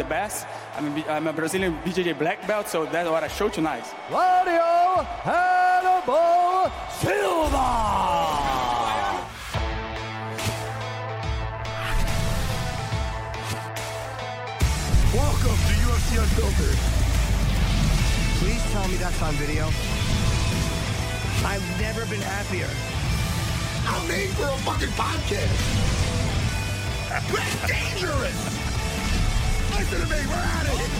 The 0.00 0.08
best. 0.08 0.46
I'm 0.76 0.86
a, 0.96 1.04
I'm 1.10 1.26
a 1.26 1.32
Brazilian 1.32 1.76
BJJ 1.84 2.18
black 2.18 2.46
belt, 2.46 2.68
so 2.68 2.86
that's 2.86 3.08
what 3.08 3.22
I 3.22 3.28
show 3.28 3.50
tonight. 3.50 3.84
Claudio 4.08 5.04
Hannibal 5.28 6.72
Silva. 7.00 7.68
Welcome 15.12 15.58
to 15.68 15.74
UFC 15.84 16.10
Unfiltered. 16.24 16.78
Please 18.40 18.64
tell 18.72 18.88
me 18.88 18.96
that's 18.96 19.20
on 19.20 19.34
video. 19.34 19.66
I've 21.44 21.66
never 21.78 22.06
been 22.06 22.22
happier. 22.22 22.70
I'm 23.86 24.08
made 24.08 24.30
for 24.30 24.48
a 24.48 24.56
fucking 24.64 24.94
podcast. 24.96 26.00
That's 27.10 27.68
dangerous. 27.68 28.69
Listen 29.80 30.00
to 30.02 30.06
me. 30.08 30.26
We're 30.26 30.34
at 30.34 30.66
it. 30.66 30.90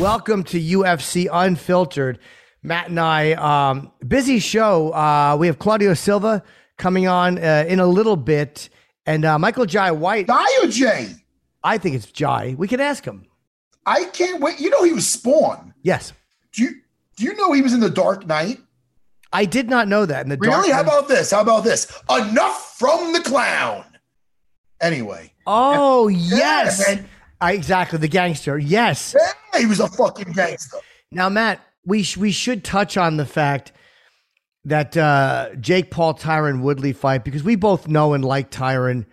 Welcome 0.00 0.42
to 0.44 0.58
UFC 0.58 1.28
Unfiltered. 1.30 2.18
Matt 2.62 2.88
and 2.88 2.98
I, 2.98 3.32
um, 3.32 3.92
busy 4.08 4.38
show. 4.38 4.90
Uh, 4.94 5.36
we 5.38 5.48
have 5.48 5.58
Claudio 5.58 5.92
Silva 5.92 6.42
coming 6.78 7.06
on 7.06 7.36
uh, 7.36 7.66
in 7.68 7.78
a 7.78 7.86
little 7.86 8.16
bit, 8.16 8.70
and 9.04 9.26
uh, 9.26 9.38
Michael 9.38 9.66
Jai 9.66 9.90
White. 9.90 10.28
Jai 10.28 10.46
or 10.62 10.68
Jay? 10.68 11.10
I 11.62 11.76
think 11.76 11.94
it's 11.94 12.06
Jai. 12.06 12.54
We 12.56 12.68
can 12.68 12.80
ask 12.80 13.04
him. 13.04 13.26
I 13.84 14.04
can't 14.04 14.40
wait. 14.40 14.60
You 14.60 14.70
know 14.70 14.82
he 14.82 14.94
was 14.94 15.06
Spawn. 15.06 15.74
Yes, 15.82 16.14
Do 16.54 16.62
you 16.62 16.70
do 17.16 17.24
you 17.24 17.36
know 17.36 17.52
he 17.52 17.60
was 17.60 17.74
in 17.74 17.80
the 17.80 17.90
Dark 17.90 18.26
Knight? 18.26 18.60
I 19.32 19.44
did 19.46 19.68
not 19.70 19.88
know 19.88 20.04
that. 20.06 20.24
In 20.24 20.28
the 20.30 20.36
Really? 20.36 20.68
dark 20.68 20.72
How 20.72 20.80
about 20.82 21.08
this? 21.08 21.30
How 21.30 21.40
about 21.40 21.64
this? 21.64 21.86
Enough 22.10 22.76
from 22.78 23.12
the 23.12 23.20
clown. 23.20 23.84
Anyway. 24.80 25.32
Oh 25.46 26.08
yes, 26.08 26.86
man. 26.86 27.08
I, 27.40 27.52
exactly 27.52 27.98
the 27.98 28.08
gangster. 28.08 28.58
Yes. 28.58 29.16
Yeah, 29.18 29.58
he 29.60 29.66
was 29.66 29.80
a 29.80 29.88
fucking 29.88 30.32
gangster. 30.32 30.78
Now, 31.10 31.28
Matt, 31.28 31.60
we 31.84 32.02
sh- 32.04 32.16
we 32.16 32.30
should 32.30 32.62
touch 32.64 32.96
on 32.96 33.16
the 33.16 33.26
fact 33.26 33.72
that 34.64 34.96
uh, 34.96 35.50
Jake 35.60 35.90
Paul 35.90 36.14
Tyron 36.14 36.62
Woodley 36.62 36.92
fight 36.92 37.24
because 37.24 37.42
we 37.42 37.56
both 37.56 37.88
know 37.88 38.12
and 38.14 38.24
like 38.24 38.50
Tyron. 38.50 39.06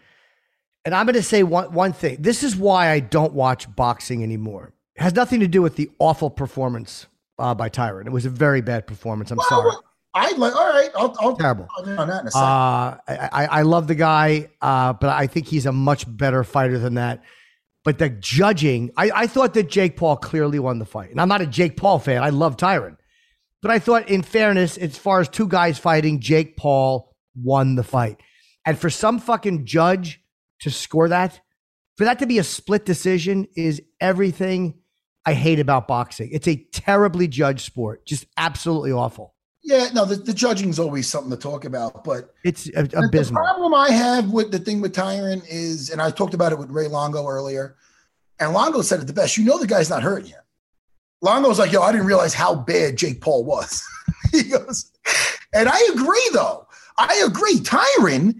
And 0.85 0.95
I'm 0.95 1.05
going 1.05 1.15
to 1.15 1.23
say 1.23 1.43
one 1.43 1.73
one 1.73 1.93
thing. 1.93 2.17
This 2.19 2.43
is 2.43 2.55
why 2.55 2.89
I 2.91 2.99
don't 2.99 3.33
watch 3.33 3.73
boxing 3.75 4.21
anymore. 4.23 4.73
It 4.95 5.01
has 5.01 5.13
nothing 5.15 5.39
to 5.39 5.47
do 5.47 5.61
with 5.61 5.75
the 5.75 5.89
awful 5.99 6.29
performance 6.29 7.07
uh, 7.39 7.53
by 7.55 7.69
Tyron. 7.69 8.05
It 8.05 8.11
was 8.11 8.25
a 8.25 8.29
very 8.29 8.61
bad 8.61 8.85
performance. 8.85 9.31
I'm 9.31 9.37
Well, 9.37 9.47
sorry. 9.49 9.71
I 10.13 10.31
like. 10.37 10.55
All 10.55 10.69
right, 10.69 10.89
I'll, 10.95 11.15
I'll 11.19 11.35
Terrible. 11.35 11.67
I'll 11.77 11.85
get 11.85 11.97
on 11.97 12.07
that 12.07 12.21
in 12.21 12.27
a 12.27 12.31
second. 12.31 12.47
Uh, 12.47 12.97
I, 13.07 13.29
I, 13.31 13.45
I 13.45 13.61
love 13.61 13.87
the 13.87 13.95
guy, 13.95 14.49
uh, 14.61 14.93
but 14.93 15.09
I 15.09 15.27
think 15.27 15.47
he's 15.47 15.65
a 15.65 15.71
much 15.71 16.05
better 16.07 16.43
fighter 16.43 16.79
than 16.79 16.95
that. 16.95 17.23
But 17.85 17.97
the 17.97 18.09
judging, 18.09 18.91
I, 18.97 19.11
I 19.15 19.27
thought 19.27 19.53
that 19.53 19.69
Jake 19.69 19.97
Paul 19.97 20.17
clearly 20.17 20.59
won 20.59 20.79
the 20.79 20.85
fight. 20.85 21.11
And 21.11 21.21
I'm 21.21 21.29
not 21.29 21.41
a 21.41 21.47
Jake 21.47 21.77
Paul 21.77 21.99
fan. 21.99 22.23
I 22.23 22.29
love 22.29 22.57
Tyron. 22.57 22.97
But 23.61 23.71
I 23.71 23.79
thought, 23.79 24.09
in 24.09 24.21
fairness, 24.21 24.77
as 24.77 24.97
far 24.97 25.19
as 25.19 25.29
two 25.29 25.47
guys 25.47 25.77
fighting, 25.77 26.19
Jake 26.19 26.57
Paul 26.57 27.15
won 27.35 27.75
the 27.75 27.83
fight. 27.83 28.19
And 28.65 28.77
for 28.77 28.89
some 28.89 29.19
fucking 29.19 29.65
judge 29.65 30.21
to 30.61 30.71
score 30.71 31.09
that, 31.09 31.39
for 31.97 32.05
that 32.05 32.19
to 32.19 32.25
be 32.25 32.37
a 32.37 32.43
split 32.43 32.85
decision, 32.85 33.47
is 33.55 33.81
everything 33.99 34.75
I 35.25 35.33
hate 35.33 35.59
about 35.59 35.87
boxing. 35.87 36.29
It's 36.31 36.47
a 36.47 36.65
terribly 36.71 37.27
judged 37.27 37.61
sport, 37.61 38.05
just 38.05 38.25
absolutely 38.37 38.91
awful. 38.91 39.35
Yeah, 39.63 39.89
no, 39.93 40.05
the, 40.05 40.15
the 40.15 40.33
judging's 40.33 40.79
always 40.79 41.07
something 41.09 41.31
to 41.31 41.37
talk 41.37 41.65
about, 41.65 42.03
but 42.03 42.33
It's 42.43 42.67
a- 42.75 42.83
The- 42.83 43.07
The 43.39 43.43
problem 43.43 43.73
I 43.73 43.91
have 43.91 44.31
with 44.31 44.51
the 44.51 44.59
thing 44.59 44.81
with 44.81 44.93
Tyron 44.95 45.43
is, 45.49 45.89
and 45.89 46.01
I 46.01 46.11
talked 46.11 46.33
about 46.33 46.51
it 46.51 46.57
with 46.59 46.69
Ray 46.69 46.87
Longo 46.87 47.27
earlier, 47.27 47.75
and 48.39 48.53
Longo 48.53 48.81
said 48.81 48.99
it 49.01 49.07
the 49.07 49.13
best. 49.13 49.37
You 49.37 49.43
know, 49.45 49.59
the 49.59 49.67
guy's 49.67 49.89
not 49.89 50.01
hurting 50.03 50.29
you. 50.29 50.35
Longo's 51.21 51.59
like, 51.59 51.71
yo, 51.73 51.81
I 51.81 51.91
didn't 51.91 52.07
realize 52.07 52.33
how 52.33 52.55
bad 52.55 52.97
Jake 52.97 53.19
Paul 53.21 53.43
was. 53.43 53.83
he 54.31 54.43
goes, 54.43 54.91
and 55.53 55.67
I 55.67 55.79
agree, 55.93 56.29
though. 56.33 56.65
I 56.97 57.23
agree. 57.25 57.55
Tyron, 57.59 58.39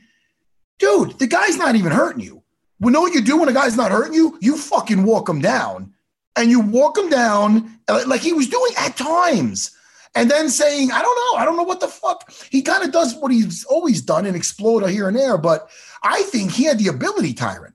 dude, 0.80 1.20
the 1.20 1.28
guy's 1.28 1.58
not 1.58 1.76
even 1.76 1.92
hurting 1.92 2.24
you. 2.24 2.42
We 2.80 2.92
know 2.94 3.02
what 3.02 3.14
you 3.14 3.20
do 3.22 3.38
when 3.38 3.50
a 3.50 3.54
guy's 3.54 3.76
not 3.76 3.92
hurting 3.92 4.14
you? 4.14 4.38
You 4.42 4.58
fucking 4.58 5.04
walk 5.04 5.28
him 5.28 5.42
down. 5.42 5.94
And 6.38 6.50
you 6.50 6.62
walk 6.62 6.98
him 6.98 7.10
down 7.10 7.80
like 8.08 8.22
he 8.22 8.32
was 8.32 8.48
doing 8.48 8.72
at 8.78 8.96
times 8.96 9.72
and 10.16 10.30
then 10.30 10.50
saying, 10.50 10.92
I 10.92 11.02
don't 11.02 11.16
know, 11.16 11.42
I 11.42 11.46
don't 11.46 11.58
know 11.58 11.64
what 11.64 11.80
the 11.80 11.88
fuck. 11.88 12.32
He 12.50 12.62
kind 12.62 12.84
of 12.84 12.92
does 12.92 13.16
what 13.16 13.32
he's 13.32 13.64
always 13.66 14.02
done 14.02 14.26
and 14.26 14.36
explode 14.36 14.86
here 14.90 15.08
and 15.08 15.16
there. 15.18 15.38
But 15.38 15.70
I 16.04 16.24
think 16.24 16.52
he 16.52 16.64
had 16.64 16.80
the 16.80 16.88
ability, 16.88 17.34
Tyron, 17.34 17.74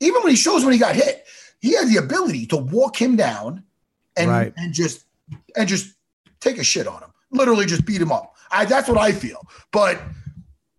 even 0.00 0.22
when 0.22 0.30
he 0.30 0.36
shows 0.36 0.64
when 0.64 0.72
he 0.72 0.78
got 0.78 0.94
hit, 0.94 1.24
he 1.60 1.74
had 1.74 1.88
the 1.88 1.96
ability 1.96 2.46
to 2.46 2.56
walk 2.56 3.00
him 3.00 3.16
down 3.16 3.64
and 4.16 4.30
Right. 4.30 4.52
and 4.56 4.72
just 4.72 5.04
and 5.56 5.68
just 5.68 5.94
take 6.40 6.58
a 6.58 6.64
shit 6.64 6.86
on 6.86 7.02
him, 7.02 7.10
literally 7.30 7.66
just 7.66 7.84
beat 7.86 8.00
him 8.00 8.12
up. 8.12 8.34
I 8.50 8.64
that's 8.64 8.88
what 8.88 8.98
I 8.98 9.12
feel. 9.12 9.46
But 9.72 10.00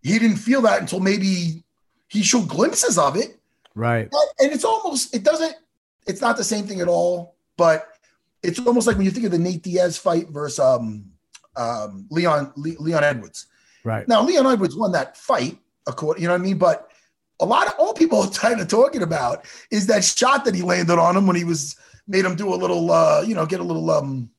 he 0.01 0.19
didn't 0.19 0.37
feel 0.37 0.61
that 0.61 0.79
until 0.81 0.99
maybe 0.99 1.63
he 2.07 2.21
showed 2.23 2.47
glimpses 2.47 2.97
of 2.97 3.15
it. 3.17 3.39
Right. 3.73 4.07
And 4.39 4.51
it's 4.53 4.63
almost, 4.63 5.13
it 5.15 5.23
doesn't, 5.23 5.55
it's 6.07 6.21
not 6.21 6.37
the 6.37 6.43
same 6.43 6.65
thing 6.67 6.79
at 6.79 6.87
all, 6.87 7.35
but 7.57 7.87
it's 8.47 8.59
almost 8.59 8.87
like 8.87 8.97
when 8.97 9.05
you 9.05 9.11
think 9.11 9.25
of 9.25 9.31
the 9.31 9.39
Nate 9.39 9.63
Diaz 9.63 9.97
fight 9.97 10.29
versus 10.29 10.59
um, 10.59 11.05
um, 11.55 12.07
Leon 12.09 12.53
Le- 12.55 12.79
Leon 12.79 13.03
Edwards. 13.03 13.47
Right. 13.83 14.07
Now, 14.07 14.23
Leon 14.23 14.45
Edwards 14.47 14.75
won 14.75 14.91
that 14.93 15.15
fight, 15.17 15.57
according, 15.87 16.21
you 16.23 16.27
know 16.27 16.33
what 16.33 16.41
I 16.41 16.43
mean? 16.43 16.57
But 16.57 16.89
a 17.39 17.45
lot 17.45 17.67
of 17.67 17.73
all 17.77 17.93
people 17.93 18.21
are 18.23 18.29
kind 18.29 18.59
of 18.59 18.67
talking 18.67 19.03
about 19.03 19.45
is 19.71 19.87
that 19.87 20.03
shot 20.03 20.45
that 20.45 20.55
he 20.55 20.61
landed 20.61 20.99
on 20.99 21.15
him 21.15 21.27
when 21.27 21.35
he 21.35 21.43
was 21.43 21.75
made 22.07 22.25
him 22.25 22.35
do 22.35 22.53
a 22.53 22.55
little, 22.55 22.91
uh, 22.91 23.21
you 23.21 23.33
know, 23.33 23.45
get 23.45 23.59
a 23.59 23.63
little, 23.63 23.89
um, 23.89 24.29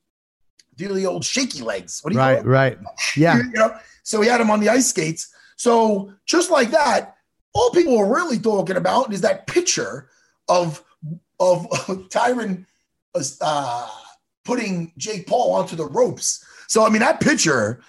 do 0.76 0.92
the 0.92 1.06
old 1.06 1.24
shaky 1.24 1.62
legs. 1.62 2.00
What 2.02 2.12
do 2.12 2.18
you 2.18 2.22
Right. 2.22 2.44
Right. 2.44 2.78
Yeah. 3.16 3.36
You 3.42 3.50
know, 3.52 3.76
so 4.02 4.20
he 4.20 4.28
had 4.28 4.40
him 4.40 4.50
on 4.50 4.60
the 4.60 4.68
ice 4.68 4.88
skates. 4.88 5.34
So 5.56 6.12
just 6.26 6.50
like 6.50 6.70
that, 6.70 7.16
all 7.54 7.70
people 7.70 7.98
are 7.98 8.14
really 8.14 8.38
talking 8.38 8.76
about 8.76 9.12
is 9.12 9.22
that 9.22 9.46
picture 9.46 10.08
of 10.48 10.84
of 11.40 11.68
Tyron 12.10 12.66
uh, 13.40 13.88
putting 14.44 14.92
Jake 14.96 15.26
Paul 15.26 15.54
onto 15.54 15.76
the 15.76 15.86
ropes. 15.86 16.44
So 16.68 16.84
I 16.84 16.90
mean, 16.90 17.00
that 17.00 17.20
picture 17.20 17.82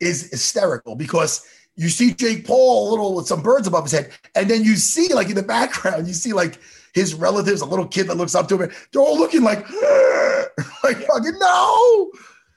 is 0.00 0.30
hysterical 0.30 0.94
because 0.94 1.46
you 1.76 1.88
see 1.88 2.12
Jake 2.12 2.46
Paul 2.46 2.88
a 2.88 2.90
little 2.90 3.14
with 3.14 3.26
some 3.26 3.42
birds 3.42 3.66
above 3.66 3.84
his 3.84 3.92
head, 3.92 4.12
and 4.34 4.50
then 4.50 4.64
you 4.64 4.76
see 4.76 5.12
like 5.14 5.28
in 5.28 5.36
the 5.36 5.42
background, 5.56 6.06
you 6.06 6.14
see 6.14 6.32
like 6.32 6.58
his 6.94 7.14
relatives, 7.14 7.60
a 7.60 7.66
little 7.66 7.86
kid 7.86 8.08
that 8.08 8.16
looks 8.16 8.34
up 8.34 8.48
to 8.48 8.58
him. 8.58 8.70
They're 8.92 9.02
all 9.02 9.18
looking 9.18 9.42
like, 9.42 9.68
like 10.84 10.98
fucking 11.06 11.38
no. 11.38 12.10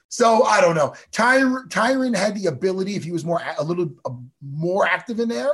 So 0.08 0.44
I 0.44 0.60
don't 0.60 0.76
know. 0.76 0.94
Tyron, 1.12 1.68
Tyron 1.68 2.16
had 2.16 2.36
the 2.36 2.46
ability, 2.46 2.94
if 2.94 3.04
he 3.04 3.10
was 3.10 3.24
more 3.24 3.42
a 3.58 3.64
little 3.64 3.90
uh, 4.04 4.10
more 4.40 4.86
active 4.86 5.18
in 5.20 5.28
there, 5.28 5.50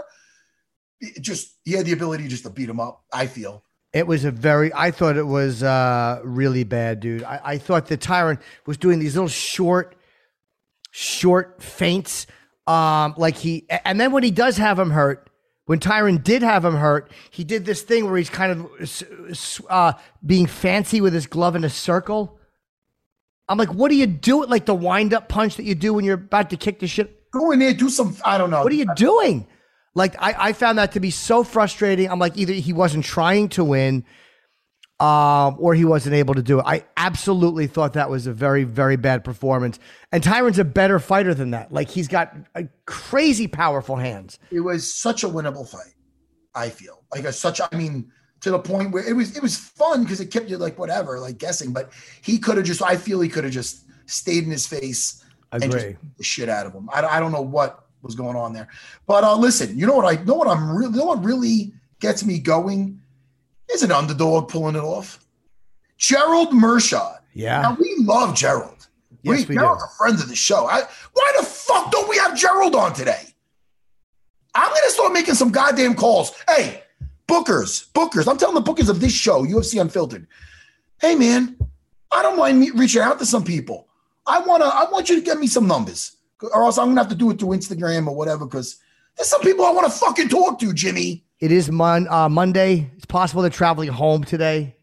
just 1.20 1.56
he 1.64 1.72
had 1.72 1.86
the 1.86 1.92
ability 1.92 2.28
just 2.28 2.44
to 2.44 2.50
beat 2.50 2.68
him 2.68 2.80
up. 2.80 3.04
I 3.12 3.26
feel. 3.26 3.64
It 3.92 4.06
was 4.06 4.24
a 4.24 4.30
very. 4.30 4.72
I 4.72 4.92
thought 4.92 5.16
it 5.16 5.26
was 5.26 5.62
uh, 5.62 6.20
really 6.22 6.64
bad, 6.64 7.00
dude. 7.00 7.24
I, 7.24 7.40
I 7.44 7.58
thought 7.58 7.86
the 7.86 7.98
Tyron 7.98 8.38
was 8.64 8.76
doing 8.76 9.00
these 9.00 9.16
little 9.16 9.28
short, 9.28 9.96
short 10.90 11.60
feints. 11.62 12.26
Um, 12.66 13.14
like 13.16 13.36
he, 13.36 13.66
and 13.84 14.00
then 14.00 14.12
when 14.12 14.22
he 14.22 14.30
does 14.30 14.56
have 14.58 14.78
him 14.78 14.90
hurt, 14.90 15.28
when 15.66 15.80
Tyron 15.80 16.22
did 16.22 16.42
have 16.42 16.64
him 16.64 16.76
hurt, 16.76 17.10
he 17.30 17.42
did 17.42 17.64
this 17.64 17.82
thing 17.82 18.04
where 18.04 18.16
he's 18.16 18.30
kind 18.30 18.52
of 18.52 19.64
uh, 19.68 19.92
being 20.24 20.46
fancy 20.46 21.00
with 21.00 21.12
his 21.12 21.26
glove 21.26 21.56
in 21.56 21.64
a 21.64 21.70
circle. 21.70 22.38
I'm 23.48 23.58
like, 23.58 23.74
what 23.74 23.88
do 23.88 23.96
you 23.96 24.06
do? 24.06 24.44
It 24.44 24.48
like 24.48 24.66
the 24.66 24.74
wind 24.74 25.12
up 25.12 25.28
punch 25.28 25.56
that 25.56 25.64
you 25.64 25.74
do 25.74 25.94
when 25.94 26.04
you're 26.04 26.14
about 26.14 26.50
to 26.50 26.56
kick 26.56 26.78
the 26.78 26.86
shit. 26.86 27.28
Go 27.32 27.50
in 27.50 27.58
there, 27.58 27.74
do 27.74 27.88
some. 27.88 28.16
I 28.24 28.38
don't 28.38 28.50
know. 28.50 28.62
What 28.62 28.70
are 28.70 28.76
you 28.76 28.94
doing? 28.94 29.48
Like 29.94 30.14
I, 30.18 30.34
I 30.38 30.52
found 30.52 30.78
that 30.78 30.92
to 30.92 31.00
be 31.00 31.10
so 31.10 31.42
frustrating. 31.42 32.10
I'm 32.10 32.18
like, 32.18 32.36
either 32.36 32.52
he 32.52 32.72
wasn't 32.72 33.04
trying 33.04 33.48
to 33.50 33.64
win, 33.64 34.04
um, 35.00 35.56
or 35.58 35.74
he 35.74 35.84
wasn't 35.84 36.14
able 36.14 36.34
to 36.34 36.42
do 36.42 36.60
it. 36.60 36.64
I 36.66 36.84
absolutely 36.96 37.66
thought 37.66 37.94
that 37.94 38.10
was 38.10 38.26
a 38.26 38.32
very, 38.32 38.64
very 38.64 38.96
bad 38.96 39.24
performance. 39.24 39.78
And 40.12 40.22
Tyron's 40.22 40.58
a 40.58 40.64
better 40.64 40.98
fighter 40.98 41.34
than 41.34 41.52
that. 41.52 41.72
Like 41.72 41.88
he's 41.88 42.06
got 42.06 42.36
a 42.54 42.68
crazy 42.84 43.48
powerful 43.48 43.96
hands. 43.96 44.38
It 44.50 44.60
was 44.60 44.92
such 44.92 45.24
a 45.24 45.28
winnable 45.28 45.66
fight. 45.66 45.94
I 46.54 46.68
feel 46.68 47.02
like 47.12 47.24
a 47.24 47.32
such. 47.32 47.60
I 47.60 47.74
mean, 47.76 48.12
to 48.42 48.50
the 48.50 48.58
point 48.58 48.92
where 48.92 49.08
it 49.08 49.14
was 49.14 49.36
it 49.36 49.42
was 49.42 49.56
fun 49.56 50.02
because 50.02 50.20
it 50.20 50.26
kept 50.26 50.50
you 50.50 50.58
like 50.58 50.78
whatever, 50.78 51.18
like 51.18 51.38
guessing. 51.38 51.72
But 51.72 51.92
he 52.22 52.38
could 52.38 52.58
have 52.58 52.66
just. 52.66 52.82
I 52.82 52.96
feel 52.96 53.20
he 53.20 53.28
could 53.28 53.44
have 53.44 53.52
just 53.52 53.86
stayed 54.06 54.44
in 54.44 54.50
his 54.50 54.66
face 54.66 55.24
Agree. 55.52 55.64
and 55.64 55.72
just 55.72 56.16
the 56.18 56.24
shit 56.24 56.48
out 56.48 56.66
of 56.66 56.74
him. 56.74 56.90
I, 56.92 57.02
I 57.02 57.20
don't 57.20 57.32
know 57.32 57.40
what 57.40 57.86
was 58.02 58.14
going 58.14 58.36
on 58.36 58.52
there. 58.52 58.68
But 59.06 59.24
uh, 59.24 59.36
listen, 59.36 59.78
you 59.78 59.86
know 59.86 59.96
what 59.96 60.18
I 60.18 60.22
know 60.24 60.34
what 60.34 60.48
I'm 60.48 60.76
really 60.76 60.92
you 60.92 60.98
know 60.98 61.06
what 61.06 61.24
really 61.24 61.72
gets 62.00 62.24
me 62.24 62.38
going 62.38 63.00
is 63.72 63.82
an 63.82 63.92
underdog 63.92 64.48
pulling 64.48 64.76
it 64.76 64.82
off. 64.82 65.24
Gerald 65.98 66.50
Meerschaert. 66.50 67.18
Yeah. 67.34 67.62
Now 67.62 67.76
we 67.78 67.94
love 67.98 68.34
Gerald. 68.34 68.88
Yes, 69.22 69.46
we 69.46 69.54
Gerald's 69.54 69.82
do. 69.82 69.88
a 69.88 69.92
friend 69.96 70.18
of 70.18 70.28
the 70.28 70.34
show. 70.34 70.66
I, 70.66 70.82
why 71.12 71.32
the 71.38 71.44
fuck 71.44 71.92
don't 71.92 72.08
we 72.08 72.16
have 72.16 72.36
Gerald 72.36 72.74
on 72.74 72.94
today? 72.94 73.34
I'm 74.54 74.68
gonna 74.68 74.90
start 74.90 75.12
making 75.12 75.34
some 75.34 75.50
goddamn 75.50 75.94
calls. 75.94 76.32
Hey, 76.48 76.82
bookers, 77.28 77.90
bookers. 77.92 78.26
I'm 78.26 78.38
telling 78.38 78.54
the 78.54 78.62
bookers 78.62 78.88
of 78.88 79.00
this 79.00 79.12
show, 79.12 79.44
UFC 79.44 79.80
Unfiltered. 79.80 80.26
Hey 81.00 81.14
man, 81.14 81.56
I 82.10 82.22
don't 82.22 82.36
mind 82.36 82.58
me 82.58 82.70
reaching 82.70 83.02
out 83.02 83.18
to 83.18 83.26
some 83.26 83.44
people. 83.44 83.86
I 84.26 84.40
wanna, 84.40 84.66
I 84.66 84.86
want 84.90 85.08
you 85.08 85.16
to 85.16 85.22
get 85.22 85.38
me 85.38 85.46
some 85.46 85.66
numbers 85.66 86.16
or 86.42 86.64
else 86.64 86.78
I'm 86.78 86.88
gonna 86.88 87.00
have 87.02 87.10
to 87.10 87.16
do 87.16 87.30
it 87.30 87.38
through 87.38 87.50
Instagram 87.50 88.06
or 88.06 88.14
whatever. 88.14 88.46
Because 88.46 88.78
there's 89.16 89.28
some 89.28 89.40
people 89.42 89.64
I 89.64 89.70
want 89.70 89.90
to 89.92 89.98
fucking 89.98 90.28
talk 90.28 90.58
to, 90.60 90.72
Jimmy. 90.72 91.24
It 91.40 91.52
is 91.52 91.70
mon- 91.70 92.08
uh, 92.08 92.28
Monday. 92.28 92.90
It's 92.96 93.06
possible 93.06 93.42
they're 93.42 93.50
traveling 93.50 93.88
home 93.88 94.24
today. 94.24 94.76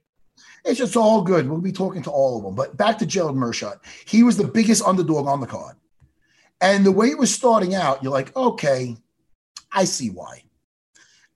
It's 0.66 0.80
just 0.80 0.98
all 0.98 1.22
good. 1.22 1.50
We'll 1.50 1.62
be 1.62 1.72
talking 1.72 2.04
to 2.04 2.12
all 2.12 2.38
of 2.38 2.44
them. 2.44 2.56
But 2.56 2.76
back 2.76 2.98
to 3.00 3.06
Gerald 3.06 3.38
Meerschaert. 3.38 3.80
He 4.06 4.24
was 4.24 4.38
the 4.38 4.48
biggest 4.48 4.84
underdog 4.84 5.28
on 5.28 5.40
the 5.40 5.48
card. 5.48 5.76
And 6.60 6.86
the 6.86 6.92
way 6.92 7.08
it 7.08 7.18
was 7.18 7.34
starting 7.34 7.76
out, 7.76 8.04
you're 8.04 8.12
like, 8.12 8.36
okay, 8.36 8.98
I 9.72 9.86
see 9.86 10.10
why. 10.10 10.44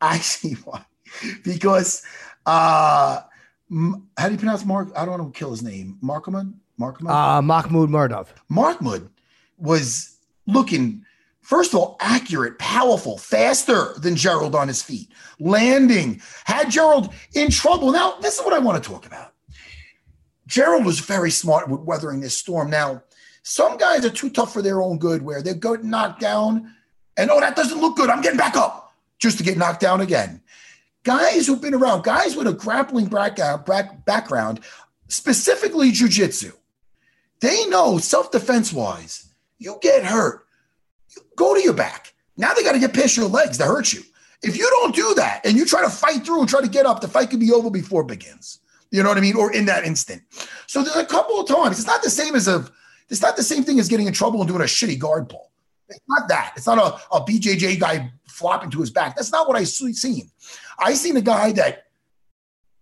I 0.01 0.17
see 0.33 0.53
why. 0.65 0.83
because 1.43 2.03
uh 2.45 3.21
how 4.17 4.25
do 4.27 4.31
you 4.33 4.37
pronounce 4.37 4.65
Mark? 4.65 4.89
I 4.97 5.05
don't 5.05 5.19
want 5.19 5.33
to 5.33 5.37
kill 5.37 5.51
his 5.51 5.63
name. 5.63 5.97
Markman? 6.03 6.55
Markman? 6.79 7.09
Uh, 7.09 7.41
Mahmoud 7.41 7.89
Murdov. 7.89 8.27
Markmud 8.51 9.09
was 9.57 10.10
looking, 10.47 11.05
first 11.41 11.73
of 11.73 11.79
all, 11.79 11.97
accurate, 11.99 12.59
powerful, 12.59 13.17
faster 13.17 13.93
than 13.97 14.15
Gerald 14.15 14.55
on 14.55 14.67
his 14.67 14.81
feet, 14.81 15.09
landing, 15.39 16.21
had 16.45 16.69
Gerald 16.69 17.13
in 17.33 17.49
trouble. 17.49 17.91
Now, 17.91 18.15
this 18.21 18.37
is 18.37 18.45
what 18.45 18.53
I 18.53 18.59
want 18.59 18.81
to 18.81 18.89
talk 18.89 19.05
about. 19.05 19.33
Gerald 20.47 20.85
was 20.85 20.99
very 20.99 21.31
smart 21.31 21.69
with 21.69 21.81
weathering 21.81 22.19
this 22.19 22.37
storm. 22.37 22.69
Now, 22.69 23.03
some 23.43 23.77
guys 23.77 24.05
are 24.05 24.09
too 24.09 24.29
tough 24.29 24.53
for 24.53 24.61
their 24.61 24.81
own 24.81 24.97
good, 24.97 25.21
where 25.21 25.41
they 25.41 25.53
go 25.53 25.75
knocked 25.75 26.19
down 26.19 26.73
and, 27.17 27.29
oh, 27.29 27.39
that 27.39 27.55
doesn't 27.55 27.79
look 27.79 27.97
good. 27.97 28.09
I'm 28.09 28.21
getting 28.21 28.37
back 28.37 28.55
up 28.55 28.93
just 29.19 29.37
to 29.37 29.43
get 29.43 29.57
knocked 29.57 29.81
down 29.81 30.01
again. 30.01 30.41
Guys 31.03 31.47
who've 31.47 31.61
been 31.61 31.73
around, 31.73 32.03
guys 32.03 32.35
with 32.35 32.47
a 32.47 32.53
grappling 32.53 33.07
background, 33.07 33.63
uh, 33.67 33.93
background 34.05 34.59
specifically 35.07 35.91
jujitsu, 35.91 36.53
they 37.39 37.65
know 37.67 37.97
self 37.97 38.31
defense 38.31 38.71
wise, 38.71 39.30
you 39.61 39.77
get 39.79 40.03
hurt, 40.03 40.45
go 41.37 41.53
to 41.53 41.61
your 41.61 41.73
back. 41.73 42.13
Now 42.35 42.53
they 42.53 42.63
got 42.63 42.71
to 42.71 42.79
get 42.79 42.93
past 42.93 43.15
your 43.15 43.27
legs 43.27 43.59
to 43.59 43.65
hurt 43.65 43.93
you. 43.93 44.01
If 44.41 44.57
you 44.57 44.67
don't 44.71 44.95
do 44.95 45.13
that 45.15 45.45
and 45.45 45.55
you 45.55 45.65
try 45.65 45.83
to 45.83 45.89
fight 45.89 46.25
through 46.25 46.39
and 46.39 46.49
try 46.49 46.61
to 46.61 46.67
get 46.67 46.87
up, 46.87 46.99
the 46.99 47.07
fight 47.07 47.29
could 47.29 47.39
be 47.39 47.51
over 47.51 47.69
before 47.69 48.01
it 48.01 48.07
begins. 48.07 48.59
You 48.89 49.03
know 49.03 49.09
what 49.09 49.19
I 49.19 49.21
mean? 49.21 49.35
Or 49.35 49.53
in 49.53 49.65
that 49.65 49.85
instant. 49.85 50.23
So 50.65 50.81
there's 50.81 50.95
a 50.95 51.05
couple 51.05 51.39
of 51.39 51.47
times. 51.47 51.77
It's 51.77 51.87
not 51.87 52.01
the 52.01 52.09
same 52.09 52.35
as 52.35 52.47
a. 52.47 52.67
It's 53.09 53.21
not 53.21 53.37
the 53.37 53.43
same 53.43 53.63
thing 53.63 53.79
as 53.79 53.87
getting 53.87 54.07
in 54.07 54.13
trouble 54.13 54.41
and 54.41 54.47
doing 54.47 54.61
a 54.61 54.65
shitty 54.65 54.97
guard 54.97 55.29
pull. 55.29 55.51
It's 55.89 55.99
not 56.07 56.27
that. 56.29 56.53
It's 56.55 56.65
not 56.65 56.77
a, 56.77 57.15
a 57.15 57.23
BJJ 57.23 57.79
guy 57.79 58.11
flopping 58.27 58.71
to 58.71 58.79
his 58.79 58.89
back. 58.89 59.15
That's 59.15 59.31
not 59.31 59.47
what 59.47 59.57
I 59.57 59.63
seen. 59.63 60.31
I 60.79 60.93
seen 60.93 61.17
a 61.17 61.21
guy 61.21 61.51
that 61.53 61.85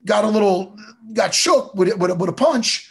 got 0.06 0.24
a 0.24 0.28
little 0.28 0.78
got 1.14 1.34
shook 1.34 1.76
with 1.76 1.94
with 1.98 2.18
with 2.18 2.30
a 2.30 2.34
punch, 2.34 2.90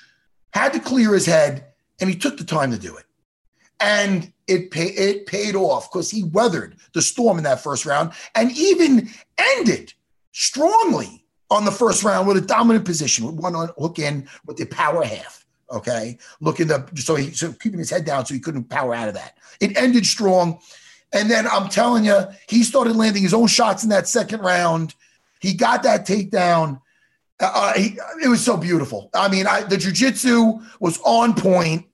had 0.52 0.75
to 0.75 0.81
clear 0.81 1.14
his 1.14 1.25
head, 1.25 1.64
and 2.00 2.11
he 2.11 2.17
took 2.17 2.37
the 2.37 2.44
time 2.44 2.70
to 2.73 2.79
do 2.79 2.96
it. 2.96 3.05
And 3.81 4.33
it 4.49 4.71
pay, 4.71 4.87
it 4.87 5.27
paid 5.27 5.55
off 5.55 5.91
because 5.91 6.11
he 6.11 6.25
weathered 6.25 6.77
the 6.95 7.03
storm 7.03 7.39
in 7.39 7.45
that 7.45 7.63
first 7.63 7.87
round 7.87 8.13
and 8.35 8.51
even 8.57 9.09
ended 9.39 9.93
strongly 10.33 11.25
on 11.51 11.65
the 11.65 11.71
first 11.71 12.03
round 12.03 12.27
with 12.27 12.37
a 12.37 12.41
dominant 12.41 12.85
position 12.85 13.27
with 13.27 13.37
one 13.37 13.55
on 13.55 13.71
hook 13.79 13.99
in 13.99 14.29
with 14.47 14.57
the 14.57 14.67
power 14.67 15.05
half. 15.05 15.45
Okay, 15.71 16.17
looking 16.41 16.71
up 16.73 16.97
so 16.99 17.15
he 17.15 17.31
so 17.33 17.53
keeping 17.53 17.79
his 17.79 17.91
head 17.91 18.07
down 18.07 18.25
so 18.25 18.33
he 18.33 18.41
couldn't 18.41 18.71
power 18.71 18.95
out 18.95 19.09
of 19.09 19.15
that. 19.15 19.37
It 19.61 19.77
ended 19.77 20.07
strong, 20.07 20.61
and 21.13 21.31
then 21.31 21.47
I'm 21.47 21.69
telling 21.69 22.07
you, 22.07 22.25
he 22.49 22.63
started 22.63 22.97
landing 22.97 23.23
his 23.23 23.35
own 23.35 23.49
shots 23.49 23.83
in 23.83 23.91
that 23.91 24.09
second 24.09 24.41
round. 24.41 24.95
He 25.41 25.53
got 25.53 25.83
that 25.83 26.07
takedown. 26.07 26.81
Uh, 27.39 27.75
he, 27.75 27.99
it 28.25 28.29
was 28.29 28.43
so 28.43 28.57
beautiful. 28.57 29.11
I 29.13 29.29
mean, 29.29 29.47
I, 29.47 29.63
the 29.63 29.77
jujitsu 29.77 30.65
was 30.81 30.99
on 31.05 31.35
point. 31.35 31.87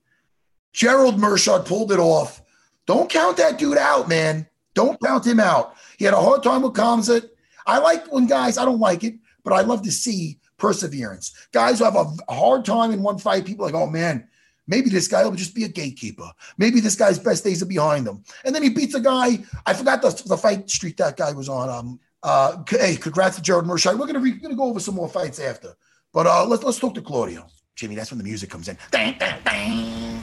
Gerald 0.75 1.17
Meerschaert 1.17 1.65
pulled 1.65 1.93
it 1.93 2.01
off. 2.01 2.43
Don't 2.85 3.09
count 3.09 3.39
that 3.39 3.59
dude 3.59 3.79
out, 3.79 4.09
man. 4.09 4.47
Don't 4.75 5.01
count 5.01 5.27
him 5.27 5.41
out. 5.41 5.77
He 5.97 6.05
had 6.05 6.15
a 6.15 6.21
hard 6.21 6.43
time 6.43 6.63
with 6.63 6.75
Khamzat. 6.75 7.31
I 7.67 7.79
like 7.79 8.13
when 8.13 8.27
guys, 8.27 8.59
I 8.59 8.65
don't 8.65 8.81
like 8.81 9.05
it, 9.05 9.15
but 9.45 9.53
I 9.53 9.63
love 9.63 9.83
to 9.83 9.93
see 9.93 10.39
perseverance. 10.59 11.33
Guys 11.53 11.79
who 11.79 11.85
have 11.85 11.97
a, 11.97 12.35
hard 12.35 12.65
time 12.65 12.91
in 12.91 13.03
one 13.03 13.19
fight, 13.19 13.47
people 13.47 13.65
like, 13.65 13.75
oh 13.75 13.87
man, 13.87 14.29
maybe 14.67 14.91
this 14.91 15.09
guy 15.09 15.25
will 15.25 15.37
just 15.37 15.55
be 15.55 15.65
a 15.65 15.69
gatekeeper. 15.69 16.31
Maybe 16.59 16.81
this 16.81 16.97
guy's 16.97 17.21
best 17.21 17.45
days 17.45 17.63
are 17.63 17.67
behind 17.67 18.07
him. 18.07 18.25
And 18.45 18.55
then 18.55 18.63
he 18.63 18.69
beats 18.69 18.95
a 18.95 19.01
guy. 19.01 19.45
I 19.65 19.75
forgot 19.75 20.03
the, 20.03 20.23
the 20.27 20.37
fight 20.37 20.69
street 20.69 20.97
that 20.97 21.17
guy 21.17 21.33
was 21.33 21.49
on. 21.49 21.71
Um, 21.71 22.01
uh, 22.25 22.63
hey, 22.69 22.97
congrats 22.97 23.37
to 23.37 23.43
Gerald 23.43 23.67
Meerschaert. 23.67 23.97
We're 23.97 24.07
gonna 24.07 24.19
re- 24.19 24.33
gonna 24.33 24.57
go 24.57 24.65
over 24.65 24.81
some 24.81 24.97
more 24.97 25.09
fights 25.09 25.39
after, 25.39 25.75
but 26.13 26.27
uh, 26.27 26.45
let's 26.47 26.65
let's 26.65 26.79
talk 26.79 26.95
to 26.95 27.03
Claudio. 27.03 27.47
Jimmy, 27.77 27.95
that's 27.95 28.11
when 28.11 28.19
the 28.19 28.25
music 28.25 28.51
comes 28.51 28.69
in. 28.69 28.79
Dang, 28.91 29.17
dang, 29.19 29.41
dang. 29.45 30.23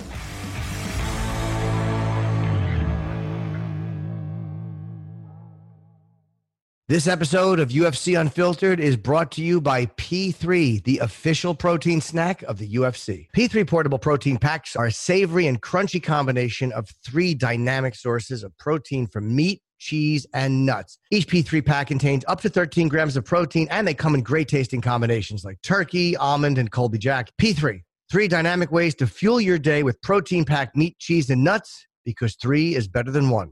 This 6.91 7.07
episode 7.07 7.61
of 7.61 7.69
UFC 7.69 8.19
Unfiltered 8.19 8.81
is 8.81 8.97
brought 8.97 9.31
to 9.31 9.41
you 9.41 9.61
by 9.61 9.85
P3, 9.85 10.83
the 10.83 10.97
official 10.97 11.55
protein 11.55 12.01
snack 12.01 12.41
of 12.41 12.57
the 12.57 12.67
UFC. 12.67 13.29
P3 13.33 13.65
portable 13.65 13.97
protein 13.97 14.37
packs 14.37 14.75
are 14.75 14.87
a 14.87 14.91
savory 14.91 15.47
and 15.47 15.61
crunchy 15.61 16.03
combination 16.03 16.73
of 16.73 16.89
three 16.89 17.33
dynamic 17.33 17.95
sources 17.95 18.43
of 18.43 18.51
protein 18.57 19.07
from 19.07 19.33
meat, 19.33 19.61
cheese, 19.79 20.27
and 20.33 20.65
nuts. 20.65 20.99
Each 21.11 21.25
P3 21.25 21.65
pack 21.65 21.87
contains 21.87 22.25
up 22.27 22.41
to 22.41 22.49
13 22.49 22.89
grams 22.89 23.15
of 23.15 23.23
protein, 23.23 23.69
and 23.71 23.87
they 23.87 23.93
come 23.93 24.13
in 24.13 24.21
great 24.21 24.49
tasting 24.49 24.81
combinations 24.81 25.45
like 25.45 25.61
turkey, 25.61 26.17
almond, 26.17 26.57
and 26.57 26.71
Colby 26.71 26.97
Jack. 26.97 27.31
P3, 27.41 27.79
three 28.11 28.27
dynamic 28.27 28.69
ways 28.69 28.95
to 28.95 29.07
fuel 29.07 29.39
your 29.39 29.57
day 29.57 29.81
with 29.83 30.01
protein 30.01 30.43
packed 30.43 30.75
meat, 30.75 30.99
cheese, 30.99 31.29
and 31.29 31.41
nuts 31.41 31.87
because 32.03 32.35
three 32.35 32.75
is 32.75 32.89
better 32.89 33.11
than 33.11 33.29
one. 33.29 33.51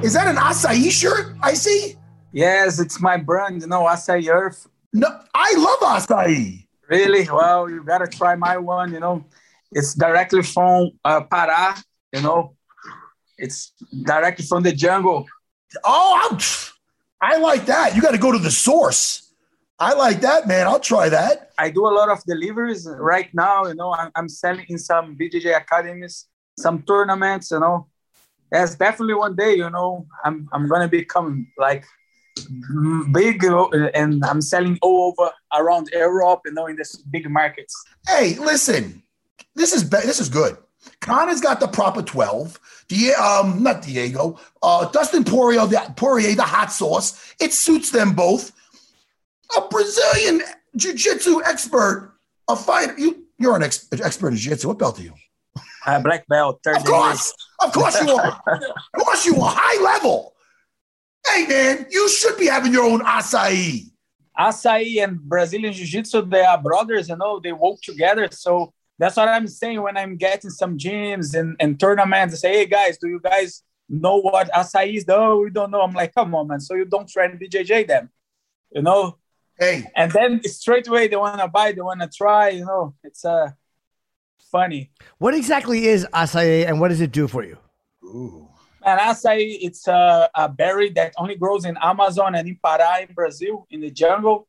Is 0.00 0.12
that 0.12 0.28
an 0.28 0.36
acai 0.36 0.90
shirt 0.92 1.34
I 1.42 1.54
see? 1.54 1.96
Yes, 2.32 2.78
it's 2.78 3.00
my 3.00 3.16
brand, 3.16 3.62
you 3.62 3.66
know, 3.66 3.82
Acai 3.82 4.28
Earth. 4.28 4.68
No, 4.92 5.08
I 5.34 5.54
love 5.56 5.80
acai. 5.80 6.66
Really? 6.88 7.28
Well, 7.28 7.68
you 7.68 7.82
gotta 7.82 8.06
try 8.06 8.36
my 8.36 8.58
one, 8.58 8.92
you 8.92 9.00
know. 9.00 9.24
It's 9.72 9.94
directly 9.94 10.42
from 10.44 10.90
uh, 11.04 11.22
Pará, 11.22 11.82
you 12.12 12.22
know. 12.22 12.54
It's 13.38 13.72
directly 14.04 14.44
from 14.44 14.62
the 14.62 14.72
jungle. 14.72 15.26
Oh, 15.82 16.28
I'm, 16.30 16.38
I 17.20 17.38
like 17.38 17.66
that. 17.66 17.96
You 17.96 18.00
got 18.00 18.12
to 18.12 18.18
go 18.18 18.32
to 18.32 18.38
the 18.38 18.50
source. 18.50 19.32
I 19.80 19.94
like 19.94 20.20
that, 20.22 20.48
man. 20.48 20.66
I'll 20.66 20.80
try 20.80 21.08
that. 21.08 21.50
I 21.58 21.70
do 21.70 21.86
a 21.86 21.92
lot 21.92 22.08
of 22.08 22.22
deliveries 22.24 22.88
right 22.98 23.28
now, 23.34 23.66
you 23.66 23.74
know. 23.74 23.92
I'm, 23.92 24.10
I'm 24.14 24.28
selling 24.28 24.66
in 24.68 24.78
some 24.78 25.16
BJJ 25.16 25.56
academies, 25.56 26.26
some 26.56 26.82
tournaments, 26.82 27.50
you 27.50 27.60
know. 27.60 27.88
Yes, 28.52 28.74
definitely 28.74 29.14
one 29.14 29.36
day, 29.36 29.54
you 29.54 29.68
know, 29.70 30.06
I'm 30.24 30.48
I'm 30.52 30.68
gonna 30.68 30.88
become 30.88 31.46
like 31.58 31.84
big 33.12 33.44
and 33.44 34.24
I'm 34.24 34.40
selling 34.40 34.78
all 34.80 35.12
over 35.12 35.30
around 35.52 35.90
Europe, 35.92 36.42
you 36.46 36.52
know, 36.52 36.66
in 36.66 36.76
this 36.76 36.96
big 36.96 37.28
markets. 37.30 37.74
Hey, 38.06 38.34
listen, 38.34 39.02
this 39.54 39.72
is 39.72 39.84
be- 39.84 39.98
this 40.04 40.20
is 40.20 40.28
good. 40.28 40.56
Conor's 41.00 41.40
got 41.40 41.60
the 41.60 41.68
proper 41.68 42.02
twelve. 42.02 42.58
Die- 42.88 43.12
um, 43.12 43.62
not 43.62 43.82
Diego. 43.82 44.38
Uh, 44.62 44.88
Dustin 44.88 45.24
Poirier, 45.24 45.66
the 45.66 45.92
Poirier, 45.96 46.34
the 46.34 46.42
hot 46.42 46.72
sauce. 46.72 47.34
It 47.40 47.52
suits 47.52 47.90
them 47.90 48.14
both. 48.14 48.52
A 49.56 49.68
Brazilian 49.68 50.42
jiu-jitsu 50.76 51.42
expert, 51.44 52.14
a 52.48 52.56
fighter. 52.56 52.94
You 52.98 53.24
you're 53.38 53.56
an 53.56 53.62
ex- 53.62 53.88
expert 53.92 54.28
in 54.28 54.36
jiu-jitsu. 54.36 54.68
What 54.68 54.78
belt 54.78 54.98
are 55.00 55.02
you? 55.02 55.14
Uh, 55.86 56.00
black 56.00 56.26
belt, 56.28 56.60
third 56.62 56.76
Of 56.78 56.84
course, 56.84 57.32
of 57.60 57.72
course 57.72 58.00
you 58.00 58.10
are. 58.14 58.42
of 58.94 59.04
course 59.04 59.26
you 59.26 59.40
are. 59.40 59.54
High 59.56 59.82
level. 59.82 60.34
Hey 61.26 61.46
man, 61.46 61.86
you 61.90 62.08
should 62.08 62.38
be 62.38 62.46
having 62.46 62.72
your 62.72 62.84
own 62.84 63.00
acai. 63.00 63.90
Acai 64.38 65.02
and 65.02 65.20
Brazilian 65.20 65.72
Jiu-Jitsu, 65.72 66.22
they 66.26 66.42
are 66.42 66.62
brothers, 66.62 67.08
you 67.08 67.16
know, 67.16 67.40
they 67.40 67.52
work 67.52 67.80
together. 67.82 68.28
So 68.30 68.72
that's 68.98 69.16
what 69.16 69.28
I'm 69.28 69.48
saying 69.48 69.82
when 69.82 69.96
I'm 69.96 70.16
getting 70.16 70.50
some 70.50 70.78
gyms 70.78 71.38
and, 71.38 71.56
and 71.58 71.78
tournaments. 71.78 72.34
I 72.34 72.36
say, 72.36 72.52
hey 72.58 72.66
guys, 72.66 72.98
do 72.98 73.08
you 73.08 73.20
guys 73.20 73.64
know 73.88 74.16
what 74.16 74.50
acai 74.52 74.94
is? 74.94 75.06
No, 75.06 75.38
we 75.38 75.50
don't 75.50 75.70
know. 75.70 75.82
I'm 75.82 75.92
like, 75.92 76.14
come 76.14 76.34
on, 76.34 76.48
man. 76.48 76.60
So 76.60 76.74
you 76.74 76.84
don't 76.84 77.08
train 77.08 77.38
BJJ 77.38 77.88
them, 77.88 78.10
you 78.70 78.82
know? 78.82 79.18
Hey, 79.58 79.90
And 79.96 80.12
then 80.12 80.42
straight 80.44 80.86
away 80.86 81.08
they 81.08 81.16
want 81.16 81.40
to 81.40 81.48
buy, 81.48 81.72
they 81.72 81.80
want 81.80 82.00
to 82.00 82.08
try, 82.08 82.50
you 82.50 82.64
know? 82.64 82.94
It's 83.02 83.24
uh, 83.24 83.50
funny. 84.50 84.90
What 85.18 85.34
exactly 85.34 85.86
is 85.86 86.06
acai 86.12 86.66
and 86.66 86.80
what 86.80 86.88
does 86.88 87.00
it 87.00 87.12
do 87.12 87.28
for 87.28 87.44
you? 87.44 87.58
And 88.84 89.00
acai, 89.00 89.58
it's 89.60 89.86
a, 89.88 90.28
a 90.34 90.48
berry 90.48 90.90
that 90.90 91.12
only 91.16 91.36
grows 91.36 91.64
in 91.64 91.76
Amazon 91.82 92.34
and 92.34 92.48
in 92.48 92.58
Pará 92.64 93.06
in 93.06 93.14
Brazil, 93.14 93.66
in 93.70 93.80
the 93.80 93.90
jungle. 93.90 94.48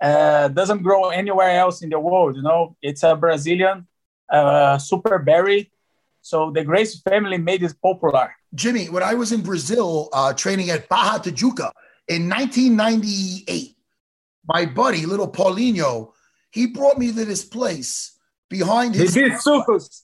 Uh, 0.00 0.48
doesn't 0.48 0.82
grow 0.82 1.10
anywhere 1.10 1.50
else 1.50 1.82
in 1.82 1.90
the 1.90 2.00
world. 2.00 2.34
You 2.36 2.42
know, 2.42 2.76
it's 2.80 3.02
a 3.02 3.14
Brazilian 3.14 3.86
uh, 4.30 4.78
super 4.78 5.18
berry. 5.18 5.70
So 6.22 6.50
the 6.50 6.64
Gracie 6.64 7.00
family 7.08 7.38
made 7.38 7.62
it 7.62 7.74
popular. 7.82 8.34
Jimmy, 8.54 8.88
when 8.88 9.02
I 9.02 9.14
was 9.14 9.32
in 9.32 9.42
Brazil 9.42 10.08
uh, 10.12 10.32
training 10.32 10.70
at 10.70 10.88
Barra 10.88 11.18
Tijuca 11.20 11.70
in 12.08 12.28
1998, 12.28 13.76
my 14.46 14.66
buddy, 14.66 15.06
little 15.06 15.30
Paulinho, 15.30 16.12
he 16.50 16.66
brought 16.66 16.98
me 16.98 17.12
to 17.12 17.24
this 17.24 17.44
place 17.44 18.18
behind 18.50 18.94
They 18.94 18.98
his. 19.00 19.14
did 19.14 19.32
sucos. 19.32 20.02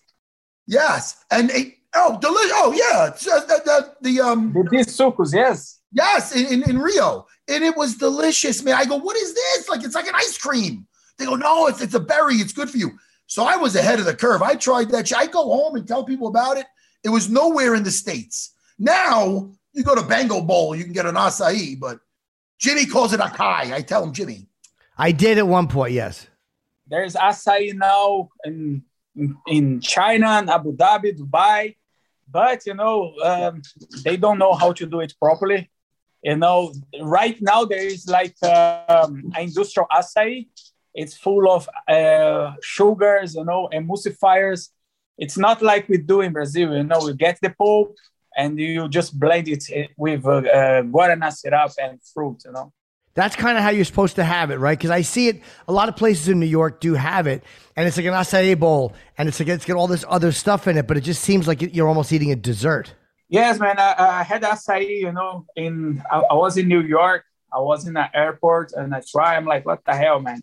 Yes, 0.66 1.22
and 1.30 1.50
it, 1.50 1.74
oh, 1.94 2.18
delicious! 2.18 2.52
Oh, 2.54 2.72
yeah, 2.72 3.08
it's, 3.08 3.24
the, 3.24 3.62
the, 4.02 4.10
the 4.10 4.20
um, 4.20 4.52
They 4.54 4.78
did 4.78 4.86
sucos, 4.86 5.34
yes. 5.34 5.80
yes, 5.92 6.34
in, 6.34 6.46
in, 6.62 6.70
in 6.70 6.78
Rio, 6.78 7.26
and 7.48 7.62
it 7.62 7.76
was 7.76 7.96
delicious, 7.96 8.62
man. 8.62 8.74
I 8.74 8.84
go, 8.86 8.96
what 8.96 9.16
is 9.16 9.34
this? 9.34 9.68
Like 9.68 9.84
it's 9.84 9.94
like 9.94 10.08
an 10.08 10.14
ice 10.14 10.38
cream. 10.38 10.86
They 11.18 11.26
go, 11.26 11.36
no, 11.36 11.66
it's 11.66 11.80
it's 11.80 11.94
a 11.94 12.00
berry. 12.00 12.36
It's 12.36 12.52
good 12.52 12.70
for 12.70 12.78
you. 12.78 12.92
So 13.26 13.44
I 13.44 13.56
was 13.56 13.76
ahead 13.76 13.98
of 13.98 14.04
the 14.06 14.14
curve. 14.14 14.42
I 14.42 14.54
tried 14.54 14.90
that. 14.90 15.12
I 15.12 15.26
go 15.26 15.42
home 15.44 15.74
and 15.76 15.86
tell 15.86 16.04
people 16.04 16.28
about 16.28 16.56
it. 16.56 16.66
It 17.04 17.08
was 17.10 17.28
nowhere 17.28 17.74
in 17.74 17.82
the 17.84 17.90
states. 17.90 18.52
Now 18.78 19.50
you 19.72 19.84
go 19.84 19.94
to 19.94 20.02
Bango 20.02 20.40
Bowl, 20.40 20.74
you 20.74 20.84
can 20.84 20.92
get 20.92 21.06
an 21.06 21.14
acai, 21.14 21.78
but 21.78 22.00
Jimmy 22.58 22.86
calls 22.86 23.12
it 23.12 23.20
acai. 23.20 23.72
I 23.72 23.82
tell 23.82 24.02
him, 24.02 24.12
Jimmy. 24.12 24.48
I 24.98 25.12
did 25.12 25.38
at 25.38 25.46
one 25.46 25.68
point, 25.68 25.92
yes. 25.92 26.26
There's 26.87 27.14
acai 27.14 27.75
now 27.75 28.28
in, 28.45 28.83
in, 29.16 29.37
in 29.47 29.81
China 29.81 30.28
and 30.28 30.50
Abu 30.50 30.76
Dhabi, 30.76 31.19
Dubai. 31.19 31.76
But, 32.31 32.66
you 32.66 32.75
know, 32.75 33.14
um, 33.23 33.62
they 34.05 34.16
don't 34.16 34.38
know 34.38 34.55
how 34.55 34.73
to 34.73 34.87
do 34.87 35.00
it 35.00 35.14
properly. 35.21 35.71
You 36.23 36.37
know, 36.37 36.73
right 37.00 37.37
now 37.40 37.64
there 37.64 37.87
is 37.87 38.09
like 38.09 38.35
um, 38.43 39.33
industrial 39.38 39.87
acai. 39.93 40.49
It's 40.95 41.16
full 41.16 41.50
of 41.50 41.69
uh, 41.88 42.55
sugars, 42.62 43.35
you 43.35 43.45
know, 43.45 43.69
emulsifiers. 43.73 44.71
It's 45.19 45.38
not 45.38 45.62
like 45.62 45.88
we 45.88 45.99
do 45.99 46.23
in 46.23 46.33
Brazil. 46.33 46.75
You 46.75 46.85
know, 46.85 47.00
we 47.05 47.14
get 47.14 47.38
the 47.40 47.50
pulp 47.50 47.95
and 48.37 48.59
you 48.59 48.88
just 48.88 49.19
blend 49.19 49.49
it 49.49 49.90
with 49.97 50.26
uh, 50.26 50.31
uh, 50.31 50.83
guarana 50.83 51.31
syrup 51.33 51.73
and 51.78 52.00
fruit. 52.02 52.43
You 52.45 52.52
know. 52.52 52.73
That's 53.16 53.35
kind 53.35 53.56
of 53.56 53.64
how 53.64 53.70
you're 53.70 53.87
supposed 53.87 54.16
to 54.16 54.25
have 54.25 54.50
it, 54.50 54.58
right? 54.58 54.78
Because 54.78 54.90
I 54.90 55.00
see 55.00 55.28
it. 55.28 55.40
A 55.68 55.73
lot 55.73 55.88
of 55.88 55.96
places 55.96 56.28
in 56.28 56.38
New 56.38 56.46
York 56.46 56.80
do 56.80 56.92
have 56.92 57.26
it, 57.26 57.42
and 57.75 57.88
it's 57.88 57.96
like 57.96 58.04
an 58.04 58.12
acai 58.12 58.58
bowl, 58.58 58.94
and 59.16 59.26
it's 59.26 59.40
like 59.40 59.49
it's 59.49 59.64
got 59.64 59.78
all 59.78 59.87
this 59.87 60.04
other 60.06 60.32
stuff 60.32 60.68
in 60.68 60.76
it, 60.76 60.87
but 60.87 60.99
it 60.99 61.00
just 61.00 61.23
seems 61.23 61.49
like 61.49 61.62
you're 61.75 61.88
almost 61.88 62.12
eating 62.12 62.30
a 62.30 62.37
dessert. 62.37 62.94
Yes, 63.30 63.58
man. 63.58 63.78
I, 63.78 64.20
I 64.20 64.23
had 64.23 64.42
acai. 64.42 65.00
You 65.00 65.12
know, 65.12 65.46
in 65.56 66.02
I, 66.11 66.18
I 66.30 66.35
was 66.35 66.58
in 66.58 66.68
New 66.68 66.82
York. 66.82 67.25
I 67.50 67.58
was 67.58 67.88
in 67.88 67.96
an 67.96 68.08
airport, 68.12 68.73
and 68.73 68.94
I 68.94 69.00
try. 69.00 69.35
I'm 69.37 69.46
like, 69.46 69.64
what 69.64 69.82
the 69.87 69.94
hell, 69.94 70.20
man? 70.20 70.42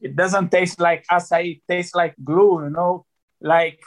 It 0.00 0.14
doesn't 0.14 0.50
taste 0.50 0.78
like 0.78 1.04
acai. 1.10 1.56
It 1.56 1.62
tastes 1.68 1.94
like 1.94 2.14
glue. 2.22 2.62
You 2.62 2.70
know, 2.70 3.04
like 3.40 3.80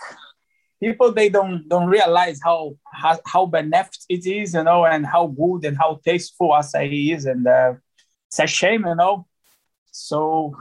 people 0.81 1.13
they 1.13 1.29
don't 1.29 1.69
don't 1.69 1.88
realize 1.88 2.41
how 2.43 2.75
how, 2.91 3.17
how 3.25 3.45
beneficial 3.45 4.03
it 4.09 4.25
is. 4.25 4.55
You 4.55 4.63
know, 4.63 4.85
and 4.85 5.05
how 5.05 5.27
good 5.27 5.63
and 5.63 5.77
how 5.77 6.01
tasteful 6.03 6.49
acai 6.49 7.15
is, 7.15 7.25
and 7.25 7.47
uh, 7.47 7.75
it's 8.29 8.39
a 8.39 8.48
shame. 8.48 8.86
You 8.86 8.95
know. 8.95 9.27
So 9.91 10.55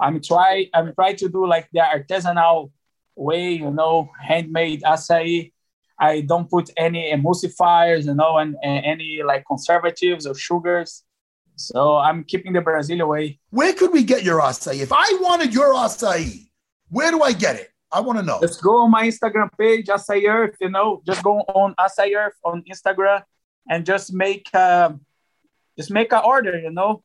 I'm 0.00 0.20
try 0.20 0.70
I'm 0.72 0.94
trying 0.94 1.16
to 1.16 1.28
do 1.28 1.46
like 1.46 1.68
the 1.72 1.80
artisanal 1.80 2.70
way. 3.14 3.52
You 3.52 3.70
know, 3.70 4.10
handmade 4.20 4.82
acai. 4.82 5.52
I 5.98 6.22
don't 6.22 6.48
put 6.48 6.70
any 6.78 7.12
emulsifiers, 7.12 8.06
you 8.06 8.14
know, 8.14 8.38
and, 8.38 8.56
and 8.62 8.86
any 8.86 9.22
like 9.22 9.44
conservatives 9.46 10.26
or 10.26 10.34
sugars. 10.34 11.04
So 11.56 11.96
I'm 11.96 12.24
keeping 12.24 12.54
the 12.54 12.62
Brazilian 12.62 13.06
way. 13.06 13.38
Where 13.50 13.74
could 13.74 13.92
we 13.92 14.02
get 14.02 14.22
your 14.22 14.40
acai? 14.40 14.80
If 14.80 14.92
I 14.94 15.18
wanted 15.20 15.52
your 15.52 15.74
acai, 15.74 16.48
where 16.88 17.10
do 17.10 17.20
I 17.20 17.32
get 17.32 17.56
it? 17.56 17.70
I 17.92 18.00
want 18.00 18.18
to 18.18 18.24
know. 18.24 18.38
Let's 18.40 18.56
go 18.56 18.78
on 18.78 18.90
my 18.90 19.06
Instagram 19.06 19.50
page, 19.58 19.86
Acai 19.86 20.28
Earth, 20.28 20.56
you 20.60 20.70
know, 20.70 21.02
just 21.04 21.22
go 21.22 21.40
on 21.40 21.74
Acai 21.74 22.16
Earth 22.16 22.38
on 22.44 22.62
Instagram 22.62 23.24
and 23.68 23.84
just 23.84 24.12
make 24.12 24.48
uh, 24.54 24.92
just 25.76 25.90
make 25.90 26.12
an 26.12 26.22
order, 26.24 26.58
you 26.58 26.70
know. 26.70 27.02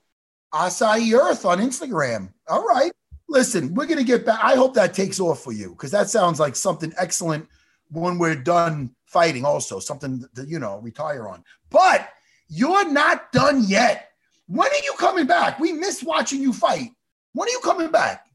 Acai 0.54 1.14
Earth 1.14 1.46
on 1.46 1.60
Instagram. 1.60 2.32
All 2.48 2.66
right. 2.66 2.92
Listen, 3.28 3.74
we're 3.74 3.88
going 3.88 3.98
to 3.98 4.04
get 4.06 4.26
back. 4.26 4.40
I 4.44 4.56
hope 4.56 4.76
that 4.76 4.94
takes 4.94 5.20
off 5.20 5.44
for 5.44 5.52
you 5.52 5.70
because 5.70 5.92
that 5.92 6.10
sounds 6.10 6.40
like 6.40 6.56
something 6.56 6.94
excellent 6.98 7.48
when 7.90 8.18
we're 8.18 8.36
done 8.36 8.96
fighting, 9.06 9.46
also 9.46 9.80
something 9.80 10.24
that, 10.34 10.48
you 10.48 10.60
know, 10.60 10.80
retire 10.80 11.28
on. 11.28 11.44
But 11.70 12.10
you're 12.48 12.90
not 12.90 13.32
done 13.32 13.64
yet. 13.66 14.12
When 14.48 14.68
are 14.68 14.84
you 14.84 14.94
coming 14.98 15.26
back? 15.26 15.60
We 15.60 15.74
miss 15.74 16.04
watching 16.04 16.42
you 16.42 16.54
fight. 16.54 16.92
When 17.34 17.48
are 17.48 17.52
you 17.52 17.62
coming 17.64 17.90
back? 17.90 18.26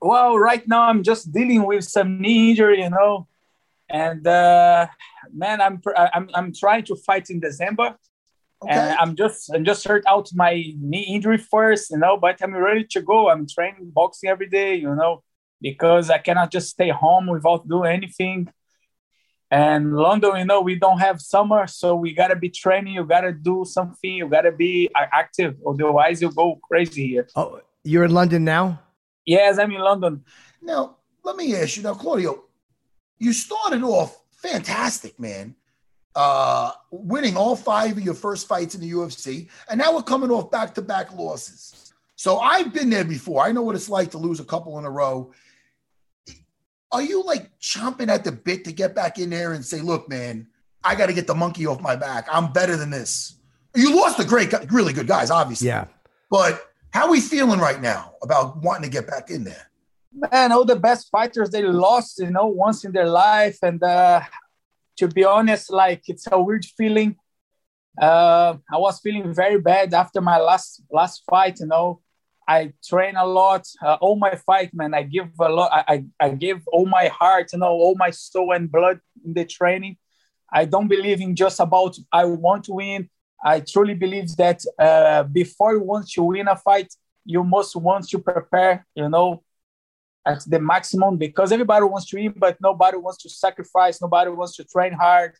Well, 0.00 0.38
right 0.38 0.66
now 0.68 0.82
I'm 0.82 1.02
just 1.02 1.32
dealing 1.32 1.64
with 1.64 1.84
some 1.84 2.20
knee 2.20 2.50
injury, 2.50 2.82
you 2.82 2.90
know, 2.90 3.26
and 3.88 4.26
uh, 4.26 4.86
man, 5.32 5.60
I'm 5.60 5.80
I'm 5.96 6.30
I'm 6.34 6.52
trying 6.52 6.84
to 6.84 6.96
fight 6.96 7.30
in 7.30 7.40
December. 7.40 7.96
Okay. 8.68 8.74
And 8.74 8.98
I'm 8.98 9.14
just 9.16 9.50
I'm 9.54 9.64
just 9.64 9.86
hurt 9.86 10.04
out 10.08 10.28
my 10.34 10.52
knee 10.80 11.06
injury 11.14 11.38
first, 11.38 11.90
you 11.90 11.98
know, 11.98 12.16
but 12.16 12.42
I'm 12.42 12.54
ready 12.54 12.84
to 12.90 13.00
go. 13.02 13.30
I'm 13.30 13.46
training 13.46 13.90
boxing 13.94 14.28
every 14.30 14.48
day, 14.48 14.74
you 14.76 14.94
know. 14.94 15.22
because 15.60 16.10
I 16.10 16.18
cannot 16.18 16.50
just 16.52 16.68
stay 16.68 16.90
home 16.90 17.26
without 17.28 17.66
doing 17.68 17.90
anything. 17.92 18.48
And 19.50 19.94
London, 19.96 20.36
you 20.36 20.44
know, 20.44 20.60
we 20.60 20.74
don't 20.74 20.98
have 20.98 21.20
summer, 21.20 21.66
so 21.66 21.94
we 21.94 22.12
gotta 22.12 22.36
be 22.36 22.50
training. 22.50 22.94
You 22.94 23.04
gotta 23.04 23.32
do 23.32 23.64
something. 23.64 24.12
You 24.12 24.28
gotta 24.28 24.52
be 24.52 24.90
active, 24.94 25.54
otherwise 25.66 26.20
you 26.20 26.30
go 26.32 26.56
crazy 26.68 27.06
here. 27.08 27.28
Oh, 27.36 27.60
you're 27.84 28.04
in 28.04 28.10
London 28.10 28.44
now? 28.44 28.80
Yes, 29.24 29.58
I'm 29.58 29.70
in 29.72 29.80
London. 29.80 30.24
Now, 30.60 30.96
let 31.24 31.36
me 31.36 31.54
ask 31.54 31.76
you 31.76 31.82
now, 31.84 31.94
Claudio. 31.94 32.44
You 33.18 33.32
started 33.32 33.82
off 33.82 34.18
fantastic, 34.32 35.18
man. 35.18 35.54
Uh, 36.16 36.72
winning 36.90 37.36
all 37.36 37.54
five 37.54 37.92
of 37.92 38.02
your 38.02 38.14
first 38.14 38.48
fights 38.48 38.74
in 38.74 38.80
the 38.80 38.90
UFC, 38.90 39.48
and 39.68 39.78
now 39.78 39.94
we're 39.94 40.02
coming 40.02 40.30
off 40.30 40.50
back-to-back 40.50 41.12
losses. 41.12 41.92
So 42.16 42.38
I've 42.38 42.72
been 42.72 42.88
there 42.88 43.04
before. 43.04 43.44
I 43.44 43.52
know 43.52 43.62
what 43.62 43.76
it's 43.76 43.90
like 43.90 44.10
to 44.12 44.18
lose 44.18 44.40
a 44.40 44.44
couple 44.44 44.78
in 44.78 44.86
a 44.86 44.90
row 44.90 45.30
are 46.92 47.02
you 47.02 47.22
like 47.22 47.50
chomping 47.60 48.08
at 48.08 48.24
the 48.24 48.32
bit 48.32 48.64
to 48.64 48.72
get 48.72 48.94
back 48.94 49.18
in 49.18 49.30
there 49.30 49.52
and 49.52 49.64
say, 49.64 49.80
look, 49.80 50.08
man, 50.08 50.46
I 50.84 50.94
got 50.94 51.06
to 51.06 51.12
get 51.12 51.26
the 51.26 51.34
monkey 51.34 51.66
off 51.66 51.80
my 51.80 51.96
back. 51.96 52.26
I'm 52.30 52.52
better 52.52 52.76
than 52.76 52.90
this. 52.90 53.38
You 53.74 53.94
lost 53.94 54.18
the 54.18 54.24
great, 54.24 54.52
really 54.70 54.92
good 54.92 55.06
guys, 55.06 55.30
obviously. 55.30 55.68
Yeah. 55.68 55.86
But 56.30 56.70
how 56.90 57.06
are 57.06 57.10
we 57.10 57.20
feeling 57.20 57.60
right 57.60 57.80
now 57.80 58.14
about 58.22 58.62
wanting 58.62 58.84
to 58.84 58.88
get 58.90 59.06
back 59.06 59.30
in 59.30 59.44
there? 59.44 59.70
Man, 60.32 60.52
all 60.52 60.64
the 60.64 60.76
best 60.76 61.10
fighters 61.10 61.50
they 61.50 61.62
lost, 61.62 62.18
you 62.18 62.30
know, 62.30 62.46
once 62.46 62.84
in 62.84 62.92
their 62.92 63.08
life. 63.08 63.58
And 63.62 63.82
uh, 63.82 64.22
to 64.96 65.08
be 65.08 65.24
honest, 65.24 65.70
like 65.70 66.02
it's 66.08 66.26
a 66.30 66.40
weird 66.40 66.64
feeling. 66.64 67.16
Uh, 68.00 68.56
I 68.70 68.76
was 68.76 69.00
feeling 69.00 69.32
very 69.34 69.58
bad 69.60 69.94
after 69.94 70.20
my 70.20 70.38
last 70.38 70.82
last 70.90 71.22
fight, 71.28 71.60
you 71.60 71.66
know. 71.66 72.00
I 72.48 72.72
train 72.88 73.16
a 73.16 73.26
lot. 73.26 73.66
Uh, 73.82 73.94
all 74.00 74.16
my 74.16 74.36
fight, 74.36 74.72
man, 74.72 74.94
I 74.94 75.02
give 75.02 75.28
a 75.40 75.48
lot. 75.48 75.70
I, 75.72 75.84
I, 75.94 76.26
I 76.26 76.28
give 76.30 76.62
all 76.68 76.86
my 76.86 77.08
heart, 77.08 77.52
you 77.52 77.58
know, 77.58 77.66
all 77.66 77.96
my 77.96 78.10
soul 78.10 78.52
and 78.52 78.70
blood 78.70 79.00
in 79.24 79.34
the 79.34 79.44
training. 79.44 79.96
I 80.52 80.64
don't 80.64 80.86
believe 80.86 81.20
in 81.20 81.34
just 81.34 81.58
about 81.58 81.96
I 82.12 82.24
want 82.24 82.64
to 82.64 82.74
win. 82.74 83.10
I 83.44 83.60
truly 83.60 83.94
believe 83.94 84.34
that 84.36 84.62
uh, 84.78 85.24
before 85.24 85.72
you 85.72 85.82
want 85.82 86.08
to 86.10 86.22
win 86.22 86.48
a 86.48 86.56
fight, 86.56 86.94
you 87.24 87.42
must 87.42 87.74
want 87.74 88.08
to 88.08 88.18
prepare, 88.20 88.86
you 88.94 89.08
know, 89.08 89.42
at 90.26 90.42
the 90.46 90.58
maximum 90.58 91.16
because 91.16 91.52
everybody 91.52 91.84
wants 91.84 92.06
to 92.10 92.18
eat, 92.18 92.38
but 92.38 92.56
nobody 92.60 92.96
wants 92.96 93.22
to 93.22 93.30
sacrifice. 93.30 94.02
Nobody 94.02 94.30
wants 94.30 94.56
to 94.56 94.64
train 94.64 94.92
hard. 94.92 95.34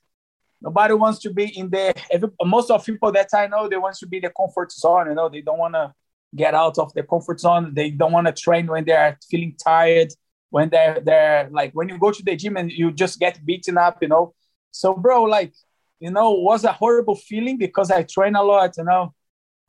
Nobody 0.62 0.95
wants 0.95 1.19
to 1.21 1.31
be 1.31 1.47
in 1.59 1.69
the. 1.69 1.93
Every, 2.11 2.28
most 2.45 2.71
of 2.71 2.85
people 2.87 3.12
that 3.12 3.28
I 3.35 3.47
know, 3.49 3.69
they 3.69 3.76
want 3.76 3.97
to 3.97 4.07
be 4.07 4.21
the 4.21 4.31
comfort 4.31 4.73
zone. 4.73 5.09
You 5.09 5.14
know, 5.14 5.28
they 5.28 5.43
don't 5.43 5.59
want 5.59 5.75
to 5.75 5.93
get 6.35 6.55
out 6.55 6.78
of 6.78 6.95
the 6.95 7.02
comfort 7.02 7.40
zone. 7.40 7.75
They 7.75 7.90
don't 7.90 8.12
want 8.12 8.26
to 8.28 8.33
train 8.33 8.66
when 8.66 8.85
they're 8.85 9.19
feeling 9.28 9.57
tired, 9.62 10.12
when 10.50 10.71
they're 10.71 11.00
they're 11.00 11.49
like 11.50 11.73
when 11.73 11.88
you 11.88 11.99
go 11.99 12.12
to 12.12 12.23
the 12.23 12.37
gym 12.37 12.57
and 12.57 12.71
you 12.71 12.93
just 12.93 13.19
get 13.19 13.45
beaten 13.45 13.76
up, 13.76 13.99
you 14.00 14.09
know. 14.09 14.35
So, 14.71 14.95
bro, 14.95 15.25
like, 15.25 15.55
you 15.99 16.11
know, 16.11 16.33
was 16.33 16.64
a 16.64 16.73
horrible 16.73 17.16
feeling 17.16 17.59
because 17.59 17.90
I 17.90 18.02
train 18.05 18.37
a 18.37 18.43
lot, 18.43 18.75
you 18.78 18.85
know. 18.85 19.14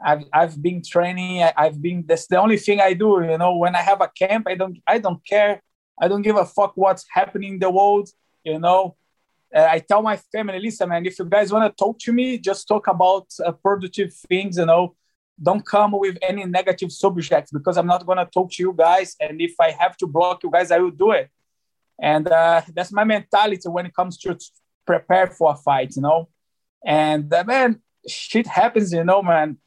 I've 0.04 0.24
I've 0.32 0.62
been 0.62 0.82
training. 0.84 1.44
I, 1.44 1.66
have 1.66 1.82
been. 1.82 2.04
That's 2.06 2.27
the 2.27 2.39
only 2.39 2.58
thing 2.58 2.80
I 2.80 2.94
do. 2.94 3.24
You 3.24 3.38
know, 3.38 3.56
when 3.56 3.75
I 3.75 3.82
have 3.82 4.01
a 4.01 4.08
camp, 4.08 4.48
I 4.48 4.56
don't 4.56 4.77
I 4.88 5.00
don't 5.00 5.25
care. 5.25 5.62
I 6.00 6.08
don't 6.08 6.22
give 6.22 6.36
a 6.36 6.46
fuck 6.46 6.74
what's 6.75 7.06
happening 7.12 7.54
in 7.54 7.60
the 7.60 7.70
world. 7.70 8.10
You 8.44 8.60
know, 8.60 8.96
uh, 9.54 9.68
I 9.70 9.80
tell 9.80 10.01
my 10.01 10.18
family, 10.18 10.60
listen, 10.60 10.89
man, 10.89 11.06
if 11.06 11.18
you 11.18 11.25
guys 11.25 11.51
want 11.51 11.66
to 11.70 11.84
talk 11.84 11.98
to 12.00 12.13
me, 12.13 12.38
just 12.38 12.68
talk 12.68 12.88
about 12.88 13.27
uh, 13.44 13.51
productive 13.51 14.13
things. 14.13 14.58
You 14.58 14.66
know, 14.66 14.96
don't 15.42 15.66
come 15.66 15.94
with 15.94 16.18
any 16.22 16.46
negative 16.46 16.92
subjects 16.92 17.51
because 17.51 17.77
I'm 17.77 17.88
not 17.88 18.06
to 18.06 18.30
talk 18.32 18.51
to 18.51 18.63
you 18.63 18.74
guys. 18.74 19.16
And 19.20 19.42
if 19.42 19.56
I 19.60 19.72
have 19.72 19.98
to 19.98 20.08
block 20.08 20.44
you 20.44 20.51
guys, 20.51 20.72
I 20.72 20.80
will 20.80 20.92
do 20.92 21.12
it. 21.12 21.30
And 22.00 22.27
uh, 22.27 22.62
that's 22.74 22.92
my 22.92 23.04
mentality 23.04 23.68
when 23.68 23.88
it 23.88 23.96
comes 23.96 24.18
to 24.20 24.38
prepare 24.86 25.27
for 25.27 25.51
a 25.51 25.56
fight, 25.56 25.96
you 25.96 26.01
know. 26.01 26.30
And 26.86 27.32
uh, 27.34 27.44
man, 27.44 27.82
shit 28.08 28.48
happens, 28.48 28.94
you 28.94 29.04
know, 29.04 29.22
man. 29.22 29.58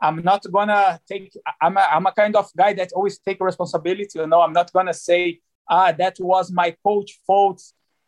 I'm 0.00 0.22
not 0.22 0.44
gonna 0.50 1.00
take. 1.06 1.32
I'm 1.60 1.76
a, 1.76 1.80
I'm 1.80 2.06
a 2.06 2.12
kind 2.12 2.34
of 2.36 2.50
guy 2.56 2.72
that 2.74 2.92
always 2.92 3.18
take 3.18 3.40
responsibility. 3.40 4.18
You 4.18 4.26
know, 4.26 4.40
I'm 4.40 4.52
not 4.52 4.72
gonna 4.72 4.94
say, 4.94 5.40
ah, 5.68 5.92
that 5.92 6.16
was 6.20 6.50
my 6.50 6.74
coach 6.82 7.20
fault. 7.26 7.62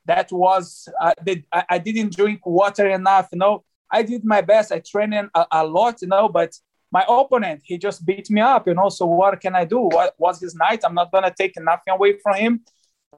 That 0.06 0.32
was 0.32 0.88
uh, 1.00 1.14
the, 1.22 1.42
I, 1.52 1.64
I 1.70 1.78
didn't 1.78 2.16
drink 2.16 2.44
water 2.44 2.88
enough. 2.88 3.28
You 3.32 3.38
know, 3.38 3.64
I 3.90 4.02
did 4.02 4.24
my 4.24 4.40
best. 4.40 4.72
I 4.72 4.80
trained 4.80 5.14
a, 5.14 5.46
a 5.50 5.66
lot. 5.66 6.02
You 6.02 6.08
know, 6.08 6.28
but 6.28 6.52
my 6.92 7.04
opponent 7.08 7.62
he 7.64 7.78
just 7.78 8.04
beat 8.04 8.30
me 8.30 8.40
up 8.40 8.68
you 8.68 8.74
know 8.74 8.90
so 8.90 9.06
what 9.06 9.40
can 9.40 9.56
i 9.56 9.64
do 9.64 9.80
what 9.80 10.14
was 10.18 10.38
his 10.40 10.54
night 10.54 10.80
i'm 10.84 10.94
not 10.94 11.10
gonna 11.10 11.32
take 11.36 11.54
nothing 11.56 11.92
away 11.92 12.18
from 12.18 12.36
him 12.36 12.60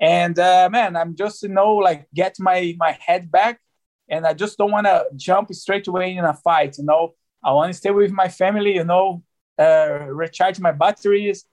and 0.01 0.39
uh, 0.39 0.69
man 0.71 0.97
i'm 0.97 1.15
just 1.15 1.43
you 1.43 1.49
know 1.49 1.75
like 1.75 2.07
get 2.15 2.37
my 2.39 2.75
my 2.79 2.97
head 3.01 3.31
back 3.31 3.61
and 4.09 4.25
i 4.27 4.33
just 4.33 4.57
don't 4.57 4.71
want 4.71 4.87
to 4.87 5.05
jump 5.17 5.53
straight 5.53 5.87
away 5.89 6.17
in 6.17 6.25
a 6.25 6.35
fight 6.35 6.79
you 6.79 6.85
know 6.85 7.13
i 7.45 7.53
want 7.53 7.71
to 7.73 7.77
stay 7.77 7.91
with 7.91 8.11
my 8.11 8.29
family 8.29 8.75
you 8.75 8.85
know 8.85 9.23
uh, 9.59 10.07
recharge 10.09 10.59
my 10.59 10.73
batteries 10.73 11.45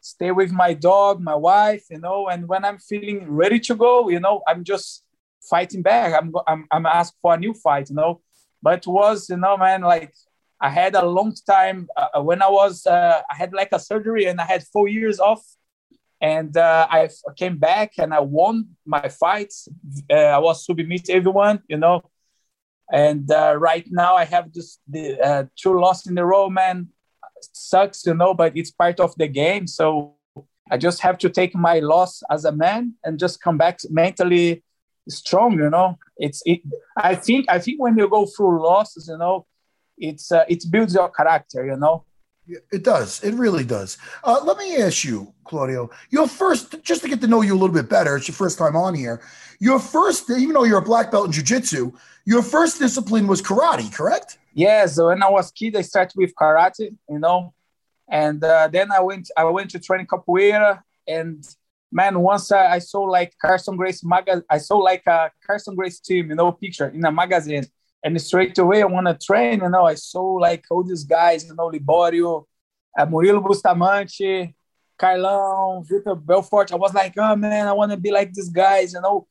stay 0.00 0.30
with 0.30 0.50
my 0.52 0.74
dog 0.74 1.20
my 1.20 1.34
wife 1.34 1.84
you 1.90 1.98
know 1.98 2.28
and 2.28 2.48
when 2.48 2.64
i'm 2.64 2.78
feeling 2.78 3.30
ready 3.30 3.60
to 3.60 3.74
go 3.74 4.08
you 4.08 4.20
know 4.20 4.42
i'm 4.48 4.64
just 4.64 5.04
fighting 5.48 5.82
back. 5.82 6.14
I'm 6.14 6.32
i'm, 6.46 6.66
I'm 6.70 6.86
asked 6.86 7.14
for 7.20 7.34
a 7.34 7.38
new 7.38 7.54
fight 7.54 7.90
you 7.90 7.96
know. 7.96 8.20
But 8.62 8.86
was 8.86 9.28
you 9.28 9.36
know 9.36 9.56
man 9.56 9.82
like 9.82 10.14
I 10.60 10.70
had 10.70 10.94
a 10.94 11.04
long 11.04 11.34
time 11.46 11.88
uh, 11.96 12.08
uh, 12.16 12.22
when 12.22 12.40
I 12.40 12.48
was 12.48 12.86
uh, 12.86 13.20
I 13.30 13.34
had 13.36 13.52
like 13.52 13.70
a 13.72 13.78
surgery 13.78 14.26
and 14.26 14.40
I 14.40 14.44
had 14.44 14.62
four 14.72 14.88
years 14.88 15.20
off, 15.20 15.42
and 16.20 16.56
uh, 16.56 16.86
I 16.90 17.08
came 17.36 17.58
back 17.58 17.92
and 17.98 18.14
I 18.14 18.20
won 18.20 18.68
my 18.86 19.08
fights. 19.08 19.68
Uh, 20.10 20.14
I 20.14 20.38
was 20.38 20.64
submit 20.64 21.10
everyone, 21.10 21.62
you 21.68 21.76
know, 21.76 22.02
and 22.92 23.30
uh, 23.30 23.56
right 23.58 23.86
now 23.90 24.14
I 24.14 24.24
have 24.24 24.52
just 24.52 24.80
the 24.88 25.48
two 25.56 25.78
losses 25.78 26.10
in 26.10 26.18
a 26.18 26.26
row, 26.26 26.48
man. 26.50 26.88
sucks, 27.52 28.06
you 28.06 28.14
know, 28.14 28.34
but 28.34 28.56
it's 28.56 28.70
part 28.70 29.00
of 29.00 29.14
the 29.16 29.28
game. 29.28 29.66
So 29.66 30.14
I 30.70 30.76
just 30.78 31.00
have 31.00 31.18
to 31.18 31.30
take 31.30 31.54
my 31.54 31.78
loss 31.80 32.22
as 32.30 32.44
a 32.44 32.52
man 32.52 32.94
and 33.04 33.18
just 33.18 33.40
come 33.40 33.58
back 33.58 33.80
mentally 33.90 34.62
strong, 35.08 35.58
you 35.58 35.70
know. 35.70 35.98
It's 36.16 36.42
it. 36.46 36.60
I 36.96 37.14
think 37.14 37.46
I 37.48 37.58
think 37.58 37.80
when 37.80 37.96
you 37.98 38.08
go 38.08 38.26
through 38.26 38.62
losses, 38.62 39.08
you 39.08 39.18
know 39.18 39.46
it's 39.98 40.32
uh, 40.32 40.44
it 40.48 40.64
builds 40.70 40.94
your 40.94 41.08
character 41.08 41.64
you 41.64 41.76
know 41.76 42.04
it 42.46 42.84
does. 42.84 43.22
It 43.22 43.34
really 43.34 43.64
does. 43.64 43.98
Uh, 44.22 44.40
let 44.44 44.58
me 44.58 44.76
ask 44.76 45.04
you 45.04 45.32
claudio 45.44 45.90
your 46.10 46.26
first 46.26 46.82
just 46.82 47.02
to 47.02 47.08
get 47.08 47.20
to 47.20 47.26
know 47.26 47.42
you 47.42 47.52
a 47.52 47.58
little 47.58 47.74
bit 47.74 47.88
better 47.88 48.16
it's 48.16 48.26
your 48.26 48.34
first 48.34 48.58
time 48.58 48.74
on 48.74 48.94
here 48.94 49.20
your 49.60 49.78
first 49.78 50.30
even 50.30 50.54
though 50.54 50.64
you're 50.64 50.78
a 50.78 50.82
black 50.82 51.10
belt 51.10 51.26
in 51.26 51.32
jiu-jitsu 51.32 51.92
your 52.24 52.42
first 52.42 52.78
discipline 52.78 53.26
was 53.26 53.42
karate 53.42 53.92
correct? 53.94 54.38
Yeah 54.54 54.86
so 54.86 55.08
when 55.08 55.22
i 55.22 55.28
was 55.28 55.50
kid 55.50 55.76
i 55.76 55.82
started 55.82 56.16
with 56.16 56.34
karate 56.34 56.96
you 57.10 57.18
know 57.18 57.52
and 58.08 58.42
uh, 58.42 58.68
then 58.68 58.90
i 58.90 59.00
went 59.00 59.30
i 59.36 59.44
went 59.44 59.70
to 59.70 59.78
training 59.78 60.06
capoeira 60.06 60.80
and 61.06 61.44
man 61.92 62.18
once 62.18 62.50
I, 62.50 62.76
I 62.76 62.78
saw 62.78 63.02
like 63.02 63.34
Carlson 63.40 63.76
Gracie 63.76 64.06
magazine 64.06 64.44
i 64.48 64.58
saw 64.58 64.78
like 64.78 65.02
a 65.06 65.30
Carlson 65.46 65.74
Gracie 65.74 66.00
team 66.02 66.30
you 66.30 66.36
know 66.36 66.52
picture 66.52 66.88
in 66.88 67.04
a 67.04 67.12
magazine 67.12 67.66
and 68.04 68.20
straight 68.20 68.56
away, 68.58 68.82
I 68.82 68.86
want 68.86 69.06
to 69.06 69.26
train. 69.26 69.60
You 69.62 69.70
know, 69.70 69.86
I 69.86 69.94
saw 69.94 70.34
like 70.34 70.66
all 70.70 70.84
these 70.84 71.04
guys, 71.04 71.46
you 71.46 71.54
know, 71.54 71.70
Liborio, 71.70 72.44
uh, 72.98 73.06
Murilo 73.06 73.42
Bustamante, 73.42 74.54
Carlão, 74.98 75.82
Vitor 75.88 76.14
Belfort. 76.14 76.70
I 76.70 76.76
was 76.76 76.92
like, 76.92 77.14
oh 77.16 77.34
man, 77.34 77.66
I 77.66 77.72
want 77.72 77.92
to 77.92 77.96
be 77.96 78.10
like 78.10 78.32
these 78.34 78.50
guys. 78.50 78.92
You 78.92 79.00
know, 79.00 79.26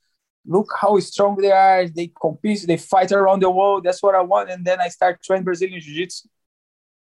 look 0.46 0.74
how 0.82 1.00
strong 1.00 1.38
they 1.38 1.52
are. 1.52 1.88
They 1.88 2.12
compete, 2.20 2.66
they 2.66 2.78
fight 2.78 3.12
around 3.12 3.44
the 3.44 3.50
world. 3.52 3.84
That's 3.84 4.02
what 4.02 4.16
I 4.16 4.22
want. 4.22 4.50
And 4.50 4.66
then 4.66 4.82
I 4.82 4.90
start 4.90 5.22
training 5.24 5.46
Brazilian 5.46 5.80
Jiu 5.80 5.94
Jitsu. 5.94 6.28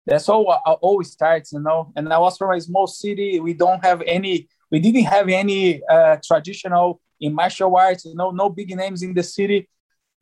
That's 0.07 0.29
all 0.29 0.51
I 0.51 0.73
always 0.73 1.13
starts, 1.13 1.53
you 1.53 1.61
know. 1.61 1.91
And 1.97 2.13
I 2.13 2.19
was 2.19 2.37
from 2.37 2.55
a 2.55 2.61
small 2.61 2.87
city. 2.87 3.41
We 3.41 3.55
don't 3.55 3.83
have 3.83 4.03
any, 4.07 4.49
we 4.71 4.79
didn't 4.79 5.05
have 5.05 5.31
any 5.31 5.83
uh, 5.87 6.19
traditional 6.23 7.01
in 7.21 7.33
martial 7.33 7.75
arts, 7.75 8.05
you 8.05 8.15
know, 8.15 8.31
no 8.31 8.51
big 8.51 8.77
names 8.77 9.03
in 9.03 9.15
the 9.15 9.23
city. 9.23 9.67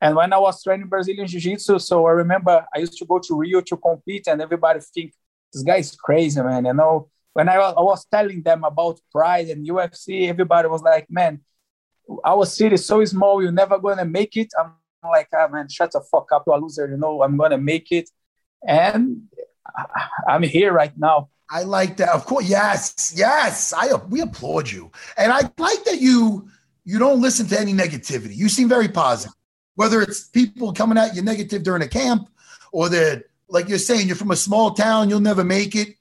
And 0.03 0.17
when 0.17 0.33
I 0.33 0.37
was 0.37 0.61
training 0.61 0.87
Brazilian 0.87 1.25
Jiu 1.25 1.39
Jitsu, 1.39 1.79
so 1.79 2.05
I 2.05 2.11
remember 2.11 2.65
I 2.75 2.79
used 2.79 2.97
to 2.97 3.05
go 3.05 3.19
to 3.19 3.35
Rio 3.35 3.61
to 3.61 3.77
compete, 3.77 4.27
and 4.27 4.41
everybody 4.41 4.81
think 4.81 5.13
this 5.53 5.63
guy 5.63 5.77
is 5.77 5.95
crazy, 5.95 6.41
man. 6.41 6.65
You 6.65 6.73
know, 6.73 7.09
when 7.31 7.47
I, 7.47 7.55
I 7.55 7.81
was 7.81 8.05
telling 8.11 8.43
them 8.43 8.65
about 8.65 8.99
Pride 9.13 9.47
and 9.47 9.65
UFC, 9.65 10.27
everybody 10.27 10.67
was 10.67 10.81
like, 10.81 11.09
man, 11.09 11.39
our 12.25 12.45
city 12.45 12.75
is 12.75 12.85
so 12.85 13.05
small, 13.05 13.41
you're 13.41 13.53
never 13.53 13.79
gonna 13.79 14.03
make 14.03 14.35
it. 14.35 14.49
I'm 14.59 14.73
like, 15.09 15.29
ah, 15.33 15.47
man, 15.47 15.69
shut 15.69 15.93
the 15.93 16.01
fuck 16.01 16.33
up, 16.33 16.43
you're 16.47 16.57
a 16.57 16.59
loser. 16.59 16.85
You 16.85 16.97
know, 16.97 17.23
I'm 17.23 17.37
gonna 17.37 17.57
make 17.57 17.89
it, 17.93 18.09
and 18.67 19.21
I'm 20.27 20.43
here 20.43 20.73
right 20.73 20.91
now. 20.97 21.29
I 21.49 21.63
like 21.63 21.95
that. 21.97 22.09
Of 22.09 22.25
course, 22.25 22.49
yes, 22.49 23.13
yes. 23.15 23.71
I 23.71 23.95
we 24.09 24.19
applaud 24.19 24.69
you, 24.69 24.91
and 25.15 25.31
I 25.31 25.49
like 25.57 25.85
that 25.85 26.01
you 26.01 26.49
you 26.83 26.99
don't 26.99 27.21
listen 27.21 27.47
to 27.47 27.57
any 27.57 27.71
negativity. 27.71 28.35
You 28.35 28.49
seem 28.49 28.67
very 28.67 28.89
positive 28.89 29.33
whether 29.75 30.01
it's 30.01 30.25
people 30.25 30.73
coming 30.73 30.97
at 30.97 31.15
you 31.15 31.21
negative 31.21 31.63
during 31.63 31.81
a 31.81 31.87
camp 31.87 32.29
or 32.71 32.89
that, 32.89 33.25
like 33.47 33.69
you're 33.69 33.77
saying, 33.77 34.07
you're 34.07 34.15
from 34.15 34.31
a 34.31 34.35
small 34.35 34.71
town, 34.71 35.09
you'll 35.09 35.19
never 35.19 35.43
make 35.43 35.75
it. 35.75 35.95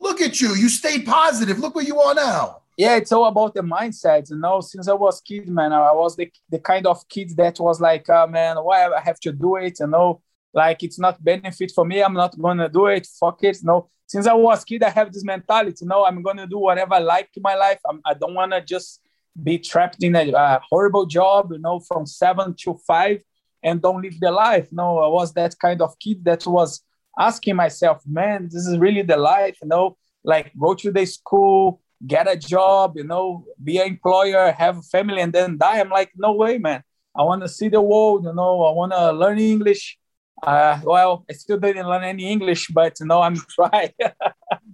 Look 0.00 0.20
at 0.20 0.40
you. 0.40 0.54
You 0.54 0.68
stayed 0.68 1.06
positive. 1.06 1.58
Look 1.58 1.74
where 1.74 1.84
you 1.84 2.00
are 2.00 2.14
now. 2.14 2.62
yeah, 2.76 2.96
it's 2.96 3.12
all 3.12 3.26
about 3.26 3.54
the 3.54 3.62
mindset. 3.62 4.30
You 4.30 4.36
know, 4.36 4.60
since 4.60 4.88
I 4.88 4.94
was 4.94 5.20
kid, 5.20 5.48
man, 5.48 5.72
I 5.72 5.92
was 5.92 6.16
the, 6.16 6.30
the 6.50 6.58
kind 6.58 6.86
of 6.86 7.06
kid 7.08 7.36
that 7.36 7.60
was 7.60 7.80
like, 7.80 8.08
oh, 8.08 8.26
man, 8.26 8.56
why 8.56 8.86
I 8.86 9.00
have 9.00 9.20
to 9.20 9.32
do 9.32 9.56
it? 9.56 9.78
You 9.80 9.86
know, 9.86 10.20
like 10.52 10.82
it's 10.82 10.98
not 10.98 11.22
benefit 11.22 11.72
for 11.74 11.84
me. 11.84 12.02
I'm 12.02 12.14
not 12.14 12.38
gonna 12.38 12.68
do 12.68 12.86
it. 12.86 13.06
Fuck 13.18 13.44
it. 13.44 13.58
You 13.62 13.66
know, 13.66 13.88
since 14.06 14.26
I 14.26 14.34
was 14.34 14.64
kid, 14.64 14.82
I 14.82 14.90
have 14.90 15.12
this 15.12 15.24
mentality. 15.24 15.78
You 15.82 15.88
know, 15.88 16.04
I'm 16.04 16.22
gonna 16.22 16.46
do 16.46 16.58
whatever 16.58 16.94
I 16.94 16.98
like 16.98 17.30
in 17.36 17.42
my 17.42 17.54
life. 17.54 17.80
I'm, 17.88 18.00
I 18.04 18.14
do 18.14 18.20
not 18.22 18.34
wanna 18.34 18.64
just 18.64 19.00
be 19.40 19.58
trapped 19.58 20.02
in 20.02 20.14
a, 20.16 20.30
a, 20.32 20.60
horrible 20.68 21.06
job. 21.06 21.52
You 21.52 21.58
know, 21.58 21.80
from 21.80 22.06
seven 22.06 22.54
to 22.62 22.74
five, 22.86 23.22
and 23.62 23.80
don't 23.80 24.02
live 24.02 24.18
the 24.20 24.30
life. 24.30 24.68
no, 24.72 24.98
I 24.98 25.08
was 25.08 25.32
that 25.34 25.58
kind 25.58 25.80
of 25.80 25.98
kid 25.98 26.24
that 26.24 26.46
was 26.46 26.82
asking 27.18 27.56
myself, 27.56 28.02
man, 28.06 28.48
this 28.50 28.66
is 28.66 28.78
really 28.78 29.02
the 29.02 29.16
life. 29.16 29.58
You 29.62 29.68
know, 29.68 29.96
like 30.24 30.52
go 30.58 30.74
to 30.74 30.90
the 30.90 31.04
school, 31.06 31.80
get 32.06 32.28
a 32.28 32.36
job. 32.36 32.94
You 32.96 33.04
know, 33.04 33.44
be 33.62 33.78
an 33.78 33.88
employer, 33.88 34.52
have 34.52 34.78
a 34.78 34.82
family, 34.82 35.20
and 35.20 35.32
then 35.32 35.58
die. 35.58 35.80
I'm 35.80 35.90
like, 35.90 36.10
no 36.16 36.32
way, 36.32 36.58
man. 36.58 36.82
I 37.14 37.22
want 37.22 37.42
to 37.42 37.48
see 37.48 37.68
the 37.68 37.82
world. 37.82 38.24
You 38.24 38.34
know, 38.34 38.62
I 38.62 38.72
want 38.72 38.92
to 38.92 39.12
learn 39.12 39.38
English 39.38 39.98
uh, 40.42 40.80
well, 40.82 41.24
I 41.30 41.34
still 41.34 41.58
didn't 41.58 41.86
learn 41.86 42.02
any 42.02 42.30
English, 42.30 42.68
but 42.68 42.98
you 42.98 43.06
know, 43.06 43.22
I'm 43.22 43.36
trying. 43.48 43.92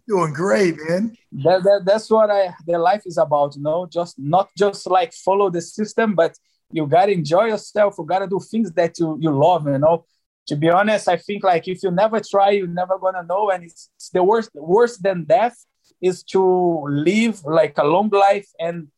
Doing 0.09 0.33
great, 0.33 0.75
man. 0.89 1.15
That, 1.33 1.63
that, 1.65 1.83
that's 1.85 2.11
what 2.11 2.31
I 2.31 2.55
the 2.67 2.79
life 2.79 3.03
is 3.05 3.19
about, 3.19 3.55
you 3.57 3.63
know, 3.63 3.87
just 3.87 4.19
not 4.19 4.49
just 4.57 4.87
like 4.87 5.13
follow 5.13 5.51
the 5.51 5.61
system, 5.61 6.15
but 6.15 6.35
you 6.73 6.87
gotta 6.87 7.13
enjoy 7.13 7.49
yourself. 7.49 7.97
You 7.99 8.07
gotta 8.07 8.27
do 8.27 8.41
things 8.41 8.73
that 8.73 8.99
you, 8.99 9.19
you 9.21 9.31
love, 9.31 9.67
you 9.67 9.79
know. 9.79 10.07
To 10.47 10.57
be 10.57 10.71
honest, 10.71 11.09
I 11.09 11.19
think 11.19 11.45
like 11.45 11.69
if 11.69 11.83
you 11.83 11.91
never 11.91 12.21
try, 12.21 12.51
you're 12.53 12.67
never 12.67 12.99
gonna 12.99 13.23
know. 13.23 13.51
And 13.51 13.65
it's, 13.65 13.91
it's 13.97 14.09
the 14.09 14.23
worst 14.23 14.49
worse 14.55 14.97
than 14.97 15.25
death 15.25 15.63
is 16.01 16.23
to 16.23 16.87
live 16.89 17.45
like 17.45 17.77
a 17.77 17.85
long 17.85 18.09
life 18.09 18.49
and 18.59 18.89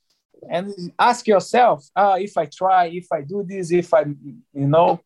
and 0.49 0.73
ask 0.97 1.27
yourself, 1.27 1.85
ah, 1.97 2.15
if 2.19 2.39
I 2.39 2.47
try, 2.47 2.87
if 2.87 3.09
I 3.13 3.23
do 3.23 3.45
this, 3.47 3.73
if 3.73 3.93
I 3.93 4.03
you 4.03 4.69
know 4.69 5.01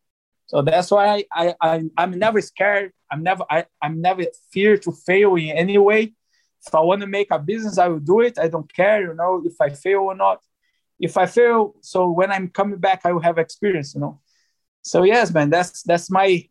so 0.47 0.61
that's 0.61 0.91
why 0.91 1.25
I, 1.31 1.55
I, 1.61 1.83
I 1.97 2.03
am 2.03 2.11
never 2.11 2.41
scared. 2.41 2.91
I'm 3.11 3.23
never 3.23 3.43
I, 3.49 3.65
I'm 3.81 4.01
never 4.01 4.23
fear 4.51 4.77
to 4.77 4.91
fail 4.91 5.35
in 5.35 5.49
any 5.49 5.77
way. 5.77 6.13
If 6.65 6.73
I 6.73 6.79
want 6.81 7.01
to 7.01 7.07
make 7.07 7.27
a 7.31 7.39
business, 7.39 7.77
I 7.77 7.87
will 7.87 7.99
do 7.99 8.21
it. 8.21 8.39
I 8.39 8.47
don't 8.47 8.71
care, 8.73 9.01
you 9.01 9.13
know, 9.13 9.41
if 9.45 9.59
I 9.61 9.69
fail 9.69 9.99
or 9.99 10.15
not. 10.15 10.39
If 10.99 11.17
I 11.17 11.25
fail, 11.25 11.75
so 11.81 12.09
when 12.09 12.31
I'm 12.31 12.49
coming 12.49 12.79
back, 12.79 13.01
I 13.03 13.11
will 13.11 13.21
have 13.21 13.37
experience, 13.37 13.93
you 13.93 14.01
know. 14.01 14.21
So 14.81 15.03
yes, 15.03 15.33
man, 15.33 15.49
that's 15.49 15.83
that's 15.83 16.09
my 16.09 16.47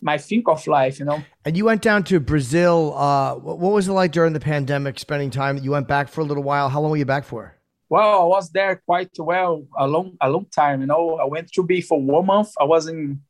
my 0.00 0.18
think 0.18 0.48
of 0.48 0.66
life, 0.66 0.98
you 0.98 1.04
know. 1.04 1.22
And 1.44 1.56
you 1.56 1.64
went 1.64 1.82
down 1.82 2.04
to 2.04 2.18
Brazil. 2.18 2.94
Uh, 2.96 3.34
what 3.34 3.72
was 3.72 3.88
it 3.88 3.92
like 3.92 4.12
during 4.12 4.32
the 4.32 4.40
pandemic? 4.40 4.98
Spending 4.98 5.30
time. 5.30 5.58
You 5.58 5.72
went 5.72 5.86
back 5.86 6.08
for 6.08 6.22
a 6.22 6.24
little 6.24 6.42
while. 6.42 6.68
How 6.68 6.80
long 6.80 6.90
were 6.90 6.96
you 6.96 7.04
back 7.04 7.24
for? 7.24 7.57
Well, 7.90 8.22
I 8.22 8.24
was 8.24 8.50
there 8.50 8.82
quite 8.84 9.10
well 9.18 9.64
a 9.78 9.86
long 9.86 10.16
a 10.20 10.28
long 10.28 10.46
time. 10.54 10.80
You 10.82 10.86
know, 10.86 11.16
I 11.16 11.24
went 11.24 11.50
to 11.52 11.62
be 11.62 11.80
for 11.80 12.00
one 12.00 12.26
month. 12.26 12.50
I 12.60 12.64
was 12.64 12.86
in, 12.86 13.20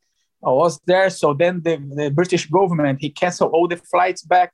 I 0.43 0.49
was 0.49 0.79
there. 0.85 1.09
So 1.09 1.33
then 1.33 1.61
the, 1.63 1.77
the 1.95 2.09
British 2.09 2.45
government 2.47 2.99
he 2.99 3.09
canceled 3.09 3.53
all 3.53 3.67
the 3.67 3.77
flights 3.77 4.21
back. 4.21 4.51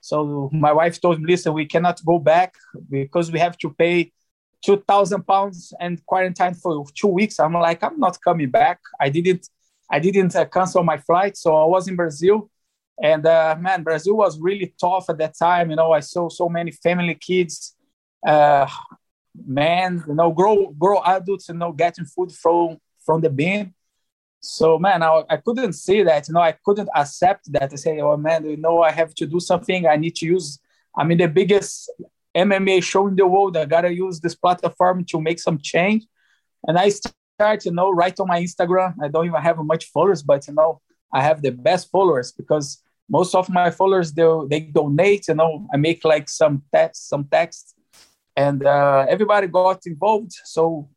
So 0.00 0.50
my 0.52 0.72
wife 0.72 1.00
told 1.00 1.20
me, 1.20 1.32
listen, 1.32 1.52
we 1.52 1.66
cannot 1.66 2.04
go 2.04 2.18
back 2.18 2.54
because 2.90 3.32
we 3.32 3.40
have 3.40 3.56
to 3.58 3.70
pay 3.70 4.12
two 4.64 4.76
thousand 4.86 5.26
pounds 5.26 5.72
and 5.80 6.04
quarantine 6.06 6.54
for 6.54 6.84
two 6.94 7.08
weeks. 7.08 7.40
I'm 7.40 7.54
like, 7.54 7.82
I'm 7.82 7.98
not 7.98 8.20
coming 8.20 8.50
back. 8.50 8.78
I 9.00 9.08
didn't, 9.08 9.48
I 9.90 9.98
didn't 9.98 10.36
uh, 10.36 10.44
cancel 10.44 10.84
my 10.84 10.98
flight. 10.98 11.36
So 11.36 11.56
I 11.56 11.66
was 11.66 11.88
in 11.88 11.96
Brazil, 11.96 12.50
and 13.02 13.26
uh, 13.26 13.56
man, 13.58 13.82
Brazil 13.82 14.16
was 14.16 14.38
really 14.38 14.74
tough 14.80 15.10
at 15.10 15.18
that 15.18 15.34
time. 15.36 15.70
You 15.70 15.76
know, 15.76 15.90
I 15.92 16.00
saw 16.00 16.28
so 16.28 16.48
many 16.48 16.70
family 16.70 17.14
kids. 17.14 17.74
Uh, 18.26 18.68
men, 19.34 20.04
you 20.06 20.14
know, 20.14 20.30
grow 20.30 20.68
grow 20.78 21.02
adults, 21.04 21.48
you 21.48 21.54
know, 21.54 21.72
getting 21.72 22.04
food 22.04 22.32
from 22.32 22.78
from 23.04 23.20
the 23.20 23.30
bin. 23.30 23.74
So 24.40 24.78
man, 24.78 25.02
I, 25.02 25.22
I 25.28 25.36
couldn't 25.38 25.72
see 25.72 26.02
that, 26.02 26.28
you 26.28 26.34
know, 26.34 26.40
I 26.40 26.52
couldn't 26.64 26.90
accept 26.94 27.50
that. 27.52 27.72
I 27.72 27.76
say, 27.76 28.00
oh 28.00 28.16
man, 28.16 28.44
you 28.44 28.56
know, 28.56 28.82
I 28.82 28.90
have 28.90 29.14
to 29.14 29.26
do 29.26 29.40
something. 29.40 29.86
I 29.86 29.96
need 29.96 30.16
to 30.16 30.26
use. 30.26 30.58
I 30.96 31.02
mean, 31.04 31.18
the 31.18 31.28
biggest 31.28 31.90
MMA 32.36 32.82
show 32.82 33.06
in 33.06 33.16
the 33.16 33.26
world. 33.26 33.56
I 33.56 33.64
gotta 33.64 33.92
use 33.92 34.20
this 34.20 34.34
platform 34.34 35.04
to 35.06 35.20
make 35.20 35.40
some 35.40 35.58
change. 35.58 36.06
And 36.66 36.78
I 36.78 36.90
start, 36.90 37.64
you 37.64 37.72
know, 37.72 37.90
right 37.90 38.18
on 38.20 38.28
my 38.28 38.40
Instagram. 38.40 38.94
I 39.02 39.08
don't 39.08 39.26
even 39.26 39.40
have 39.40 39.58
much 39.58 39.86
followers, 39.86 40.22
but 40.22 40.46
you 40.46 40.54
know, 40.54 40.80
I 41.12 41.22
have 41.22 41.42
the 41.42 41.50
best 41.50 41.90
followers 41.90 42.32
because 42.32 42.82
most 43.08 43.34
of 43.34 43.48
my 43.48 43.70
followers 43.70 44.12
they 44.12 44.26
they 44.48 44.60
donate. 44.60 45.28
You 45.28 45.34
know, 45.34 45.66
I 45.72 45.76
make 45.76 46.04
like 46.04 46.28
some 46.28 46.62
text, 46.72 47.08
some 47.08 47.24
text 47.24 47.74
and 48.36 48.64
uh, 48.64 49.06
everybody 49.08 49.46
got 49.46 49.86
involved. 49.86 50.32
So 50.44 50.88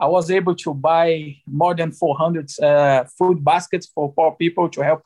I 0.00 0.06
was 0.06 0.30
able 0.30 0.54
to 0.56 0.74
buy 0.74 1.36
more 1.46 1.74
than 1.74 1.92
400 1.92 2.50
uh, 2.60 3.04
food 3.18 3.44
baskets 3.44 3.86
for 3.86 4.12
poor 4.12 4.32
people 4.32 4.68
to 4.70 4.82
help 4.82 5.02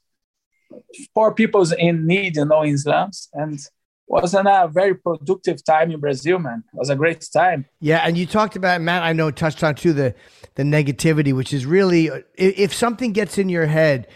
poor 1.15 1.33
people 1.33 1.71
in 1.73 2.07
need, 2.07 2.37
you 2.37 2.45
know, 2.45 2.63
in 2.63 2.79
slums. 2.79 3.29
And 3.33 3.61
wasn't 4.11 4.49
a 4.49 4.69
very 4.69 4.95
productive 4.95 5.65
time 5.65 5.93
in 5.93 6.01
Brazil, 6.01 6.41
man. 6.41 6.65
It 6.75 6.79
was 6.79 6.91
a 6.91 6.97
great 6.97 7.25
time. 7.33 7.67
Yeah, 7.79 7.99
and 7.99 8.19
you 8.19 8.27
talked 8.27 8.57
about 8.57 8.81
Matt. 8.81 9.05
I 9.05 9.13
know 9.13 9.31
touched 9.31 9.63
on 9.63 9.77
too 9.77 9.93
the 9.93 10.15
the 10.57 10.65
negativity, 10.65 11.33
which 11.33 11.53
is 11.53 11.65
really 11.65 12.11
if 12.35 12.75
something 12.75 13.13
gets 13.13 13.39
in 13.39 13.49
your 13.49 13.67
head. 13.67 14.09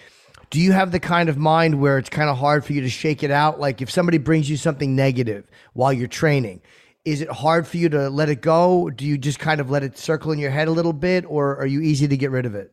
Do 0.50 0.60
you 0.60 0.72
have 0.72 0.92
the 0.92 1.00
kind 1.00 1.28
of 1.28 1.36
mind 1.36 1.80
where 1.80 1.98
it's 1.98 2.10
kind 2.10 2.28
of 2.28 2.38
hard 2.38 2.64
for 2.64 2.74
you 2.74 2.80
to 2.82 2.88
shake 2.88 3.22
it 3.22 3.30
out? 3.30 3.58
Like 3.58 3.82
if 3.82 3.90
somebody 3.90 4.18
brings 4.18 4.48
you 4.50 4.56
something 4.56 4.94
negative 4.94 5.48
while 5.72 5.92
you're 5.92 6.06
training, 6.06 6.60
is 7.04 7.20
it 7.20 7.30
hard 7.30 7.66
for 7.66 7.76
you 7.76 7.88
to 7.90 8.08
let 8.08 8.28
it 8.28 8.40
go? 8.40 8.88
Do 8.90 9.04
you 9.04 9.18
just 9.18 9.38
kind 9.38 9.60
of 9.60 9.70
let 9.70 9.82
it 9.82 9.98
circle 9.98 10.32
in 10.32 10.38
your 10.38 10.50
head 10.50 10.68
a 10.68 10.70
little 10.70 10.92
bit, 10.92 11.24
or 11.28 11.56
are 11.56 11.66
you 11.66 11.80
easy 11.80 12.08
to 12.08 12.16
get 12.16 12.30
rid 12.30 12.46
of 12.46 12.54
it? 12.54 12.72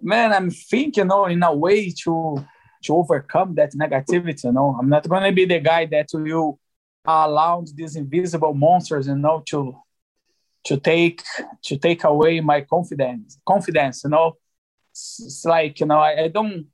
Man, 0.00 0.32
I'm 0.32 0.50
thinking, 0.50 1.04
you 1.04 1.08
know, 1.08 1.26
in 1.26 1.42
a 1.42 1.54
way 1.54 1.90
to 2.04 2.44
to 2.84 2.96
overcome 2.96 3.54
that 3.54 3.72
negativity. 3.72 4.44
You 4.44 4.52
know, 4.52 4.76
I'm 4.78 4.88
not 4.88 5.08
going 5.08 5.24
to 5.24 5.32
be 5.32 5.44
the 5.44 5.58
guy 5.58 5.86
that 5.86 6.08
will 6.12 6.58
allow 7.04 7.64
these 7.74 7.96
invisible 7.96 8.54
monsters, 8.54 9.06
you 9.06 9.16
know, 9.16 9.42
to 9.46 9.76
to 10.64 10.76
take 10.78 11.22
to 11.64 11.76
take 11.76 12.04
away 12.04 12.40
my 12.40 12.60
confidence. 12.60 13.38
Confidence, 13.46 14.04
you 14.04 14.10
know, 14.10 14.36
it's, 14.90 15.20
it's 15.24 15.44
like 15.44 15.80
you 15.80 15.86
know, 15.86 15.98
I, 15.98 16.24
I 16.24 16.28
don't. 16.28 16.66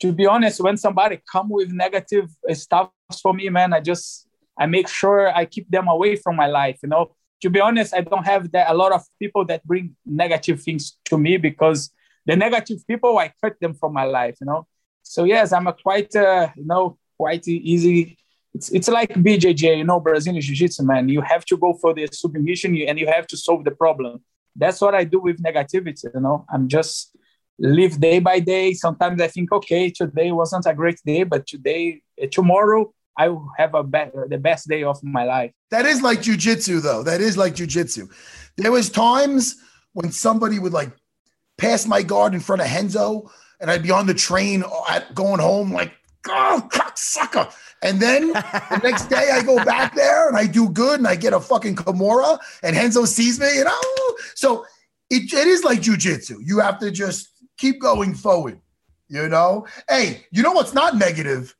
To 0.00 0.12
be 0.12 0.26
honest, 0.26 0.60
when 0.60 0.76
somebody 0.76 1.20
come 1.30 1.48
with 1.48 1.72
negative 1.72 2.30
stuff 2.52 2.90
for 3.20 3.34
me, 3.34 3.48
man, 3.48 3.72
I 3.72 3.80
just 3.80 4.27
I 4.58 4.66
make 4.66 4.88
sure 4.88 5.34
I 5.34 5.44
keep 5.44 5.70
them 5.70 5.88
away 5.88 6.16
from 6.16 6.36
my 6.36 6.46
life. 6.46 6.78
You 6.82 6.88
know, 6.88 7.14
to 7.42 7.50
be 7.50 7.60
honest, 7.60 7.94
I 7.94 8.00
don't 8.00 8.26
have 8.26 8.50
that, 8.52 8.70
a 8.70 8.74
lot 8.74 8.92
of 8.92 9.02
people 9.18 9.44
that 9.46 9.64
bring 9.64 9.96
negative 10.04 10.62
things 10.62 10.98
to 11.06 11.18
me 11.18 11.36
because 11.36 11.90
the 12.26 12.36
negative 12.36 12.86
people 12.86 13.18
I 13.18 13.32
cut 13.42 13.54
them 13.60 13.74
from 13.74 13.92
my 13.92 14.04
life. 14.04 14.36
You 14.40 14.46
know, 14.46 14.66
so 15.02 15.24
yes, 15.24 15.52
I'm 15.52 15.66
a 15.66 15.72
quite 15.72 16.14
uh, 16.14 16.48
you 16.56 16.66
know 16.66 16.98
quite 17.16 17.46
easy. 17.48 18.18
It's 18.54 18.70
it's 18.70 18.88
like 18.88 19.12
BJJ, 19.14 19.78
you 19.78 19.84
know, 19.84 20.00
Brazilian 20.00 20.42
Jiu-Jitsu, 20.42 20.82
man. 20.84 21.08
You 21.08 21.20
have 21.20 21.44
to 21.46 21.56
go 21.56 21.74
for 21.74 21.94
the 21.94 22.08
submission 22.12 22.76
and 22.88 22.98
you 22.98 23.06
have 23.06 23.26
to 23.28 23.36
solve 23.36 23.64
the 23.64 23.70
problem. 23.70 24.24
That's 24.56 24.80
what 24.80 24.94
I 24.94 25.04
do 25.04 25.20
with 25.20 25.42
negativity. 25.42 26.04
You 26.12 26.20
know, 26.20 26.44
I'm 26.52 26.66
just 26.66 27.16
live 27.58 28.00
day 28.00 28.18
by 28.18 28.40
day. 28.40 28.72
Sometimes 28.74 29.20
I 29.20 29.28
think, 29.28 29.52
okay, 29.52 29.90
today 29.90 30.32
wasn't 30.32 30.66
a 30.66 30.74
great 30.74 31.00
day, 31.04 31.24
but 31.24 31.46
today, 31.46 32.02
tomorrow, 32.30 32.92
I 33.18 33.28
will 33.28 33.50
have 33.58 33.74
a 33.74 33.82
be- 33.82 34.10
the 34.28 34.38
best 34.38 34.68
day 34.68 34.84
of 34.84 35.02
my 35.02 35.24
life. 35.24 35.52
That 35.70 35.84
is 35.84 36.00
like 36.02 36.20
jujitsu, 36.20 36.80
though. 36.80 37.02
That 37.02 37.20
is 37.20 37.36
like 37.36 37.54
jujitsu. 37.54 38.10
There 38.56 38.72
was 38.72 38.88
times 38.88 39.56
when 39.92 40.12
somebody 40.12 40.58
would 40.58 40.72
like 40.72 40.92
pass 41.58 41.86
my 41.86 42.02
guard 42.02 42.32
in 42.32 42.40
front 42.40 42.62
of 42.62 42.68
Renzo, 42.68 43.30
and 43.60 43.70
I'd 43.70 43.82
be 43.82 43.90
on 43.90 44.06
the 44.06 44.14
train 44.14 44.64
at 44.88 45.14
going 45.14 45.40
home 45.40 45.72
like, 45.72 45.92
oh, 46.28 46.68
sucker. 46.98 47.48
And 47.82 48.00
then 48.00 48.28
the 48.28 48.80
next 48.82 49.06
day 49.06 49.30
I 49.32 49.42
go 49.42 49.62
back 49.64 49.94
there 49.94 50.28
and 50.28 50.36
I 50.36 50.46
do 50.46 50.68
good 50.68 50.98
and 50.98 51.06
I 51.06 51.16
get 51.16 51.32
a 51.32 51.40
fucking 51.40 51.76
Kimura 51.76 52.38
and 52.62 52.76
Renzo 52.76 53.04
sees 53.04 53.38
me, 53.38 53.54
you 53.54 53.64
know. 53.64 54.16
So 54.34 54.66
it, 55.10 55.32
it 55.32 55.46
is 55.46 55.64
like 55.64 55.80
jujitsu. 55.80 56.36
You 56.44 56.58
have 56.60 56.78
to 56.80 56.90
just 56.90 57.28
keep 57.56 57.80
going 57.80 58.14
forward, 58.14 58.60
you 59.08 59.28
know. 59.28 59.66
Hey, 59.88 60.26
you 60.30 60.42
know 60.42 60.52
what's 60.52 60.74
not 60.74 60.96
negative? 60.96 61.54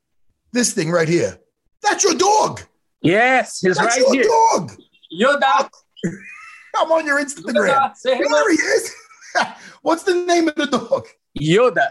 This 0.52 0.72
thing 0.72 0.90
right 0.90 1.08
here. 1.08 1.38
That's 1.88 2.04
your 2.04 2.14
dog. 2.14 2.60
Yes, 3.00 3.60
he's 3.60 3.76
That's 3.76 3.96
right 3.96 4.00
your 4.00 4.12
here. 4.12 4.24
dog. 4.24 4.72
Yoda. 5.20 5.70
I'm 6.76 6.92
on 6.92 7.06
your 7.06 7.18
Instagram. 7.22 7.68
Yoda, 7.68 7.96
say 7.96 8.16
hello. 8.16 8.28
There 8.28 8.50
he 8.50 8.56
is. 8.56 8.94
What's 9.82 10.02
the 10.02 10.14
name 10.14 10.48
of 10.48 10.54
the 10.56 10.66
dog? 10.66 11.06
Yoda. 11.40 11.88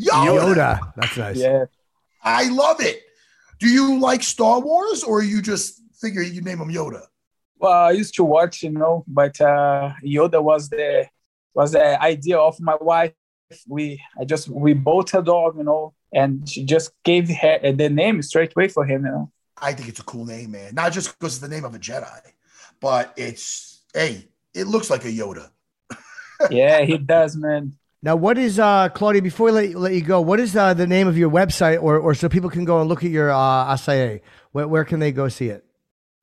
Yoda. 0.00 0.54
Yoda. 0.54 0.92
That's 0.96 1.16
nice. 1.16 1.36
Yeah. 1.36 1.64
I 2.22 2.48
love 2.48 2.80
it. 2.80 3.02
Do 3.58 3.68
you 3.68 3.98
like 3.98 4.22
Star 4.22 4.60
Wars 4.60 5.02
or 5.02 5.22
you 5.22 5.42
just 5.42 5.82
figure 6.00 6.22
you 6.22 6.40
name 6.42 6.60
him 6.60 6.68
Yoda? 6.68 7.02
Well, 7.58 7.72
I 7.72 7.90
used 7.92 8.14
to 8.16 8.24
watch, 8.24 8.62
you 8.62 8.70
know, 8.70 9.04
but 9.08 9.40
uh, 9.40 9.94
Yoda 10.04 10.42
was 10.42 10.68
the 10.68 11.06
was 11.54 11.72
the 11.72 12.00
idea 12.00 12.38
of 12.38 12.60
my 12.60 12.76
wife. 12.80 13.12
We 13.66 14.00
I 14.20 14.24
just 14.24 14.48
we 14.48 14.74
bought 14.74 15.14
a 15.14 15.22
dog, 15.22 15.56
you 15.56 15.64
know, 15.64 15.94
and 16.12 16.48
she 16.48 16.64
just 16.64 16.90
gave 17.04 17.28
her 17.28 17.72
the 17.72 17.90
name 17.90 18.22
straight 18.22 18.52
away 18.56 18.68
for 18.68 18.84
him, 18.84 19.04
you 19.04 19.10
know. 19.10 19.30
I 19.58 19.72
think 19.72 19.88
it's 19.88 20.00
a 20.00 20.04
cool 20.04 20.26
name, 20.26 20.52
man. 20.52 20.74
Not 20.74 20.92
just 20.92 21.18
because 21.18 21.34
it's 21.34 21.42
the 21.42 21.48
name 21.48 21.64
of 21.64 21.74
a 21.74 21.78
Jedi, 21.78 22.20
but 22.80 23.12
it's 23.16 23.82
hey, 23.94 24.28
it 24.54 24.66
looks 24.66 24.90
like 24.90 25.04
a 25.04 25.08
Yoda. 25.08 25.50
yeah, 26.50 26.82
he 26.82 26.98
does, 26.98 27.36
man. 27.36 27.74
Now, 28.02 28.14
what 28.14 28.38
is 28.38 28.58
uh, 28.58 28.88
Claudio? 28.90 29.20
Before 29.20 29.46
we 29.46 29.52
let 29.52 29.68
you, 29.70 29.78
let 29.78 29.92
you 29.92 30.02
go, 30.02 30.20
what 30.20 30.38
is 30.38 30.54
uh, 30.54 30.74
the 30.74 30.86
name 30.86 31.08
of 31.08 31.18
your 31.18 31.30
website, 31.30 31.82
or 31.82 31.98
or 31.98 32.14
so 32.14 32.28
people 32.28 32.50
can 32.50 32.64
go 32.64 32.80
and 32.80 32.88
look 32.88 33.02
at 33.02 33.10
your 33.10 33.30
uh, 33.30 33.74
acai? 33.74 34.20
Where, 34.52 34.68
where 34.68 34.84
can 34.84 35.00
they 35.00 35.12
go 35.12 35.28
see 35.28 35.48
it? 35.48 35.65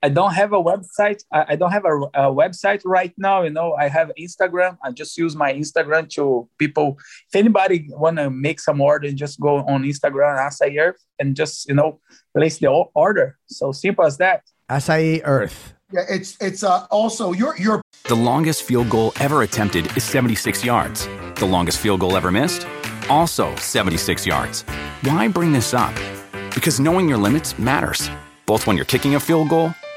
I 0.03 0.09
don't 0.09 0.33
have 0.33 0.51
a 0.51 0.61
website. 0.61 1.23
I, 1.31 1.45
I 1.49 1.55
don't 1.55 1.71
have 1.71 1.85
a, 1.85 1.95
a, 2.13 2.35
website 2.41 2.81
right 2.83 3.13
now. 3.17 3.43
You 3.43 3.51
know, 3.51 3.73
I 3.73 3.87
have 3.87 4.11
Instagram. 4.19 4.77
I 4.83 4.91
just 4.91 5.17
use 5.17 5.33
my 5.33 5.53
Instagram 5.53 6.09
to 6.15 6.49
people. 6.59 6.97
If 7.29 7.35
anybody 7.35 7.87
want 7.89 8.17
to 8.17 8.29
make 8.29 8.59
some 8.59 8.81
order, 8.81 9.09
just 9.13 9.39
go 9.39 9.59
on 9.59 9.83
Instagram, 9.83 10.37
Acai 10.37 10.77
Earth, 10.77 11.01
and 11.19 11.37
just 11.37 11.69
you 11.69 11.75
know 11.75 12.01
place 12.35 12.57
the 12.57 12.67
order. 12.67 13.37
So 13.47 13.71
simple 13.71 14.03
as 14.03 14.17
that. 14.17 14.43
Acai 14.69 15.21
Earth. 15.23 15.73
Yeah, 15.93 16.01
it's 16.09 16.35
it's 16.41 16.63
uh, 16.65 16.85
also 16.91 17.31
your 17.31 17.55
your. 17.55 17.81
The 18.03 18.15
longest 18.15 18.63
field 18.63 18.89
goal 18.89 19.13
ever 19.21 19.43
attempted 19.43 19.95
is 19.95 20.03
76 20.03 20.65
yards. 20.65 21.07
The 21.35 21.45
longest 21.45 21.77
field 21.79 22.01
goal 22.01 22.17
ever 22.17 22.29
missed, 22.29 22.67
also 23.09 23.55
76 23.55 24.25
yards. 24.27 24.63
Why 25.03 25.29
bring 25.29 25.53
this 25.53 25.73
up? 25.73 25.95
Because 26.53 26.81
knowing 26.81 27.07
your 27.07 27.17
limits 27.17 27.57
matters, 27.57 28.09
both 28.45 28.67
when 28.67 28.75
you're 28.75 28.85
kicking 28.85 29.15
a 29.15 29.19
field 29.19 29.47
goal 29.47 29.73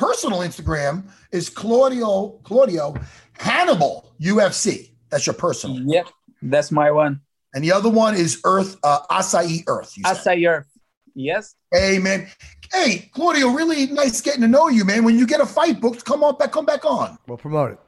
personal 0.00 0.38
Instagram 0.38 1.04
is 1.30 1.50
Claudio 1.50 2.40
Claudio 2.42 2.94
Hannibal 3.34 4.14
UFC. 4.18 4.92
That's 5.10 5.26
your 5.26 5.34
personal. 5.34 5.78
Yep, 5.82 6.06
that's 6.40 6.72
my 6.72 6.90
one. 6.90 7.20
And 7.52 7.62
the 7.62 7.72
other 7.72 7.90
one 7.90 8.14
is 8.14 8.40
Earth 8.44 8.78
uh, 8.82 9.00
Acai 9.10 9.62
Earth. 9.66 9.92
Acai 10.06 10.48
Earth. 10.48 10.68
Yes. 11.14 11.54
Hey 11.70 11.98
man. 11.98 12.28
Hey 12.72 13.10
Claudio, 13.12 13.48
really 13.48 13.88
nice 13.88 14.22
getting 14.22 14.40
to 14.40 14.48
know 14.48 14.68
you, 14.68 14.86
man. 14.86 15.04
When 15.04 15.18
you 15.18 15.26
get 15.26 15.40
a 15.40 15.46
fight 15.46 15.80
booked, 15.82 16.06
come 16.06 16.24
on 16.24 16.38
back, 16.38 16.52
come 16.52 16.64
back 16.64 16.86
on. 16.86 17.18
We'll 17.26 17.36
promote 17.36 17.72
it. 17.72 17.78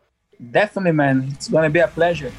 Definitely, 0.52 0.92
man. 0.92 1.28
It's 1.32 1.48
gonna 1.48 1.70
be 1.70 1.80
a 1.80 1.88
pleasure. 1.88 2.30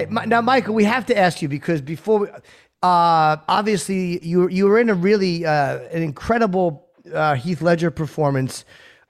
Hey, 0.00 0.06
now, 0.26 0.40
Michael, 0.40 0.74
we 0.74 0.84
have 0.84 1.04
to 1.06 1.18
ask 1.18 1.42
you 1.42 1.48
because 1.48 1.82
before, 1.82 2.20
we, 2.20 2.28
uh, 2.82 3.36
obviously, 3.48 4.24
you 4.26 4.48
you 4.48 4.64
were 4.64 4.78
in 4.78 4.88
a 4.88 4.94
really 4.94 5.44
uh, 5.44 5.80
an 5.92 6.02
incredible 6.02 6.88
uh, 7.12 7.34
Heath 7.34 7.60
Ledger 7.60 7.90
performance 7.90 8.64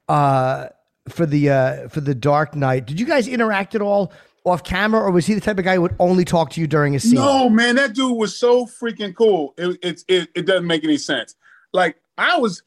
uh, 0.09 0.67
for 1.07 1.25
the 1.25 1.49
uh, 1.49 1.87
for 1.87 2.01
the 2.01 2.13
Dark 2.13 2.55
Knight. 2.55 2.87
Did 2.87 2.99
you 2.99 3.05
guys 3.05 3.29
interact 3.29 3.73
at 3.73 3.81
all 3.81 4.11
off 4.43 4.65
camera, 4.65 4.99
or 4.99 5.11
was 5.11 5.25
he 5.25 5.33
the 5.33 5.39
type 5.39 5.57
of 5.59 5.63
guy 5.63 5.75
who 5.75 5.81
would 5.83 5.95
only 5.97 6.25
talk 6.25 6.49
to 6.51 6.61
you 6.61 6.67
during 6.67 6.93
a 6.93 6.99
scene? 6.99 7.15
No, 7.15 7.49
man, 7.49 7.75
that 7.75 7.93
dude 7.93 8.17
was 8.17 8.37
so 8.37 8.65
freaking 8.65 9.15
cool. 9.15 9.53
It 9.57 9.79
it 9.81 10.03
it, 10.09 10.29
it 10.35 10.45
doesn't 10.45 10.67
make 10.67 10.83
any 10.83 10.97
sense. 10.97 11.35
Like 11.71 12.01
I 12.17 12.37
was, 12.37 12.63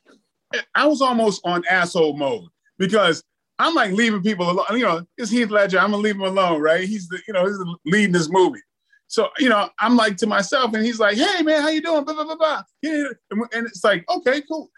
I 0.74 0.86
was 0.86 1.02
almost 1.02 1.42
on 1.44 1.62
asshole 1.68 2.16
mode 2.16 2.48
because 2.78 3.22
I'm 3.58 3.74
like 3.74 3.92
leaving 3.92 4.22
people 4.22 4.50
alone. 4.50 4.66
You 4.72 4.84
know, 4.84 5.06
it's 5.16 5.30
Heath 5.30 5.50
Ledger. 5.50 5.78
I'm 5.78 5.90
gonna 5.90 6.02
leave 6.02 6.16
him 6.16 6.22
alone, 6.22 6.60
right? 6.60 6.84
He's 6.84 7.08
the, 7.08 7.20
you 7.26 7.34
know, 7.34 7.46
he's 7.46 7.58
leading 7.84 8.12
this 8.12 8.30
movie. 8.30 8.60
So, 9.06 9.28
you 9.38 9.48
know, 9.48 9.68
I'm 9.78 9.96
like 9.96 10.16
to 10.18 10.26
myself, 10.26 10.74
and 10.74 10.84
he's 10.84 10.98
like, 10.98 11.16
"Hey, 11.16 11.42
man, 11.42 11.62
how 11.62 11.68
you 11.68 11.80
doing?" 11.80 12.04
Blah 12.04 12.14
blah 12.14 12.24
blah 12.24 12.36
blah. 12.36 12.62
Yeah, 12.82 13.04
and 13.30 13.66
it's 13.66 13.84
like, 13.84 14.04
okay, 14.10 14.42
cool. 14.42 14.70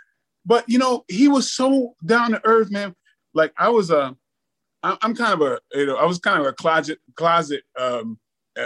But 0.44 0.64
you 0.68 0.78
know, 0.78 1.04
he 1.08 1.28
was 1.28 1.52
so 1.52 1.94
down 2.04 2.32
to 2.32 2.40
earth, 2.44 2.70
man. 2.70 2.94
Like 3.32 3.52
I 3.58 3.68
was 3.68 3.90
a, 3.90 4.14
I'm 4.82 5.14
kind 5.14 5.40
of 5.40 5.40
a, 5.40 5.60
you 5.74 5.86
know, 5.86 5.96
I 5.96 6.04
was 6.04 6.18
kind 6.18 6.40
of 6.40 6.46
a 6.46 6.52
closet 6.52 6.98
closet 7.14 7.62
um, 7.78 8.18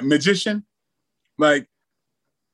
magician. 0.03 0.67
Like, 1.39 1.69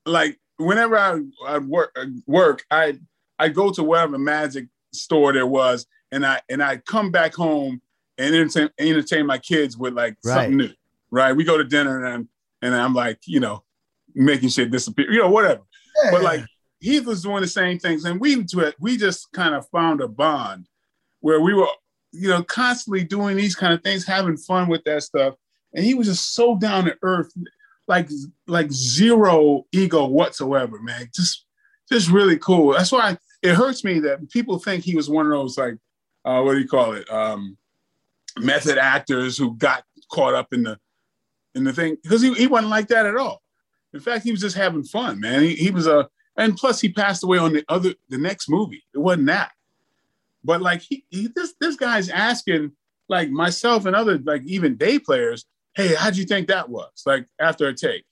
like 0.05 0.39
whenever 0.59 0.99
I 0.99 1.21
I 1.47 1.59
work 1.59 1.97
work, 2.27 2.65
I 2.71 2.99
I 3.39 3.49
go 3.49 3.71
to 3.71 3.83
whatever 3.83 4.19
magic 4.19 4.67
store 4.93 5.33
there 5.33 5.47
was 5.47 5.87
and 6.13 6.25
I 6.25 6.41
and 6.49 6.63
I 6.63 6.79
come 6.79 7.11
back 7.11 7.35
home 7.35 7.81
and 8.19 8.35
entertain, 8.35 8.71
entertain 8.79 9.27
my 9.27 9.39
kids 9.39 9.77
with 9.77 9.95
like 9.95 10.17
right. 10.25 10.35
something 10.35 10.57
new, 10.57 10.71
right? 11.11 11.33
We 11.33 11.45
go 11.45 11.59
to 11.59 11.65
dinner 11.65 12.05
and 12.05 12.15
I'm, 12.15 12.29
and 12.63 12.75
I'm 12.75 12.95
like, 12.95 13.21
you 13.27 13.41
know, 13.41 13.63
making 14.15 14.49
shit 14.49 14.71
disappear, 14.71 15.11
you 15.13 15.21
know, 15.21 15.31
whatever. 15.31 15.63
Yeah. 16.05 16.11
But 16.11 16.23
like 16.23 16.45
he 16.81 17.01
was 17.01 17.23
doing 17.23 17.43
the 17.43 17.49
same 17.49 17.79
things, 17.79 18.05
and 18.05 18.21
we 18.21 18.45
we 18.81 18.97
just 18.97 19.31
kind 19.33 19.55
of 19.55 19.69
found 19.69 20.01
a 20.01 20.09
bond 20.09 20.67
where 21.21 21.41
we 21.41 21.55
were, 21.55 21.69
you 22.13 22.29
know, 22.29 22.43
constantly 22.43 23.05
doing 23.05 23.37
these 23.37 23.55
kind 23.55 23.75
of 23.75 23.83
things, 23.83 24.07
having 24.07 24.37
fun 24.37 24.69
with 24.69 24.85
that 24.85 25.03
stuff, 25.03 25.35
and 25.75 25.85
he 25.85 25.95
was 25.95 26.07
just 26.07 26.35
so 26.35 26.57
down 26.57 26.85
to 26.85 26.97
earth, 27.03 27.33
like 27.89 28.09
like 28.47 28.71
zero 28.73 29.65
ego 29.73 30.07
whatsoever, 30.07 30.81
man. 30.81 31.09
Just 31.15 31.47
just 31.91 32.11
really 32.11 32.39
cool. 32.39 32.73
That's 32.73 32.93
why 32.93 33.17
it 33.43 33.55
hurts 33.55 33.85
me 33.85 34.01
that 34.01 34.29
people 34.31 34.59
think 34.59 34.83
he 34.83 34.97
was 34.97 35.09
one 35.09 35.27
of 35.27 35.33
those 35.33 35.57
like 35.57 35.77
uh, 36.27 36.43
what 36.43 36.55
do 36.55 36.59
you 36.59 36.69
call 36.69 36.93
it? 36.93 37.09
Um, 37.11 37.57
method 38.39 38.79
actors 38.79 39.39
who 39.39 39.55
got 39.55 39.85
caught 40.11 40.35
up 40.35 40.53
in 40.53 40.65
the 40.65 40.79
in 41.55 41.65
the 41.65 41.73
thing 41.73 41.97
because 42.03 42.21
he, 42.21 42.35
he 42.35 42.47
wasn't 42.47 42.71
like 42.71 42.89
that 42.89 43.07
at 43.07 43.17
all. 43.17 43.41
In 43.95 44.01
fact, 44.01 44.25
he 44.25 44.33
was 44.33 44.41
just 44.41 44.57
having 44.57 44.85
fun, 44.85 45.21
man. 45.21 45.43
He, 45.43 45.55
he 45.55 45.71
was 45.71 45.87
a 45.87 46.09
and 46.37 46.57
plus 46.57 46.81
he 46.81 46.91
passed 46.91 47.25
away 47.25 47.39
on 47.39 47.53
the 47.53 47.65
other 47.69 47.95
the 48.09 48.19
next 48.19 48.51
movie. 48.51 48.83
It 48.93 48.99
wasn't 48.99 49.29
that, 49.29 49.53
but 50.45 50.61
like 50.61 50.83
he, 50.83 51.05
he 51.11 51.29
this 51.35 51.55
this 51.61 51.77
guy's 51.77 52.11
asking 52.11 52.73
like 53.09 53.31
myself 53.31 53.87
and 53.87 53.95
other 53.95 54.19
like 54.19 54.43
even 54.43 54.77
day 54.77 54.99
players, 54.99 55.47
hey, 55.77 55.95
how'd 55.95 56.17
you 56.17 56.25
think 56.25 56.49
that 56.49 56.69
was? 56.69 57.05
Like 57.07 57.27
after 57.41 57.69
a 57.69 57.75
take, 57.75 58.05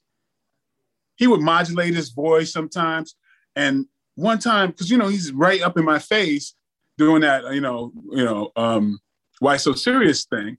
he 1.17 1.27
would 1.27 1.41
modulate 1.41 1.95
his 1.95 2.11
voice 2.11 2.53
sometimes, 2.53 3.17
and 3.57 3.87
one 4.15 4.39
time 4.39 4.71
because 4.71 4.89
you 4.89 4.99
know 4.99 5.09
he's 5.09 5.33
right 5.33 5.61
up 5.63 5.77
in 5.77 5.85
my 5.85 5.99
face 5.99 6.55
doing 6.99 7.23
that, 7.23 7.53
you 7.55 7.61
know, 7.61 7.93
you 8.11 8.25
know, 8.25 8.51
um, 8.57 8.99
why 9.41 9.57
so 9.57 9.73
serious 9.73 10.25
thing, 10.25 10.59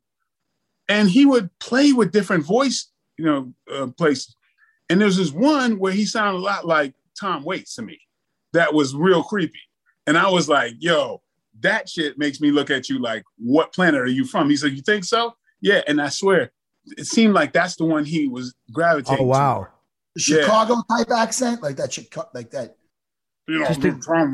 and 0.90 1.10
he 1.10 1.26
would 1.26 1.50
play 1.60 1.94
with 1.94 2.12
different 2.12 2.46
voice, 2.46 2.92
you 3.18 3.26
know, 3.26 3.54
uh, 3.72 3.88
places. 3.88 4.36
And 4.90 5.02
there's 5.02 5.18
this 5.18 5.32
one 5.32 5.80
where 5.80 5.94
he 5.94 6.06
sounded 6.06 6.40
a 6.40 6.42
lot 6.42 6.68
like 6.68 6.94
Tom 7.20 7.44
Waits 7.44 7.76
to 7.76 7.82
me. 7.82 8.00
That 8.54 8.74
was 8.74 8.96
real 8.96 9.24
creepy, 9.24 9.60
and 10.08 10.18
I 10.18 10.30
was 10.30 10.48
like, 10.48 10.76
"Yo, 10.80 11.22
that 11.62 11.90
shit 11.90 12.18
makes 12.18 12.40
me 12.40 12.52
look 12.52 12.70
at 12.70 12.90
you 12.90 13.00
like, 13.00 13.24
what 13.38 13.74
planet 13.74 14.02
are 14.02 14.06
you 14.06 14.26
from?" 14.26 14.50
He 14.50 14.58
said, 14.58 14.74
"You 14.74 14.82
think 14.82 15.04
so?" 15.04 15.36
Yeah, 15.62 15.82
and 15.88 16.02
I 16.02 16.10
swear, 16.10 16.52
it 16.98 17.08
seemed 17.08 17.34
like 17.34 17.52
that's 17.52 17.76
the 17.76 17.86
one 17.86 18.06
he 18.06 18.28
was 18.28 18.54
gravitating. 18.72 19.26
Oh 19.26 19.28
wow, 19.28 19.68
Chicago 20.18 20.76
yeah. 20.90 20.98
type 20.98 21.12
accent, 21.12 21.64
like 21.64 21.76
that, 21.78 21.98
like 22.34 22.52
that 22.52 22.78
you 23.48 23.60
know, 23.60 23.66
a, 23.66 23.76
Tom, 23.76 24.34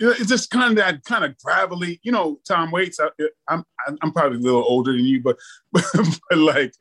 it's 0.00 0.28
just 0.28 0.50
kind 0.50 0.70
of 0.70 0.76
that 0.76 1.04
kind 1.04 1.24
of 1.24 1.36
gravelly, 1.38 2.00
you 2.02 2.12
know, 2.12 2.40
Tom 2.46 2.70
Waits. 2.70 2.98
I, 2.98 3.08
am 3.50 3.64
I'm, 3.86 3.98
I'm 4.02 4.12
probably 4.12 4.38
a 4.38 4.40
little 4.40 4.64
older 4.66 4.92
than 4.92 5.04
you, 5.04 5.22
but, 5.22 5.36
but, 5.72 5.84
but 5.92 6.38
like, 6.38 6.72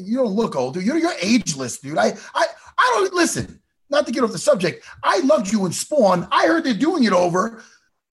you 0.00 0.16
don't 0.16 0.32
look 0.32 0.56
older. 0.56 0.80
You're 0.80 0.98
you're 0.98 1.12
ageless, 1.20 1.78
dude. 1.78 1.98
I 1.98 2.14
I 2.34 2.46
I 2.78 2.92
don't 2.94 3.14
listen. 3.14 3.60
Not 3.90 4.06
to 4.06 4.12
get 4.12 4.24
off 4.24 4.32
the 4.32 4.38
subject. 4.38 4.84
I 5.02 5.20
loved 5.20 5.52
you 5.52 5.66
in 5.66 5.72
Spawn. 5.72 6.26
I 6.32 6.46
heard 6.46 6.64
they're 6.64 6.74
doing 6.74 7.04
it 7.04 7.12
over 7.12 7.62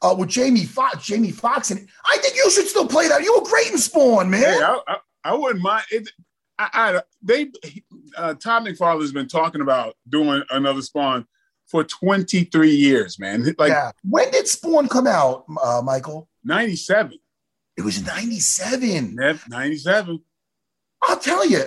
uh, 0.02 0.13
with 0.17 0.30
Jamie 0.30 0.65
Foxx. 0.65 1.06
Jamie 1.06 1.32
Foxx, 1.32 1.71
and 1.71 1.88
I 2.06 2.17
think 2.17 2.36
you 2.36 2.52
should 2.52 2.67
still 2.67 2.88
play 2.88 3.08
that. 3.08 3.24
You 3.24 3.34
were 3.39 3.50
great 3.50 3.71
in 3.71 3.78
Spawn, 3.78 4.30
man. 4.30 4.41
Hey, 4.41 4.62
I, 4.62 4.80
I, 4.88 4.97
I 5.24 5.34
wouldn't 5.34 5.63
mind. 5.63 5.86
It, 5.89 6.10
I, 6.60 6.69
I 6.74 7.02
they 7.24 7.52
uh, 8.17 8.36
Todd 8.36 8.65
McFarlane's 8.65 9.13
been 9.13 9.28
talking 9.28 9.62
about 9.62 9.95
doing 10.10 10.43
another 10.52 10.82
Spawn 10.82 11.26
for 11.72 11.86
23 11.86 12.70
years, 12.70 13.18
man. 13.18 13.46
Like 13.58 13.70
yeah. 13.70 13.92
When 14.04 14.30
did 14.30 14.48
Spawn 14.48 14.90
come 14.90 15.08
out, 15.08 15.46
uh, 15.64 15.82
Michael? 15.84 16.28
97. 16.44 17.18
It 17.78 17.82
was 17.82 18.06
97. 18.06 19.18
Yep, 19.20 19.38
97. 19.48 20.22
I'll 21.04 21.18
tell 21.18 21.48
you, 21.48 21.64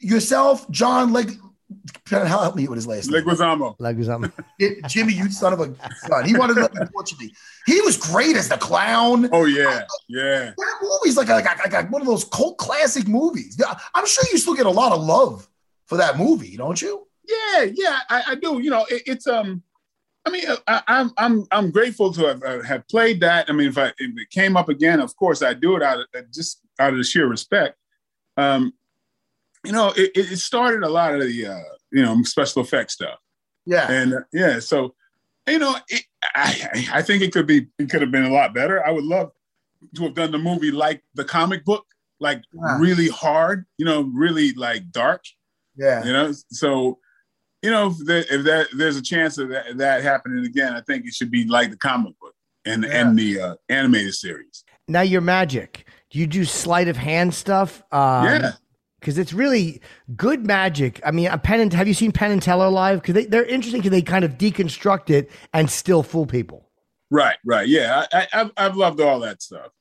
yourself, 0.00 0.68
John 0.70 1.12
Leg. 1.12 1.38
Help 2.10 2.56
me 2.56 2.68
with 2.68 2.76
his 2.76 2.86
last 2.86 3.10
name. 3.10 3.22
Leguizamo. 3.24 3.78
Leguizamo. 3.78 4.30
Jimmy, 4.88 5.14
you 5.14 5.30
son 5.30 5.54
of 5.54 5.60
a 5.60 5.68
gun. 6.08 6.26
He 6.26 6.36
wanted 6.36 6.54
to 6.54 6.68
unfortunately. 6.74 7.32
He 7.64 7.80
was 7.80 7.96
great 7.96 8.36
as 8.36 8.48
the 8.48 8.58
clown. 8.58 9.30
Oh 9.32 9.46
yeah, 9.46 9.84
yeah. 10.08 10.52
That 10.54 10.74
movie's 10.82 11.16
like, 11.16 11.28
like, 11.28 11.46
like, 11.46 11.72
like 11.72 11.90
one 11.90 12.02
of 12.02 12.06
those 12.06 12.24
cult 12.24 12.58
classic 12.58 13.08
movies. 13.08 13.58
I'm 13.94 14.06
sure 14.06 14.24
you 14.30 14.36
still 14.36 14.54
get 14.54 14.66
a 14.66 14.70
lot 14.70 14.92
of 14.92 15.00
love 15.00 15.48
for 15.86 15.96
that 15.96 16.18
movie, 16.18 16.58
don't 16.58 16.80
you? 16.82 17.06
Yeah, 17.24 17.64
yeah, 17.74 18.00
I, 18.08 18.22
I 18.28 18.34
do. 18.34 18.60
You 18.60 18.70
know, 18.70 18.84
it, 18.90 19.02
it's 19.06 19.26
um, 19.26 19.62
I 20.24 20.30
mean, 20.30 20.44
I, 20.68 20.76
am 20.76 20.82
I'm, 20.88 21.12
I'm 21.16 21.46
I'm 21.50 21.70
grateful 21.70 22.12
to 22.12 22.26
have, 22.26 22.42
uh, 22.42 22.62
have 22.62 22.86
played 22.88 23.20
that. 23.20 23.48
I 23.48 23.52
mean, 23.52 23.68
if 23.68 23.78
I 23.78 23.88
if 23.98 24.18
it 24.18 24.30
came 24.30 24.56
up 24.56 24.68
again, 24.68 25.00
of 25.00 25.14
course 25.16 25.42
I 25.42 25.54
do 25.54 25.76
it 25.76 25.82
out 25.82 26.00
of 26.00 26.06
uh, 26.16 26.22
just 26.32 26.60
out 26.78 26.92
of 26.92 26.98
the 26.98 27.04
sheer 27.04 27.26
respect. 27.26 27.76
Um, 28.36 28.72
you 29.64 29.72
know, 29.72 29.92
it, 29.96 30.10
it 30.14 30.38
started 30.38 30.82
a 30.82 30.88
lot 30.88 31.14
of 31.14 31.22
the 31.22 31.46
uh, 31.46 31.60
you 31.90 32.02
know 32.02 32.22
special 32.22 32.62
effects 32.62 32.94
stuff. 32.94 33.18
Yeah, 33.66 33.90
and 33.90 34.14
uh, 34.14 34.20
yeah, 34.32 34.58
so 34.60 34.94
you 35.48 35.58
know, 35.58 35.76
it, 35.88 36.04
I 36.34 36.88
I 36.92 37.02
think 37.02 37.22
it 37.22 37.32
could 37.32 37.46
be 37.46 37.66
it 37.78 37.90
could 37.90 38.00
have 38.00 38.12
been 38.12 38.24
a 38.24 38.32
lot 38.32 38.54
better. 38.54 38.84
I 38.86 38.90
would 38.90 39.04
love 39.04 39.32
to 39.96 40.02
have 40.04 40.14
done 40.14 40.30
the 40.30 40.38
movie 40.38 40.70
like 40.70 41.02
the 41.14 41.24
comic 41.24 41.64
book, 41.64 41.86
like 42.20 42.42
yeah. 42.52 42.78
really 42.78 43.08
hard, 43.08 43.66
you 43.76 43.84
know, 43.84 44.02
really 44.14 44.52
like 44.52 44.90
dark. 44.92 45.24
Yeah, 45.76 46.04
you 46.04 46.12
know, 46.12 46.32
so 46.50 46.98
you 47.62 47.70
know, 47.70 47.88
if, 47.88 47.98
there, 47.98 48.24
if 48.30 48.44
that 48.44 48.68
there's 48.76 48.96
a 48.96 49.02
chance 49.02 49.38
of 49.38 49.48
that, 49.50 49.76
that 49.78 50.02
happening 50.02 50.44
again, 50.44 50.74
I 50.74 50.80
think 50.80 51.06
it 51.06 51.14
should 51.14 51.30
be 51.30 51.46
like 51.46 51.70
the 51.70 51.76
comic 51.76 52.18
book 52.20 52.34
and 52.64 52.84
yeah. 52.84 52.90
and 52.90 53.18
the 53.18 53.40
uh, 53.40 53.54
animated 53.68 54.14
series. 54.14 54.64
Now 54.88 55.02
your 55.02 55.20
magic. 55.20 55.86
Do 56.10 56.18
you 56.18 56.26
do 56.26 56.44
sleight 56.44 56.88
of 56.88 56.96
hand 56.96 57.34
stuff? 57.34 57.82
Um, 57.92 58.24
yeah 58.24 58.52
because 59.02 59.18
it's 59.18 59.32
really 59.32 59.82
good 60.14 60.46
magic. 60.46 61.00
I 61.04 61.10
mean, 61.10 61.28
Penn 61.40 61.58
and, 61.58 61.72
have 61.72 61.88
you 61.88 61.94
seen 61.94 62.12
Penn 62.12 62.30
and 62.30 62.40
Teller 62.40 62.68
live? 62.68 63.02
Because 63.02 63.14
they, 63.14 63.26
they're 63.26 63.44
interesting 63.44 63.80
because 63.80 63.90
they 63.90 64.00
kind 64.00 64.24
of 64.24 64.38
deconstruct 64.38 65.10
it 65.10 65.28
and 65.52 65.68
still 65.68 66.04
fool 66.04 66.24
people. 66.24 66.70
Right, 67.10 67.36
right. 67.44 67.66
Yeah, 67.66 68.06
I, 68.12 68.28
have 68.30 68.52
I've 68.56 68.76
loved 68.76 69.00
all 69.00 69.18
that 69.20 69.42
stuff. 69.42 69.72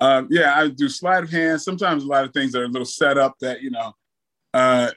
Um, 0.00 0.26
yeah, 0.28 0.58
I 0.58 0.68
do 0.68 0.88
sleight 0.88 1.22
of 1.22 1.30
hand. 1.30 1.62
Sometimes 1.62 2.02
a 2.02 2.08
lot 2.08 2.24
of 2.24 2.32
things 2.32 2.54
are 2.56 2.64
a 2.64 2.68
little 2.68 2.84
set 2.84 3.16
up 3.16 3.36
that, 3.40 3.62
you 3.62 3.70
know, 3.70 3.94
uh, 4.52 4.90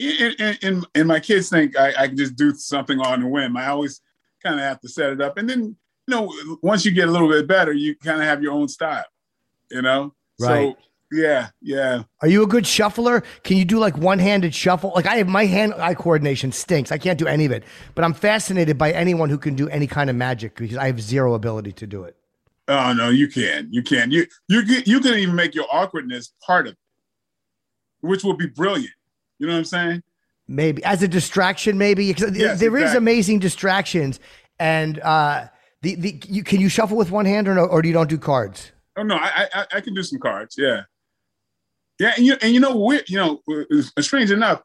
in, 0.00 0.56
in, 0.62 0.84
in 0.94 1.06
my 1.06 1.20
kids 1.20 1.50
think 1.50 1.78
I, 1.78 1.92
I, 1.98 2.08
can 2.08 2.16
just 2.16 2.36
do 2.36 2.54
something 2.54 2.98
on 3.00 3.20
the 3.20 3.26
whim. 3.26 3.56
I 3.56 3.66
always 3.66 4.00
kind 4.42 4.54
of 4.54 4.62
have 4.62 4.80
to 4.80 4.88
set 4.88 5.12
it 5.12 5.20
up. 5.20 5.36
And 5.36 5.48
then, 5.48 5.62
you 5.62 5.76
know, 6.08 6.32
once 6.62 6.84
you 6.84 6.90
get 6.90 7.08
a 7.08 7.10
little 7.10 7.28
bit 7.28 7.46
better, 7.46 7.72
you 7.72 7.94
kind 7.96 8.20
of 8.20 8.24
have 8.26 8.42
your 8.42 8.52
own 8.52 8.68
style, 8.68 9.04
you 9.70 9.82
know? 9.82 10.14
Right. 10.40 10.74
So 10.74 10.76
yeah, 11.12 11.48
yeah. 11.60 12.04
Are 12.22 12.28
you 12.28 12.42
a 12.42 12.46
good 12.46 12.66
shuffler? 12.66 13.22
Can 13.42 13.56
you 13.56 13.64
do 13.64 13.78
like 13.78 13.98
one-handed 13.98 14.54
shuffle? 14.54 14.92
Like 14.94 15.06
I 15.06 15.16
have 15.16 15.28
my 15.28 15.44
hand-eye 15.44 15.94
coordination 15.94 16.52
stinks. 16.52 16.92
I 16.92 16.98
can't 16.98 17.18
do 17.18 17.26
any 17.26 17.44
of 17.44 17.52
it. 17.52 17.64
But 17.94 18.04
I'm 18.04 18.14
fascinated 18.14 18.78
by 18.78 18.92
anyone 18.92 19.28
who 19.28 19.38
can 19.38 19.54
do 19.56 19.68
any 19.68 19.86
kind 19.86 20.08
of 20.08 20.16
magic 20.16 20.56
because 20.56 20.76
I 20.76 20.86
have 20.86 21.00
zero 21.00 21.34
ability 21.34 21.72
to 21.72 21.86
do 21.86 22.04
it. 22.04 22.16
Oh 22.68 22.92
no, 22.92 23.08
you 23.08 23.26
can. 23.26 23.68
You 23.72 23.82
can. 23.82 24.12
You 24.12 24.26
you 24.48 24.62
you 24.86 25.00
can 25.00 25.14
even 25.14 25.34
make 25.34 25.56
your 25.56 25.66
awkwardness 25.72 26.32
part 26.46 26.68
of 26.68 26.74
it, 26.74 26.78
which 28.00 28.22
will 28.22 28.36
be 28.36 28.46
brilliant. 28.46 28.94
You 29.40 29.46
know 29.46 29.54
what 29.54 29.58
I'm 29.58 29.64
saying? 29.64 30.02
Maybe 30.46 30.84
as 30.84 31.02
a 31.02 31.08
distraction, 31.08 31.78
maybe 31.78 32.04
yes, 32.04 32.20
there 32.20 32.36
exactly. 32.36 32.82
is 32.82 32.94
amazing 32.94 33.38
distractions, 33.38 34.20
and 34.58 35.00
uh, 35.00 35.46
the 35.82 35.94
the 35.94 36.22
you 36.28 36.44
can 36.44 36.60
you 36.60 36.68
shuffle 36.68 36.96
with 36.96 37.10
one 37.10 37.24
hand 37.24 37.48
or 37.48 37.54
no, 37.54 37.64
or 37.64 37.82
do 37.82 37.88
you 37.88 37.94
don't 37.94 38.10
do 38.10 38.18
cards? 38.18 38.72
Oh 38.96 39.02
no, 39.02 39.16
I 39.16 39.48
I, 39.54 39.66
I 39.74 39.80
can 39.80 39.94
do 39.94 40.02
some 40.02 40.18
cards. 40.18 40.56
Yeah. 40.58 40.82
Yeah, 41.98 42.14
and 42.16 42.26
you 42.26 42.36
and 42.40 42.52
you 42.52 42.60
know 42.60 42.76
we 42.76 43.00
you 43.08 43.16
know 43.16 43.42
strange 44.00 44.30
enough, 44.30 44.62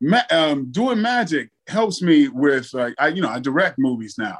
ma- 0.00 0.22
um, 0.30 0.70
doing 0.72 1.00
magic 1.00 1.50
helps 1.66 2.02
me 2.02 2.28
with 2.28 2.72
like 2.72 2.94
I 2.98 3.08
you 3.08 3.22
know 3.22 3.28
I 3.28 3.38
direct 3.38 3.78
movies 3.78 4.16
now, 4.18 4.38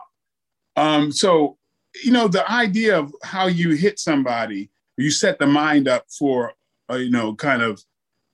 um, 0.75 1.13
so 1.13 1.59
you 2.03 2.13
know 2.13 2.27
the 2.27 2.51
idea 2.51 2.99
of 2.99 3.15
how 3.23 3.47
you 3.47 3.71
hit 3.73 3.99
somebody, 3.99 4.71
you 4.97 5.11
set 5.11 5.39
the 5.39 5.47
mind 5.47 5.87
up 5.87 6.07
for 6.19 6.55
uh, 6.91 6.97
you 6.97 7.11
know 7.11 7.35
kind 7.35 7.61
of 7.61 7.83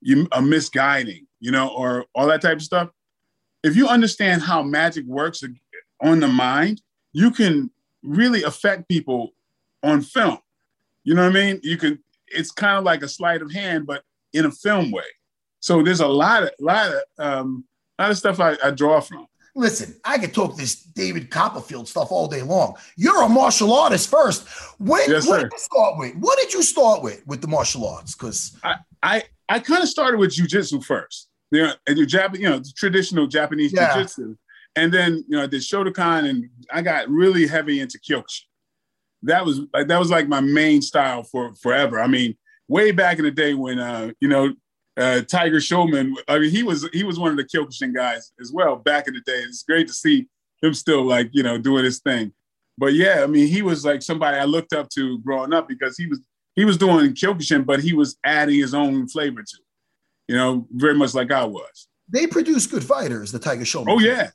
you 0.01 0.29
a 0.33 0.43
misguiding, 0.43 1.27
you 1.41 1.51
know, 1.51 1.69
or 1.69 2.07
all 2.15 2.27
that 2.27 2.43
type 2.43 2.57
of 2.57 2.63
stuff. 2.63 2.91
If 3.63 3.77
you 3.77 3.89
understand 3.89 4.43
how 4.43 4.63
magic 4.63 5.05
works 5.07 5.43
on 6.03 6.21
the 6.21 6.29
mind, 6.29 6.83
you 7.13 7.31
can 7.31 7.71
really 8.03 8.43
affect 8.43 8.89
people 8.89 9.33
on 9.83 10.01
film. 10.01 10.39
You 11.05 11.15
know 11.15 11.23
what 11.23 11.37
I 11.37 11.41
mean? 11.45 11.61
You 11.63 11.77
can 11.77 11.99
it's 12.29 12.51
kind 12.51 12.79
of 12.79 12.85
like 12.85 13.03
a 13.03 13.09
sleight 13.09 13.43
of 13.43 13.53
hand, 13.53 13.87
but 13.87 14.05
in 14.33 14.45
a 14.45 14.51
film 14.51 14.91
way. 14.91 15.03
So 15.61 15.83
there's 15.83 16.01
a 16.01 16.07
lot 16.07 16.45
of 16.45 16.51
lot 16.61 16.93
of 16.93 17.03
um, 17.19 17.65
lot 17.99 18.11
of 18.11 18.19
stuff 18.19 18.41
I, 18.41 18.57
I 18.63 18.71
draw 18.71 19.01
from. 19.01 19.27
Listen, 19.57 19.95
I 20.05 20.19
could 20.19 20.33
talk 20.33 20.57
this 20.57 20.77
David 20.83 21.31
Copperfield 21.31 21.89
stuff 21.89 22.13
all 22.13 22.29
day 22.29 22.43
long. 22.43 22.77
You're 22.97 23.23
a 23.23 23.29
martial 23.29 23.73
artist 23.73 24.09
first. 24.09 24.47
When 24.79 25.03
yes, 25.11 25.27
what 25.27 25.41
did 25.41 25.51
you 25.53 25.59
start 25.59 25.99
with? 25.99 26.15
What 26.17 26.39
did 26.39 26.55
you 26.55 26.63
start 26.63 27.03
with 27.03 27.27
with 27.27 27.41
the 27.41 27.49
martial 27.49 27.87
arts? 27.87 28.15
Because 28.15 28.57
I 28.63 28.77
I, 29.03 29.23
I 29.49 29.59
kind 29.59 29.83
of 29.83 29.89
started 29.89 30.19
with 30.19 30.31
jujitsu 30.31 30.85
first. 30.85 31.29
You 31.51 31.63
know, 31.65 31.73
and 31.89 31.99
Jap- 31.99 32.39
you 32.39 32.49
know, 32.49 32.63
traditional 32.77 33.27
Japanese 33.27 33.73
yeah. 33.73 33.91
jujitsu. 33.91 34.37
And 34.77 34.95
then, 34.95 35.25
you 35.27 35.37
know, 35.37 35.43
I 35.43 35.47
did 35.47 35.63
Shotokan 35.63 36.31
and 36.31 36.49
I 36.73 36.81
got 36.81 37.09
really 37.09 37.45
heavy 37.49 37.81
into 37.81 37.99
Kyokushin 37.99 38.45
that 39.23 39.45
was 39.45 39.61
like 39.73 39.89
that 39.89 39.99
was 39.99 40.11
like 40.11 40.29
my 40.29 40.41
main 40.41 40.83
style 40.83 41.23
for 41.23 41.55
forever. 41.55 42.01
I 42.01 42.07
mean, 42.07 42.37
way 42.69 42.93
back 42.93 43.19
in 43.19 43.25
the 43.25 43.31
day 43.31 43.55
when 43.55 43.79
uh, 43.79 44.13
you 44.21 44.29
know 44.29 44.55
uh, 44.97 45.23
Tiger 45.23 45.59
Schulmann. 45.59 46.15
I 46.29 46.39
mean, 46.39 46.51
he 46.51 46.63
was 46.63 46.89
he 46.93 47.05
was 47.05 47.19
one 47.19 47.31
of 47.31 47.37
the 47.37 47.45
Kyokushin 47.45 47.95
guys 47.95 48.33
as 48.41 48.53
well 48.53 48.77
back 48.77 49.09
in 49.09 49.15
the 49.15 49.21
day. 49.21 49.39
It's 49.39 49.63
great 49.63 49.89
to 49.89 49.95
see 49.95 50.27
him 50.63 50.75
still 50.75 51.05
like 51.05 51.31
you 51.33 51.43
know 51.43 51.59
doing 51.59 51.85
his 51.85 52.01
thing. 52.01 52.33
But 52.79 52.95
yeah, 52.95 53.23
I 53.23 53.27
mean, 53.27 53.49
he 53.49 53.63
was 53.63 53.85
like 53.85 54.03
somebody 54.03 54.37
I 54.37 54.45
looked 54.45 54.73
up 54.73 54.89
to 54.91 55.19
growing 55.21 55.53
up 55.53 55.69
because 55.69 55.97
he 55.97 56.07
was 56.07 56.21
he 56.57 56.65
was 56.65 56.77
doing 56.77 57.15
Kyokushin, 57.15 57.65
but 57.65 57.81
he 57.81 57.93
was 57.93 58.17
adding 58.25 58.57
his 58.57 58.75
own 58.75 59.07
flavor 59.09 59.43
to, 59.43 59.57
it, 59.57 60.33
you 60.33 60.37
know, 60.37 60.67
very 60.73 60.95
much 60.95 61.15
like 61.15 61.31
I 61.31 61.45
was. 61.45 61.89
They 62.09 62.27
produce 62.27 62.67
good 62.67 62.85
fighters, 62.85 63.33
the 63.33 63.39
Tiger 63.39 63.65
Schulmann. 63.65 63.95
Oh 63.95 64.01
yeah, 64.01 64.31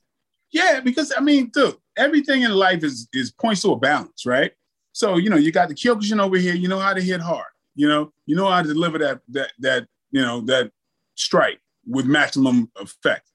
yeah. 0.52 0.80
Because 0.80 1.14
I 1.16 1.22
mean, 1.22 1.52
dude, 1.54 1.76
everything 1.98 2.44
in 2.44 2.52
life 2.52 2.84
is 2.84 3.08
is 3.14 3.32
points 3.32 3.62
to 3.64 3.72
a 3.72 3.78
balance, 3.78 4.26
right? 4.26 4.52
So, 4.96 5.18
you 5.18 5.30
know, 5.30 5.36
you 5.36 5.52
got 5.52 5.68
the 5.68 5.76
Kyokushin 5.76 6.22
over 6.22 6.38
here, 6.38 6.56
you 6.56 6.70
know 6.70 6.80
how 6.80 6.94
to 6.94 7.02
hit 7.02 7.20
hard, 7.20 7.52
you 7.76 7.86
know, 7.86 8.14
you 8.26 8.34
know 8.34 8.50
how 8.50 8.62
to 8.62 8.68
deliver 8.68 8.98
that 9.00 9.20
that 9.30 9.52
that, 9.60 9.88
you 10.12 10.22
know, 10.22 10.42
that 10.42 10.72
strike 11.16 11.60
with 11.88 12.06
maximum 12.06 12.72
effect. 12.80 13.30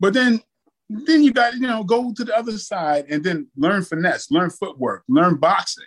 But 0.00 0.12
then 0.14 0.40
then 0.88 1.22
you 1.22 1.32
got, 1.32 1.54
you 1.54 1.66
know, 1.66 1.82
go 1.82 2.12
to 2.12 2.24
the 2.24 2.36
other 2.36 2.56
side 2.58 3.06
and 3.08 3.24
then 3.24 3.48
learn 3.56 3.82
finesse, 3.82 4.30
learn 4.30 4.50
footwork, 4.50 5.02
learn 5.08 5.36
boxing, 5.36 5.86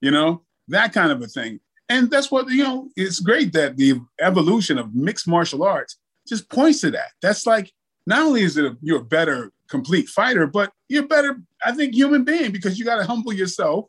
you 0.00 0.10
know, 0.10 0.42
that 0.68 0.92
kind 0.92 1.12
of 1.12 1.20
a 1.20 1.26
thing. 1.26 1.60
And 1.90 2.10
that's 2.10 2.30
what, 2.30 2.48
you 2.50 2.62
know, 2.62 2.88
it's 2.96 3.20
great 3.20 3.52
that 3.52 3.76
the 3.76 4.00
evolution 4.20 4.78
of 4.78 4.94
mixed 4.94 5.28
martial 5.28 5.64
arts 5.64 5.98
just 6.26 6.48
points 6.50 6.80
to 6.80 6.90
that. 6.92 7.10
That's 7.22 7.46
like, 7.46 7.72
not 8.06 8.20
only 8.20 8.42
is 8.42 8.56
it 8.56 8.64
a, 8.64 8.76
you're 8.80 9.00
a 9.00 9.04
better 9.04 9.52
complete 9.68 10.08
fighter, 10.08 10.46
but 10.46 10.72
you're 10.88 11.06
better, 11.06 11.42
I 11.64 11.72
think, 11.72 11.94
human 11.94 12.24
being 12.24 12.52
because 12.52 12.78
you 12.78 12.84
got 12.84 12.96
to 12.96 13.04
humble 13.04 13.32
yourself 13.32 13.86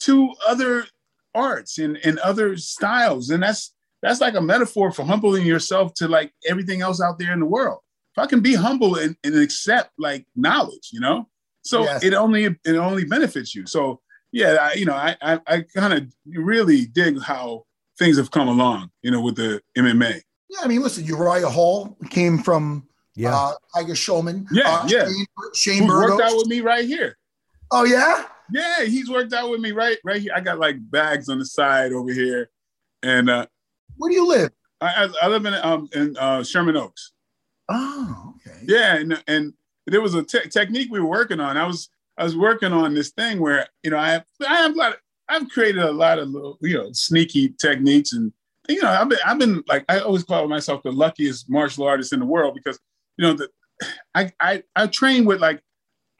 to 0.00 0.32
other 0.48 0.86
arts 1.34 1.78
and, 1.78 1.98
and 2.04 2.18
other 2.20 2.56
styles. 2.56 3.30
And 3.30 3.42
that's 3.42 3.74
that's 4.04 4.20
like 4.20 4.34
a 4.34 4.40
metaphor 4.40 4.92
for 4.92 5.02
humbling 5.02 5.46
yourself 5.46 5.94
to 5.94 6.06
like 6.08 6.30
everything 6.46 6.82
else 6.82 7.00
out 7.00 7.18
there 7.18 7.32
in 7.32 7.40
the 7.40 7.46
world. 7.46 7.78
If 8.14 8.22
I 8.22 8.26
can 8.26 8.40
be 8.40 8.54
humble 8.54 8.96
and, 8.96 9.16
and 9.24 9.34
accept 9.36 9.92
like 9.98 10.26
knowledge, 10.36 10.90
you 10.92 11.00
know, 11.00 11.26
so 11.62 11.84
yes. 11.84 12.04
it 12.04 12.12
only 12.12 12.44
it 12.44 12.76
only 12.76 13.06
benefits 13.06 13.54
you. 13.54 13.66
So 13.66 14.02
yeah, 14.30 14.58
I, 14.60 14.74
you 14.74 14.84
know, 14.84 14.94
I 14.94 15.16
I, 15.22 15.40
I 15.46 15.60
kind 15.74 15.94
of 15.94 16.14
really 16.26 16.84
dig 16.84 17.18
how 17.22 17.64
things 17.98 18.18
have 18.18 18.30
come 18.30 18.46
along, 18.46 18.90
you 19.02 19.10
know, 19.10 19.22
with 19.22 19.36
the 19.36 19.62
MMA. 19.76 20.20
Yeah, 20.50 20.58
I 20.62 20.68
mean, 20.68 20.82
listen, 20.82 21.04
Uriah 21.04 21.48
Hall 21.48 21.96
came 22.10 22.38
from 22.38 22.86
yeah. 23.16 23.34
uh, 23.34 23.54
Tiger 23.74 23.94
Schulmann. 23.94 24.46
Yeah, 24.52 24.68
uh, 24.68 24.86
yeah. 24.86 25.06
Shane, 25.06 25.26
Shane 25.54 25.82
Who 25.84 25.88
worked 25.88 26.22
out 26.22 26.36
with 26.36 26.46
me 26.46 26.60
right 26.60 26.84
here. 26.84 27.16
Oh 27.70 27.84
yeah. 27.84 28.26
Yeah, 28.52 28.84
he's 28.84 29.08
worked 29.08 29.32
out 29.32 29.50
with 29.50 29.60
me 29.60 29.72
right 29.72 29.96
right 30.04 30.20
here. 30.20 30.32
I 30.36 30.40
got 30.40 30.58
like 30.58 30.76
bags 30.78 31.30
on 31.30 31.38
the 31.38 31.46
side 31.46 31.92
over 31.92 32.12
here, 32.12 32.50
and 33.02 33.30
uh, 33.30 33.46
where 33.96 34.10
do 34.10 34.14
you 34.14 34.26
live? 34.26 34.50
I, 34.80 35.08
I 35.22 35.28
live 35.28 35.46
in 35.46 35.54
um 35.54 35.88
in 35.94 36.16
uh, 36.18 36.42
Sherman 36.42 36.76
Oaks. 36.76 37.12
Oh, 37.68 38.34
okay. 38.36 38.58
Yeah, 38.66 38.96
and 38.96 39.22
and 39.26 39.54
there 39.86 40.00
was 40.00 40.14
a 40.14 40.22
te- 40.22 40.48
technique 40.48 40.88
we 40.90 41.00
were 41.00 41.08
working 41.08 41.40
on. 41.40 41.56
I 41.56 41.66
was 41.66 41.88
I 42.18 42.24
was 42.24 42.36
working 42.36 42.72
on 42.72 42.94
this 42.94 43.10
thing 43.10 43.40
where 43.40 43.66
you 43.82 43.90
know 43.90 43.98
I 43.98 44.10
have 44.10 44.24
I 44.46 44.56
have 44.56 44.74
a 44.74 44.78
lot 44.78 44.92
of, 44.92 44.98
I've 45.28 45.48
created 45.48 45.82
a 45.82 45.92
lot 45.92 46.18
of 46.18 46.28
little 46.28 46.58
you 46.60 46.76
know 46.76 46.90
sneaky 46.92 47.54
techniques 47.60 48.12
and 48.12 48.32
you 48.68 48.82
know 48.82 48.88
I've 48.88 49.08
been 49.08 49.18
I've 49.24 49.38
been 49.38 49.62
like 49.66 49.84
I 49.88 50.00
always 50.00 50.24
call 50.24 50.46
myself 50.48 50.82
the 50.82 50.92
luckiest 50.92 51.48
martial 51.48 51.86
artist 51.86 52.12
in 52.12 52.20
the 52.20 52.26
world 52.26 52.54
because 52.54 52.78
you 53.16 53.26
know 53.26 53.34
the 53.34 53.48
I 54.14 54.32
I 54.40 54.62
I 54.76 54.86
trained 54.86 55.26
with 55.26 55.40
like 55.40 55.62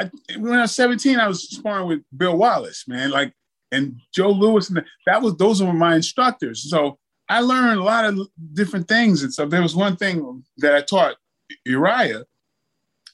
I, 0.00 0.10
when 0.38 0.58
I 0.58 0.62
was 0.62 0.74
17, 0.74 1.20
I 1.20 1.28
was 1.28 1.48
sparring 1.48 1.86
with 1.86 2.02
Bill 2.16 2.36
Wallace, 2.36 2.88
man, 2.88 3.10
like, 3.10 3.32
and 3.70 4.00
Joe 4.12 4.30
Lewis 4.30 4.68
and 4.68 4.84
that 5.06 5.22
was 5.22 5.36
those 5.36 5.62
were 5.62 5.72
my 5.72 5.94
instructors. 5.94 6.68
So 6.68 6.98
I 7.28 7.40
learned 7.40 7.78
a 7.78 7.82
lot 7.82 8.04
of 8.04 8.28
different 8.52 8.88
things 8.88 9.22
and 9.22 9.32
stuff. 9.32 9.50
There 9.50 9.62
was 9.62 9.74
one 9.74 9.96
thing 9.96 10.44
that 10.58 10.74
I 10.74 10.82
taught 10.82 11.16
Uriah 11.64 12.24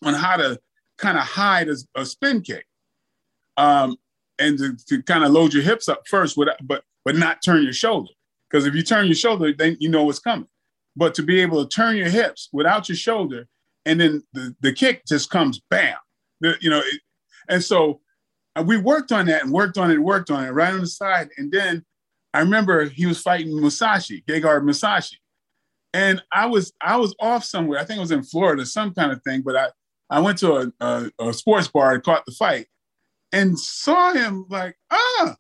on 0.03 0.15
how 0.15 0.37
to 0.37 0.59
kind 0.97 1.17
of 1.17 1.25
hide 1.25 1.69
a, 1.69 1.77
a 1.95 2.05
spin 2.05 2.43
kick, 2.43 2.67
um, 3.57 3.97
and 4.39 4.59
to, 4.59 4.77
to 4.89 5.03
kind 5.03 5.25
of 5.25 5.31
load 5.33 5.53
your 5.55 5.63
hips 5.63 5.89
up 5.89 6.03
first, 6.09 6.37
with, 6.37 6.49
but 6.63 6.85
but 7.05 7.17
not 7.17 7.43
turn 7.45 7.63
your 7.63 7.73
shoulder. 7.73 8.11
Because 8.49 8.67
if 8.67 8.75
you 8.75 8.83
turn 8.83 9.07
your 9.07 9.15
shoulder, 9.15 9.53
then 9.53 9.77
you 9.81 9.89
know 9.89 10.05
what's 10.05 10.19
coming. 10.19 10.49
But 10.97 11.15
to 11.15 11.23
be 11.23 11.41
able 11.41 11.65
to 11.65 11.69
turn 11.69 11.97
your 11.97 12.09
hips 12.09 12.49
without 12.53 12.89
your 12.89 12.97
shoulder, 12.97 13.47
and 13.87 14.01
then 14.01 14.23
the, 14.33 14.55
the 14.61 14.73
kick 14.73 15.07
just 15.07 15.31
comes 15.31 15.61
bam, 15.71 15.97
the, 16.41 16.57
you 16.61 16.69
know. 16.69 16.81
It, 16.81 17.01
and 17.49 17.63
so 17.63 18.01
we 18.65 18.77
worked 18.77 19.13
on 19.13 19.27
that 19.27 19.43
and 19.43 19.53
worked 19.53 19.79
on 19.79 19.91
it 19.91 19.95
and 19.95 20.05
worked 20.05 20.31
on 20.31 20.45
it 20.45 20.51
right 20.51 20.73
on 20.73 20.81
the 20.81 20.87
side. 20.87 21.29
And 21.37 21.53
then 21.53 21.85
I 22.33 22.41
remember 22.41 22.85
he 22.85 23.07
was 23.07 23.21
fighting 23.21 23.53
Mousasi, 23.53 24.25
Gegard 24.25 24.63
Mousasi. 24.63 25.17
And 25.93 26.23
I 26.33 26.47
was 26.47 26.73
I 26.81 26.97
was 26.97 27.15
off 27.21 27.45
somewhere. 27.45 27.81
I 27.81 27.85
think 27.85 27.99
it 27.99 28.03
was 28.03 28.13
in 28.13 28.23
Florida, 28.23 28.65
some 28.65 28.95
kind 28.95 29.11
of 29.11 29.23
thing. 29.23 29.43
But 29.43 29.57
I 29.57 29.69
I 30.09 30.21
went 30.21 30.39
to 30.39 30.57
a, 30.57 30.73
a, 30.81 31.11
a 31.19 31.33
sports 31.33 31.69
bar 31.69 31.95
and 31.95 32.03
caught 32.03 32.25
the 32.27 32.33
fight, 32.33 32.67
and 33.33 33.59
saw 33.59 34.13
him 34.13 34.47
like 34.49 34.77
ah, 34.93 35.35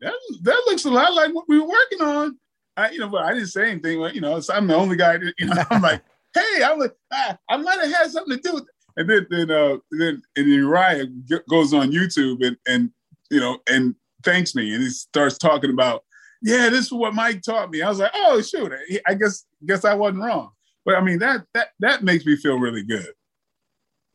that 0.00 0.12
that 0.42 0.62
looks 0.66 0.84
a 0.84 0.90
lot 0.90 1.14
like 1.14 1.32
what 1.32 1.48
we 1.48 1.60
were 1.60 1.68
working 1.68 2.00
on. 2.00 2.38
I 2.76 2.90
you 2.90 2.98
know, 2.98 3.08
but 3.08 3.22
I 3.22 3.34
didn't 3.34 3.48
say 3.48 3.70
anything. 3.70 4.00
But, 4.00 4.16
you 4.16 4.20
know, 4.20 4.40
so 4.40 4.54
I'm 4.54 4.66
the 4.66 4.74
only 4.74 4.96
guy. 4.96 5.16
That, 5.16 5.32
you 5.38 5.46
know, 5.46 5.62
I'm 5.70 5.82
like, 5.82 6.02
hey, 6.34 6.62
I 6.64 6.72
was 6.72 6.90
ah, 7.12 7.38
I 7.48 7.56
might 7.56 7.80
have 7.80 7.92
had 7.92 8.10
something 8.10 8.36
to 8.36 8.42
do 8.42 8.54
with. 8.54 8.64
It. 8.64 8.68
And 8.96 9.10
then 9.10 9.26
then 9.30 9.50
uh 9.50 9.76
then 9.92 10.22
and 10.36 10.48
Uriah 10.48 11.06
goes 11.48 11.72
on 11.72 11.92
YouTube 11.92 12.44
and 12.44 12.56
and 12.66 12.90
you 13.30 13.40
know 13.40 13.58
and 13.68 13.94
thanks 14.22 14.54
me 14.54 14.72
and 14.72 14.82
he 14.82 14.90
starts 14.90 15.36
talking 15.36 15.70
about 15.70 16.04
yeah, 16.44 16.68
this 16.68 16.86
is 16.86 16.92
what 16.92 17.14
Mike 17.14 17.40
taught 17.40 17.70
me. 17.70 17.80
I 17.80 17.88
was 17.88 17.98
like, 17.98 18.12
oh 18.14 18.42
shoot, 18.42 18.70
I 19.06 19.14
guess 19.14 19.46
guess 19.64 19.84
I 19.84 19.94
wasn't 19.94 20.22
wrong. 20.22 20.50
But 20.84 20.96
I 20.96 21.00
mean 21.00 21.18
that 21.20 21.46
that 21.54 21.68
that 21.80 22.04
makes 22.04 22.26
me 22.26 22.36
feel 22.36 22.58
really 22.58 22.82
good. 22.82 23.08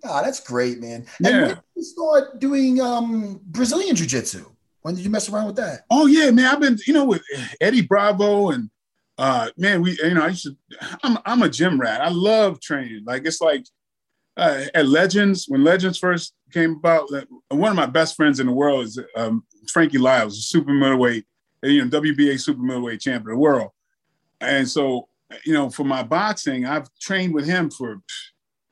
Oh, 0.03 0.21
that's 0.23 0.39
great, 0.39 0.79
man. 0.79 1.07
Yeah. 1.19 1.29
And 1.29 1.41
when 1.41 1.49
did 1.55 1.63
you 1.75 1.83
start 1.83 2.39
doing 2.39 2.79
um, 2.79 3.41
Brazilian 3.43 3.95
Jiu 3.95 4.05
Jitsu? 4.05 4.45
When 4.81 4.95
did 4.95 5.03
you 5.03 5.09
mess 5.09 5.27
around 5.27 5.47
with 5.47 5.57
that? 5.57 5.81
Oh 5.89 6.05
yeah, 6.05 6.29
man. 6.29 6.45
I've 6.45 6.61
been, 6.61 6.77
you 6.85 6.93
know, 6.93 7.03
with 7.03 7.23
Eddie 7.59 7.81
Bravo 7.81 8.51
and 8.51 8.69
uh 9.17 9.49
man, 9.57 9.81
we 9.81 9.97
you 10.01 10.13
know, 10.13 10.23
I 10.23 10.27
used 10.27 10.43
to 10.43 10.55
I'm 11.03 11.17
I'm 11.25 11.41
a 11.41 11.49
gym 11.49 11.81
rat. 11.81 12.01
I 12.01 12.09
love 12.09 12.61
training. 12.61 13.05
Like 13.05 13.25
it's 13.25 13.41
like 13.41 13.65
uh, 14.37 14.65
at 14.73 14.87
Legends, 14.87 15.45
when 15.47 15.65
Legends 15.65 15.97
first 15.97 16.33
came 16.53 16.75
about, 16.75 17.09
one 17.49 17.71
of 17.71 17.75
my 17.75 17.85
best 17.85 18.15
friends 18.15 18.39
in 18.39 18.47
the 18.47 18.53
world 18.53 18.85
is 18.85 18.97
um, 19.17 19.43
Frankie 19.67 19.97
Liles, 19.97 20.37
a 20.37 20.41
super 20.41 20.71
middleweight 20.71 21.25
you 21.63 21.85
know, 21.85 22.01
WBA 22.01 22.39
super 22.39 22.61
middleweight 22.61 23.01
champion 23.01 23.31
of 23.31 23.35
the 23.35 23.41
world. 23.41 23.71
And 24.41 24.67
so, 24.67 25.07
you 25.45 25.53
know, 25.53 25.69
for 25.69 25.83
my 25.83 26.03
boxing, 26.03 26.65
I've 26.65 26.87
trained 26.99 27.33
with 27.33 27.45
him 27.45 27.69
for 27.69 28.01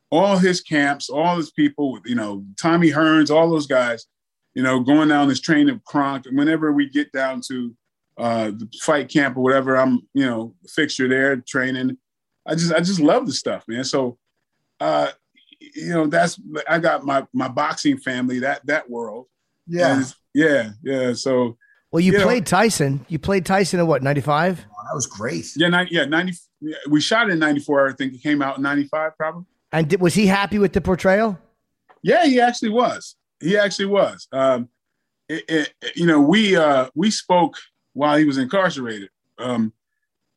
all 0.09 0.37
his 0.37 0.61
camps, 0.61 1.09
all 1.09 1.37
his 1.37 1.51
people, 1.51 1.99
you 2.05 2.15
know, 2.15 2.45
Tommy 2.57 2.91
Hearns, 2.91 3.29
all 3.29 3.49
those 3.49 3.67
guys, 3.67 4.05
you 4.53 4.63
know, 4.63 4.79
going 4.79 5.09
down 5.09 5.27
this 5.27 5.41
train 5.41 5.69
of 5.69 5.83
Kronk. 5.83 6.25
Whenever 6.31 6.71
we 6.71 6.89
get 6.89 7.11
down 7.11 7.41
to 7.49 7.75
uh, 8.17 8.45
the 8.51 8.67
fight 8.81 9.09
camp 9.09 9.37
or 9.37 9.41
whatever, 9.41 9.77
I'm, 9.77 10.01
you 10.13 10.25
know, 10.25 10.55
fixture 10.67 11.07
there 11.07 11.35
training. 11.37 11.97
I 12.45 12.55
just, 12.55 12.73
I 12.73 12.79
just 12.79 12.99
love 12.99 13.25
the 13.27 13.33
stuff, 13.33 13.65
man. 13.67 13.83
So, 13.83 14.17
uh, 14.79 15.09
you 15.59 15.89
know, 15.89 16.07
that's, 16.07 16.39
I 16.67 16.79
got 16.79 17.03
my, 17.03 17.27
my 17.33 17.49
boxing 17.49 17.97
family, 17.97 18.39
that, 18.39 18.65
that 18.65 18.89
world. 18.89 19.27
Yeah. 19.67 20.03
Yeah. 20.33 20.71
Yeah. 20.83 21.13
So, 21.13 21.57
Well, 21.91 21.99
you, 22.01 22.11
You 22.11 22.17
know- 22.19 22.25
played 22.25 22.45
Tyson. 22.45 23.05
You 23.07 23.19
played 23.19 23.45
Tyson 23.45 23.79
in 23.79 23.87
what, 23.87 24.03
95? 24.03 24.65
Oh, 24.69 24.73
that 24.87 24.95
was 24.95 25.07
great. 25.07 25.45
Yeah, 25.55 25.69
90, 25.69 25.93
yeah, 25.95 26.05
90. 26.05 26.33
yeah, 26.61 26.75
We 26.89 26.99
shot 27.01 27.29
it 27.29 27.33
in 27.33 27.39
94. 27.39 27.89
I 27.89 27.93
think 27.93 28.13
it 28.13 28.21
came 28.21 28.41
out 28.41 28.57
in 28.57 28.63
95, 28.63 29.17
probably. 29.17 29.45
And 29.71 29.87
did, 29.89 30.01
was 30.01 30.13
he 30.13 30.27
happy 30.27 30.59
with 30.59 30.73
the 30.73 30.81
portrayal? 30.81 31.37
Yeah, 32.01 32.25
he 32.25 32.39
actually 32.39 32.69
was. 32.69 33.15
He 33.39 33.57
actually 33.57 33.87
was. 33.87 34.27
Um, 34.31 34.69
it, 35.29 35.43
it, 35.49 35.73
you 35.95 36.05
know, 36.05 36.21
we 36.21 36.55
uh, 36.55 36.89
we 36.95 37.11
spoke 37.11 37.55
while 37.93 38.17
he 38.17 38.23
was 38.23 38.37
incarcerated, 38.37 39.09
um, 39.39 39.73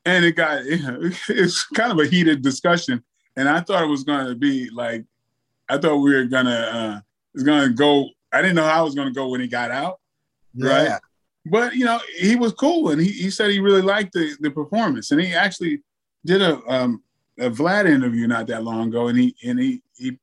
and 0.04 0.24
it 0.24 0.32
got 0.32 0.62
it's 0.64 1.64
kind 1.66 1.92
of 1.92 1.98
a 2.00 2.06
heated 2.06 2.42
discussion. 2.42 3.04
And 3.36 3.48
I 3.48 3.60
thought 3.60 3.84
it 3.84 3.86
was 3.86 4.02
going 4.02 4.26
to 4.26 4.34
be 4.34 4.68
like, 4.70 5.04
I 5.68 5.78
thought 5.78 5.98
we 5.98 6.12
were 6.12 6.24
gonna 6.24 6.50
uh, 6.50 6.96
it 6.98 7.34
was 7.34 7.44
gonna 7.44 7.68
go. 7.72 8.08
I 8.32 8.42
didn't 8.42 8.56
know 8.56 8.64
how 8.66 8.82
it 8.82 8.86
was 8.86 8.94
gonna 8.96 9.12
go 9.12 9.28
when 9.28 9.40
he 9.40 9.46
got 9.46 9.70
out. 9.70 10.00
Right. 10.56 10.98
But 11.46 11.74
you 11.74 11.84
know 11.84 12.00
he 12.18 12.36
was 12.36 12.52
cool 12.52 12.90
and 12.90 13.00
he, 13.00 13.08
he 13.08 13.30
said 13.30 13.50
he 13.50 13.60
really 13.60 13.82
liked 13.82 14.12
the, 14.12 14.36
the 14.40 14.50
performance 14.50 15.10
and 15.10 15.20
he 15.20 15.34
actually 15.34 15.82
did 16.24 16.42
a 16.42 16.60
um 16.70 17.02
a 17.38 17.50
Vlad 17.50 17.88
interview 17.88 18.26
not 18.26 18.46
that 18.48 18.62
long 18.62 18.88
ago 18.88 19.08
and 19.08 19.18
he 19.18 19.34
and 19.44 19.58
he 19.58 19.82
he 19.96 20.18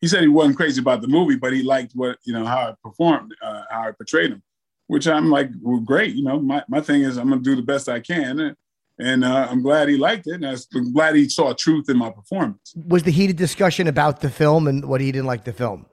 he 0.00 0.06
said 0.06 0.22
he 0.22 0.28
wasn't 0.28 0.56
crazy 0.56 0.80
about 0.80 1.02
the 1.02 1.08
movie 1.08 1.36
but 1.36 1.52
he 1.52 1.62
liked 1.62 1.92
what 1.94 2.18
you 2.22 2.32
know 2.32 2.44
how 2.44 2.58
I 2.58 2.74
performed 2.82 3.34
uh, 3.42 3.62
how 3.70 3.88
I 3.88 3.90
portrayed 3.90 4.30
him 4.30 4.42
which 4.86 5.08
I'm 5.08 5.30
like 5.30 5.50
well 5.60 5.80
great 5.80 6.14
you 6.14 6.22
know 6.22 6.38
my, 6.38 6.62
my 6.68 6.80
thing 6.80 7.02
is 7.02 7.16
I'm 7.16 7.28
gonna 7.28 7.42
do 7.42 7.56
the 7.56 7.62
best 7.62 7.88
I 7.88 7.98
can 7.98 8.38
and, 8.38 8.56
and 9.00 9.24
uh, 9.24 9.48
I'm 9.50 9.62
glad 9.62 9.88
he 9.88 9.96
liked 9.96 10.28
it 10.28 10.42
and 10.42 10.46
I'm 10.46 10.92
glad 10.92 11.16
he 11.16 11.28
saw 11.28 11.52
truth 11.54 11.88
in 11.88 11.98
my 11.98 12.10
performance 12.10 12.72
Was 12.86 13.02
the 13.02 13.10
heated 13.10 13.36
discussion 13.36 13.88
about 13.88 14.20
the 14.20 14.30
film 14.30 14.68
and 14.68 14.84
what 14.84 15.00
he 15.00 15.10
didn't 15.10 15.26
like 15.26 15.42
the 15.42 15.52
film? 15.52 15.86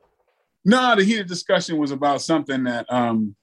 No, 0.63 0.95
the 0.95 1.03
heated 1.05 1.27
discussion 1.27 1.77
was 1.77 1.91
about 1.91 2.21
something 2.21 2.65
that 2.65 2.85
um, 2.91 3.35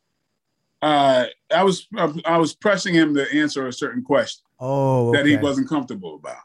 uh, 0.85 1.27
I 1.51 1.65
was 1.65 1.89
I 2.27 2.37
was 2.37 2.55
pressing 2.55 2.93
him 2.93 3.15
to 3.15 3.27
answer 3.35 3.67
a 3.67 3.73
certain 3.73 4.03
question 4.03 4.45
Oh, 4.61 5.13
that 5.15 5.25
he 5.25 5.39
wasn't 5.39 5.67
comfortable 5.67 6.17
about, 6.17 6.43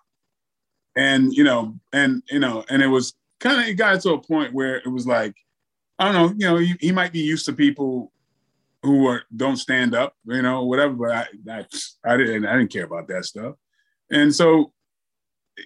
and 0.96 1.34
you 1.34 1.44
know, 1.44 1.78
and 1.92 2.24
you 2.32 2.40
know, 2.40 2.64
and 2.70 2.82
it 2.82 2.88
was 2.88 3.16
kind 3.42 3.60
of 3.62 3.68
it 3.68 3.74
got 3.74 4.00
to 4.00 4.14
a 4.14 4.22
point 4.22 4.54
where 4.54 4.78
it 4.78 4.88
was 4.88 5.06
like, 5.06 5.36
I 6.00 6.06
don't 6.06 6.14
know, 6.14 6.34
you 6.38 6.48
know, 6.48 6.56
he, 6.56 6.76
he 6.80 6.92
might 6.94 7.12
be 7.12 7.20
used 7.20 7.48
to 7.48 7.54
people 7.54 8.14
who 8.82 9.08
are 9.08 9.24
don't 9.36 9.58
stand 9.58 9.94
up, 9.94 10.16
you 10.24 10.42
know, 10.42 10.64
whatever. 10.64 10.94
But 10.94 11.12
I, 11.12 11.28
I, 11.52 11.66
I 12.06 12.16
didn't, 12.16 12.46
I 12.46 12.58
didn't 12.58 12.72
care 12.72 12.86
about 12.86 13.10
that 13.10 13.26
stuff, 13.26 13.56
and 14.10 14.34
so, 14.34 14.72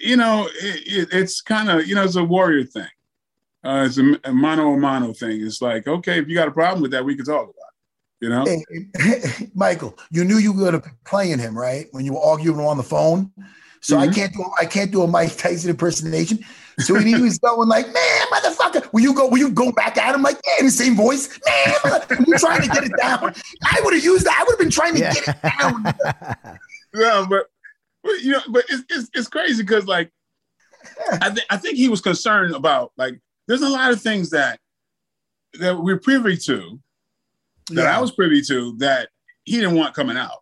you 0.01 0.17
know, 0.17 0.49
it, 0.51 0.82
it, 0.88 1.09
it's 1.11 1.41
kind 1.41 1.69
of, 1.69 1.86
you 1.86 1.93
know, 1.93 2.03
it's 2.03 2.15
a 2.15 2.24
warrior 2.24 2.63
thing. 2.63 2.88
Uh, 3.63 3.84
it's 3.86 3.99
a, 3.99 4.19
a 4.24 4.34
mano 4.34 4.74
a 4.74 4.78
mano 4.78 5.13
thing. 5.13 5.45
It's 5.45 5.61
like, 5.61 5.88
okay, 5.88 6.17
if 6.17 6.28
you 6.28 6.34
got 6.34 6.47
a 6.47 6.51
problem 6.51 6.82
with 6.82 6.89
that, 6.89 7.05
we 7.05 7.15
can 7.15 7.26
talk 7.26 7.43
about 7.43 7.49
it. 7.49 7.62
You 8.24 8.30
know? 8.30 8.45
Hey, 8.45 9.49
Michael, 9.53 9.97
you 10.09 10.24
knew 10.24 10.38
you 10.38 10.53
were 10.53 10.59
going 10.71 10.82
to 10.82 10.88
be 10.88 10.95
playing 11.03 11.39
him, 11.39 11.57
right? 11.57 11.88
When 11.91 12.05
you 12.05 12.13
were 12.13 12.21
arguing 12.21 12.57
on 12.61 12.78
the 12.78 12.84
phone. 12.84 13.30
So 13.82 13.97
I 13.97 14.07
Mhm. 14.07 14.15
can't 14.15 14.34
do 14.34 14.45
I 14.57 14.65
can't 14.65 14.91
do 14.91 15.01
a 15.01 15.07
Mike 15.07 15.36
Tyson 15.36 15.69
impersonation. 15.69 16.39
So 16.80 16.95
he 16.95 17.15
was 17.21 17.38
going 17.39 17.67
like, 17.67 17.86
"Man, 17.91 18.21
motherfucker, 18.32 18.93
will 18.93 19.01
you 19.01 19.13
go? 19.13 19.28
Will 19.28 19.39
you 19.39 19.49
go 19.51 19.74
back 19.74 19.97
at 19.97 20.15
him 20.15 20.21
like, 20.21 20.38
yeah, 20.47 20.53
in 20.59 20.65
the 20.67 20.71
same 20.71 20.95
voice? 20.95 21.38
Man, 21.45 21.76
mother- 21.84 22.17
you 22.26 22.38
trying 22.38 22.61
to 22.61 22.69
get 22.69 22.86
it 22.86 22.93
down? 22.97 23.36
I 23.65 23.82
would 23.84 23.93
have 23.93 24.03
used 24.05 24.26
that. 24.26 24.38
I 24.39 24.43
would 24.43 24.53
have 24.53 24.59
been 24.59 24.69
trying 24.71 24.93
to 24.93 24.99
Yeah. 25.01 25.13
get 25.13 25.28
it 25.28 25.41
down. 25.59 26.57
Yeah, 26.95 27.26
but, 27.30 27.47
but 28.05 28.21
you 28.21 28.32
know, 28.32 28.41
but 28.47 28.63
it's 28.69 28.84
it's, 28.89 29.09
it's 29.13 29.28
crazy 29.28 29.63
because 29.63 29.86
like 29.86 30.11
I 31.11 31.30
think 31.32 31.45
I 31.49 31.57
think 31.57 31.76
he 31.76 31.89
was 31.89 31.99
concerned 31.99 32.55
about 32.55 32.93
like 32.97 33.19
there's 33.49 33.63
a 33.63 33.67
lot 33.69 33.91
of 33.91 33.99
things 34.01 34.30
that 34.30 34.59
that 35.59 35.78
we're 35.78 35.99
privy 35.99 36.38
to 36.38 36.80
that 37.70 37.84
Yeah. 37.84 37.97
I 37.97 38.01
was 38.01 38.11
privy 38.11 38.41
to 38.43 38.76
that 38.78 39.09
he 39.45 39.57
didn't 39.57 39.76
want 39.76 39.93
coming 39.93 40.18
out, 40.18 40.39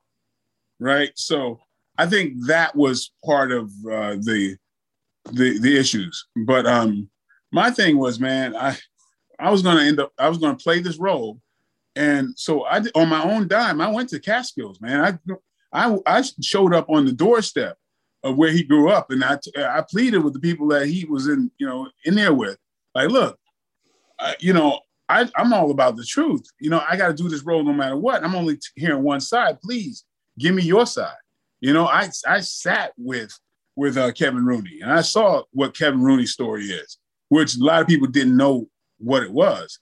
right? 0.80 1.12
So 1.16 1.60
I 1.98 2.06
think 2.08 2.46
that 2.48 2.76
was 2.76 3.12
part 3.26 3.52
of 3.52 3.66
uh, 3.92 4.16
the 4.20 4.58
the 5.32 5.60
the 5.60 5.78
issues. 5.78 6.26
But 6.46 6.66
um, 6.66 7.10
my 7.52 7.70
thing 7.72 7.98
was, 7.98 8.20
man, 8.20 8.56
I 8.56 8.78
I 9.40 9.52
was 9.52 9.62
gonna 9.62 9.84
end 9.84 10.00
up 10.00 10.12
I 10.18 10.30
was 10.30 10.38
gonna 10.38 10.56
play 10.58 10.80
this 10.82 10.98
role, 10.98 11.40
and 11.96 12.34
so 12.38 12.64
I 12.66 12.80
did- 12.80 12.96
on 12.96 13.10
my 13.10 13.24
own 13.24 13.48
dime 13.48 13.82
I 13.82 13.90
went 13.92 14.10
to 14.10 14.20
Catskills, 14.20 14.80
man. 14.82 15.20
I 15.74 15.88
I 15.88 15.98
I 16.06 16.24
showed 16.42 16.74
up 16.74 16.90
on 16.90 17.06
the 17.06 17.12
doorstep 17.12 17.78
of 18.24 18.38
where 18.38 18.52
he 18.52 18.64
grew 18.64 18.90
up, 18.90 19.10
and 19.12 19.24
I 19.24 19.38
I 19.58 19.84
pleaded 19.90 20.20
with 20.20 20.34
the 20.34 20.40
people 20.40 20.68
that 20.70 20.88
he 20.88 21.06
was 21.06 21.28
in 21.28 21.52
you 21.58 21.68
know 21.68 21.90
in 22.06 22.16
there 22.16 22.34
with, 22.34 22.58
like, 22.96 23.10
look, 23.10 23.38
I, 24.20 24.36
you 24.40 24.54
know. 24.54 24.80
I, 25.12 25.30
I'm 25.36 25.52
all 25.54 25.72
about 25.72 25.98
the 25.98 26.06
truth. 26.06 26.44
You 26.60 26.70
know, 26.70 26.82
I 26.88 26.96
got 26.96 27.08
to 27.08 27.14
do 27.14 27.28
this 27.28 27.44
role 27.44 27.64
no 27.64 27.74
matter 27.74 27.98
what. 27.98 28.24
I'm 28.24 28.36
only 28.36 28.58
hearing 28.76 29.04
one 29.04 29.20
side. 29.20 29.62
Please 29.62 30.06
give 30.40 30.56
me 30.56 30.64
your 30.64 30.86
side. 30.86 31.16
You 31.60 31.74
know, 31.74 31.86
I 31.86 32.10
I 32.28 32.40
sat 32.40 32.94
with 32.98 33.38
with 33.76 33.98
uh, 33.98 34.12
Kevin 34.14 34.46
Rooney 34.46 34.80
and 34.82 34.92
I 34.92 35.02
saw 35.02 35.44
what 35.52 35.78
Kevin 35.78 36.02
Rooney's 36.02 36.32
story 36.32 36.66
is, 36.66 36.98
which 37.30 37.56
a 37.56 37.64
lot 37.64 37.82
of 37.82 37.88
people 37.88 38.08
didn't 38.08 38.38
know 38.38 38.70
what 38.98 39.24
it 39.24 39.32
was. 39.32 39.80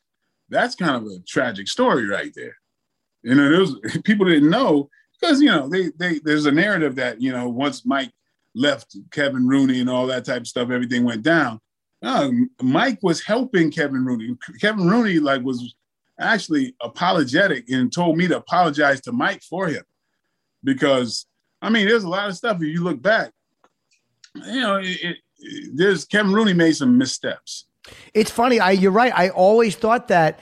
That's 0.49 0.75
kind 0.75 0.95
of 0.95 1.03
a 1.11 1.19
tragic 1.27 1.67
story 1.67 2.07
right 2.07 2.31
there. 2.35 2.55
You 3.23 3.35
know, 3.35 3.49
there 3.49 3.59
was, 3.59 3.75
people 4.03 4.25
didn't 4.25 4.49
know 4.49 4.89
because 5.19 5.41
you 5.41 5.49
know 5.49 5.69
they 5.69 5.89
they 5.99 6.19
there's 6.19 6.47
a 6.47 6.51
narrative 6.51 6.95
that 6.95 7.21
you 7.21 7.31
know 7.31 7.47
once 7.49 7.85
Mike 7.85 8.11
left 8.55 8.95
Kevin 9.11 9.47
Rooney 9.47 9.79
and 9.79 9.89
all 9.89 10.07
that 10.07 10.25
type 10.25 10.41
of 10.41 10.47
stuff, 10.47 10.71
everything 10.71 11.03
went 11.03 11.23
down. 11.23 11.59
No, 12.01 12.31
Mike 12.61 12.99
was 13.01 13.21
helping 13.21 13.71
Kevin 13.71 14.05
Rooney. 14.05 14.37
Kevin 14.61 14.87
Rooney 14.87 15.19
like 15.19 15.41
was 15.43 15.75
actually 16.19 16.75
apologetic 16.81 17.69
and 17.69 17.91
told 17.91 18.17
me 18.17 18.27
to 18.27 18.37
apologize 18.37 19.01
to 19.01 19.11
Mike 19.11 19.41
for 19.43 19.67
him 19.67 19.83
because 20.63 21.25
I 21.61 21.69
mean, 21.69 21.87
there's 21.87 22.03
a 22.03 22.09
lot 22.09 22.29
of 22.29 22.35
stuff. 22.35 22.57
If 22.57 22.67
you 22.67 22.83
look 22.83 23.01
back, 23.01 23.31
you 24.35 24.61
know, 24.61 24.77
it, 24.77 24.97
it, 25.01 25.17
there's 25.73 26.05
Kevin 26.05 26.33
Rooney 26.33 26.53
made 26.53 26.75
some 26.75 26.97
missteps. 26.97 27.65
It's 28.13 28.29
funny. 28.29 28.59
I 28.59 28.71
you're 28.71 28.91
right. 28.91 29.11
I 29.15 29.29
always 29.29 29.75
thought 29.75 30.09
that 30.09 30.39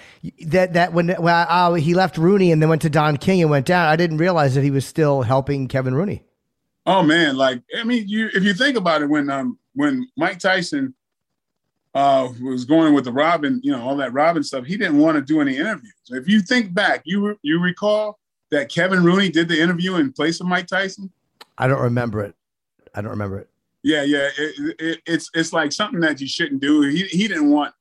that 0.47 0.73
that 0.73 0.93
when 0.93 1.15
well, 1.19 1.45
uh, 1.49 1.73
he 1.75 1.93
left 1.93 2.17
Rooney 2.17 2.51
and 2.51 2.61
then 2.61 2.69
went 2.69 2.81
to 2.83 2.89
Don 2.89 3.17
King 3.17 3.41
and 3.41 3.49
went 3.49 3.65
down, 3.65 3.87
I 3.87 3.95
didn't 3.95 4.17
realize 4.17 4.55
that 4.55 4.63
he 4.63 4.71
was 4.71 4.85
still 4.85 5.21
helping 5.21 5.67
Kevin 5.67 5.95
Rooney. 5.95 6.23
Oh 6.85 7.03
man, 7.03 7.37
like 7.37 7.61
I 7.77 7.83
mean, 7.83 8.07
you 8.07 8.29
if 8.33 8.43
you 8.43 8.53
think 8.53 8.77
about 8.77 9.01
it, 9.01 9.09
when 9.09 9.29
um 9.29 9.57
when 9.73 10.07
Mike 10.17 10.39
Tyson 10.39 10.93
uh 11.97 12.31
was 12.39 12.63
going 12.63 12.93
with 12.93 13.05
the 13.05 13.11
Robin, 13.11 13.59
you 13.63 13.71
know, 13.71 13.81
all 13.81 13.95
that 13.97 14.13
Robin 14.13 14.43
stuff, 14.43 14.65
he 14.65 14.77
didn't 14.77 14.99
want 14.99 15.15
to 15.15 15.21
do 15.21 15.41
any 15.41 15.57
interviews. 15.57 15.95
If 16.09 16.27
you 16.29 16.41
think 16.41 16.73
back, 16.73 17.01
you 17.05 17.35
you 17.41 17.59
recall 17.59 18.19
that 18.51 18.69
Kevin 18.69 19.03
Rooney 19.03 19.29
did 19.29 19.49
the 19.49 19.59
interview 19.59 19.95
in 19.95 20.13
place 20.13 20.39
of 20.39 20.45
Mike 20.45 20.67
Tyson? 20.67 21.11
I 21.57 21.67
don't 21.67 21.81
remember 21.81 22.23
it. 22.23 22.35
I 22.93 23.01
don't 23.01 23.09
remember 23.09 23.39
it. 23.39 23.49
Yeah, 23.81 24.03
yeah, 24.03 24.29
it, 24.37 24.75
it, 24.79 25.01
it's 25.07 25.31
it's 25.33 25.53
like 25.53 25.71
something 25.71 25.99
that 26.01 26.21
you 26.21 26.27
shouldn't 26.27 26.61
do. 26.61 26.81
He 26.81 27.03
he 27.05 27.27
didn't 27.27 27.49
want 27.49 27.73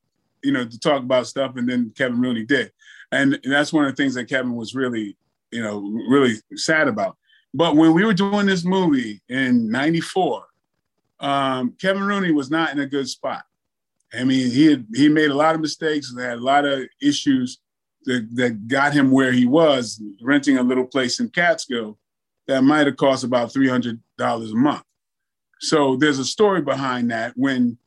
you 0.43 0.51
know 0.51 0.65
to 0.65 0.79
talk 0.79 1.03
about 1.03 1.27
stuff, 1.27 1.55
and 1.55 1.69
then 1.69 1.93
Kevin 1.95 2.19
Rooney 2.19 2.43
did, 2.43 2.71
and, 3.11 3.39
and 3.43 3.53
that's 3.53 3.71
one 3.71 3.85
of 3.85 3.95
the 3.95 4.01
things 4.01 4.15
that 4.15 4.27
Kevin 4.27 4.55
was 4.55 4.73
really 4.73 5.15
you 5.51 5.61
know 5.61 5.79
really 6.09 6.37
sad 6.55 6.87
about. 6.87 7.17
But 7.53 7.75
when 7.75 7.93
we 7.93 8.03
were 8.03 8.15
doing 8.15 8.47
this 8.47 8.65
movie 8.65 9.21
in 9.29 9.69
'94, 9.69 10.43
um, 11.19 11.75
Kevin 11.79 12.03
Rooney 12.03 12.31
was 12.31 12.49
not 12.49 12.71
in 12.71 12.79
a 12.79 12.87
good 12.87 13.07
spot. 13.07 13.43
I 14.13 14.23
mean, 14.23 14.49
he 14.51 14.67
had 14.67 14.85
he 14.95 15.09
made 15.09 15.31
a 15.31 15.35
lot 15.35 15.55
of 15.55 15.61
mistakes 15.61 16.11
and 16.11 16.19
had 16.19 16.37
a 16.37 16.41
lot 16.41 16.65
of 16.65 16.83
issues 17.01 17.59
that, 18.05 18.27
that 18.35 18.67
got 18.67 18.93
him 18.93 19.11
where 19.11 19.31
he 19.33 19.45
was, 19.45 20.01
renting 20.21 20.57
a 20.57 20.63
little 20.63 20.85
place 20.85 21.19
in 21.19 21.29
Catskill 21.29 21.97
that 22.47 22.63
might 22.63 22.87
have 22.87 22.95
cost 22.95 23.23
about 23.23 23.51
three 23.51 23.67
hundred 23.67 23.99
dollars 24.17 24.51
a 24.51 24.55
month. 24.55 24.83
So 25.59 25.97
there's 25.97 26.19
a 26.19 26.25
story 26.25 26.61
behind 26.61 27.11
that. 27.11 27.33
When 27.35 27.77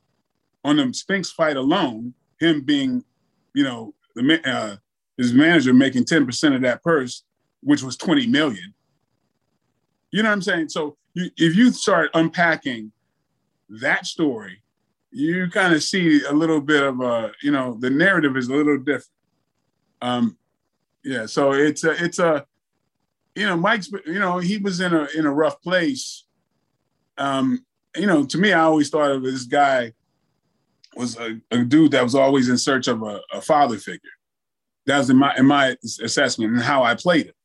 on 0.63 0.77
the 0.77 0.93
Spinks 0.93 1.31
fight 1.31 1.57
alone, 1.57 2.13
him 2.39 2.61
being, 2.61 3.03
you 3.55 3.63
know, 3.63 3.95
the 4.15 4.41
uh, 4.45 4.75
his 5.17 5.33
manager 5.33 5.73
making 5.73 6.05
ten 6.05 6.25
percent 6.25 6.53
of 6.53 6.61
that 6.61 6.83
purse, 6.83 7.23
which 7.61 7.81
was 7.81 7.97
twenty 7.97 8.27
million. 8.27 8.75
You 10.11 10.21
know 10.21 10.29
what 10.29 10.35
I'm 10.35 10.41
saying? 10.41 10.69
So 10.69 10.97
you, 11.13 11.31
if 11.37 11.55
you 11.55 11.71
start 11.71 12.11
unpacking 12.13 12.91
that 13.69 14.05
story, 14.05 14.61
you 15.11 15.49
kind 15.49 15.73
of 15.73 15.83
see 15.83 16.23
a 16.23 16.31
little 16.31 16.61
bit 16.61 16.83
of 16.83 17.01
a, 17.01 17.31
you 17.43 17.51
know, 17.51 17.75
the 17.79 17.89
narrative 17.89 18.37
is 18.37 18.47
a 18.47 18.55
little 18.55 18.77
different. 18.77 19.09
Um, 20.01 20.37
yeah, 21.03 21.25
so 21.25 21.51
it's 21.51 21.83
a, 21.83 22.03
it's 22.03 22.19
a, 22.19 22.45
you 23.35 23.45
know, 23.45 23.57
Mike's, 23.57 23.91
you 24.05 24.19
know, 24.19 24.39
he 24.39 24.57
was 24.57 24.79
in 24.81 24.93
a 24.93 25.07
in 25.15 25.25
a 25.25 25.33
rough 25.33 25.61
place. 25.61 26.25
Um, 27.17 27.65
you 27.95 28.07
know, 28.07 28.25
to 28.25 28.37
me, 28.37 28.53
I 28.53 28.61
always 28.61 28.89
thought 28.89 29.11
of 29.11 29.23
this 29.23 29.43
guy 29.43 29.93
was 30.95 31.17
a, 31.17 31.39
a 31.51 31.63
dude 31.63 31.91
that 31.91 32.03
was 32.03 32.15
always 32.15 32.49
in 32.49 32.57
search 32.57 32.87
of 32.87 33.03
a, 33.03 33.21
a, 33.31 33.41
father 33.41 33.77
figure. 33.77 34.09
That 34.85 34.97
was 34.97 35.09
in 35.09 35.17
my 35.17 35.35
in 35.37 35.45
my 35.45 35.75
assessment 35.83 36.53
and 36.53 36.61
how 36.61 36.83
I 36.83 36.95
played 36.95 37.27
it, 37.27 37.35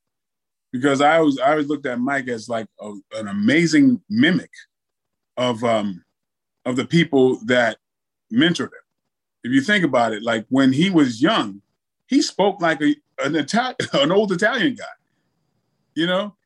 because 0.73 1.01
I 1.01 1.19
always 1.19 1.39
I 1.39 1.51
always 1.53 1.69
looked 1.69 1.87
at 1.87 2.01
Mike 2.01 2.29
as 2.29 2.49
like 2.49 2.67
a, 2.81 2.93
an 3.15 3.29
amazing 3.29 4.01
mimic 4.09 4.51
of 5.37 5.63
um 5.63 6.05
of 6.67 6.77
the 6.77 6.85
people 6.85 7.39
that 7.47 7.79
mentored 8.31 8.67
him. 8.67 8.85
If 9.45 9.53
you 9.53 9.63
think 9.63 9.85
about 9.85 10.13
it, 10.13 10.23
like 10.23 10.45
when 10.51 10.73
he 10.73 10.91
was 10.91 11.23
young, 11.23 11.63
he 12.09 12.21
spoke 12.21 12.61
like 12.61 12.83
a, 12.83 12.95
an 13.21 13.37
an 13.95 14.13
old 14.13 14.33
Italian 14.33 14.75
guy. 14.75 14.85
You 15.95 16.07
know, 16.07 16.37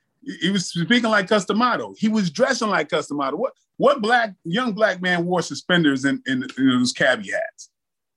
he 0.41 0.51
was 0.51 0.66
speaking 0.66 1.11
like 1.11 1.29
Cus 1.29 1.47
D'Amato. 1.47 1.95
He 1.99 2.09
was 2.09 2.31
dressing 2.31 2.68
like 2.68 2.91
Cus 2.91 3.09
D'Amato. 3.09 3.37
What 3.37 3.55
what 3.79 4.03
black 4.03 4.35
young 4.45 4.75
black 4.75 5.01
man 5.01 5.25
wore 5.25 5.41
suspenders 5.41 6.05
and, 6.05 6.21
and, 6.27 6.45
and 6.57 6.71
those 6.71 6.93
cabbie 6.93 7.31
hats, 7.31 7.71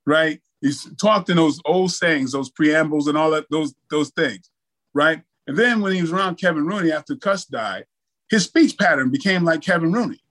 right? 0.05 0.41
He's 0.59 0.93
talked 0.95 1.29
in 1.29 1.37
those 1.37 1.59
old 1.65 1.91
sayings, 1.91 2.33
those 2.33 2.49
preambles, 2.49 3.07
and 3.07 3.17
all 3.17 3.31
that 3.31 3.45
those 3.49 3.73
those 3.89 4.09
things, 4.09 4.51
right? 4.93 5.23
And 5.47 5.57
then 5.57 5.81
when 5.81 5.93
he 5.93 6.01
was 6.01 6.11
around 6.11 6.35
Kevin 6.35 6.65
Rooney 6.65 6.91
after 6.91 7.15
Cus 7.15 7.45
died, 7.45 7.85
his 8.29 8.43
speech 8.43 8.77
pattern 8.77 9.09
became 9.09 9.43
like 9.43 9.61
Kevin 9.61 9.93
Rooney, 9.93 10.21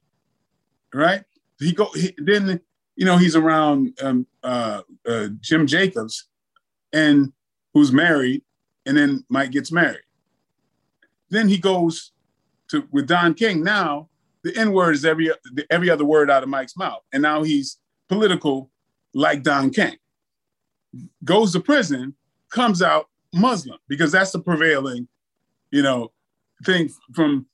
right? 0.94 1.24
He 1.62 1.72
go 1.72 1.88
he, 1.94 2.14
then 2.18 2.60
you 2.96 3.06
know 3.06 3.16
he's 3.16 3.36
around 3.36 3.98
um, 4.02 4.26
uh, 4.42 4.82
uh, 5.06 5.28
Jim 5.40 5.66
Jacobs, 5.66 6.28
and 6.92 7.32
who's 7.74 7.92
married, 7.92 8.42
and 8.86 8.96
then 8.96 9.24
Mike 9.28 9.50
gets 9.50 9.72
married. 9.72 10.04
Then 11.30 11.48
he 11.48 11.58
goes 11.58 12.12
to 12.68 12.86
with 12.90 13.06
Don 13.06 13.34
King. 13.34 13.62
Now 13.62 14.08
the 14.42 14.56
N 14.56 14.72
word 14.72 14.94
is 14.94 15.04
every 15.04 15.30
every 15.70 15.90
other 15.90 16.04
word 16.04 16.30
out 16.30 16.42
of 16.42 16.48
Mike's 16.48 16.76
mouth, 16.76 17.02
and 17.12 17.22
now 17.22 17.42
he's 17.42 17.78
political 18.08 18.70
like 19.14 19.42
Don 19.42 19.70
King. 19.70 19.96
Goes 21.24 21.52
to 21.52 21.60
prison, 21.60 22.14
comes 22.50 22.82
out 22.82 23.08
Muslim 23.32 23.78
because 23.88 24.12
that's 24.12 24.32
the 24.32 24.40
prevailing, 24.40 25.08
you 25.70 25.82
know, 25.82 26.12
thing 26.64 26.90
from 27.14 27.46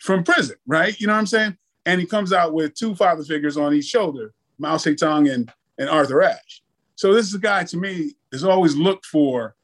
from 0.00 0.24
prison, 0.24 0.56
right? 0.66 0.98
You 0.98 1.06
know 1.06 1.12
what 1.12 1.20
I'm 1.20 1.26
saying? 1.26 1.56
And 1.88 1.98
he 1.98 2.06
comes 2.06 2.34
out 2.34 2.52
with 2.52 2.74
two 2.74 2.94
father 2.94 3.24
figures 3.24 3.56
on 3.56 3.72
each 3.72 3.86
shoulder, 3.86 4.34
Mao 4.58 4.76
Zedong 4.76 5.32
and 5.32 5.50
and 5.78 5.88
Arthur 5.88 6.22
Ashe. 6.22 6.62
So 6.96 7.14
this 7.14 7.26
is 7.26 7.34
a 7.34 7.38
guy 7.38 7.64
to 7.64 7.78
me 7.78 8.12
has 8.30 8.44
always 8.44 8.76
looked 8.76 9.06
for. 9.06 9.54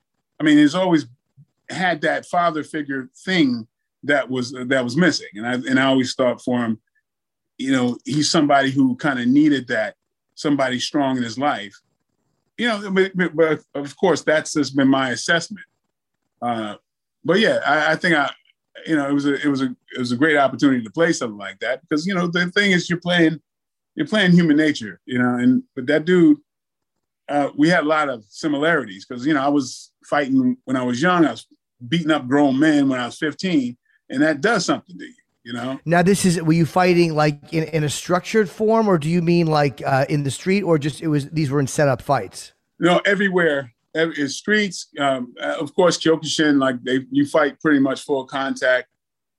I 0.41 0.45
mean, 0.45 0.57
he's 0.57 0.75
always 0.75 1.05
had 1.69 2.01
that 2.01 2.25
father 2.25 2.65
figure 2.65 3.11
thing 3.27 3.69
that 4.05 4.31
was 4.31 4.53
that 4.53 4.83
was 4.83 4.97
missing, 4.97 5.29
and 5.35 5.47
I 5.47 5.55
and 5.69 5.79
I 5.79 5.85
always 5.85 6.15
thought 6.15 6.41
for 6.41 6.65
him, 6.65 6.81
you 7.59 7.73
know, 7.73 7.99
he's 8.07 8.31
somebody 8.31 8.71
who 8.71 8.97
kind 8.97 9.19
of 9.19 9.27
needed 9.27 9.69
that 9.69 9.95
somebody 10.35 10.81
strong 10.81 11.19
in 11.19 11.23
his 11.23 11.39
life. 11.39 11.79
You 12.57 12.69
know, 12.69 12.91
but, 13.15 13.37
but 13.37 13.61
of 13.75 13.97
course 13.99 14.23
that's 14.23 14.55
just 14.55 14.75
been 14.75 14.89
my 14.89 15.11
assessment. 15.11 15.67
Uh, 16.41 16.77
but 17.23 17.39
yeah, 17.39 17.59
I, 17.67 17.93
I 17.93 17.97
think 17.97 18.15
I, 18.15 18.31
you 18.87 18.97
know, 18.97 19.09
it 19.09 19.13
was 19.13 19.27
a 19.27 19.35
it 19.35 19.47
was 19.47 19.63
a 19.63 19.75
it 19.95 19.99
was 19.99 20.13
a 20.13 20.17
great 20.17 20.37
opportunity 20.37 20.83
to 20.83 20.91
play 20.91 21.13
something 21.13 21.39
like 21.39 21.59
that 21.61 21.81
because 21.83 22.07
you 22.07 22.15
know 22.15 22.27
the 22.27 22.47
thing 22.51 22.73
is 22.73 22.89
you're 22.91 23.01
playing 23.01 23.41
you're 23.95 24.07
playing 24.07 24.33
human 24.33 24.57
nature, 24.57 25.01
you 25.07 25.19
know, 25.19 25.35
and 25.35 25.63
but 25.75 25.87
that 25.87 26.05
dude 26.05 26.39
uh, 27.29 27.51
we 27.57 27.69
had 27.69 27.85
a 27.85 27.89
lot 27.89 28.09
of 28.09 28.25
similarities 28.29 29.07
because 29.07 29.27
you 29.27 29.35
know 29.35 29.43
I 29.43 29.49
was 29.49 29.93
fighting 30.05 30.57
when 30.65 30.77
I 30.77 30.83
was 30.83 31.01
young. 31.01 31.25
I 31.25 31.33
was 31.33 31.47
beating 31.89 32.11
up 32.11 32.27
grown 32.27 32.59
men 32.59 32.89
when 32.89 33.01
I 33.01 33.07
was 33.07 33.19
15, 33.19 33.77
and 34.11 34.23
that 34.23 34.41
does 34.41 34.65
something 34.65 34.99
to 34.99 35.05
you. 35.05 35.15
You 35.45 35.53
know. 35.53 35.79
Now, 35.85 36.03
this 36.03 36.25
is 36.25 36.41
were 36.43 36.55
you 36.55 36.65
fighting 36.65 37.15
like 37.15 37.53
in, 37.53 37.65
in 37.65 37.85
a 37.85 37.91
structured 37.91 38.49
form, 38.49 38.89
or 38.89 38.99
do 38.99 39.09
you 39.11 39.21
mean 39.21 39.47
like 39.47 39.83
uh, 39.85 40.07
in 40.09 40.23
the 40.23 40.31
street, 40.31 40.63
or 40.63 40.79
just 40.79 41.03
it 41.03 41.09
was 41.09 41.29
these 41.31 41.51
were 41.51 41.61
in 41.61 41.67
set 41.67 41.89
up 41.89 42.01
fights? 42.01 42.53
No, 42.79 43.01
everywhere. 43.05 43.74
Every, 43.95 44.29
streets, 44.29 44.89
um, 44.99 45.35
uh, 45.41 45.57
of 45.61 45.75
course, 45.75 45.99
Kyokushin, 45.99 46.59
like 46.59 46.83
they, 46.83 47.07
you 47.11 47.27
fight 47.27 47.61
pretty 47.61 47.79
much 47.79 48.03
full 48.03 48.25
contact. 48.25 48.89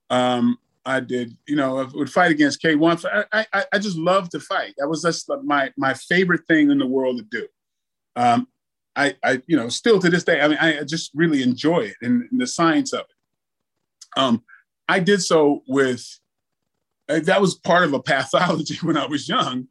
Um, 0.08 0.58
I 0.86 1.00
did, 1.00 1.36
you 1.46 1.56
know, 1.56 1.78
I 1.78 1.84
would 1.94 2.10
fight 2.10 2.30
against 2.30 2.62
K1. 2.62 3.26
I, 3.32 3.46
I, 3.52 3.64
I 3.72 3.78
just 3.78 3.98
love 3.98 4.30
to 4.30 4.40
fight. 4.40 4.74
That 4.78 4.88
was 4.88 5.02
just 5.02 5.28
my 5.44 5.72
my 5.76 5.94
favorite 5.94 6.46
thing 6.46 6.70
in 6.70 6.78
the 6.78 6.86
world 6.86 7.18
to 7.18 7.24
do. 7.24 7.46
Um, 8.14 8.48
I, 8.94 9.14
I, 9.22 9.42
you 9.46 9.56
know, 9.56 9.68
still 9.68 9.98
to 9.98 10.08
this 10.08 10.24
day, 10.24 10.40
I 10.40 10.48
mean, 10.48 10.58
I 10.58 10.82
just 10.84 11.10
really 11.14 11.42
enjoy 11.42 11.80
it 11.80 11.96
and, 12.00 12.26
and 12.30 12.40
the 12.40 12.46
science 12.46 12.94
of 12.94 13.00
it. 13.00 14.18
Um, 14.18 14.42
I 14.88 15.00
did 15.00 15.22
so 15.22 15.62
with 15.68 16.18
uh, 17.08 17.20
that 17.20 17.40
was 17.40 17.56
part 17.56 17.84
of 17.84 17.92
a 17.92 18.00
pathology 18.00 18.78
when 18.82 18.96
I 18.96 19.06
was 19.06 19.28
young, 19.28 19.68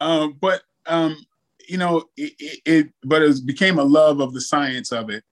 um, 0.00 0.36
but 0.40 0.62
um, 0.86 1.16
you 1.68 1.78
know, 1.78 2.04
it, 2.16 2.32
it, 2.38 2.60
it, 2.64 2.86
but 3.04 3.22
it 3.22 3.46
became 3.46 3.78
a 3.78 3.84
love 3.84 4.20
of 4.20 4.34
the 4.34 4.40
science 4.40 4.92
of 4.92 5.10
it 5.10 5.24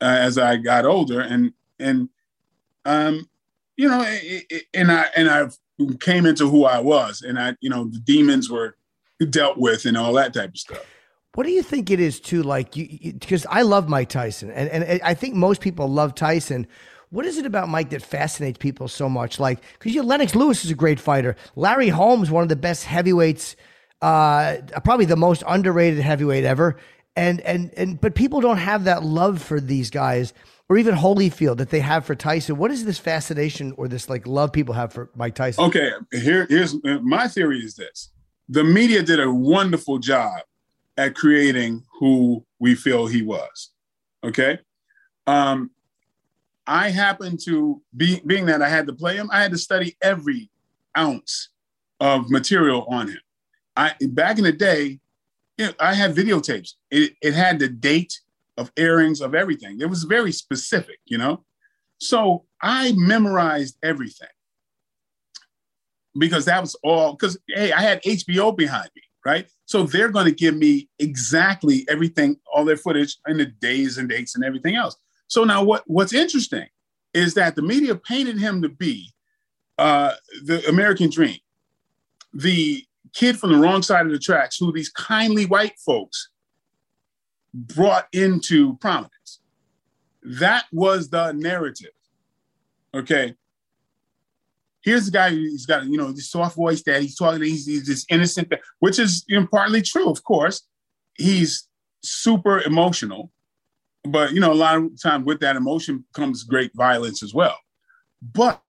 uh, 0.00 0.04
as 0.04 0.38
I 0.38 0.56
got 0.56 0.84
older, 0.84 1.20
and 1.20 1.52
and 1.78 2.08
um, 2.84 3.28
you 3.76 3.88
know, 3.88 4.04
it, 4.06 4.64
and 4.74 4.90
I 4.90 5.06
and 5.16 5.28
I 5.28 5.48
came 6.00 6.26
into 6.26 6.48
who 6.48 6.64
I 6.64 6.80
was, 6.80 7.22
and 7.22 7.38
I, 7.38 7.56
you 7.60 7.70
know, 7.70 7.84
the 7.84 7.98
demons 7.98 8.50
were 8.50 8.76
dealt 9.28 9.58
with 9.58 9.84
and 9.84 9.96
all 9.96 10.12
that 10.14 10.34
type 10.34 10.50
of 10.50 10.58
stuff. 10.58 10.86
What 11.34 11.44
do 11.44 11.52
you 11.52 11.62
think 11.62 11.90
it 11.90 12.00
is 12.00 12.20
too? 12.20 12.42
Like 12.42 12.76
you, 12.76 13.12
because 13.12 13.46
I 13.48 13.62
love 13.62 13.88
Mike 13.88 14.08
Tyson, 14.08 14.50
and 14.50 14.68
and 14.68 15.00
I 15.02 15.14
think 15.14 15.34
most 15.34 15.60
people 15.60 15.88
love 15.88 16.14
Tyson. 16.14 16.66
What 17.10 17.26
is 17.26 17.38
it 17.38 17.46
about 17.46 17.68
Mike 17.68 17.90
that 17.90 18.02
fascinates 18.02 18.58
people 18.58 18.86
so 18.86 19.08
much? 19.08 19.40
Like, 19.40 19.60
because 19.72 19.94
you 19.94 20.02
Lennox 20.02 20.34
Lewis 20.34 20.64
is 20.64 20.70
a 20.70 20.76
great 20.76 21.00
fighter. 21.00 21.36
Larry 21.56 21.88
Holmes, 21.88 22.30
one 22.30 22.42
of 22.44 22.48
the 22.48 22.56
best 22.56 22.84
heavyweights, 22.84 23.56
uh, 24.02 24.56
probably 24.84 25.06
the 25.06 25.16
most 25.16 25.42
underrated 25.46 26.00
heavyweight 26.00 26.44
ever. 26.44 26.76
And 27.16 27.40
and 27.40 27.72
and 27.76 28.00
but 28.00 28.14
people 28.14 28.40
don't 28.40 28.58
have 28.58 28.84
that 28.84 29.02
love 29.02 29.42
for 29.42 29.60
these 29.60 29.90
guys, 29.90 30.32
or 30.68 30.78
even 30.78 30.94
Holyfield 30.94 31.56
that 31.58 31.70
they 31.70 31.80
have 31.80 32.06
for 32.06 32.14
Tyson. 32.14 32.56
What 32.56 32.70
is 32.70 32.84
this 32.84 32.98
fascination 32.98 33.72
or 33.76 33.88
this 33.88 34.08
like 34.08 34.26
love 34.26 34.52
people 34.52 34.74
have 34.74 34.92
for 34.92 35.10
Mike 35.16 35.34
Tyson? 35.34 35.64
Okay, 35.64 35.90
here 36.12 36.46
here's 36.48 36.76
my 36.84 37.26
theory 37.26 37.58
is 37.58 37.74
this: 37.74 38.10
the 38.48 38.62
media 38.62 39.02
did 39.02 39.18
a 39.18 39.30
wonderful 39.30 39.98
job 39.98 40.40
at 40.96 41.14
creating 41.14 41.82
who 41.98 42.44
we 42.58 42.74
feel 42.74 43.06
he 43.06 43.22
was. 43.22 43.70
Okay. 44.22 44.58
Um, 45.26 45.70
I 46.66 46.90
happened 46.90 47.40
to 47.46 47.82
be 47.96 48.20
being 48.26 48.46
that 48.46 48.62
I 48.62 48.68
had 48.68 48.86
to 48.86 48.92
play 48.92 49.16
him, 49.16 49.28
I 49.32 49.42
had 49.42 49.50
to 49.52 49.58
study 49.58 49.96
every 50.02 50.50
ounce 50.96 51.48
of 51.98 52.30
material 52.30 52.86
on 52.88 53.08
him. 53.08 53.20
I 53.80 53.94
back 54.08 54.36
in 54.36 54.44
the 54.44 54.52
day, 54.52 55.00
you 55.56 55.66
know, 55.66 55.72
I 55.80 55.94
had 55.94 56.14
videotapes. 56.14 56.74
It, 56.90 57.14
it 57.22 57.32
had 57.32 57.58
the 57.58 57.68
date 57.68 58.20
of 58.58 58.70
airings 58.76 59.22
of 59.22 59.34
everything. 59.34 59.80
It 59.80 59.88
was 59.88 60.04
very 60.04 60.32
specific, 60.32 60.98
you 61.06 61.16
know. 61.16 61.44
So 61.98 62.44
I 62.60 62.92
memorized 62.96 63.78
everything 63.82 64.28
because 66.18 66.44
that 66.44 66.60
was 66.60 66.74
all. 66.84 67.14
Because 67.14 67.38
hey, 67.48 67.72
I 67.72 67.80
had 67.80 68.02
HBO 68.02 68.54
behind 68.54 68.90
me, 68.94 69.02
right? 69.24 69.48
So 69.64 69.84
they're 69.84 70.10
going 70.10 70.26
to 70.26 70.32
give 70.32 70.56
me 70.56 70.90
exactly 70.98 71.86
everything, 71.88 72.36
all 72.52 72.66
their 72.66 72.76
footage 72.76 73.16
and 73.24 73.40
the 73.40 73.46
days 73.46 73.96
and 73.96 74.10
dates 74.10 74.34
and 74.34 74.44
everything 74.44 74.76
else. 74.76 74.96
So 75.28 75.44
now, 75.44 75.64
what 75.64 75.84
what's 75.86 76.12
interesting 76.12 76.66
is 77.14 77.32
that 77.34 77.56
the 77.56 77.62
media 77.62 77.94
painted 77.96 78.38
him 78.38 78.60
to 78.60 78.68
be 78.68 79.10
uh, 79.78 80.12
the 80.44 80.66
American 80.68 81.08
dream, 81.08 81.38
the 82.34 82.84
kid 83.12 83.38
from 83.38 83.52
the 83.52 83.58
wrong 83.58 83.82
side 83.82 84.06
of 84.06 84.12
the 84.12 84.18
tracks, 84.18 84.56
who 84.58 84.72
these 84.72 84.90
kindly 84.90 85.46
white 85.46 85.78
folks 85.84 86.30
brought 87.52 88.06
into 88.12 88.76
prominence. 88.78 89.40
That 90.22 90.66
was 90.72 91.10
the 91.10 91.32
narrative. 91.32 91.90
Okay. 92.94 93.34
Here's 94.82 95.06
the 95.06 95.12
guy 95.12 95.30
he's 95.30 95.66
got, 95.66 95.84
you 95.84 95.98
know, 95.98 96.10
this 96.12 96.30
soft 96.30 96.56
voice 96.56 96.82
that 96.84 97.02
he's 97.02 97.16
talking, 97.16 97.42
he's, 97.42 97.66
he's 97.66 97.86
this 97.86 98.06
innocent, 98.08 98.52
which 98.78 98.98
is 98.98 99.24
you 99.28 99.38
know, 99.38 99.46
partly 99.50 99.82
true, 99.82 100.08
of 100.08 100.24
course. 100.24 100.62
He's 101.16 101.68
super 102.02 102.62
emotional, 102.62 103.30
but 104.04 104.32
you 104.32 104.40
know, 104.40 104.52
a 104.52 104.54
lot 104.54 104.76
of 104.76 105.02
time 105.02 105.24
with 105.24 105.40
that 105.40 105.56
emotion 105.56 106.04
comes 106.14 106.44
great 106.44 106.70
violence 106.74 107.22
as 107.22 107.34
well. 107.34 107.56
But 108.22 108.62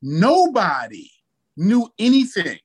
nobody 0.00 1.10
knew 1.56 1.88
anything 1.98 2.58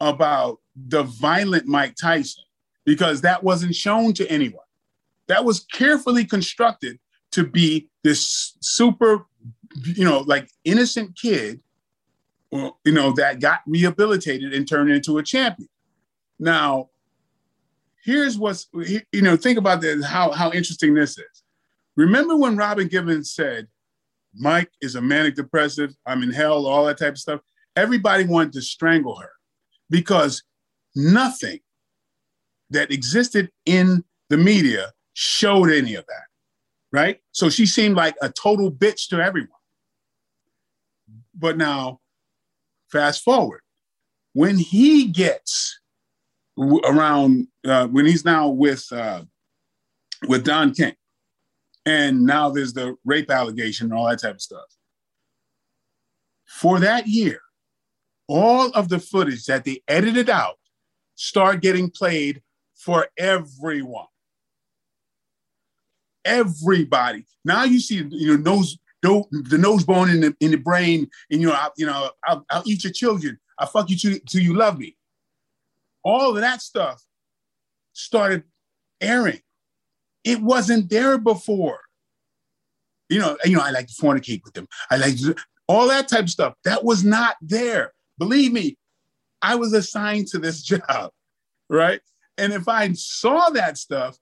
about 0.00 0.58
the 0.74 1.02
violent 1.04 1.66
Mike 1.66 1.94
Tyson 2.00 2.44
because 2.84 3.22
that 3.22 3.42
wasn't 3.42 3.74
shown 3.74 4.12
to 4.14 4.30
anyone. 4.30 4.64
That 5.28 5.44
was 5.44 5.60
carefully 5.72 6.24
constructed 6.24 6.98
to 7.32 7.46
be 7.46 7.88
this 8.04 8.56
super, 8.60 9.26
you 9.82 10.04
know, 10.04 10.20
like 10.20 10.48
innocent 10.64 11.16
kid, 11.16 11.60
you 12.52 12.72
know, 12.86 13.12
that 13.12 13.40
got 13.40 13.60
rehabilitated 13.66 14.54
and 14.54 14.66
turned 14.68 14.90
into 14.90 15.18
a 15.18 15.22
champion. 15.22 15.68
Now, 16.38 16.90
here's 18.04 18.38
what's, 18.38 18.68
you 19.12 19.22
know, 19.22 19.36
think 19.36 19.58
about 19.58 19.80
this, 19.80 20.04
how, 20.04 20.30
how 20.30 20.52
interesting 20.52 20.94
this 20.94 21.18
is. 21.18 21.42
Remember 21.96 22.36
when 22.36 22.56
Robin 22.56 22.86
Givens 22.86 23.32
said, 23.32 23.66
Mike 24.34 24.70
is 24.80 24.94
a 24.94 25.00
manic 25.00 25.34
depressive, 25.34 25.94
I'm 26.06 26.22
in 26.22 26.30
hell, 26.30 26.66
all 26.66 26.84
that 26.86 26.98
type 26.98 27.14
of 27.14 27.18
stuff? 27.18 27.40
Everybody 27.74 28.24
wanted 28.24 28.52
to 28.52 28.62
strangle 28.62 29.16
her 29.16 29.30
because 29.90 30.42
nothing 30.94 31.60
that 32.70 32.90
existed 32.90 33.50
in 33.64 34.04
the 34.28 34.36
media 34.36 34.92
showed 35.14 35.70
any 35.70 35.94
of 35.94 36.04
that, 36.06 36.24
right? 36.92 37.20
So 37.32 37.48
she 37.48 37.66
seemed 37.66 37.96
like 37.96 38.16
a 38.20 38.28
total 38.28 38.70
bitch 38.70 39.08
to 39.08 39.20
everyone. 39.20 39.50
But 41.34 41.56
now, 41.56 42.00
fast 42.90 43.22
forward, 43.22 43.60
when 44.32 44.58
he 44.58 45.06
gets 45.06 45.78
around, 46.58 47.48
uh, 47.66 47.86
when 47.86 48.06
he's 48.06 48.24
now 48.24 48.48
with 48.48 48.84
uh, 48.90 49.22
with 50.26 50.44
Don 50.44 50.74
King, 50.74 50.94
and 51.84 52.22
now 52.22 52.50
there's 52.50 52.72
the 52.72 52.96
rape 53.04 53.30
allegation 53.30 53.86
and 53.86 53.94
all 53.94 54.08
that 54.08 54.20
type 54.20 54.34
of 54.34 54.42
stuff. 54.42 54.64
For 56.46 56.80
that 56.80 57.06
year, 57.06 57.40
all 58.28 58.70
of 58.70 58.88
the 58.88 58.98
footage 58.98 59.44
that 59.46 59.64
they 59.64 59.82
edited 59.88 60.28
out 60.28 60.56
start 61.14 61.62
getting 61.62 61.90
played 61.90 62.42
for 62.74 63.08
everyone. 63.18 64.06
Everybody. 66.24 67.26
Now 67.44 67.64
you 67.64 67.80
see, 67.80 68.04
you 68.10 68.36
know, 68.36 68.42
nose, 68.42 68.78
the 69.02 69.58
nose 69.58 69.84
bone 69.84 70.10
in 70.10 70.20
the 70.20 70.36
in 70.40 70.50
the 70.50 70.56
brain, 70.56 71.08
and 71.30 71.40
you 71.40 71.46
know, 71.46 71.52
I, 71.52 71.68
you 71.76 71.86
know, 71.86 72.10
I'll, 72.24 72.44
I'll 72.50 72.62
eat 72.66 72.82
your 72.84 72.92
children. 72.92 73.38
I 73.58 73.66
fuck 73.66 73.88
you 73.88 73.96
till, 73.96 74.18
till 74.28 74.42
you 74.42 74.54
love 74.54 74.78
me. 74.78 74.96
All 76.04 76.34
of 76.34 76.40
that 76.40 76.60
stuff 76.62 77.02
started 77.92 78.44
airing. 79.00 79.40
It 80.24 80.42
wasn't 80.42 80.90
there 80.90 81.18
before. 81.18 81.80
You 83.08 83.20
know, 83.20 83.38
you 83.44 83.56
know, 83.56 83.62
I 83.62 83.70
like 83.70 83.86
to 83.86 83.94
fornicate 83.94 84.42
with 84.44 84.54
them. 84.54 84.66
I 84.90 84.96
like 84.96 85.16
to, 85.18 85.36
all 85.68 85.88
that 85.88 86.08
type 86.08 86.24
of 86.24 86.30
stuff. 86.30 86.54
That 86.64 86.84
was 86.84 87.04
not 87.04 87.36
there. 87.40 87.92
Believe 88.18 88.52
me, 88.52 88.76
I 89.42 89.54
was 89.56 89.72
assigned 89.72 90.28
to 90.28 90.38
this 90.38 90.62
job, 90.70 91.10
right? 91.68 92.00
And 92.38 92.52
if 92.52 92.68
I 92.68 92.92
saw 92.92 93.50
that 93.50 93.78
stuff, 93.78 94.18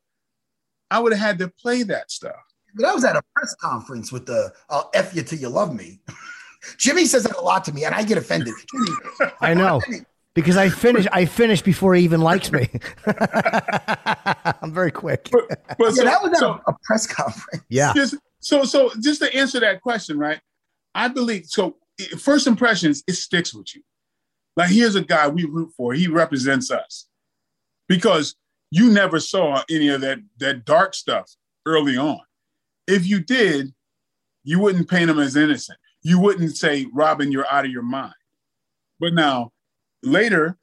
I 0.91 0.99
would 1.01 1.13
have 1.13 1.21
had 1.21 1.39
to 1.39 1.49
play 1.49 1.83
that 1.85 2.11
stuff. 2.11 2.37
But 2.75 2.87
I 2.87 2.95
was 2.95 3.05
at 3.05 3.17
a 3.17 3.23
press 3.35 3.55
conference 3.61 4.11
with 4.11 4.27
the 4.27 4.53
"I'll 4.69 4.91
f 4.95 5.15
you 5.15 5.23
till 5.23 5.39
you 5.39 5.49
love 5.49 5.75
me." 5.75 6.01
Jimmy 6.79 7.05
says 7.05 7.25
that 7.25 7.37
a 7.37 7.41
lot 7.41 7.65
to 7.67 7.73
me, 7.73 7.85
and 7.85 7.95
I 7.95 8.03
get 8.03 8.19
offended. 8.19 8.55
Jimmy, 8.73 9.33
I 9.41 9.55
know 9.55 9.81
because 10.35 10.57
I 10.57 10.69
finish. 10.69 11.07
I 11.13 11.25
finish 11.25 11.63
before 11.63 11.95
he 11.95 12.03
even 12.05 12.21
likes 12.21 12.51
me. 12.51 12.69
I'm 13.07 14.73
very 14.73 14.91
quick. 14.91 15.29
But, 15.31 15.49
but 15.79 15.87
yeah, 15.87 15.91
so, 15.91 16.05
that 16.05 16.23
was 16.23 16.33
at 16.33 16.39
so, 16.39 16.51
a, 16.67 16.71
a 16.71 16.77
press 16.85 17.07
conference. 17.07 17.65
Yeah. 17.69 17.93
just, 17.95 18.17
so 18.41 18.65
so 18.65 18.91
just 19.01 19.21
to 19.23 19.33
answer 19.35 19.61
that 19.61 19.81
question, 19.81 20.19
right? 20.19 20.41
I 20.95 21.09
believe 21.09 21.47
so. 21.47 21.77
First 22.19 22.47
impressions, 22.47 23.03
it 23.07 23.15
sticks 23.15 23.55
with 23.55 23.75
you. 23.75 23.83
Like 24.57 24.71
here's 24.71 24.95
a 24.95 25.03
guy 25.03 25.29
we 25.29 25.45
root 25.45 25.73
for. 25.77 25.95
He 25.95 26.09
represents 26.09 26.71
us 26.71 27.09
because 27.89 28.37
you 28.71 28.91
never 28.91 29.21
saw 29.21 29.63
any 29.71 29.89
of 29.89 30.01
that 30.01 30.19
that 30.39 30.65
dark 30.65 30.95
stuff 30.95 31.31
early 31.67 31.97
on. 31.97 32.21
If 32.87 33.07
you 33.07 33.21
did, 33.21 33.73
you 34.43 34.59
wouldn't 34.61 34.89
paint 34.89 35.11
him 35.11 35.19
as 35.19 35.37
innocent. 35.37 35.79
You 36.03 36.21
wouldn't 36.21 36.57
say, 36.57 36.87
Robin, 36.93 37.33
you're 37.33 37.51
out 37.51 37.65
of 37.65 37.71
your 37.71 37.83
mind. 37.83 38.15
But 39.01 39.15
now, 39.15 39.53
later, 40.03 40.59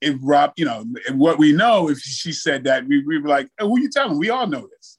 if 0.00 0.16
Rob, 0.20 0.52
you 0.56 0.64
know, 0.64 0.84
what 1.12 1.38
we 1.38 1.52
know, 1.52 1.88
if 1.88 1.98
she 1.98 2.32
said 2.32 2.64
that, 2.64 2.86
we, 2.86 3.04
we 3.04 3.18
were 3.18 3.28
like, 3.28 3.48
hey, 3.58 3.66
who 3.66 3.78
you 3.80 3.88
telling? 3.88 4.18
We 4.18 4.30
all 4.30 4.46
know 4.46 4.68
this. 4.76 4.98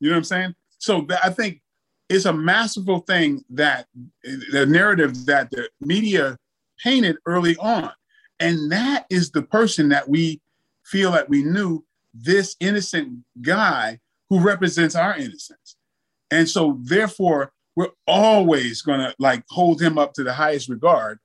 You 0.00 0.08
know 0.08 0.14
what 0.14 0.18
I'm 0.18 0.24
saying? 0.24 0.54
So 0.78 1.06
I 1.22 1.30
think 1.30 1.60
it's 2.08 2.24
a 2.24 2.32
masterful 2.32 3.00
thing 3.00 3.44
that 3.50 3.86
the 4.52 4.66
narrative 4.66 5.26
that 5.26 5.50
the 5.50 5.68
media 5.80 6.38
painted 6.82 7.16
early 7.26 7.56
on. 7.56 7.90
And 8.38 8.70
that 8.70 9.06
is 9.10 9.30
the 9.30 9.42
person 9.42 9.88
that 9.88 10.08
we 10.08 10.40
feel 10.84 11.12
that 11.12 11.28
we 11.28 11.42
knew 11.42 11.84
this 12.14 12.56
innocent 12.60 13.24
guy 13.42 13.98
who 14.28 14.40
represents 14.40 14.94
our 14.94 15.16
innocence. 15.16 15.76
And 16.30 16.48
so 16.48 16.78
therefore, 16.82 17.52
we're 17.74 17.90
always 18.06 18.82
gonna 18.82 19.14
like 19.18 19.44
hold 19.50 19.82
him 19.82 19.98
up 19.98 20.14
to 20.14 20.24
the 20.24 20.32
highest 20.32 20.68
regard 20.68 21.18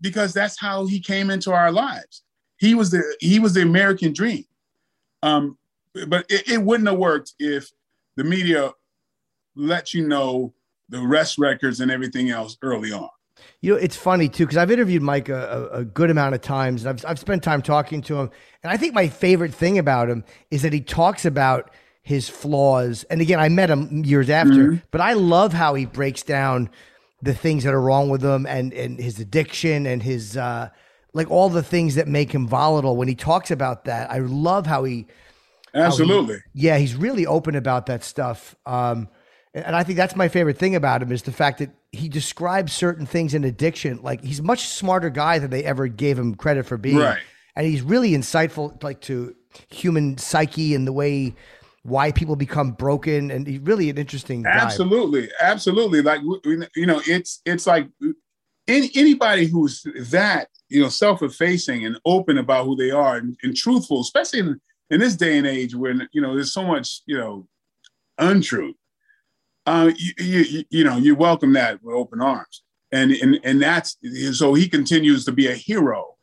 because 0.00 0.32
that's 0.32 0.58
how 0.58 0.86
he 0.86 1.00
came 1.00 1.30
into 1.30 1.52
our 1.52 1.70
lives. 1.70 2.22
He 2.58 2.74
was 2.74 2.90
the 2.90 3.02
he 3.20 3.38
was 3.38 3.54
the 3.54 3.62
American 3.62 4.12
dream. 4.12 4.44
Um, 5.22 5.58
but 6.06 6.24
it, 6.30 6.48
it 6.48 6.62
wouldn't 6.62 6.88
have 6.88 6.98
worked 6.98 7.34
if 7.38 7.70
the 8.16 8.24
media 8.24 8.72
let 9.54 9.94
you 9.94 10.06
know 10.06 10.54
the 10.88 11.00
rest 11.00 11.38
records 11.38 11.80
and 11.80 11.90
everything 11.90 12.30
else 12.30 12.56
early 12.62 12.92
on. 12.92 13.08
You 13.62 13.72
know, 13.72 13.78
it's 13.78 13.96
funny 13.96 14.28
too 14.28 14.44
because 14.44 14.56
I've 14.56 14.70
interviewed 14.70 15.02
Mike 15.02 15.28
a, 15.28 15.68
a, 15.72 15.84
good 15.84 16.10
amount 16.10 16.34
of 16.34 16.42
times, 16.42 16.84
and 16.84 16.90
I've 16.90 17.04
I've 17.10 17.18
spent 17.18 17.42
time 17.42 17.62
talking 17.62 18.02
to 18.02 18.18
him. 18.18 18.30
And 18.62 18.72
I 18.72 18.76
think 18.76 18.94
my 18.94 19.08
favorite 19.08 19.54
thing 19.54 19.78
about 19.78 20.10
him 20.10 20.24
is 20.50 20.62
that 20.62 20.72
he 20.72 20.80
talks 20.80 21.24
about 21.24 21.70
his 22.02 22.28
flaws. 22.28 23.04
And 23.04 23.20
again, 23.20 23.38
I 23.38 23.48
met 23.48 23.70
him 23.70 24.04
years 24.04 24.30
after, 24.30 24.52
mm-hmm. 24.52 24.76
but 24.90 25.00
I 25.00 25.14
love 25.14 25.52
how 25.52 25.74
he 25.74 25.86
breaks 25.86 26.22
down 26.22 26.70
the 27.22 27.34
things 27.34 27.64
that 27.64 27.74
are 27.74 27.80
wrong 27.80 28.08
with 28.08 28.22
him 28.22 28.46
and 28.46 28.72
and 28.72 28.98
his 28.98 29.20
addiction 29.20 29.86
and 29.86 30.02
his 30.02 30.36
uh, 30.36 30.70
like 31.12 31.30
all 31.30 31.48
the 31.48 31.62
things 31.62 31.94
that 31.94 32.08
make 32.08 32.32
him 32.32 32.46
volatile. 32.46 32.96
When 32.96 33.08
he 33.08 33.14
talks 33.14 33.50
about 33.50 33.84
that, 33.84 34.10
I 34.10 34.18
love 34.18 34.66
how 34.66 34.84
he 34.84 35.06
absolutely 35.74 36.34
how 36.34 36.40
he, 36.54 36.60
yeah 36.66 36.78
he's 36.78 36.96
really 36.96 37.26
open 37.26 37.54
about 37.54 37.86
that 37.86 38.04
stuff. 38.04 38.56
Um, 38.66 39.08
and 39.54 39.74
I 39.74 39.82
think 39.82 39.96
that's 39.96 40.16
my 40.16 40.28
favorite 40.28 40.58
thing 40.58 40.76
about 40.76 41.02
him 41.02 41.10
is 41.12 41.22
the 41.22 41.32
fact 41.32 41.58
that 41.58 41.70
he 41.92 42.08
describes 42.08 42.72
certain 42.72 43.06
things 43.06 43.34
in 43.34 43.44
addiction. 43.44 44.00
Like 44.02 44.22
he's 44.22 44.38
a 44.38 44.44
much 44.44 44.68
smarter 44.68 45.10
guy 45.10 45.38
than 45.38 45.50
they 45.50 45.64
ever 45.64 45.88
gave 45.88 46.18
him 46.18 46.34
credit 46.34 46.66
for 46.66 46.76
being. 46.76 46.98
Right. 46.98 47.20
And 47.56 47.66
he's 47.66 47.82
really 47.82 48.12
insightful, 48.12 48.80
like 48.82 49.00
to 49.02 49.34
human 49.68 50.18
psyche 50.18 50.74
and 50.74 50.86
the 50.86 50.92
way 50.92 51.34
why 51.82 52.12
people 52.12 52.36
become 52.36 52.72
broken. 52.72 53.30
And 53.30 53.46
he's 53.46 53.58
really 53.60 53.90
an 53.90 53.98
interesting 53.98 54.42
guy. 54.42 54.50
Absolutely, 54.50 55.30
absolutely. 55.40 56.00
Like 56.02 56.20
you 56.76 56.86
know, 56.86 57.02
it's 57.06 57.40
it's 57.44 57.66
like 57.66 57.88
any, 58.68 58.90
anybody 58.94 59.46
who's 59.46 59.84
that 60.10 60.48
you 60.70 60.80
know, 60.80 60.88
self-effacing 60.88 61.84
and 61.84 61.98
open 62.04 62.38
about 62.38 62.64
who 62.64 62.76
they 62.76 62.92
are 62.92 63.16
and, 63.16 63.36
and 63.42 63.56
truthful, 63.56 64.00
especially 64.00 64.38
in, 64.38 64.60
in 64.90 65.00
this 65.00 65.16
day 65.16 65.36
and 65.36 65.46
age 65.46 65.74
when 65.74 66.08
you 66.12 66.22
know 66.22 66.34
there's 66.34 66.52
so 66.52 66.64
much 66.64 67.02
you 67.06 67.18
know 67.18 67.46
untruth. 68.18 68.76
Uh, 69.66 69.90
you, 69.96 70.12
you, 70.18 70.64
you 70.70 70.84
know, 70.84 70.96
you 70.96 71.14
welcome 71.14 71.52
that 71.52 71.82
with 71.82 71.94
open 71.94 72.20
arms, 72.20 72.62
and 72.92 73.12
and 73.12 73.38
and 73.44 73.62
that's 73.62 73.96
so 74.32 74.54
he 74.54 74.68
continues 74.68 75.24
to 75.24 75.32
be 75.32 75.46
a 75.48 75.54
hero 75.54 76.16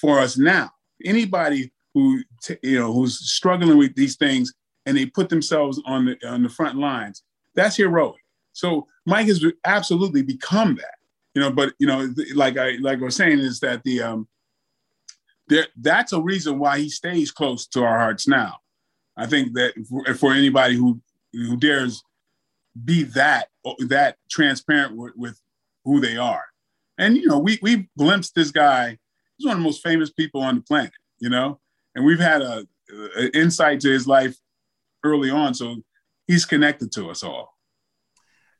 for 0.00 0.18
us 0.18 0.38
now. 0.38 0.70
Anybody 1.04 1.72
who 1.94 2.22
t- 2.42 2.56
you 2.62 2.78
know 2.78 2.92
who's 2.92 3.18
struggling 3.30 3.78
with 3.78 3.94
these 3.96 4.16
things 4.16 4.52
and 4.86 4.96
they 4.96 5.06
put 5.06 5.28
themselves 5.28 5.80
on 5.86 6.06
the 6.06 6.28
on 6.28 6.42
the 6.42 6.48
front 6.48 6.78
lines, 6.78 7.22
that's 7.54 7.76
heroic. 7.76 8.20
So 8.52 8.86
Mike 9.04 9.26
has 9.26 9.44
absolutely 9.64 10.22
become 10.22 10.76
that 10.76 10.96
you 11.36 11.42
know 11.42 11.52
but 11.52 11.74
you 11.78 11.86
know 11.86 12.12
like 12.34 12.56
i 12.56 12.72
like 12.80 12.98
i 12.98 13.04
was 13.04 13.14
saying 13.14 13.38
is 13.38 13.60
that 13.60 13.84
the 13.84 14.02
um 14.02 14.26
there 15.48 15.66
that's 15.76 16.12
a 16.12 16.20
reason 16.20 16.58
why 16.58 16.78
he 16.78 16.88
stays 16.88 17.30
close 17.30 17.66
to 17.66 17.84
our 17.84 17.98
hearts 17.98 18.26
now 18.26 18.56
i 19.16 19.26
think 19.26 19.52
that 19.52 19.74
for, 19.88 20.14
for 20.14 20.32
anybody 20.32 20.74
who 20.74 20.98
who 21.32 21.56
dares 21.56 22.02
be 22.84 23.02
that 23.04 23.48
that 23.88 24.16
transparent 24.30 24.96
with, 24.96 25.14
with 25.16 25.40
who 25.84 26.00
they 26.00 26.16
are 26.16 26.44
and 26.98 27.16
you 27.16 27.26
know 27.26 27.38
we 27.38 27.58
we 27.62 27.88
glimpsed 27.98 28.34
this 28.34 28.50
guy 28.50 28.98
he's 29.36 29.46
one 29.46 29.56
of 29.56 29.58
the 29.58 29.64
most 29.64 29.82
famous 29.82 30.10
people 30.10 30.42
on 30.42 30.56
the 30.56 30.60
planet 30.62 30.92
you 31.18 31.28
know 31.28 31.58
and 31.94 32.04
we've 32.04 32.20
had 32.20 32.42
a, 32.42 32.66
a 33.18 33.36
insight 33.36 33.80
to 33.80 33.90
his 33.90 34.06
life 34.06 34.36
early 35.04 35.30
on 35.30 35.54
so 35.54 35.76
he's 36.26 36.44
connected 36.44 36.92
to 36.92 37.08
us 37.08 37.22
all 37.22 37.56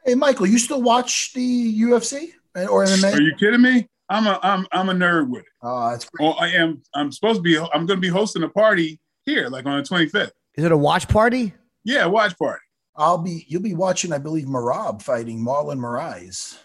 hey 0.05 0.15
michael 0.15 0.47
you 0.47 0.59
still 0.59 0.83
watch 0.83 1.33
the 1.35 1.81
ufc 1.83 2.33
or 2.65 2.85
MMA? 2.85 3.15
Are 3.15 3.21
you 3.23 3.35
kidding 3.35 3.61
me? 3.61 3.87
I'm 4.09 4.27
a 4.27 4.39
I'm 4.43 4.67
I'm 4.73 4.89
a 4.89 4.95
nerd 4.95 5.29
with 5.29 5.43
it. 5.43 5.49
Oh, 5.63 5.91
that's 5.91 6.05
great. 6.09 6.25
Well, 6.25 6.37
I 6.39 6.49
am. 6.51 6.83
I'm 6.95 7.11
supposed 7.13 7.39
to 7.39 7.43
be. 7.43 7.59
I'm 7.59 7.87
going 7.87 7.97
to 7.97 7.97
be 7.97 8.09
hosting 8.09 8.43
a 8.45 8.49
party 8.49 9.01
here, 9.25 9.49
like 9.49 9.67
on 9.67 9.77
the 9.79 9.83
25th. 9.83 10.31
Is 10.55 10.65
it 10.65 10.73
a 10.73 10.77
watch 10.77 11.09
party? 11.09 11.53
Yeah, 11.85 12.07
watch 12.07 12.39
party. 12.39 12.63
I'll 12.99 13.19
be. 13.19 13.45
You'll 13.49 13.63
be 13.63 13.75
watching, 13.75 14.13
I 14.13 14.19
believe, 14.19 14.47
Merab 14.47 15.03
fighting 15.03 15.39
Marlon 15.45 15.79
Moraes. 15.79 16.57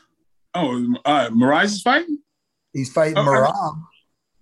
Oh, 0.53 0.95
uh, 1.05 1.29
Moraes 1.29 1.65
is 1.65 1.81
fighting. 1.81 2.19
He's 2.73 2.91
fighting 2.91 3.17
Oh, 3.17 3.21
I- 3.21 3.25
Merab. 3.25 3.81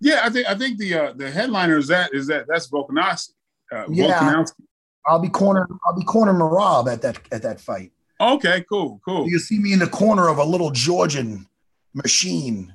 Yeah, 0.01 0.21
I 0.23 0.29
think 0.29 0.47
I 0.49 0.55
think 0.55 0.77
the 0.77 0.93
uh, 0.93 1.13
the 1.13 1.29
headliner 1.29 1.77
is 1.77 1.87
that 1.87 2.13
is 2.13 2.27
that 2.27 2.45
that's 2.47 2.69
Volkanovski. 2.69 3.31
Uh, 3.73 3.85
Yeah. 3.89 4.19
Volkanovski. 4.19 4.61
I'll 5.07 5.19
be 5.19 5.29
corner. 5.29 5.67
I'll 5.85 5.95
be 5.95 6.05
corner 6.05 6.33
Merab 6.33 6.91
at 6.91 7.01
that 7.01 7.19
at 7.31 7.41
that 7.41 7.59
fight. 7.59 7.91
Okay, 8.21 8.63
cool, 8.69 9.01
cool. 9.05 9.27
You'll 9.29 9.39
see 9.39 9.59
me 9.59 9.73
in 9.73 9.79
the 9.79 9.87
corner 9.87 10.27
of 10.29 10.37
a 10.37 10.43
little 10.43 10.71
Georgian 10.71 11.47
machine. 11.93 12.73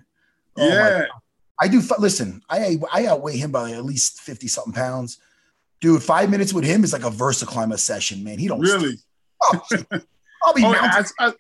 Oh, 0.57 0.67
yeah, 0.69 1.05
I 1.61 1.69
do. 1.69 1.83
Listen, 1.99 2.43
I 2.49 2.79
I 2.93 3.07
outweigh 3.07 3.37
him 3.37 3.53
by 3.53 3.73
at 3.73 3.85
least 3.85 4.21
fifty 4.21 4.49
something 4.49 4.73
pounds, 4.73 5.19
dude. 5.81 6.03
Five 6.03 6.31
minutes 6.31 6.53
with 6.53 6.65
him 6.65 6.85
is 6.85 6.93
like 6.93 7.05
a 7.05 7.11
VersaClimber 7.11 7.79
session, 7.79 8.23
man. 8.25 8.39
He 8.39 8.49
don't 8.49 8.61
really. 8.61 8.97
Oh, 9.53 9.61
I'll 10.43 10.55
be 10.55 10.65
Oh, 10.65 10.73
mounting. 10.73 11.13
I, 11.19 11.27
I, 11.29 11.33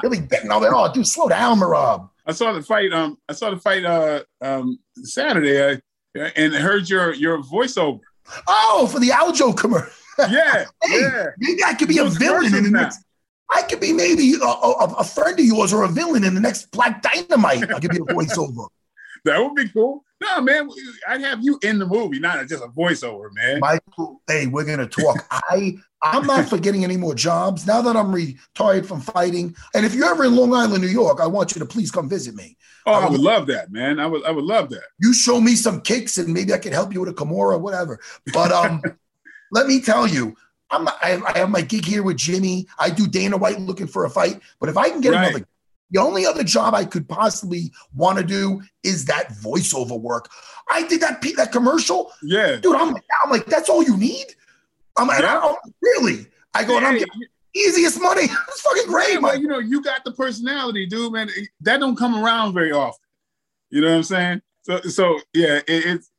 He'll 0.00 0.10
be 0.10 0.20
betting 0.20 0.50
all 0.50 0.60
that. 0.60 0.72
Oh, 0.74 0.92
dude, 0.92 1.06
slow 1.06 1.28
down, 1.28 1.58
Merab. 1.58 2.10
I 2.26 2.32
saw 2.32 2.52
the 2.52 2.62
fight. 2.62 2.92
Um, 2.92 3.18
I 3.28 3.32
saw 3.32 3.50
the 3.50 3.56
fight. 3.58 3.84
Uh, 3.84 4.22
um, 4.40 4.78
Saturday. 5.02 5.80
Uh, 6.18 6.30
and 6.36 6.54
heard 6.54 6.88
your 6.88 7.12
your 7.14 7.42
voiceover. 7.42 8.00
Oh, 8.48 8.88
for 8.90 8.98
the 9.00 9.08
Aljo 9.08 9.56
commercial. 9.56 9.92
Yeah, 10.18 10.64
Hey, 10.82 11.00
yeah. 11.00 11.26
maybe 11.36 11.62
I 11.62 11.74
could 11.74 11.88
be 11.88 11.98
a 11.98 12.06
villain 12.06 12.54
in 12.54 12.64
the 12.64 12.70
now. 12.70 12.80
next. 12.84 13.00
I 13.54 13.60
could 13.62 13.80
be 13.80 13.92
maybe 13.92 14.32
a, 14.40 14.44
a, 14.46 14.94
a 15.00 15.04
friend 15.04 15.38
of 15.38 15.44
yours 15.44 15.74
or 15.74 15.84
a 15.84 15.88
villain 15.88 16.24
in 16.24 16.34
the 16.34 16.40
next 16.40 16.70
Black 16.70 17.02
Dynamite. 17.02 17.70
I 17.70 17.78
could 17.80 17.90
be 17.90 17.98
a 17.98 18.00
voiceover. 18.14 18.66
That 19.26 19.38
would 19.42 19.54
be 19.54 19.68
cool. 19.68 20.04
No, 20.22 20.40
man, 20.40 20.70
I'd 21.06 21.20
have 21.20 21.44
you 21.44 21.58
in 21.62 21.78
the 21.78 21.84
movie, 21.84 22.18
not 22.18 22.48
just 22.48 22.64
a 22.64 22.68
voiceover, 22.68 23.28
man. 23.34 23.60
Michael, 23.60 24.22
hey, 24.26 24.46
we're 24.46 24.64
gonna 24.64 24.86
talk. 24.88 25.26
I 25.30 25.76
I'm 26.12 26.26
not 26.26 26.48
forgetting 26.48 26.84
any 26.84 26.96
more 26.96 27.14
jobs 27.14 27.66
now 27.66 27.82
that 27.82 27.96
I'm 27.96 28.12
retired 28.12 28.86
from 28.86 29.00
fighting. 29.00 29.54
And 29.74 29.84
if 29.84 29.94
you're 29.94 30.08
ever 30.08 30.24
in 30.24 30.36
Long 30.36 30.54
Island, 30.54 30.82
New 30.82 30.88
York, 30.88 31.20
I 31.20 31.26
want 31.26 31.54
you 31.54 31.60
to 31.60 31.66
please 31.66 31.90
come 31.90 32.08
visit 32.08 32.34
me. 32.34 32.56
Oh, 32.86 32.92
I 32.92 33.08
would 33.08 33.20
love 33.20 33.46
that, 33.48 33.72
man. 33.72 33.98
I 33.98 34.06
would, 34.06 34.24
I 34.24 34.30
would 34.30 34.44
love 34.44 34.70
that. 34.70 34.84
You 35.00 35.12
show 35.12 35.40
me 35.40 35.56
some 35.56 35.80
kicks, 35.80 36.18
and 36.18 36.32
maybe 36.32 36.52
I 36.52 36.58
can 36.58 36.72
help 36.72 36.92
you 36.92 37.00
with 37.00 37.08
a 37.08 37.14
Kimura, 37.14 37.60
whatever. 37.60 37.98
But 38.32 38.52
um, 38.52 38.80
let 39.50 39.66
me 39.66 39.80
tell 39.80 40.06
you, 40.06 40.36
I'm 40.70 40.86
I, 40.88 41.20
I 41.34 41.38
have 41.38 41.50
my 41.50 41.62
gig 41.62 41.84
here 41.84 42.02
with 42.02 42.16
Jimmy. 42.16 42.66
I 42.78 42.90
do 42.90 43.06
Dana 43.06 43.36
White 43.36 43.60
looking 43.60 43.86
for 43.86 44.04
a 44.04 44.10
fight. 44.10 44.40
But 44.60 44.68
if 44.68 44.76
I 44.76 44.88
can 44.88 45.00
get 45.00 45.12
Right. 45.12 45.28
another, 45.30 45.46
the 45.90 46.00
only 46.00 46.26
other 46.26 46.42
job 46.42 46.74
I 46.74 46.84
could 46.84 47.08
possibly 47.08 47.72
want 47.94 48.18
to 48.18 48.24
do 48.24 48.60
is 48.82 49.04
that 49.06 49.28
voiceover 49.30 50.00
work. 50.00 50.28
I 50.70 50.86
did 50.86 51.00
that 51.00 51.20
that 51.36 51.52
commercial, 51.52 52.12
Yeah, 52.22 52.56
dude. 52.56 52.74
I'm 52.76 52.94
I'm 52.94 53.30
like, 53.30 53.46
that's 53.46 53.68
all 53.68 53.82
you 53.82 53.96
need. 53.96 54.26
I'm 54.98 55.06
like, 55.08 55.20
Yeah. 55.22 55.38
I'm- 55.38 55.54
really. 55.82 56.26
I 56.54 56.64
go, 56.64 56.76
and 56.78 56.86
I'm 56.86 56.94
Yeah, 56.94 57.00
getting 57.00 57.22
easiest 57.54 58.00
money. 58.00 58.22
it's 58.48 58.60
fucking 58.62 58.86
great, 58.86 59.08
yeah, 59.14 59.20
man. 59.20 59.22
but 59.22 59.40
you 59.40 59.48
know, 59.48 59.58
you 59.58 59.82
got 59.82 60.04
the 60.04 60.12
personality, 60.12 60.86
dude, 60.86 61.12
man. 61.12 61.28
That 61.60 61.80
don't 61.80 61.96
come 61.96 62.22
around 62.24 62.54
very 62.54 62.72
often. 62.72 63.00
You 63.70 63.80
know 63.82 63.88
what 63.90 63.96
I'm 63.96 64.02
saying? 64.04 64.42
So, 64.62 64.80
so 64.82 65.20
yeah, 65.34 65.60
it's. 65.66 66.10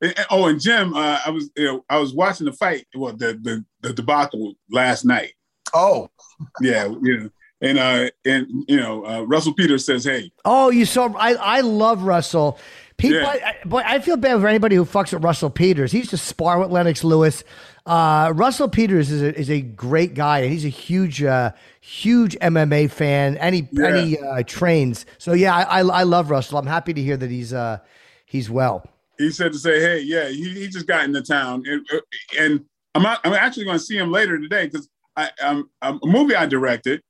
it- 0.00 0.18
oh, 0.30 0.46
and 0.46 0.60
Jim, 0.60 0.94
uh, 0.94 1.18
I 1.26 1.30
was, 1.30 1.50
you 1.56 1.64
know, 1.66 1.84
I 1.90 1.98
was 1.98 2.14
watching 2.14 2.46
the 2.46 2.52
fight, 2.52 2.86
well, 2.94 3.12
the 3.12 3.38
the, 3.42 3.64
the 3.82 3.92
debacle 3.92 4.54
last 4.70 5.04
night. 5.04 5.32
Oh, 5.74 6.08
Yeah, 6.60 6.86
you 7.02 7.16
know, 7.18 7.30
and 7.60 7.78
uh, 7.78 8.10
and 8.24 8.46
you 8.68 8.76
know, 8.78 9.06
uh, 9.06 9.22
Russell 9.22 9.54
Peters 9.54 9.84
says, 9.86 10.04
"Hey, 10.04 10.32
Oh, 10.44 10.70
you 10.70 10.84
saw. 10.86 11.12
I 11.16 11.34
I 11.34 11.60
love 11.60 12.02
Russell. 12.02 12.58
People, 12.96 13.18
Yeah. 13.20 13.26
I, 13.28 13.54
I- 13.62 13.68
boy, 13.68 13.82
I 13.84 13.98
feel 14.00 14.16
bad 14.16 14.40
for 14.40 14.48
anybody 14.48 14.74
who 14.76 14.84
fucks 14.84 15.12
with 15.12 15.22
Russell 15.24 15.50
Peters. 15.50 15.92
He 15.92 15.98
used 15.98 16.10
to 16.10 16.16
spar 16.18 16.58
with 16.58 16.70
Lennox 16.70 17.04
Lewis. 17.04 17.42
Uh, 17.84 18.32
Russell 18.36 18.68
Peters 18.68 19.10
is 19.10 19.22
a, 19.22 19.36
is 19.36 19.50
a 19.50 19.60
great 19.60 20.14
guy, 20.14 20.40
and 20.40 20.52
he's 20.52 20.64
a 20.64 20.68
huge, 20.68 21.22
uh, 21.22 21.50
huge 21.80 22.36
MMA 22.36 22.90
fan, 22.90 23.36
and 23.38 23.54
he 23.54 23.68
and 23.72 23.96
he 23.96 24.18
uh, 24.18 24.42
trains. 24.46 25.04
So 25.18 25.32
yeah, 25.32 25.56
I, 25.56 25.80
I 25.80 25.80
I 25.80 26.02
love 26.04 26.30
Russell. 26.30 26.58
I'm 26.58 26.66
happy 26.66 26.92
to 26.92 27.02
hear 27.02 27.16
that 27.16 27.30
he's 27.30 27.52
uh 27.52 27.78
he's 28.26 28.48
well. 28.48 28.86
he 29.18 29.30
said 29.30 29.52
to 29.52 29.58
say, 29.58 29.80
hey, 29.80 30.00
yeah, 30.00 30.28
he, 30.28 30.48
he 30.50 30.68
just 30.68 30.86
got 30.86 31.04
into 31.04 31.22
town, 31.22 31.64
and, 31.66 31.84
uh, 31.92 31.98
and 32.38 32.64
I'm 32.94 33.02
not, 33.02 33.20
I'm 33.24 33.32
actually 33.32 33.64
going 33.64 33.78
to 33.78 33.84
see 33.84 33.96
him 33.96 34.12
later 34.12 34.38
today 34.38 34.66
because 34.66 34.88
I 35.16 35.30
um, 35.42 35.68
a 35.82 35.98
movie 36.04 36.36
I 36.36 36.46
directed. 36.46 37.02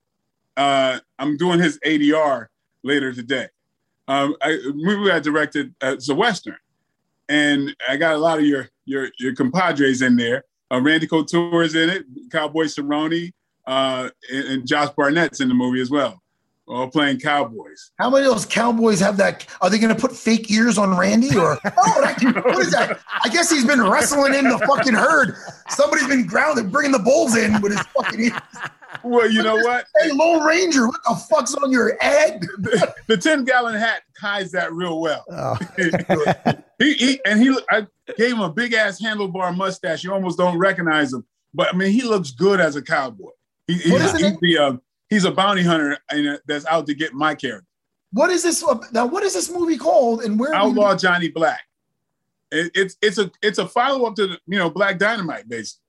Uh, 0.57 1.01
I'm 1.19 1.37
doing 1.37 1.59
his 1.59 1.79
ADR 1.81 2.47
later 2.83 3.13
today. 3.13 3.49
Um, 4.09 4.37
I, 4.43 4.53
a 4.53 4.73
movie 4.73 5.11
I 5.11 5.21
directed 5.21 5.75
uh, 5.83 5.93
it's 5.93 6.09
a 6.09 6.15
western, 6.15 6.57
and 7.29 7.75
I 7.89 7.97
got 7.97 8.15
a 8.15 8.19
lot 8.19 8.39
of 8.39 8.47
your 8.47 8.69
your 8.85 9.11
your 9.19 9.35
compadres 9.35 10.03
in 10.03 10.17
there. 10.17 10.45
Uh, 10.73 10.81
Randy 10.81 11.07
Couture 11.07 11.63
is 11.63 11.75
in 11.75 11.91
it, 11.91 12.05
Cowboy 12.31 12.65
Cerrone, 12.65 13.33
uh, 13.67 14.09
and, 14.33 14.45
and 14.49 14.67
Josh 14.67 14.89
Barnett's 14.97 15.41
in 15.41 15.49
the 15.49 15.55
movie 15.55 15.83
as 15.83 15.91
well, 15.91 16.23
all 16.67 16.89
playing 16.89 17.21
cowboys. 17.21 17.91
How 17.99 18.09
many 18.09 18.25
of 18.25 18.33
those 18.33 18.47
cowboys 18.47 18.99
have 19.01 19.19
that? 19.19 19.47
Are 19.61 19.69
they 19.69 19.79
going 19.79 19.95
to 19.95 20.01
put 20.01 20.17
fake 20.17 20.51
ears 20.51 20.79
on 20.79 20.97
Randy 20.97 21.37
or 21.37 21.59
oh, 21.65 22.01
that, 22.01 22.43
what 22.45 22.59
is 22.61 22.71
that? 22.73 23.01
I 23.23 23.29
guess 23.29 23.51
he's 23.51 23.67
been 23.67 23.83
wrestling 23.83 24.35
in 24.35 24.49
the 24.49 24.59
fucking 24.61 24.95
herd. 24.95 25.37
Somebody's 25.69 26.09
been 26.09 26.27
grounded, 26.27 26.73
bringing 26.73 26.93
the 26.93 26.99
bulls 26.99 27.37
in 27.37 27.61
with 27.61 27.73
his 27.73 27.83
fucking 27.89 28.21
ears. 28.21 28.41
Well, 29.03 29.31
you 29.31 29.43
know 29.43 29.57
what? 29.57 29.87
Hey, 30.01 30.11
Lone 30.13 30.45
Ranger, 30.45 30.87
what 30.87 31.01
the 31.09 31.15
fuck's 31.15 31.55
on 31.55 31.71
your 31.71 31.97
head? 32.01 32.41
the 33.07 33.17
10 33.17 33.45
gallon 33.45 33.75
hat 33.75 34.03
ties 34.21 34.53
that 34.53 34.73
real 34.73 35.01
well. 35.01 35.25
Oh. 35.31 35.59
he, 36.79 36.93
he 36.95 37.21
and 37.25 37.41
he 37.41 37.57
I 37.71 37.87
gave 38.17 38.33
him 38.33 38.41
a 38.41 38.51
big 38.53 38.75
ass 38.75 39.01
handlebar 39.03 39.57
mustache. 39.57 40.05
You 40.05 40.13
almost 40.13 40.39
don't 40.39 40.59
recognize 40.59 41.13
him. 41.13 41.25
But 41.55 41.73
I 41.75 41.77
mean, 41.77 41.93
he 41.93 42.03
looks 42.03 42.31
good 42.31 42.61
as 42.61 42.77
a 42.77 42.83
cowboy. 42.83 43.31
He, 43.67 43.75
he- 43.75 43.93
What 43.93 44.01
is 44.03 44.13
he's, 44.13 44.39
the, 44.41 44.59
uh, 44.59 44.77
he's 45.09 45.25
a 45.25 45.31
bounty 45.31 45.63
hunter 45.63 45.99
and 46.11 46.29
uh, 46.29 46.39
that's 46.47 46.67
out 46.67 46.87
to 46.87 46.95
get 46.95 47.13
my 47.15 47.35
character. 47.35 47.67
What 48.13 48.31
is 48.31 48.43
this? 48.43 48.63
Now, 48.93 49.07
what 49.07 49.23
is 49.23 49.33
this 49.35 49.51
movie 49.51 49.79
called? 49.79 50.23
And 50.23 50.39
where? 50.39 50.55
are 50.55 50.65
we- 50.65 50.71
Outlaw 50.71 50.97
Johnny 50.97 51.29
Black. 51.29 51.63
It, 52.51 52.71
it's 52.75 52.97
it's 53.01 53.17
a 53.19 53.31
it's 53.41 53.59
a 53.59 53.67
follow 53.67 54.05
up 54.07 54.15
to 54.17 54.27
the, 54.27 54.39
you 54.47 54.59
know 54.59 54.69
Black 54.69 54.99
Dynamite 54.99 55.49
basically, 55.49 55.82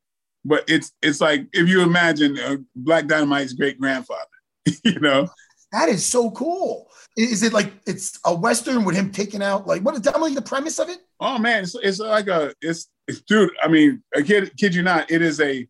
but 0.46 0.64
it's 0.68 0.92
it's 1.02 1.22
like 1.22 1.48
if 1.54 1.68
you 1.68 1.82
imagine 1.82 2.38
uh, 2.40 2.58
Black 2.76 3.06
Dynamite's 3.06 3.54
great 3.54 3.80
grandfather, 3.80 4.22
you 4.84 5.00
know. 5.00 5.28
That 5.72 5.90
is 5.90 6.06
so 6.06 6.30
cool. 6.32 6.90
Is 7.18 7.44
it 7.44 7.54
like 7.54 7.72
it's 7.86 8.20
a 8.26 8.36
western 8.36 8.86
with 8.86 8.96
him 8.96 9.12
taking 9.12 9.42
out 9.42 9.68
like 9.68 9.82
what 9.82 9.96
is 9.96 10.02
Tell 10.02 10.20
me 10.20 10.34
the 10.34 10.42
premise 10.42 10.80
of 10.80 10.90
it. 10.90 11.00
Oh 11.20 11.38
man, 11.38 11.64
it's, 11.64 11.76
it's 11.76 12.00
like 12.00 12.28
a 12.28 12.54
it's, 12.62 12.90
it's 13.08 13.22
dude. 13.22 13.52
I 13.62 13.68
mean, 13.68 14.04
I 14.16 14.22
kid 14.22 14.56
kid 14.58 14.76
you 14.76 14.82
not. 14.82 15.10
It 15.12 15.22
is 15.22 15.40
a 15.40 15.68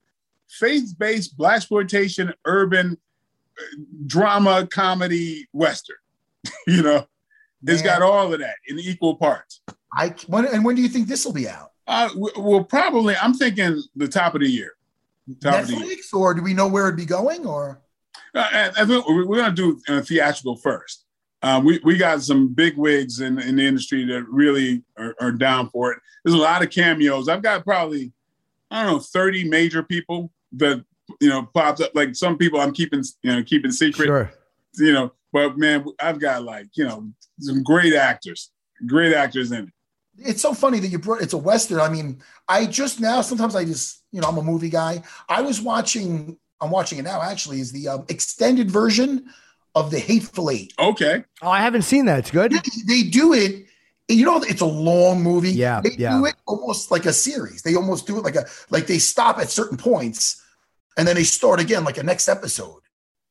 faith 0.49 0.93
based 0.97 1.38
black 1.38 1.57
exploitation 1.57 2.34
urban 2.45 2.97
uh, 3.59 3.63
drama 4.07 4.67
comedy 4.67 5.47
western. 5.51 5.97
you 6.67 6.82
know, 6.82 7.05
it's 7.65 7.82
got 7.82 8.01
all 8.01 8.34
of 8.34 8.39
that 8.39 8.55
in 8.67 8.80
equal 8.80 9.15
parts. 9.15 9.61
I 9.95 10.15
when 10.28 10.45
and 10.45 10.65
when 10.65 10.76
do 10.76 10.82
you 10.82 10.89
think 10.89 11.07
this 11.07 11.26
will 11.26 11.34
be 11.34 11.47
out? 11.47 11.72
Uh, 11.88 12.08
w- 12.10 12.34
well, 12.38 12.64
probably 12.64 13.16
I'm 13.18 13.34
thinking 13.34 13.82
the 13.96 14.08
top 14.08 14.36
of 14.36 14.42
the 14.42 14.50
year. 14.50 14.74
Top 15.42 15.62
of 15.62 15.68
the 15.68 15.76
year. 15.76 15.98
Or 16.14 16.34
do 16.34 16.42
we 16.42 16.54
know 16.54 16.68
where 16.68 16.88
it'd 16.88 16.98
be 16.98 17.06
going? 17.06 17.46
Or 17.46 17.82
Uh, 18.36 18.48
I, 18.52 18.72
I 18.82 18.86
think 18.86 19.08
we're 19.08 19.26
we're 19.26 19.38
gonna 19.38 19.56
do 19.56 19.80
uh, 19.88 20.02
theatrical 20.02 20.58
first, 20.58 21.06
um, 21.44 21.66
we 21.66 21.80
we 21.84 21.98
got 21.98 22.24
some 22.24 22.48
big 22.48 22.78
wigs 22.78 23.20
in 23.20 23.38
in 23.38 23.58
the 23.58 23.68
industry 23.68 24.06
that 24.06 24.24
really 24.30 24.82
are, 24.98 25.14
are 25.20 25.32
down 25.34 25.70
for 25.70 25.92
it. 25.92 26.00
There's 26.24 26.36
a 26.36 26.42
lot 26.42 26.64
of 26.64 26.70
cameos. 26.70 27.28
I've 27.28 27.42
got 27.42 27.66
probably 27.66 28.14
I 28.72 28.84
don't 28.84 28.94
know 28.94 29.00
30 29.00 29.50
major 29.50 29.84
people 29.84 30.32
that 30.54 30.84
you 31.20 31.30
know 31.30 31.44
pops 31.54 31.82
up. 31.82 31.92
Like 31.94 32.16
some 32.16 32.38
people 32.38 32.62
I'm 32.62 32.72
keeping 32.72 33.04
you 33.24 33.36
know 33.36 33.44
keeping 33.44 33.72
secret. 33.72 34.06
Sure. 34.06 34.32
You 34.76 34.94
know, 34.94 35.14
but 35.34 35.58
man, 35.58 35.86
I've 36.00 36.20
got 36.20 36.44
like 36.44 36.68
you 36.76 36.86
know 36.86 37.12
some 37.40 37.62
great 37.62 37.94
actors, 37.94 38.52
great 38.88 39.14
actors 39.14 39.52
in 39.52 39.66
it. 39.66 39.74
It's 40.18 40.41
so 40.41 40.53
funny 40.53 40.80
that 40.80 40.88
you 40.88 40.99
brought 40.99 41.22
it's 41.22 41.34
a 41.34 41.38
western. 41.38 41.80
I 41.80 41.89
mean, 41.89 42.22
I 42.47 42.66
just 42.66 42.99
now 42.99 43.22
sometimes 43.22 43.55
I 43.55 43.66
just 43.66 44.03
you 44.11 44.22
know 44.22 44.28
I'm 44.28 44.38
a 44.38 44.43
movie 44.43 44.70
guy. 44.70 45.03
I 45.28 45.41
was 45.41 45.61
watching. 45.61 46.38
I'm 46.61 46.72
watching 46.72 46.99
it 46.99 47.03
now. 47.03 47.22
Actually, 47.22 47.59
is 47.59 47.72
the 47.72 47.89
um, 47.89 48.05
extended 48.09 48.72
version 48.72 49.26
of 49.76 49.91
the 49.91 49.99
Hateful 49.99 50.49
Eight. 50.49 50.74
Okay. 50.80 51.24
Oh, 51.41 51.49
I 51.49 51.59
haven't 51.59 51.82
seen 51.82 52.05
that. 52.05 52.20
It's 52.20 52.32
good. 52.32 52.51
They, 52.51 52.59
they 52.88 53.09
do 53.09 53.34
it. 53.34 53.66
You 54.07 54.26
know, 54.26 54.41
it's 54.43 54.61
a 54.61 54.66
long 54.66 55.22
movie. 55.24 55.51
Yeah, 55.51 55.82
they 55.82 55.95
yeah. 55.97 56.18
do 56.18 56.26
it 56.26 56.36
almost 56.45 56.91
like 56.91 57.05
a 57.05 57.14
series. 57.14 57.61
They 57.61 57.76
almost 57.76 58.05
do 58.05 58.18
it 58.18 58.24
like 58.24 58.36
a 58.36 58.45
like 58.70 58.88
they 58.88 58.99
stop 58.99 59.39
at 59.39 59.49
certain 59.49 59.78
points, 59.78 60.41
and 60.97 61.07
then 61.07 61.16
they 61.16 61.24
start 61.24 61.59
again 61.59 61.84
like 61.84 61.97
a 61.97 62.03
next 62.03 62.28
episode. 62.28 62.82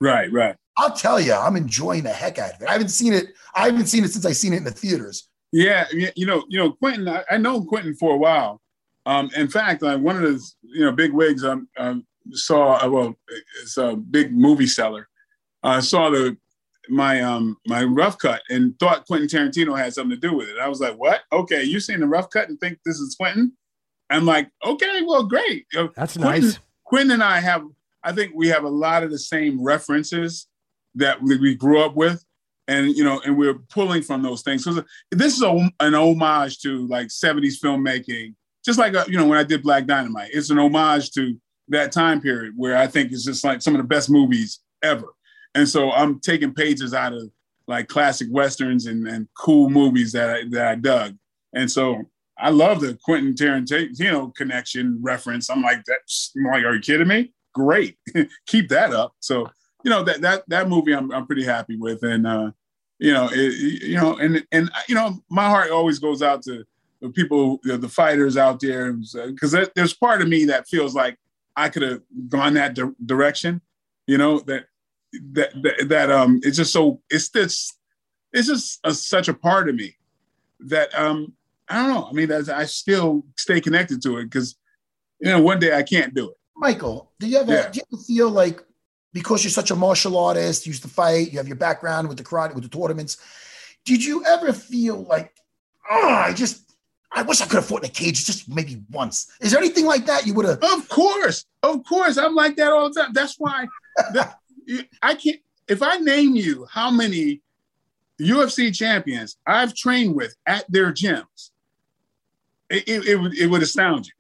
Right, 0.01 0.33
right. 0.33 0.57
I'll 0.77 0.97
tell 0.97 1.21
you, 1.21 1.35
I'm 1.35 1.57
enjoying 1.57 2.03
the 2.03 2.11
heck 2.11 2.39
out 2.39 2.55
of 2.55 2.63
it. 2.63 2.69
I 2.69 2.73
haven't 2.73 2.89
seen 2.89 3.13
it. 3.13 3.27
I 3.55 3.67
haven't 3.67 3.87
seen 3.87 4.05
it 4.05 4.11
since 4.11 4.25
I 4.25 4.33
seen 4.33 4.55
it 4.55 4.59
in 4.59 4.65
the 4.65 4.71
theaters. 4.71 5.29
Yeah, 5.53 5.87
you 6.17 6.27
know, 6.27 6.45
you 6.49 6.59
know, 6.59 6.73
Quentin. 6.73 7.09
I, 7.09 7.25
I 7.31 7.37
know 7.37 7.63
Quentin 7.63 7.95
for 7.95 8.15
a 8.15 8.19
while. 8.19 8.61
Um, 9.05 9.31
in 9.37 9.49
fact, 9.49 9.83
like 9.83 10.01
one 10.01 10.17
of 10.17 10.23
the 10.23 10.43
you 10.63 10.85
know 10.85 10.93
big 10.93 11.13
wigs 11.13 11.45
um, 11.45 11.69
um 11.77 12.07
saw 12.31 12.83
uh, 12.83 12.89
well, 12.89 13.15
it's 13.63 13.77
a 13.77 13.95
big 13.97 14.33
movie 14.33 14.67
seller. 14.67 15.09
I 15.63 15.77
uh, 15.77 15.81
saw 15.81 16.11
the 16.11 16.37
my 16.89 17.21
um 17.21 17.57
my 17.67 17.85
rough 17.85 18.19
cut 18.19 18.43
and 18.49 18.79
thought 18.79 19.07
Quentin 19.07 19.29
Tarantino 19.29 19.77
had 19.77 19.93
something 19.93 20.19
to 20.19 20.29
do 20.29 20.35
with 20.35 20.49
it. 20.49 20.59
I 20.59 20.69
was 20.69 20.81
like, 20.81 20.95
what? 20.97 21.21
Okay, 21.33 21.63
you 21.63 21.81
seen 21.81 22.01
the 22.01 22.07
rough 22.07 22.31
cut 22.31 22.49
and 22.49 22.59
think 22.59 22.79
this 22.85 22.97
is 22.97 23.15
Quentin? 23.15 23.53
I'm 24.13 24.27
like, 24.27 24.51
okay, 24.65 25.03
well, 25.03 25.25
great. 25.25 25.67
That's 25.73 26.17
Quentin, 26.17 26.21
nice. 26.21 26.59
Quentin 26.85 27.11
and 27.13 27.23
I 27.23 27.41
have, 27.41 27.65
I 28.05 28.13
think 28.13 28.33
we 28.35 28.49
have 28.49 28.65
a 28.65 28.69
lot 28.69 29.03
of 29.03 29.11
the 29.11 29.19
same 29.19 29.63
references 29.63 30.47
that 30.95 31.23
we, 31.23 31.39
we 31.39 31.55
grew 31.55 31.81
up 31.81 31.97
with, 31.97 32.23
and 32.69 32.95
you 32.97 33.05
know, 33.05 33.21
and 33.25 33.37
we're 33.37 33.59
pulling 33.71 34.03
from 34.03 34.23
those 34.23 34.43
things. 34.43 34.65
So 34.65 34.83
this 35.11 35.37
is 35.37 35.43
a, 35.43 35.71
an 35.81 35.95
homage 35.95 36.61
to 36.61 36.87
like 36.89 37.09
'70s 37.09 37.61
filmmaking, 37.63 38.35
just 38.65 38.79
like 38.79 38.95
uh, 38.95 39.05
you 39.09 39.19
know 39.19 39.27
when 39.27 39.39
I 39.39 39.45
did 39.45 39.63
Black 39.63 39.87
Dynamite. 39.87 40.31
It's 40.33 40.51
an 40.51 40.59
homage 40.59 41.11
to 41.13 41.37
that 41.69 41.93
time 41.93 42.21
period 42.21 42.55
where 42.57 42.77
I 42.77 42.87
think 42.87 43.13
it's 43.13 43.25
just 43.25 43.45
like 43.45 43.63
some 43.63 43.75
of 43.75 43.79
the 43.79 43.89
best 43.89 44.11
movies 44.11 44.61
ever. 44.83 45.09
And 45.55 45.69
so 45.69 45.91
I'm 45.93 46.19
taking 46.21 46.55
pages 46.55 46.95
out 46.95 47.13
of 47.13 47.31
like 47.67 47.89
classic 47.89 48.29
westerns 48.31 48.87
and, 48.87 49.07
and 49.07 49.29
cool 49.35 49.71
movies 49.71 50.13
that 50.13 50.31
I, 50.31 50.43
that 50.51 50.67
I 50.67 50.75
dug. 50.75 51.17
And 51.55 51.71
so 51.71 52.03
I 52.39 52.51
love 52.51 52.81
the 52.81 52.99
Quentin 53.05 53.35
Tarantino 53.35 54.35
connection 54.35 54.99
reference. 55.01 55.51
I'm 55.51 55.63
like, 55.63 55.85
that's 55.87 56.33
I'm 56.37 56.45
like, 56.45 56.65
are 56.65 56.75
you 56.75 56.81
kidding 56.81 57.09
me? 57.09 57.33
Great, 57.55 57.97
keep 58.47 58.69
that 58.71 58.93
up. 58.93 59.15
So 59.21 59.49
you 59.85 59.91
know 59.91 60.03
that 60.05 60.21
that 60.21 60.45
that 60.49 60.69
movie 60.69 60.95
I'm 60.95 61.11
I'm 61.13 61.27
pretty 61.27 61.45
happy 61.45 61.77
with, 61.77 62.03
and 62.03 62.27
uh, 62.27 62.51
you 62.99 63.13
know 63.13 63.29
it, 63.33 63.83
you 63.83 63.97
know 63.97 64.17
and 64.17 64.45
and 64.53 64.71
you 64.89 64.95
know 64.95 65.23
my 65.29 65.49
heart 65.49 65.71
always 65.71 65.99
goes 65.99 66.23
out 66.23 66.43
to 66.43 66.65
the 67.01 67.09
people, 67.11 67.59
the, 67.65 67.77
the 67.77 67.89
fighters 67.89 68.37
out 68.37 68.61
there, 68.61 68.93
because 68.93 69.57
there's 69.75 69.93
part 69.95 70.23
of 70.23 70.29
me 70.29 70.45
that 70.45 70.69
feels 70.69 70.95
like 70.95 71.19
I 71.57 71.69
could 71.69 71.83
have 71.83 72.01
gone 72.29 72.55
that 72.55 72.75
di- 72.75 72.95
direction. 73.05 73.61
You 74.07 74.19
know 74.19 74.39
that 74.41 74.67
that 75.33 75.53
that, 75.63 75.89
that 75.89 76.11
um 76.11 76.41
it's 76.43 76.57
just 76.57 76.73
so 76.73 77.01
it's 77.11 77.29
this 77.31 77.73
it's 78.33 78.49
just 78.49 78.81
a, 78.85 78.95
such 78.95 79.29
a 79.29 79.35
part 79.35 79.69
of 79.69 79.75
me 79.75 79.97
that 80.61 80.95
um 80.99 81.33
I 81.69 81.77
don't 81.87 81.95
know. 81.95 82.07
I 82.09 82.13
mean, 82.13 82.29
that's, 82.29 82.49
I 82.49 82.65
still 82.67 83.25
stay 83.39 83.61
connected 83.61 84.03
to 84.03 84.19
it 84.19 84.25
because 84.25 84.57
you 85.21 85.31
know 85.31 85.41
one 85.41 85.59
day 85.59 85.77
I 85.77 85.83
can't 85.83 86.15
do 86.15 86.31
it. 86.31 86.37
Michael, 86.57 87.11
do 87.19 87.27
you 87.27 87.39
ever 87.39 87.53
Yeah. 87.53 87.69
do 87.71 87.79
you 87.79 87.85
ever 87.93 88.03
feel 88.03 88.31
like 88.31 88.63
because 89.13 89.45
you're 89.45 89.51
such 89.51 89.71
a 89.71 89.77
martial 89.77 90.17
artist, 90.17 90.67
you 90.67 90.71
used 90.71 90.83
to 90.83 90.89
fight, 90.89 91.33
you 91.33 91.39
have 91.39 91.49
your 91.49 91.57
background 91.57 92.09
with 92.09 92.19
the 92.19 92.25
karate, 92.25 92.55
with 92.55 92.65
the 92.65 92.71
tournaments, 92.71 93.19
did 93.85 94.05
you 94.05 94.25
ever 94.25 94.53
feel 94.53 95.03
like, 95.05 95.35
oh, 95.91 96.09
I 96.09 96.33
just 96.33 96.73
I 97.15 97.23
wish 97.23 97.41
I 97.41 97.45
could 97.45 97.57
have 97.57 97.67
fought 97.67 97.85
in 97.85 97.91
a 97.91 97.93
cage 97.93 98.25
just 98.25 98.49
maybe 98.49 98.83
once. 98.91 99.31
Is 99.41 99.51
there 99.51 99.61
anything 99.61 99.85
like 99.85 100.07
that 100.07 100.27
you 100.27 100.35
would 100.35 100.47
have? 100.47 100.63
Of 100.63 100.89
course, 100.89 101.45
of 101.63 101.85
course, 101.85 102.17
I'm 102.17 102.35
like 102.35 102.57
that 102.57 102.73
all 102.73 102.91
the 102.91 103.03
time. 103.03 103.13
That's 103.13 103.37
why 103.39 103.67
that, 104.15 104.39
I 105.03 105.15
can't. 105.15 105.41
If 105.69 105.83
I 105.83 105.97
name 105.97 106.35
you 106.35 106.67
how 106.71 106.91
many 106.91 107.41
UFC 108.21 108.75
champions 108.75 109.37
I've 109.47 109.75
trained 109.75 110.15
with 110.15 110.35
at 110.47 110.71
their 110.71 110.93
gyms, 110.93 111.51
it, 112.71 112.89
it, 112.89 113.07
it 113.07 113.17
would 113.17 113.35
it 113.37 113.47
would 113.47 113.63
astound 113.63 114.07
you. 114.07 114.13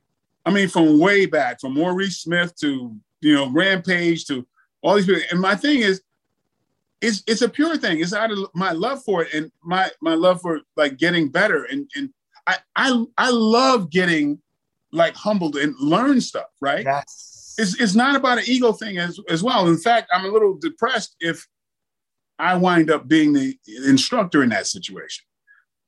I 0.45 0.51
mean, 0.51 0.69
from 0.69 0.99
way 0.99 1.27
back, 1.27 1.61
from 1.61 1.75
Maurice 1.75 2.19
Smith 2.19 2.55
to 2.61 2.95
you 3.21 3.35
know 3.35 3.51
Rampage 3.51 4.27
to 4.27 4.47
all 4.83 4.95
these 4.95 5.07
people. 5.07 5.23
And 5.31 5.41
my 5.41 5.55
thing 5.55 5.81
is, 5.81 6.03
it's 7.01 7.23
it's 7.27 7.43
a 7.43 7.49
pure 7.49 7.77
thing. 7.77 8.01
It's 8.01 8.15
out 8.15 8.31
of 8.31 8.39
my 8.55 8.73
love 8.73 9.03
for 9.03 9.23
it 9.23 9.35
and 9.35 9.51
my 9.63 9.91
my 10.01 10.15
love 10.15 10.41
for 10.41 10.61
like 10.77 10.99
getting 10.99 11.29
better. 11.29 11.65
And 11.65 11.91
and 11.97 12.11
I 12.47 12.59
I 12.77 13.05
I 13.19 13.31
love 13.31 13.91
getting 13.91 14.41
like 14.93 15.15
humbled 15.17 15.57
and 15.57 15.75
learn 15.81 16.21
stuff. 16.21 16.47
Right. 16.61 16.85
Yes. 16.85 17.55
It's 17.59 17.81
it's 17.81 17.95
not 17.95 18.15
about 18.15 18.39
an 18.39 18.45
ego 18.47 18.73
thing 18.73 18.99
as 18.99 19.19
as 19.29 19.43
well. 19.43 19.69
In 19.69 19.77
fact, 19.77 20.11
I'm 20.13 20.25
a 20.25 20.29
little 20.29 20.55
depressed 20.55 21.17
if 21.21 21.47
I 22.39 22.57
wind 22.57 22.91
up 22.91 23.09
being 23.09 23.33
the 23.33 23.57
instructor 23.87 24.43
in 24.43 24.51
that 24.51 24.67
situation. 24.67 25.25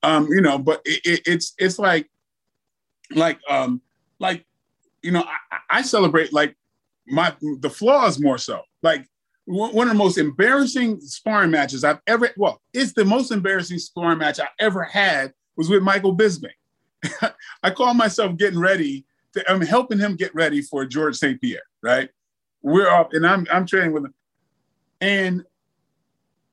Um, 0.02 0.28
you 0.30 0.40
know, 0.40 0.58
but 0.58 0.82
it, 0.84 1.00
it, 1.04 1.20
it's 1.26 1.54
it's 1.58 1.78
like 1.78 2.10
like 3.12 3.38
um 3.48 3.80
like 4.18 4.44
you 5.02 5.12
know 5.12 5.24
I, 5.50 5.78
I 5.78 5.82
celebrate 5.82 6.32
like 6.32 6.56
my 7.06 7.34
the 7.60 7.70
flaws 7.70 8.20
more 8.20 8.38
so 8.38 8.62
like 8.84 9.08
one 9.46 9.88
of 9.88 9.92
the 9.92 9.98
most 9.98 10.16
embarrassing 10.16 11.00
sparring 11.00 11.50
matches 11.50 11.84
I've 11.84 12.00
ever 12.06 12.30
well 12.36 12.62
it's 12.72 12.92
the 12.92 13.04
most 13.04 13.32
embarrassing 13.32 13.78
sparring 13.78 14.18
match 14.18 14.38
I 14.38 14.48
ever 14.60 14.84
had 14.84 15.32
was 15.56 15.68
with 15.68 15.82
Michael 15.82 16.16
Bisping. 16.16 16.50
I 17.62 17.70
call 17.70 17.94
myself 17.94 18.36
getting 18.36 18.58
ready 18.58 19.04
to, 19.34 19.50
I'm 19.50 19.60
helping 19.60 19.98
him 19.98 20.16
get 20.16 20.34
ready 20.34 20.62
for 20.62 20.84
George 20.84 21.16
St. 21.16 21.40
Pierre, 21.40 21.62
right? 21.82 22.08
We're 22.62 22.88
up 22.88 23.12
and 23.12 23.26
I'm 23.26 23.46
I'm 23.52 23.66
training 23.66 23.92
with 23.92 24.04
him. 24.04 24.14
And 25.00 25.44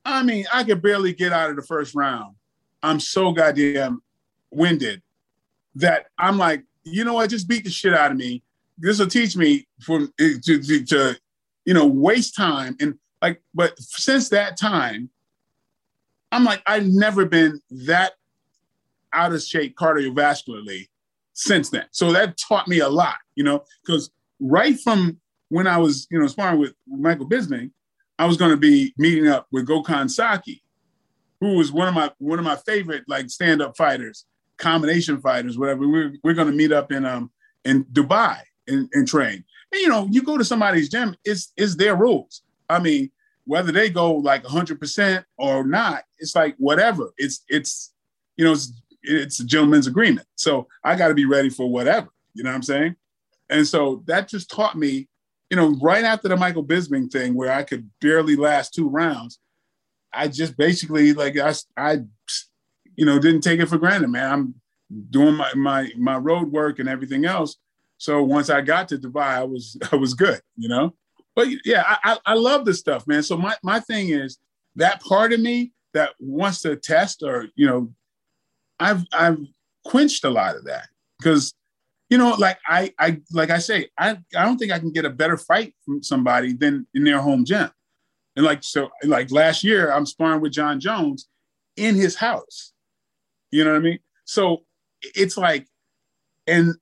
I 0.03 0.23
mean, 0.23 0.45
I 0.51 0.63
could 0.63 0.81
barely 0.81 1.13
get 1.13 1.31
out 1.31 1.49
of 1.49 1.55
the 1.55 1.61
first 1.61 1.95
round. 1.95 2.35
I'm 2.83 2.99
so 2.99 3.31
goddamn 3.31 4.01
winded 4.49 5.01
that 5.75 6.07
I'm 6.17 6.37
like, 6.37 6.63
you 6.83 7.03
know 7.03 7.13
what? 7.13 7.29
Just 7.29 7.47
beat 7.47 7.63
the 7.63 7.69
shit 7.69 7.93
out 7.93 8.11
of 8.11 8.17
me. 8.17 8.43
This 8.77 8.99
will 8.99 9.07
teach 9.07 9.37
me 9.37 9.67
for 9.81 10.01
eh, 10.19 10.33
to, 10.43 10.61
to, 10.61 10.85
to 10.85 11.19
you 11.65 11.73
know 11.73 11.85
waste 11.85 12.35
time 12.35 12.75
and 12.79 12.95
like. 13.21 13.41
But 13.53 13.77
since 13.79 14.29
that 14.29 14.57
time, 14.57 15.09
I'm 16.31 16.43
like, 16.43 16.61
I've 16.65 16.87
never 16.87 17.25
been 17.25 17.61
that 17.85 18.13
out 19.13 19.33
of 19.33 19.41
shape 19.41 19.75
cardiovascularly 19.75 20.87
since 21.33 21.69
then. 21.69 21.85
So 21.91 22.11
that 22.13 22.37
taught 22.37 22.67
me 22.67 22.79
a 22.79 22.89
lot, 22.89 23.17
you 23.35 23.43
know, 23.43 23.63
because 23.85 24.11
right 24.39 24.79
from 24.79 25.19
when 25.49 25.67
I 25.67 25.77
was, 25.77 26.07
you 26.09 26.19
know, 26.19 26.27
sparring 26.27 26.59
with 26.59 26.73
Michael 26.87 27.27
Bisping, 27.27 27.71
I 28.17 28.25
was 28.25 28.37
going 28.37 28.51
to 28.51 28.57
be 28.57 28.93
meeting 28.97 29.27
up 29.27 29.47
with 29.51 29.67
Gokhan 29.67 30.09
Saki, 30.09 30.63
who 31.39 31.57
was 31.57 31.71
one 31.71 31.87
of 31.87 31.93
my 31.93 32.11
one 32.19 32.39
of 32.39 32.45
my 32.45 32.55
favorite 32.55 33.03
like 33.07 33.29
stand 33.29 33.61
up 33.61 33.75
fighters, 33.75 34.25
combination 34.57 35.19
fighters, 35.19 35.57
whatever. 35.57 35.87
We're 35.87 36.13
we're 36.23 36.33
going 36.33 36.49
to 36.49 36.53
meet 36.53 36.71
up 36.71 36.91
in 36.91 37.05
um 37.05 37.31
in 37.65 37.83
Dubai 37.85 38.39
and, 38.67 38.89
and 38.93 39.07
train. 39.07 39.43
And 39.71 39.81
you 39.81 39.89
know, 39.89 40.07
you 40.11 40.23
go 40.23 40.37
to 40.37 40.45
somebody's 40.45 40.89
gym, 40.89 41.15
it's 41.23 41.53
it's 41.55 41.75
their 41.75 41.95
rules. 41.95 42.41
I 42.69 42.79
mean, 42.79 43.11
whether 43.45 43.71
they 43.71 43.89
go 43.89 44.13
like 44.13 44.43
100% 44.43 45.23
or 45.37 45.65
not, 45.65 46.03
it's 46.19 46.35
like 46.35 46.55
whatever. 46.57 47.11
It's 47.17 47.43
it's 47.47 47.93
you 48.37 48.45
know, 48.45 48.53
it's 48.53 48.73
it's 49.03 49.39
a 49.39 49.45
gentleman's 49.45 49.87
agreement. 49.87 50.27
So 50.35 50.67
I 50.83 50.95
got 50.95 51.07
to 51.07 51.13
be 51.13 51.25
ready 51.25 51.49
for 51.49 51.69
whatever. 51.69 52.09
You 52.33 52.43
know 52.43 52.49
what 52.49 52.55
I'm 52.55 52.63
saying? 52.63 52.95
And 53.49 53.67
so 53.67 54.03
that 54.05 54.27
just 54.27 54.49
taught 54.49 54.77
me, 54.77 55.07
you 55.49 55.57
know, 55.57 55.75
right 55.81 56.03
after 56.03 56.27
the 56.27 56.37
Michael 56.37 56.63
Bisping 56.63 57.11
thing, 57.11 57.33
where 57.33 57.51
I 57.51 57.63
could 57.63 57.89
barely 57.99 58.35
last 58.35 58.73
two 58.73 58.87
rounds, 58.87 59.39
I 60.13 60.27
just 60.27 60.55
basically 60.57 61.13
like 61.13 61.37
I, 61.37 61.53
I, 61.75 61.99
you 62.95 63.05
know, 63.05 63.19
didn't 63.19 63.41
take 63.41 63.59
it 63.59 63.67
for 63.67 63.77
granted, 63.77 64.09
man. 64.09 64.31
I'm 64.31 64.55
doing 65.09 65.35
my 65.35 65.53
my 65.55 65.89
my 65.97 66.17
road 66.17 66.51
work 66.51 66.79
and 66.79 66.89
everything 66.89 67.25
else. 67.25 67.57
So 68.01 68.23
once 68.23 68.49
I 68.49 68.61
got 68.61 68.87
to 68.87 68.97
Dubai, 68.97 69.27
I 69.27 69.43
was 69.43 69.77
I 69.91 69.95
was 69.95 70.15
good, 70.15 70.41
you 70.57 70.67
know. 70.67 70.95
But 71.35 71.49
yeah, 71.63 71.83
I 71.85 72.17
I, 72.25 72.33
love 72.33 72.65
this 72.65 72.79
stuff, 72.79 73.05
man. 73.05 73.21
So 73.21 73.37
my 73.37 73.55
my 73.61 73.79
thing 73.79 74.09
is 74.09 74.39
that 74.75 75.01
part 75.01 75.33
of 75.33 75.39
me 75.39 75.71
that 75.93 76.13
wants 76.19 76.61
to 76.63 76.75
test 76.75 77.21
or 77.21 77.47
you 77.55 77.67
know, 77.67 77.93
I've 78.79 79.05
I've 79.13 79.37
quenched 79.85 80.23
a 80.23 80.31
lot 80.31 80.55
of 80.55 80.65
that 80.65 80.87
because 81.19 81.53
you 82.09 82.17
know, 82.17 82.31
like 82.31 82.57
I, 82.67 82.91
I, 82.99 83.21
like 83.31 83.51
I 83.51 83.59
say, 83.59 83.87
I, 83.97 84.17
I 84.35 84.43
don't 84.43 84.57
think 84.57 84.71
I 84.71 84.79
can 84.79 84.91
get 84.91 85.05
a 85.05 85.09
better 85.09 85.37
fight 85.37 85.75
from 85.85 86.01
somebody 86.03 86.53
than 86.53 86.87
in 86.95 87.03
their 87.03 87.21
home 87.21 87.45
gym. 87.45 87.69
And 88.35 88.45
like 88.45 88.63
so, 88.63 88.89
like 89.03 89.31
last 89.31 89.63
year, 89.63 89.93
I'm 89.93 90.07
sparring 90.07 90.41
with 90.41 90.53
Jon 90.53 90.79
Jones. 90.79 91.29
in 91.77 91.95
his 91.95 92.15
house. 92.15 92.73
You 93.51 93.63
know 93.63 93.71
what 93.71 93.77
I 93.77 93.81
mean? 93.81 93.99
So 94.25 94.63
it's 95.03 95.37
like, 95.37 95.67
and 96.47 96.75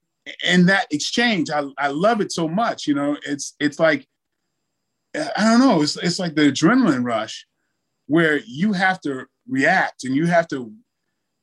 and 0.45 0.69
that 0.69 0.87
exchange, 0.91 1.49
I, 1.49 1.63
I 1.77 1.87
love 1.87 2.21
it 2.21 2.31
so 2.31 2.47
much. 2.47 2.87
You 2.87 2.93
know, 2.95 3.17
it's 3.25 3.55
it's 3.59 3.79
like 3.79 4.07
I 5.15 5.43
don't 5.43 5.59
know, 5.59 5.81
it's 5.81 5.97
it's 5.97 6.19
like 6.19 6.35
the 6.35 6.51
adrenaline 6.51 7.03
rush 7.03 7.45
where 8.07 8.39
you 8.45 8.73
have 8.73 8.99
to 9.01 9.25
react 9.47 10.03
and 10.03 10.15
you 10.15 10.25
have 10.25 10.47
to, 10.47 10.71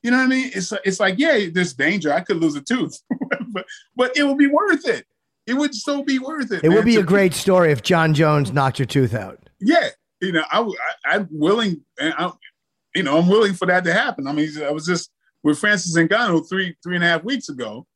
you 0.03 0.11
know 0.11 0.19
what 0.19 0.25
I 0.25 0.29
mean? 0.29 0.51
It's 0.55 0.73
it's 0.85 1.01
like 1.01 1.19
yeah, 1.19 1.47
there's 1.53 1.75
danger. 1.75 2.13
I 2.13 2.21
could 2.21 2.39
lose 2.39 2.57
a 2.57 2.61
tooth, 2.61 3.01
but 3.49 3.67
but 3.97 4.17
it 4.17 4.25
would 4.25 4.39
be 4.39 4.47
worth 4.47 4.87
it. 4.87 5.07
It 5.47 5.55
would 5.55 5.75
so 5.75 6.03
be 6.03 6.19
worth 6.19 6.53
it. 6.53 6.65
It 6.65 6.69
man, 6.69 6.77
would 6.77 6.85
be 6.85 6.97
a 6.97 7.03
great 7.03 7.33
story 7.35 7.71
if 7.71 7.83
Jon 7.83 8.15
Jones 8.15 8.53
knocked 8.53 8.79
your 8.79 8.87
tooth 8.87 9.15
out. 9.15 9.39
yeah, 9.61 9.91
you 10.21 10.33
know, 10.33 10.45
I, 10.51 10.73
I 11.05 11.17
am 11.17 11.29
willing, 11.31 11.83
and 12.01 12.15
I, 12.19 12.33
you 12.95 13.03
know, 13.03 13.19
I'm 13.19 13.29
willing 13.29 13.55
for 13.55 13.67
that 13.67 13.85
to 13.85 13.93
happen. 13.93 14.27
I 14.27 14.33
mean, 14.33 14.51
I 14.63 14.71
was 14.71 14.87
just 14.87 15.11
with 15.43 15.59
Francis 15.59 15.95
and 15.97 16.09
Ngannou 16.11 16.49
three 16.49 16.77
three 16.83 16.97
and 16.97 17.05
a 17.05 17.09
half 17.09 17.25
weeks 17.25 17.49
ago, 17.49 17.87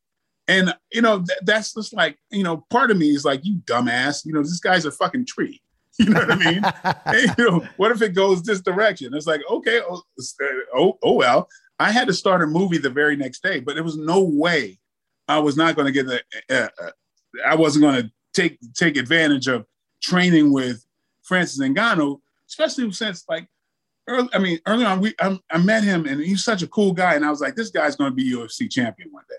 and 0.51 0.75
you 0.93 1.01
know, 1.01 1.19
th- 1.19 1.39
that's 1.43 1.75
just 1.75 1.95
like, 1.95 2.19
you 2.31 2.43
know, 2.43 2.67
part 2.71 2.91
of 2.91 2.99
me 2.99 3.11
is 3.11 3.25
like, 3.25 3.45
you 3.45 3.57
dumbass, 3.65 4.27
you 4.27 4.33
know, 4.33 4.43
this 4.43 4.61
guy's 4.61 4.85
a 4.85 4.91
fucking 4.91 5.27
tree. 5.27 5.63
You 5.99 6.09
know 6.09 6.21
what 6.21 6.33
I 6.33 6.37
mean? 6.37 6.63
And, 7.05 7.35
you 7.37 7.51
know, 7.51 7.69
what 7.77 7.91
if 7.91 8.01
it 8.01 8.15
goes 8.15 8.43
this 8.43 8.63
direction? 8.63 9.13
It's 9.13 9.27
like, 9.27 9.43
okay, 9.51 9.83
oh, 9.87 10.03
oh, 10.75 10.99
oh 11.03 11.13
well. 11.13 11.47
I 11.79 11.91
had 11.91 12.07
to 12.09 12.15
start 12.15 12.43
a 12.43 12.47
movie 12.47 12.79
the 12.79 12.89
very 12.89 13.17
next 13.17 13.43
day, 13.43 13.61
but 13.61 13.75
there 13.75 13.85
was 13.85 13.99
no 13.99 14.23
way 14.23 14.79
I 15.29 15.39
was 15.39 15.57
not 15.57 15.77
going 15.77 15.87
to 15.87 15.93
get 15.93 16.07
the. 16.07 16.23
Uh, 16.51 16.69
uh, 16.83 16.91
I 17.47 17.55
wasn't 17.55 17.83
going 17.83 18.03
to 18.03 18.11
take 18.35 18.59
take 18.75 18.97
advantage 18.97 19.47
of 19.47 19.67
training 20.03 20.53
with 20.53 20.85
Francis 21.23 21.59
Ngannou, 21.61 22.21
especially 22.49 22.91
since 22.93 23.25
like 23.29 23.47
early. 24.09 24.29
I 24.33 24.39
mean, 24.39 24.59
early 24.67 24.85
on, 24.85 25.01
we 25.01 25.15
I, 25.21 25.39
I 25.51 25.59
met 25.59 25.85
him 25.85 26.07
and 26.07 26.21
he's 26.21 26.45
such 26.45 26.63
a 26.63 26.69
cool 26.69 26.93
guy, 26.93 27.15
and 27.15 27.25
I 27.25 27.31
was 27.31 27.41
like, 27.41 27.55
this 27.55 27.71
guy's 27.71 27.97
going 27.97 28.11
to 28.11 28.15
be 28.15 28.33
UFC 28.33 28.71
champion 28.71 29.11
one 29.13 29.25
day, 29.29 29.37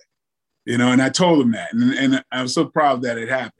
you 0.66 0.78
know. 0.78 0.92
And 0.92 1.02
I 1.02 1.10
told 1.10 1.42
him 1.42 1.52
that, 1.52 1.74
and 1.74 1.94
and 1.94 2.24
I'm 2.32 2.48
so 2.48 2.66
proud 2.66 3.02
that 3.04 3.18
it 3.18 3.30
happened. 3.30 3.54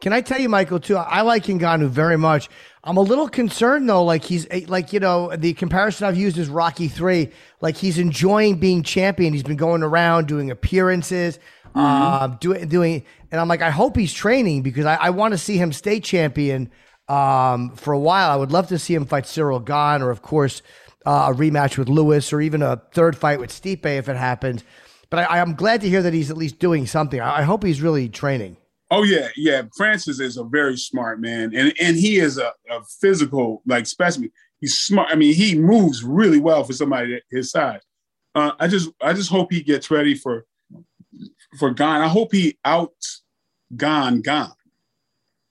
Can 0.00 0.12
I 0.12 0.20
tell 0.20 0.38
you, 0.38 0.50
Michael, 0.50 0.78
too? 0.78 0.96
I 0.96 1.22
like 1.22 1.44
Ngannou 1.44 1.88
very 1.88 2.18
much. 2.18 2.50
I'm 2.84 2.98
a 2.98 3.02
little 3.02 3.28
concerned 3.28 3.88
though, 3.88 4.04
like 4.04 4.24
he's 4.24 4.46
like 4.68 4.92
you 4.92 5.00
know 5.00 5.34
the 5.34 5.54
comparison 5.54 6.06
I've 6.06 6.16
used 6.16 6.38
is 6.38 6.48
Rocky 6.48 6.86
Three. 6.86 7.30
Like 7.60 7.76
he's 7.76 7.98
enjoying 7.98 8.60
being 8.60 8.82
champion. 8.84 9.32
He's 9.32 9.42
been 9.42 9.56
going 9.56 9.82
around 9.82 10.28
doing 10.28 10.52
appearances, 10.52 11.40
uh, 11.74 12.28
doing 12.28 12.68
doing, 12.68 13.04
and 13.32 13.40
I'm 13.40 13.48
like, 13.48 13.62
I 13.62 13.70
hope 13.70 13.96
he's 13.96 14.12
training 14.12 14.62
because 14.62 14.86
I, 14.86 14.94
I 14.96 15.10
want 15.10 15.32
to 15.32 15.38
see 15.38 15.56
him 15.56 15.72
stay 15.72 15.98
champion 15.98 16.70
um, 17.08 17.74
for 17.74 17.92
a 17.92 17.98
while. 17.98 18.30
I 18.30 18.36
would 18.36 18.52
love 18.52 18.68
to 18.68 18.78
see 18.78 18.94
him 18.94 19.04
fight 19.04 19.26
Cyril 19.26 19.58
Gane, 19.58 20.02
or 20.02 20.10
of 20.10 20.22
course 20.22 20.62
uh, 21.04 21.32
a 21.32 21.34
rematch 21.34 21.78
with 21.78 21.88
Lewis, 21.88 22.32
or 22.32 22.40
even 22.40 22.62
a 22.62 22.80
third 22.92 23.16
fight 23.16 23.40
with 23.40 23.50
Stipe 23.50 23.84
if 23.84 24.08
it 24.08 24.16
happens. 24.16 24.62
But 25.10 25.30
I, 25.30 25.40
I'm 25.40 25.54
glad 25.54 25.80
to 25.82 25.88
hear 25.88 26.02
that 26.02 26.12
he's 26.12 26.30
at 26.30 26.36
least 26.36 26.58
doing 26.58 26.86
something. 26.86 27.20
I, 27.20 27.38
I 27.38 27.42
hope 27.42 27.64
he's 27.64 27.80
really 27.80 28.08
training. 28.08 28.56
Oh 28.90 29.02
yeah, 29.02 29.28
yeah. 29.36 29.62
Francis 29.76 30.20
is 30.20 30.36
a 30.36 30.44
very 30.44 30.76
smart 30.76 31.20
man, 31.20 31.54
and 31.54 31.72
and 31.80 31.96
he 31.96 32.18
is 32.18 32.38
a, 32.38 32.52
a 32.70 32.82
physical 33.00 33.62
like 33.66 33.86
specimen. 33.86 34.30
He's 34.60 34.78
smart. 34.78 35.08
I 35.10 35.16
mean, 35.16 35.34
he 35.34 35.58
moves 35.58 36.04
really 36.04 36.38
well 36.38 36.62
for 36.64 36.72
somebody 36.72 37.20
his 37.30 37.50
size. 37.50 37.80
Uh, 38.34 38.52
I 38.60 38.68
just 38.68 38.90
I 39.02 39.12
just 39.12 39.30
hope 39.30 39.50
he 39.50 39.62
gets 39.62 39.90
ready 39.90 40.14
for 40.14 40.46
for 41.58 41.72
Gane. 41.72 41.88
I 41.88 42.08
hope 42.08 42.32
he 42.32 42.58
outs 42.64 43.22
Gone 43.76 44.20
Gane. 44.20 44.52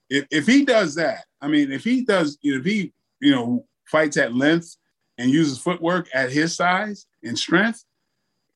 If 0.09 0.27
if 0.31 0.47
he 0.47 0.63
does 0.63 0.95
that, 0.95 1.25
I 1.41 1.47
mean, 1.47 1.71
if 1.71 1.83
he 1.83 2.05
does, 2.05 2.37
if 2.41 2.63
he 2.63 2.93
you 3.19 3.31
know 3.31 3.65
fights 3.85 4.17
at 4.17 4.33
length 4.33 4.77
and 5.17 5.29
uses 5.29 5.57
footwork 5.57 6.07
at 6.13 6.31
his 6.31 6.55
size 6.55 7.05
and 7.23 7.37
strength, 7.37 7.83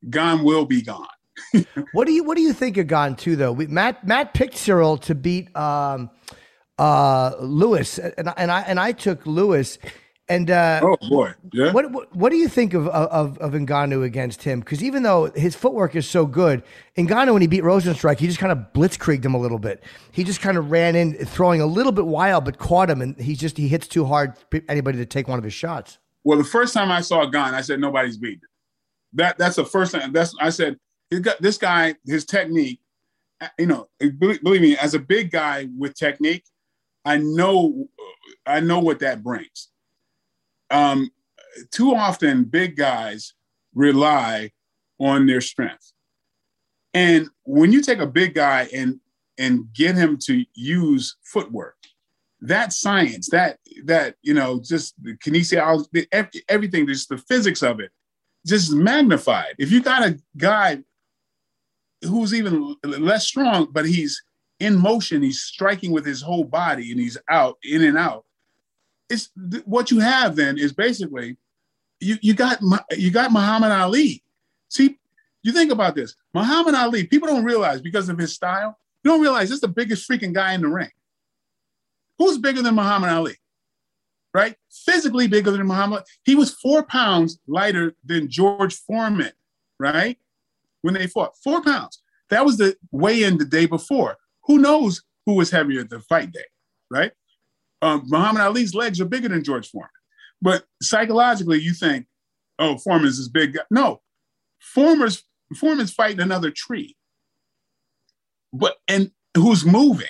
Gane 0.10 0.44
will 0.44 0.66
be 0.66 0.82
gone. 0.82 1.08
What 1.94 2.06
do 2.06 2.12
you 2.14 2.24
What 2.24 2.36
do 2.36 2.42
you 2.44 2.54
think 2.54 2.78
of 2.78 2.88
Gane 2.88 3.16
too? 3.16 3.36
Though 3.36 3.52
we, 3.54 3.68
Matt 3.68 4.06
Matt 4.06 4.34
picked 4.34 4.58
Cyril 4.58 4.98
to 5.00 5.16
beat 5.16 5.56
um, 5.56 6.10
uh, 6.78 7.34
Lewis, 7.40 7.98
and 7.98 8.30
I- 8.30 8.34
and 8.38 8.52
I 8.52 8.62
and 8.62 8.80
I 8.80 8.92
took 8.92 9.26
Lewis. 9.26 9.78
And 10.32 10.52
uh, 10.52 10.80
Oh 10.84 10.96
boy, 11.10 11.32
yeah. 11.54 11.72
what, 11.72 11.92
what 11.92 12.16
what 12.16 12.30
do 12.30 12.36
you 12.38 12.48
think 12.48 12.76
of 12.76 12.88
of 12.90 13.38
of 13.40 13.54
Ngannou 13.54 14.04
against 14.04 14.44
him? 14.44 14.60
Because 14.60 14.84
even 14.84 15.02
though 15.02 15.32
his 15.32 15.56
footwork 15.56 15.96
is 15.96 16.08
so 16.08 16.28
good, 16.28 16.62
Ngannou 16.98 17.34
when 17.34 17.42
he 17.42 17.48
beat 17.48 17.64
Rozenstruik, 17.64 18.20
he 18.20 18.28
just 18.28 18.38
kind 18.38 18.52
of 18.52 18.60
blitzkrieged 18.76 19.26
him 19.26 19.34
a 19.34 19.40
little 19.40 19.58
bit. 19.58 19.84
He 20.12 20.24
just 20.24 20.40
kind 20.40 20.56
of 20.56 20.70
ran 20.70 20.96
in, 20.96 21.14
throwing 21.26 21.62
a 21.62 21.66
little 21.66 21.92
bit 21.92 22.06
wild, 22.06 22.46
but 22.46 22.60
caught 22.60 22.92
him, 22.92 23.02
and 23.02 23.20
he 23.20 23.34
just 23.36 23.58
he 23.58 23.68
hits 23.68 23.88
too 23.88 24.06
hard 24.06 24.34
for 24.52 24.62
anybody 24.70 25.00
to 25.00 25.06
take 25.06 25.28
one 25.28 25.40
of 25.40 25.44
his 25.44 25.54
shots. 25.56 25.98
Well, 26.24 26.38
the 26.38 26.44
first 26.44 26.76
time 26.76 26.92
I 26.92 27.02
saw 27.02 27.26
Gane, 27.26 27.56
I 27.56 27.62
said 27.62 27.80
nobody's 27.80 28.18
beating. 28.18 28.36
him. 28.36 28.49
That 29.14 29.38
that's 29.38 29.56
the 29.56 29.66
first 29.66 29.94
time. 29.94 30.14
That's 30.14 30.36
I 30.40 30.50
said 30.50 30.78
this 31.40 31.58
guy, 31.58 31.96
his 32.06 32.26
technique. 32.26 32.80
You 33.58 33.68
know, 33.68 33.88
believe, 34.00 34.44
believe 34.44 34.62
me, 34.62 34.78
as 34.78 34.94
a 34.94 35.00
big 35.00 35.32
guy 35.32 35.70
with 35.78 35.96
technique, 35.96 36.44
I 37.06 37.18
know, 37.18 37.88
I 38.46 38.60
know 38.60 38.80
what 38.80 39.00
that 39.00 39.24
brings. 39.24 39.70
Um, 40.70 41.10
too 41.72 41.96
often, 41.96 42.44
big 42.44 42.76
guys 42.76 43.34
rely 43.74 44.52
on 45.00 45.26
their 45.26 45.40
strength, 45.40 45.94
and 46.94 47.30
when 47.44 47.72
you 47.72 47.82
take 47.82 48.00
a 48.00 48.08
big 48.08 48.34
guy 48.34 48.68
and 48.74 49.00
and 49.38 49.74
get 49.74 49.96
him 49.96 50.18
to 50.26 50.46
use 50.54 51.16
footwork, 51.24 51.78
that 52.42 52.74
science, 52.74 53.30
that 53.30 53.58
that 53.86 54.16
you 54.22 54.34
know, 54.34 54.60
just 54.60 55.02
the 55.02 55.16
kinesiology, 55.16 56.08
everything, 56.50 56.88
just 56.88 57.10
the 57.10 57.18
physics 57.18 57.64
of 57.64 57.80
it, 57.80 57.92
just 58.46 58.72
magnified. 58.72 59.56
If 59.58 59.72
you 59.72 59.82
got 59.82 60.08
a 60.08 60.20
guy 60.38 60.80
who's 62.02 62.34
even 62.34 62.76
less 62.84 63.28
strong, 63.28 63.68
but 63.72 63.86
he's 63.86 64.22
in 64.60 64.78
motion, 64.78 65.22
he's 65.22 65.42
striking 65.42 65.92
with 65.92 66.06
his 66.06 66.22
whole 66.22 66.44
body, 66.44 66.92
and 66.92 67.00
he's 67.00 67.18
out 67.30 67.58
in 67.64 67.84
and 67.84 67.98
out. 67.98 68.26
It's 69.10 69.30
th- 69.52 69.64
what 69.66 69.92
you 69.92 70.00
have 70.00 70.36
then 70.36 70.58
is 70.58 70.74
basically 70.74 71.38
you 72.00 72.18
you 72.22 72.34
got 72.34 72.60
you 72.92 73.12
got 73.12 73.32
Muhammad 73.32 73.72
Ali. 73.72 74.24
See, 74.70 74.98
you 75.44 75.52
think 75.52 75.72
about 75.72 75.96
this. 75.96 76.16
Muhammad 76.34 76.76
Ali, 76.76 77.06
people 77.06 77.28
don't 77.28 77.44
realize 77.44 77.82
because 77.82 78.10
of 78.10 78.18
his 78.18 78.34
style, 78.34 78.78
you 79.04 79.12
don't 79.12 79.22
realize 79.22 79.50
this 79.50 79.56
is 79.56 79.62
the 79.62 79.68
biggest 79.68 80.10
freaking 80.10 80.34
guy 80.34 80.54
in 80.54 80.62
the 80.62 80.68
ring. 80.68 80.92
Who's 82.18 82.38
bigger 82.38 82.62
than 82.62 82.76
Muhammad 82.76 83.10
Ali? 83.10 83.38
Right? 84.34 84.56
Physically 84.86 85.28
bigger 85.28 85.52
than 85.52 85.66
Muhammad. 85.66 86.04
He 86.24 86.36
was 86.36 86.54
four 86.54 86.84
pounds 86.84 87.40
lighter 87.48 87.96
than 88.06 88.30
George 88.30 88.76
Foreman, 88.76 89.32
right? 89.80 90.18
When 90.82 90.94
they 90.94 91.08
fought, 91.08 91.36
four 91.44 91.64
pounds. 91.64 92.02
That 92.30 92.46
was 92.46 92.58
the 92.58 92.78
weigh-in 92.92 93.40
the 93.40 93.46
day 93.46 93.66
before. 93.66 94.18
Who 94.44 94.60
knows 94.60 95.02
who 95.26 95.34
was 95.34 95.50
heavier 95.50 95.84
the 95.84 96.00
fight 96.02 96.32
day, 96.32 96.46
right? 96.92 97.12
Um, 97.82 98.04
Muhammad 98.06 98.44
Ali's 98.44 98.76
legs 98.76 99.02
are 99.02 99.06
bigger 99.06 99.30
than 99.30 99.44
George 99.44 99.70
Foreman. 99.70 99.90
But 100.42 100.66
psychologically, 100.82 101.60
you 101.60 101.74
think, 101.74 102.06
oh, 102.60 102.78
Foreman's 102.78 103.18
this 103.18 103.28
big 103.28 103.54
guy. 103.54 103.62
No, 103.72 104.02
Foreman's 104.60 105.24
Foreman's 105.56 105.94
fighting 105.94 106.22
another 106.22 106.52
tree. 106.52 106.96
But 108.54 108.78
and 108.88 109.12
who's 109.36 109.66
moving? 109.66 110.08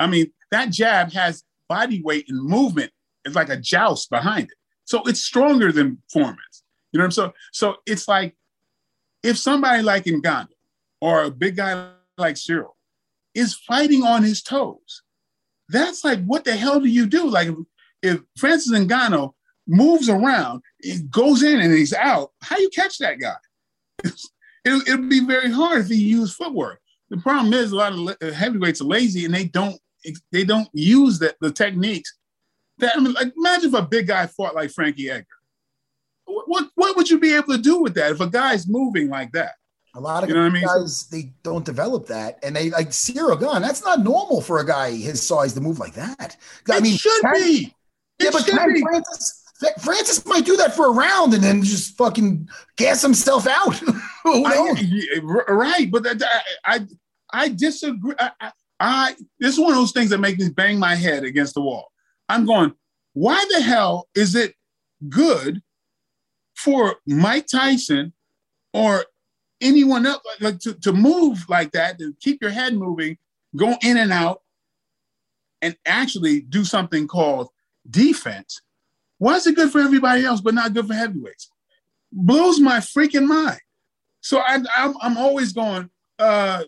I 0.00 0.06
mean, 0.06 0.32
that 0.50 0.70
jab 0.70 1.12
has 1.12 1.44
body 1.68 2.02
weight 2.02 2.26
and 2.28 2.42
movement. 2.42 2.92
It's 3.24 3.34
like 3.34 3.48
a 3.48 3.56
joust 3.56 4.10
behind 4.10 4.44
it. 4.44 4.56
So 4.84 5.02
it's 5.04 5.20
stronger 5.20 5.72
than 5.72 6.02
Foreman's. 6.12 6.62
You 6.92 6.98
know 6.98 7.04
what 7.04 7.06
I'm 7.06 7.12
saying? 7.12 7.32
So 7.52 7.76
it's 7.86 8.06
like 8.06 8.36
if 9.22 9.38
somebody 9.38 9.82
like 9.82 10.04
Ngannou 10.04 10.48
or 11.00 11.24
a 11.24 11.30
big 11.30 11.56
guy 11.56 11.90
like 12.18 12.36
Cyril 12.36 12.76
is 13.34 13.54
fighting 13.54 14.04
on 14.04 14.22
his 14.22 14.42
toes, 14.42 15.02
that's 15.68 16.04
like, 16.04 16.22
what 16.24 16.44
the 16.44 16.54
hell 16.54 16.80
do 16.80 16.86
you 16.86 17.06
do? 17.06 17.28
Like 17.28 17.48
if, 17.48 17.56
if 18.02 18.20
Francis 18.36 18.78
Ngannou 18.78 19.32
moves 19.66 20.08
around, 20.08 20.62
it 20.80 21.10
goes 21.10 21.42
in 21.42 21.60
and 21.60 21.72
he's 21.72 21.94
out, 21.94 22.32
how 22.42 22.58
you 22.58 22.68
catch 22.68 22.98
that 22.98 23.18
guy? 23.18 23.34
it'll, 24.64 24.82
it'll 24.82 25.08
be 25.08 25.24
very 25.24 25.50
hard 25.50 25.80
if 25.80 25.88
he 25.88 25.96
use 25.96 26.34
footwork. 26.34 26.80
The 27.10 27.16
problem 27.16 27.52
is 27.54 27.72
a 27.72 27.76
lot 27.76 27.92
of 27.92 28.34
heavyweights 28.34 28.80
are 28.80 28.84
lazy 28.84 29.24
and 29.24 29.34
they 29.34 29.44
don't 29.44 29.78
they 30.32 30.44
don't 30.44 30.68
use 30.74 31.18
the, 31.18 31.34
the 31.40 31.50
techniques. 31.50 32.12
That 32.78 32.96
I 32.96 33.00
mean, 33.00 33.12
like 33.12 33.32
imagine 33.36 33.68
if 33.74 33.74
a 33.80 33.82
big 33.86 34.06
guy 34.08 34.26
fought 34.26 34.54
like 34.54 34.70
Frankie 34.70 35.10
Edgar. 35.10 35.26
What, 36.26 36.44
what 36.48 36.68
what 36.74 36.96
would 36.96 37.10
you 37.10 37.18
be 37.18 37.32
able 37.34 37.54
to 37.54 37.58
do 37.62 37.80
with 37.82 37.94
that 37.94 38.10
if 38.12 38.20
a 38.20 38.26
guy's 38.26 38.66
moving 38.68 39.08
like 39.08 39.32
that? 39.32 39.52
A 39.96 40.00
lot 40.00 40.24
of 40.24 40.28
You 40.28 40.34
know 40.34 40.42
what 40.42 40.50
I 40.50 40.54
mean? 40.54 40.64
guys 40.66 41.06
they 41.08 41.32
don't 41.44 41.64
develop 41.64 42.06
that, 42.08 42.38
and 42.42 42.56
they 42.56 42.70
like 42.70 42.92
Cyril 42.92 43.36
Gane. 43.36 43.62
That's 43.62 43.84
not 43.84 44.00
normal 44.02 44.40
for 44.40 44.58
a 44.58 44.66
guy 44.66 44.90
his 44.92 45.24
size 45.24 45.52
to 45.54 45.60
move 45.60 45.78
like 45.78 45.94
that. 45.94 46.36
I 46.70 46.78
It 46.78 46.82
mean, 46.82 46.96
should 46.96 47.22
be. 47.32 47.74
Yeah, 48.18 48.30
but 48.32 48.44
should 48.44 48.74
be. 48.74 48.80
Francis, 48.80 49.44
Francis 49.80 50.26
might 50.26 50.44
do 50.44 50.56
that 50.56 50.74
for 50.74 50.86
a 50.86 50.90
round 50.92 51.32
and 51.34 51.44
then 51.44 51.62
just 51.62 51.96
fucking 51.96 52.48
gas 52.76 53.02
himself 53.02 53.46
out. 53.46 53.80
I- 54.26 54.74
yeah, 54.80 55.20
right, 55.48 55.88
but 55.90 56.02
that, 56.02 56.22
I, 56.64 56.76
I 56.76 56.86
I 57.32 57.48
disagree. 57.50 58.14
I, 58.18 58.30
I, 58.40 58.52
I 58.80 59.14
this 59.38 59.54
is 59.54 59.60
one 59.60 59.70
of 59.70 59.76
those 59.76 59.92
things 59.92 60.10
that 60.10 60.18
make 60.18 60.38
me 60.38 60.48
bang 60.48 60.78
my 60.80 60.96
head 60.96 61.22
against 61.22 61.54
the 61.54 61.60
wall. 61.60 61.92
I'm 62.28 62.46
going. 62.46 62.74
Why 63.12 63.44
the 63.50 63.60
hell 63.60 64.08
is 64.14 64.34
it 64.34 64.54
good 65.08 65.62
for 66.56 66.96
Mike 67.06 67.46
Tyson 67.46 68.12
or 68.72 69.04
anyone 69.60 70.06
else 70.06 70.22
like, 70.40 70.58
to, 70.60 70.74
to 70.74 70.92
move 70.92 71.48
like 71.48 71.72
that, 71.72 71.98
to 71.98 72.14
keep 72.20 72.42
your 72.42 72.50
head 72.50 72.74
moving, 72.74 73.18
go 73.56 73.76
in 73.82 73.96
and 73.96 74.12
out, 74.12 74.42
and 75.62 75.76
actually 75.86 76.40
do 76.40 76.64
something 76.64 77.06
called 77.06 77.48
defense. 77.88 78.60
Why 79.18 79.34
is 79.36 79.46
it 79.46 79.56
good 79.56 79.70
for 79.70 79.80
everybody 79.80 80.24
else, 80.24 80.40
but 80.40 80.54
not 80.54 80.74
good 80.74 80.86
for 80.86 80.94
heavyweights? 80.94 81.48
Blows 82.12 82.60
my 82.60 82.78
freaking 82.78 83.26
mind. 83.26 83.60
So 84.20 84.38
I, 84.38 84.58
I'm, 84.76 84.94
I'm 85.00 85.16
always 85.16 85.52
going, 85.52 85.90
uh, 86.18 86.64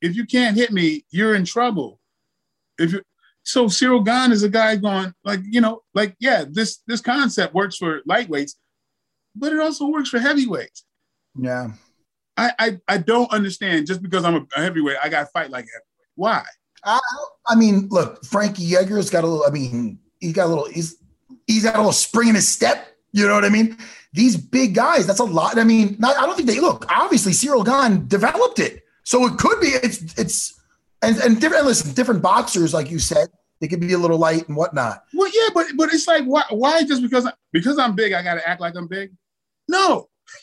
if 0.00 0.14
you 0.14 0.24
can't 0.26 0.56
hit 0.56 0.72
me, 0.72 1.04
you're 1.10 1.34
in 1.34 1.44
trouble. 1.44 2.00
If 2.78 2.92
you 2.92 3.02
so 3.48 3.66
Cyril 3.66 4.02
Gane 4.02 4.30
is 4.30 4.42
a 4.42 4.48
guy 4.48 4.76
going 4.76 5.12
like 5.24 5.40
you 5.48 5.60
know 5.60 5.82
like 5.94 6.14
yeah 6.20 6.44
this 6.48 6.82
this 6.86 7.00
concept 7.00 7.54
works 7.54 7.76
for 7.76 8.02
lightweights, 8.08 8.52
but 9.34 9.52
it 9.52 9.58
also 9.58 9.86
works 9.86 10.10
for 10.10 10.18
heavyweights. 10.18 10.84
Yeah, 11.34 11.68
I 12.36 12.52
I, 12.58 12.80
I 12.88 12.98
don't 12.98 13.30
understand 13.32 13.86
just 13.86 14.02
because 14.02 14.24
I'm 14.24 14.34
a, 14.34 14.60
heavyweight 14.60 14.98
I 15.02 15.08
got 15.08 15.20
to 15.20 15.26
fight 15.26 15.50
like 15.50 15.64
heavyweight. 15.64 16.08
Why? 16.14 16.44
I, 16.84 17.00
I 17.48 17.54
mean, 17.54 17.88
look, 17.90 18.24
Frankie 18.24 18.76
Edgar's 18.76 19.10
got 19.10 19.24
a 19.24 19.26
little. 19.26 19.46
I 19.46 19.50
mean, 19.50 19.98
he's 20.20 20.32
got 20.32 20.46
a 20.46 20.48
little. 20.48 20.66
He's 20.66 20.96
he's 21.46 21.64
got 21.64 21.74
a 21.74 21.78
little 21.78 21.92
spring 21.92 22.28
in 22.28 22.34
his 22.34 22.46
step. 22.46 22.86
You 23.12 23.26
know 23.26 23.34
what 23.34 23.44
I 23.44 23.48
mean? 23.48 23.76
These 24.12 24.36
big 24.36 24.74
guys, 24.74 25.06
that's 25.06 25.20
a 25.20 25.24
lot. 25.24 25.58
I 25.58 25.64
mean, 25.64 25.96
not, 25.98 26.18
I 26.18 26.26
don't 26.26 26.36
think 26.36 26.48
they 26.48 26.60
look. 26.60 26.84
Obviously, 26.90 27.32
Cyril 27.32 27.64
Gane 27.64 28.06
developed 28.06 28.58
it, 28.58 28.84
so 29.04 29.26
it 29.26 29.38
could 29.38 29.60
be. 29.60 29.68
It's 29.68 30.18
it's 30.18 30.60
and 31.02 31.16
and 31.18 31.40
different. 31.40 31.64
Listen, 31.64 31.94
different 31.94 32.22
boxers, 32.22 32.74
like 32.74 32.90
you 32.90 32.98
said, 32.98 33.28
they 33.60 33.68
could 33.68 33.80
be 33.80 33.92
a 33.92 33.98
little 33.98 34.18
light 34.18 34.46
and 34.48 34.56
whatnot. 34.56 35.02
Well, 35.14 35.30
yeah, 35.34 35.48
but 35.54 35.66
but 35.76 35.92
it's 35.92 36.06
like 36.06 36.24
why 36.24 36.44
why 36.50 36.84
just 36.84 37.02
because 37.02 37.26
I, 37.26 37.32
because 37.52 37.78
I'm 37.78 37.94
big 37.94 38.12
I 38.12 38.22
got 38.22 38.34
to 38.34 38.48
act 38.48 38.60
like 38.60 38.76
I'm 38.76 38.88
big? 38.88 39.12
No, 39.68 40.08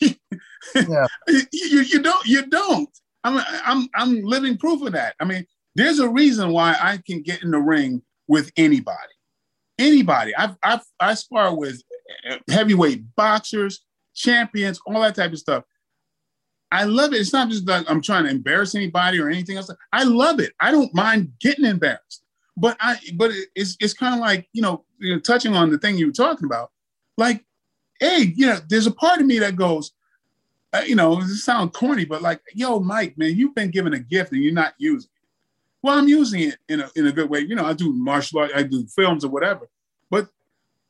Yeah. 0.74 1.06
you, 1.28 1.80
you 1.80 2.02
don't 2.02 2.26
you 2.26 2.46
don't. 2.46 2.88
I'm 3.24 3.42
I'm 3.64 3.88
I'm 3.94 4.22
living 4.22 4.56
proof 4.58 4.82
of 4.82 4.92
that. 4.92 5.14
I 5.20 5.24
mean, 5.24 5.46
there's 5.74 5.98
a 5.98 6.08
reason 6.08 6.50
why 6.50 6.76
I 6.80 6.98
can 7.06 7.22
get 7.22 7.42
in 7.42 7.50
the 7.50 7.58
ring 7.58 8.02
with 8.28 8.50
anybody, 8.56 9.14
anybody. 9.78 10.34
I've 10.34 10.56
I've 10.62 10.82
I 11.00 11.14
spar 11.14 11.56
with 11.56 11.82
heavyweight 12.50 13.14
boxers, 13.16 13.84
champions, 14.14 14.80
all 14.86 15.00
that 15.00 15.14
type 15.14 15.32
of 15.32 15.38
stuff. 15.38 15.64
I 16.72 16.84
love 16.84 17.12
it. 17.14 17.20
It's 17.20 17.32
not 17.32 17.48
just 17.48 17.66
like 17.66 17.88
I'm 17.88 18.02
trying 18.02 18.24
to 18.24 18.30
embarrass 18.30 18.74
anybody 18.74 19.20
or 19.20 19.28
anything 19.28 19.56
else. 19.56 19.70
I 19.92 20.02
love 20.04 20.40
it. 20.40 20.52
I 20.60 20.72
don't 20.72 20.92
mind 20.94 21.32
getting 21.40 21.64
embarrassed. 21.64 22.22
But 22.56 22.76
I 22.80 22.96
but 23.14 23.32
it's 23.54 23.76
it's 23.80 23.94
kind 23.94 24.14
of 24.14 24.20
like, 24.20 24.48
you 24.52 24.62
know, 24.62 24.84
you 24.98 25.14
know, 25.14 25.20
touching 25.20 25.54
on 25.54 25.70
the 25.70 25.78
thing 25.78 25.98
you 25.98 26.06
were 26.06 26.12
talking 26.12 26.46
about. 26.46 26.70
Like, 27.18 27.44
hey, 28.00 28.32
you 28.34 28.46
know, 28.46 28.58
there's 28.68 28.86
a 28.86 28.92
part 28.92 29.20
of 29.20 29.26
me 29.26 29.38
that 29.40 29.56
goes, 29.56 29.92
uh, 30.72 30.82
you 30.86 30.94
know, 30.94 31.20
it 31.20 31.26
sounds 31.26 31.76
corny, 31.76 32.04
but 32.04 32.22
like, 32.22 32.40
yo, 32.54 32.80
Mike, 32.80 33.16
man, 33.16 33.34
you've 33.36 33.54
been 33.54 33.70
given 33.70 33.94
a 33.94 33.98
gift 33.98 34.32
and 34.32 34.42
you're 34.42 34.52
not 34.52 34.74
using 34.78 35.10
it. 35.14 35.26
Well, 35.82 35.98
I'm 35.98 36.08
using 36.08 36.40
it 36.42 36.58
in 36.68 36.80
a 36.80 36.90
in 36.96 37.06
a 37.06 37.12
good 37.12 37.30
way. 37.30 37.40
You 37.40 37.54
know, 37.54 37.64
I 37.64 37.72
do 37.72 37.92
martial 37.92 38.40
art, 38.40 38.50
I 38.54 38.62
do 38.62 38.86
films 38.86 39.24
or 39.24 39.28
whatever. 39.28 39.68
But 40.10 40.28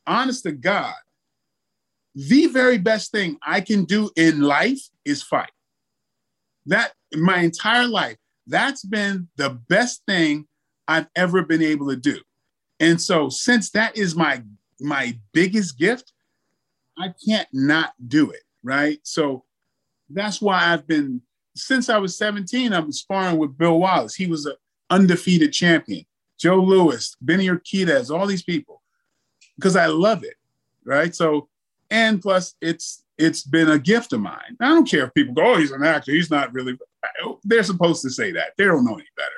honest 0.07 0.45
to 0.45 0.53
God, 0.53 0.95
the 2.15 2.47
very 2.47 2.79
best 2.79 3.13
thing 3.13 3.39
I 3.43 3.61
can 3.61 3.85
do 3.85 4.11
in 4.17 4.41
life 4.41 4.81
is 5.05 5.23
fight. 5.23 5.51
That 6.65 6.93
my 7.15 7.41
entire 7.41 7.87
life, 7.87 8.17
that's 8.47 8.85
been 8.85 9.29
the 9.37 9.51
best 9.51 10.03
thing 10.07 10.47
I've 10.89 11.09
ever 11.17 11.43
been 11.43 11.63
able 11.63 11.89
to 11.89 11.97
do. 11.97 12.19
And 12.81 13.01
so 13.01 13.29
since 13.29 13.71
that 13.71 13.97
is 13.97 14.15
my 14.15 14.43
my 14.81 15.19
biggest 15.33 15.79
gift, 15.79 16.13
I 16.99 17.15
can't 17.27 17.49
not 17.53 17.95
do 18.09 18.31
it, 18.31 18.43
right? 18.63 18.99
So 19.03 19.45
that's 20.11 20.41
why 20.41 20.73
I've 20.73 20.87
been 20.87 21.23
since 21.55 21.89
I 21.89 21.97
was 21.97 22.17
17, 22.19 22.73
I've 22.73 22.85
been 22.85 22.93
sparring 22.93 23.39
with 23.39 23.57
Bill 23.57 23.81
Wallace. 23.81 24.15
He 24.15 24.27
was 24.27 24.45
an 24.45 24.57
undefeated 24.91 25.53
champion. 25.53 26.05
Joe 26.39 26.57
Lewis, 26.57 27.17
Benny 27.23 27.49
Urquidez, 27.49 28.11
all 28.11 28.27
these 28.27 28.43
people. 28.43 28.83
Because 29.57 29.75
I 29.75 29.87
love 29.87 30.23
it, 30.23 30.35
right? 30.85 31.15
So, 31.15 31.49
and 31.91 32.21
plus 32.21 32.55
it's 32.61 33.05
it's 33.17 33.43
been 33.43 33.71
a 33.71 33.79
gift 33.79 34.13
of 34.13 34.21
mine. 34.21 34.57
I 34.61 34.69
don't 34.69 34.89
care 34.89 35.07
if 35.07 35.15
people 35.15 35.33
go, 35.33 35.55
oh, 35.55 35.59
he's 35.59 35.71
an 35.71 35.83
actor. 35.83 36.13
He's 36.13 36.31
not 36.31 36.53
really. 36.53 36.79
They're 37.45 37.63
supposed 37.63 38.03
to 38.03 38.11
say 38.11 38.33
that. 38.33 38.53
They 38.59 38.65
don't 38.65 38.85
know 38.85 38.95
any 38.95 39.09
better. 39.17 39.31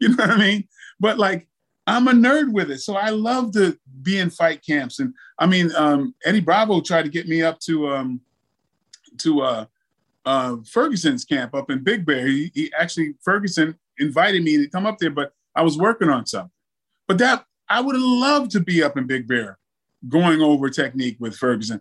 You 0.00 0.10
know 0.10 0.26
what 0.26 0.30
I 0.30 0.36
mean? 0.36 0.68
But 1.00 1.18
like, 1.18 1.46
I'm 1.86 2.08
a 2.08 2.12
nerd 2.12 2.52
with 2.52 2.70
it, 2.70 2.80
so 2.80 2.96
I 2.96 3.10
love 3.10 3.52
to 3.52 3.78
be 4.02 4.18
in 4.18 4.30
fight 4.30 4.64
camps. 4.64 4.98
And 4.98 5.14
I 5.38 5.46
mean, 5.46 5.74
um, 5.74 6.14
Eddie 6.24 6.40
Bravo 6.40 6.80
tried 6.80 7.04
to 7.04 7.08
get 7.08 7.28
me 7.28 7.42
up 7.42 7.58
to 7.60 7.88
um, 7.88 8.20
to 9.18 9.40
uh, 9.40 9.64
uh, 10.26 10.56
Ferguson's 10.70 11.24
camp 11.24 11.54
up 11.54 11.70
in 11.70 11.82
Big 11.82 12.04
Bear. 12.04 12.26
He, 12.26 12.50
he 12.54 12.72
actually 12.78 13.14
Ferguson 13.22 13.74
invited 13.98 14.42
me 14.42 14.58
to 14.58 14.68
come 14.68 14.86
up 14.86 14.98
there, 14.98 15.10
but 15.10 15.32
I 15.54 15.62
was 15.62 15.78
working 15.78 16.10
on 16.10 16.26
something. 16.26 16.50
But 17.06 17.18
that 17.18 17.46
I 17.68 17.80
would 17.80 17.96
loved 17.96 18.50
to 18.52 18.60
be 18.60 18.82
up 18.82 18.98
in 18.98 19.06
Big 19.06 19.26
Bear, 19.26 19.58
going 20.08 20.42
over 20.42 20.68
technique 20.68 21.16
with 21.18 21.36
Ferguson. 21.36 21.80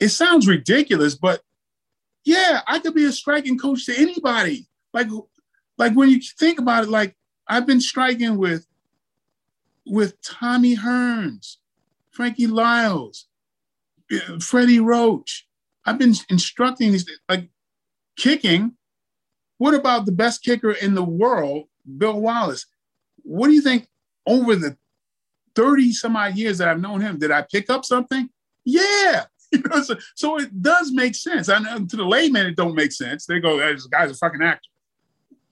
It 0.00 0.08
sounds 0.08 0.46
ridiculous, 0.46 1.14
but 1.14 1.42
yeah, 2.24 2.60
I 2.66 2.78
could 2.78 2.94
be 2.94 3.04
a 3.04 3.12
striking 3.12 3.58
coach 3.58 3.86
to 3.86 3.96
anybody. 3.96 4.66
Like, 4.92 5.08
like 5.78 5.92
when 5.94 6.08
you 6.08 6.20
think 6.38 6.58
about 6.58 6.84
it, 6.84 6.90
like 6.90 7.16
I've 7.48 7.66
been 7.66 7.80
striking 7.80 8.38
with 8.38 8.66
with 9.86 10.20
Tommy 10.20 10.76
Hearns, 10.76 11.56
Frankie 12.10 12.48
Liles, 12.48 13.26
Freddie 14.40 14.80
Roach. 14.80 15.46
I've 15.84 15.98
been 15.98 16.14
instructing 16.28 16.92
these 16.92 17.08
like 17.28 17.48
kicking. 18.16 18.72
What 19.58 19.74
about 19.74 20.06
the 20.06 20.12
best 20.12 20.42
kicker 20.42 20.72
in 20.72 20.94
the 20.94 21.04
world, 21.04 21.68
Bill 21.96 22.20
Wallace? 22.20 22.66
What 23.22 23.48
do 23.48 23.54
you 23.54 23.62
think 23.62 23.88
over 24.26 24.56
the 24.56 24.76
30 25.56 25.92
some 25.92 26.16
odd 26.16 26.36
years 26.36 26.58
that 26.58 26.68
I've 26.68 26.80
known 26.80 27.00
him, 27.00 27.18
did 27.18 27.30
I 27.30 27.42
pick 27.42 27.70
up 27.70 27.84
something? 27.84 28.28
Yeah. 28.64 29.24
You 29.52 29.62
know, 29.70 29.80
so, 29.80 29.94
so 30.16 30.40
it 30.40 30.60
does 30.60 30.90
make 30.90 31.14
sense. 31.14 31.48
I 31.48 31.60
know 31.60 31.86
to 31.86 31.96
the 31.96 32.04
layman, 32.04 32.46
it 32.46 32.56
don't 32.56 32.74
make 32.74 32.90
sense. 32.90 33.26
They 33.26 33.38
go, 33.38 33.60
"Hey, 33.60 33.72
this 33.74 33.86
guy's 33.86 34.10
a 34.10 34.14
fucking 34.14 34.42
actor. 34.42 34.68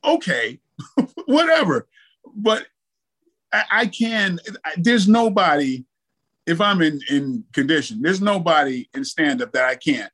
Okay, 0.02 0.58
whatever. 1.26 1.86
But 2.34 2.66
I, 3.52 3.64
I 3.70 3.86
can, 3.86 4.38
I, 4.64 4.72
there's 4.76 5.08
nobody, 5.08 5.84
if 6.46 6.60
I'm 6.60 6.82
in, 6.82 7.00
in 7.08 7.44
condition, 7.52 8.02
there's 8.02 8.20
nobody 8.20 8.88
in 8.94 9.04
stand-up 9.04 9.52
that 9.52 9.64
I 9.64 9.76
can't 9.76 10.10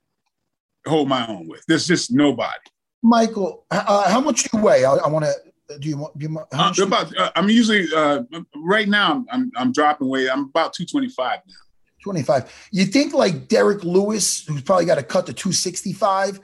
hold 0.87 1.09
my 1.09 1.27
own 1.27 1.49
with. 1.49 1.65
There's 1.67 1.87
just 1.87 2.13
nobody. 2.13 2.59
Michael, 3.03 3.65
uh, 3.71 4.11
how 4.11 4.21
much 4.21 4.45
do 4.45 4.59
you 4.59 4.65
weigh? 4.65 4.85
I, 4.85 4.95
I 4.95 5.09
want 5.09 5.25
to. 5.25 5.79
Do 5.79 5.89
you 5.89 5.97
want? 5.97 6.19
Do 6.19 6.27
you, 6.27 6.39
Uh, 6.53 6.73
about, 6.83 7.17
uh, 7.17 7.31
I'm 7.37 7.49
usually 7.49 7.87
uh, 7.95 8.23
right 8.57 8.89
now. 8.89 9.13
I'm, 9.13 9.27
I'm 9.31 9.53
I'm 9.57 9.73
dropping 9.73 10.09
weight. 10.09 10.29
I'm 10.29 10.45
about 10.45 10.73
225 10.75 11.41
now. 11.47 11.55
25. 12.03 12.69
You 12.73 12.87
think 12.87 13.15
like 13.15 13.49
Derrick 13.49 13.85
Lewis, 13.85 14.45
who's 14.45 14.63
probably 14.63 14.87
got 14.87 14.97
to 14.97 15.03
cut 15.03 15.27
to 15.27 15.33
265, 15.33 16.41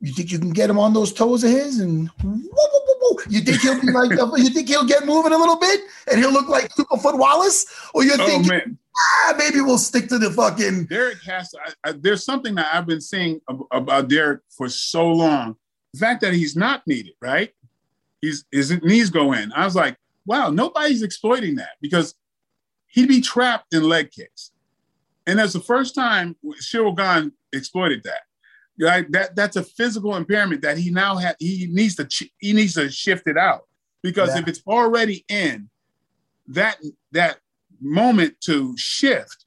you 0.00 0.12
think 0.12 0.30
you 0.30 0.38
can 0.38 0.50
get 0.50 0.70
him 0.70 0.78
on 0.78 0.92
those 0.92 1.12
toes 1.12 1.42
of 1.42 1.50
his 1.50 1.80
and 1.80 2.08
woo, 2.22 2.40
woo, 2.52 2.94
woo. 3.00 3.16
you 3.28 3.40
think 3.40 3.60
he'll 3.60 3.80
be 3.80 3.90
like 3.90 4.10
you 4.36 4.50
think 4.50 4.68
he'll 4.68 4.86
get 4.86 5.04
moving 5.04 5.32
a 5.32 5.38
little 5.38 5.56
bit 5.56 5.80
and 6.10 6.20
he'll 6.20 6.32
look 6.32 6.48
like 6.48 6.72
Superfoot 6.74 7.18
Wallace? 7.18 7.66
Or 7.94 8.04
you 8.04 8.12
Oh 8.18 8.26
think 8.26 8.48
man, 8.48 8.78
ah, 8.96 9.34
maybe 9.36 9.60
we'll 9.60 9.78
stick 9.78 10.08
to 10.08 10.18
the 10.18 10.30
fucking 10.30 10.84
Derrick 10.90 11.22
has 11.24 11.50
to. 11.50 11.58
I, 11.58 11.90
I, 11.90 11.92
there's 11.92 12.24
something 12.24 12.54
that 12.56 12.72
I've 12.72 12.86
been 12.86 13.00
seeing 13.00 13.40
about 13.70 14.08
Derrick 14.08 14.40
for 14.50 14.68
so 14.68 15.08
long. 15.08 15.56
The 15.94 16.00
fact 16.00 16.20
that 16.20 16.34
he's 16.34 16.54
not 16.54 16.86
needed, 16.86 17.14
right? 17.20 17.52
He's 18.20 18.44
his 18.52 18.70
knees 18.82 19.10
go 19.10 19.32
in. 19.32 19.52
I 19.52 19.64
was 19.64 19.74
like, 19.74 19.96
wow, 20.26 20.50
nobody's 20.50 21.02
exploiting 21.02 21.56
that 21.56 21.76
because 21.80 22.14
he'd 22.86 23.08
be 23.08 23.20
trapped 23.20 23.74
in 23.74 23.82
leg 23.88 24.10
kicks, 24.10 24.52
and 25.26 25.38
that's 25.38 25.54
the 25.54 25.60
first 25.60 25.94
time 25.94 26.36
Cyril 26.58 26.92
Gane 26.92 27.32
exploited 27.52 28.02
that. 28.04 28.22
Right? 28.80 29.10
That 29.10 29.34
that's 29.34 29.56
a 29.56 29.62
physical 29.64 30.14
impairment 30.16 30.62
that 30.62 30.78
he 30.78 30.90
now 30.90 31.16
had. 31.16 31.36
He 31.38 31.66
needs 31.70 31.96
to 31.96 32.04
ch- 32.04 32.30
he 32.38 32.52
needs 32.52 32.74
to 32.74 32.88
shift 32.90 33.26
it 33.26 33.36
out 33.36 33.62
because 34.02 34.30
Yeah. 34.30 34.40
if 34.42 34.48
it's 34.48 34.62
already 34.66 35.24
in, 35.28 35.68
that 36.46 36.78
that 37.12 37.38
moment 37.80 38.40
to 38.42 38.76
shift 38.76 39.44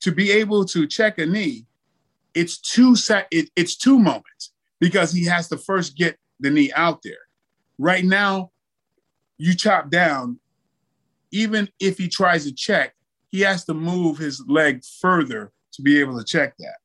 to 0.00 0.12
be 0.12 0.30
able 0.30 0.64
to 0.66 0.86
check 0.86 1.18
a 1.18 1.26
knee, 1.26 1.66
it's 2.34 2.58
two 2.58 2.96
sec- 2.96 3.28
it, 3.30 3.50
it's 3.56 3.76
two 3.76 3.98
moments 3.98 4.52
because 4.80 5.12
he 5.12 5.24
has 5.26 5.48
to 5.48 5.56
first 5.56 5.96
get 5.96 6.18
the 6.40 6.50
knee 6.50 6.72
out 6.74 7.00
there. 7.02 7.14
Right 7.78 8.04
now, 8.04 8.50
you 9.38 9.54
chop 9.54 9.90
down, 9.90 10.38
even 11.30 11.68
if 11.78 11.98
he 11.98 12.08
tries 12.08 12.44
to 12.44 12.52
check, 12.54 12.94
he 13.28 13.40
has 13.40 13.64
to 13.66 13.74
move 13.74 14.18
his 14.18 14.42
leg 14.48 14.82
further 15.00 15.52
to 15.72 15.82
be 15.82 16.00
able 16.00 16.18
to 16.18 16.24
check 16.24 16.54
that. 16.58 16.76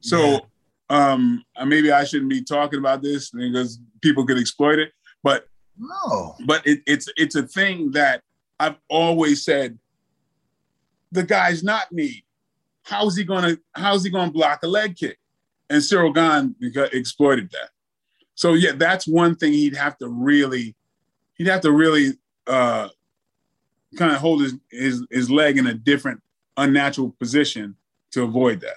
So 0.00 0.46
um 0.90 1.44
maybe 1.66 1.90
I 1.92 2.04
shouldn't 2.04 2.30
be 2.30 2.42
talking 2.42 2.78
about 2.78 3.02
this 3.02 3.30
because 3.30 3.78
people 4.00 4.26
could 4.26 4.38
exploit 4.38 4.78
it, 4.78 4.92
but 5.22 5.46
no. 5.78 6.34
but 6.46 6.66
it, 6.66 6.80
it's 6.86 7.08
it's 7.16 7.34
a 7.34 7.46
thing 7.46 7.92
that 7.92 8.22
I've 8.60 8.76
always 8.88 9.44
said 9.44 9.78
the 11.10 11.22
guy's 11.22 11.62
not 11.62 11.92
me. 11.92 12.24
how's 12.84 13.16
he 13.16 13.24
gonna 13.24 13.58
how's 13.74 14.04
he 14.04 14.10
gonna 14.10 14.32
block 14.32 14.60
a 14.62 14.68
leg 14.68 14.96
kick? 14.96 15.18
And 15.70 15.82
Cyril 15.82 16.12
Gane 16.12 16.54
exploited 16.60 17.50
that. 17.52 17.70
So 18.34 18.54
yeah, 18.54 18.72
that's 18.74 19.06
one 19.06 19.36
thing 19.36 19.52
he'd 19.52 19.76
have 19.76 19.96
to 19.98 20.08
really 20.08 20.74
he'd 21.34 21.46
have 21.46 21.60
to 21.62 21.72
really 21.72 22.18
uh, 22.46 22.88
kind 23.96 24.12
of 24.12 24.18
hold 24.18 24.42
his, 24.42 24.54
his 24.70 25.06
his 25.10 25.30
leg 25.30 25.58
in 25.58 25.66
a 25.66 25.74
different 25.74 26.20
unnatural 26.56 27.14
position 27.18 27.76
to 28.10 28.22
avoid 28.22 28.60
that. 28.60 28.76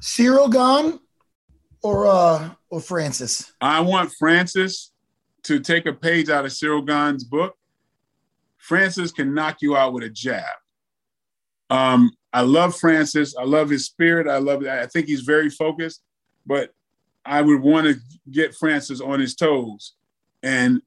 Cyril 0.00 0.48
Gane 0.48 0.98
or 1.86 2.06
uh 2.06 2.50
or 2.68 2.80
Francis? 2.80 3.52
I 3.60 3.80
want 3.80 4.12
Francis 4.18 4.92
to 5.44 5.60
take 5.60 5.86
a 5.86 5.92
page 5.92 6.28
out 6.28 6.44
of 6.44 6.52
Cyril 6.52 6.82
Gane's 6.82 7.22
book. 7.22 7.54
Francis 8.58 9.12
can 9.12 9.32
knock 9.32 9.58
you 9.62 9.76
out 9.76 9.92
with 9.92 10.02
a 10.02 10.08
jab. 10.08 10.56
Um, 11.70 12.10
I 12.32 12.40
love 12.40 12.76
Francis. 12.76 13.36
I 13.36 13.44
love 13.44 13.70
his 13.70 13.86
spirit. 13.86 14.26
I 14.26 14.38
love. 14.38 14.64
I 14.66 14.86
think 14.86 15.06
he's 15.06 15.20
very 15.20 15.48
focused, 15.48 16.02
but 16.44 16.72
I 17.24 17.40
would 17.42 17.60
want 17.60 17.86
to 17.86 17.94
get 18.30 18.54
Francis 18.54 19.00
on 19.00 19.20
his 19.20 19.36
toes 19.36 19.94
and 20.42 20.82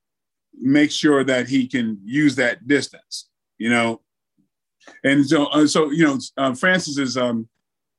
make 0.54 0.92
sure 0.92 1.24
that 1.24 1.48
he 1.48 1.68
can 1.68 1.98
use 2.04 2.36
that 2.36 2.68
distance. 2.68 3.30
You 3.58 3.70
know, 3.70 4.02
and 5.06 5.26
so 5.26 5.46
uh, 5.46 5.66
so 5.66 5.92
you 5.92 6.06
know, 6.06 6.20
uh, 6.38 6.54
is. 6.62 7.16
um, 7.16 7.48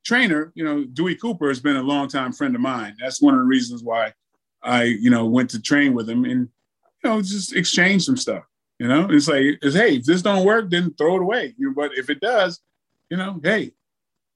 trainer, 0.05 0.53
you 0.55 0.65
know, 0.65 0.85
Dewey 0.85 1.15
Cooper 1.15 1.49
has 1.49 1.61
been 1.61 1.77
a 1.77 1.83
longtime 1.83 2.33
friend 2.33 2.55
of 2.55 2.61
mine. 2.61 2.97
That's 3.01 3.21
one 3.21 3.35
of 3.35 3.41
the 3.41 3.47
reasons 3.47 3.83
why 3.83 4.13
I, 4.63 4.85
you 4.85 5.11
know, 5.11 5.27
went 5.27 5.51
to 5.51 5.61
train 5.61 5.95
with 5.95 6.09
him 6.09 6.25
and, 6.25 6.49
you 7.03 7.11
know, 7.11 7.21
just 7.21 7.55
exchange 7.55 8.05
some 8.05 8.17
stuff. 8.17 8.45
You 8.79 8.89
know, 8.89 9.09
it's 9.11 9.29
like, 9.29 9.59
it's, 9.63 9.77
hey, 9.77 9.97
if 9.97 10.05
this 10.05 10.23
don't 10.23 10.45
work, 10.45 10.71
then 10.71 10.95
throw 10.95 11.17
it 11.17 11.23
away. 11.23 11.55
You 11.59 11.69
know, 11.69 11.75
but 11.75 11.97
if 11.97 12.09
it 12.09 12.21
does, 12.21 12.61
you 13.11 13.17
know, 13.17 13.39
hey, 13.43 13.73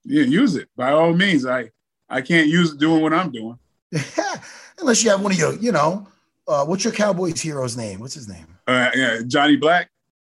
you 0.03 0.21
use 0.21 0.55
it 0.55 0.69
by 0.75 0.91
all 0.91 1.13
means. 1.13 1.45
I, 1.45 1.71
I 2.07 2.21
can't 2.21 2.47
use 2.47 2.73
it 2.73 2.79
doing 2.79 3.01
what 3.01 3.13
I'm 3.13 3.31
doing. 3.31 3.57
Unless 4.79 5.03
you 5.03 5.09
have 5.09 5.21
one 5.21 5.31
of 5.31 5.37
your, 5.37 5.55
you 5.55 5.71
know, 5.71 6.07
uh, 6.47 6.63
what's 6.65 6.83
your 6.83 6.93
Cowboys 6.93 7.41
hero's 7.41 7.75
name? 7.75 7.99
What's 7.99 8.13
his 8.13 8.27
name? 8.27 8.45
Uh, 8.67 8.91
yeah, 8.93 9.21
Johnny 9.25 9.55
Black. 9.55 9.89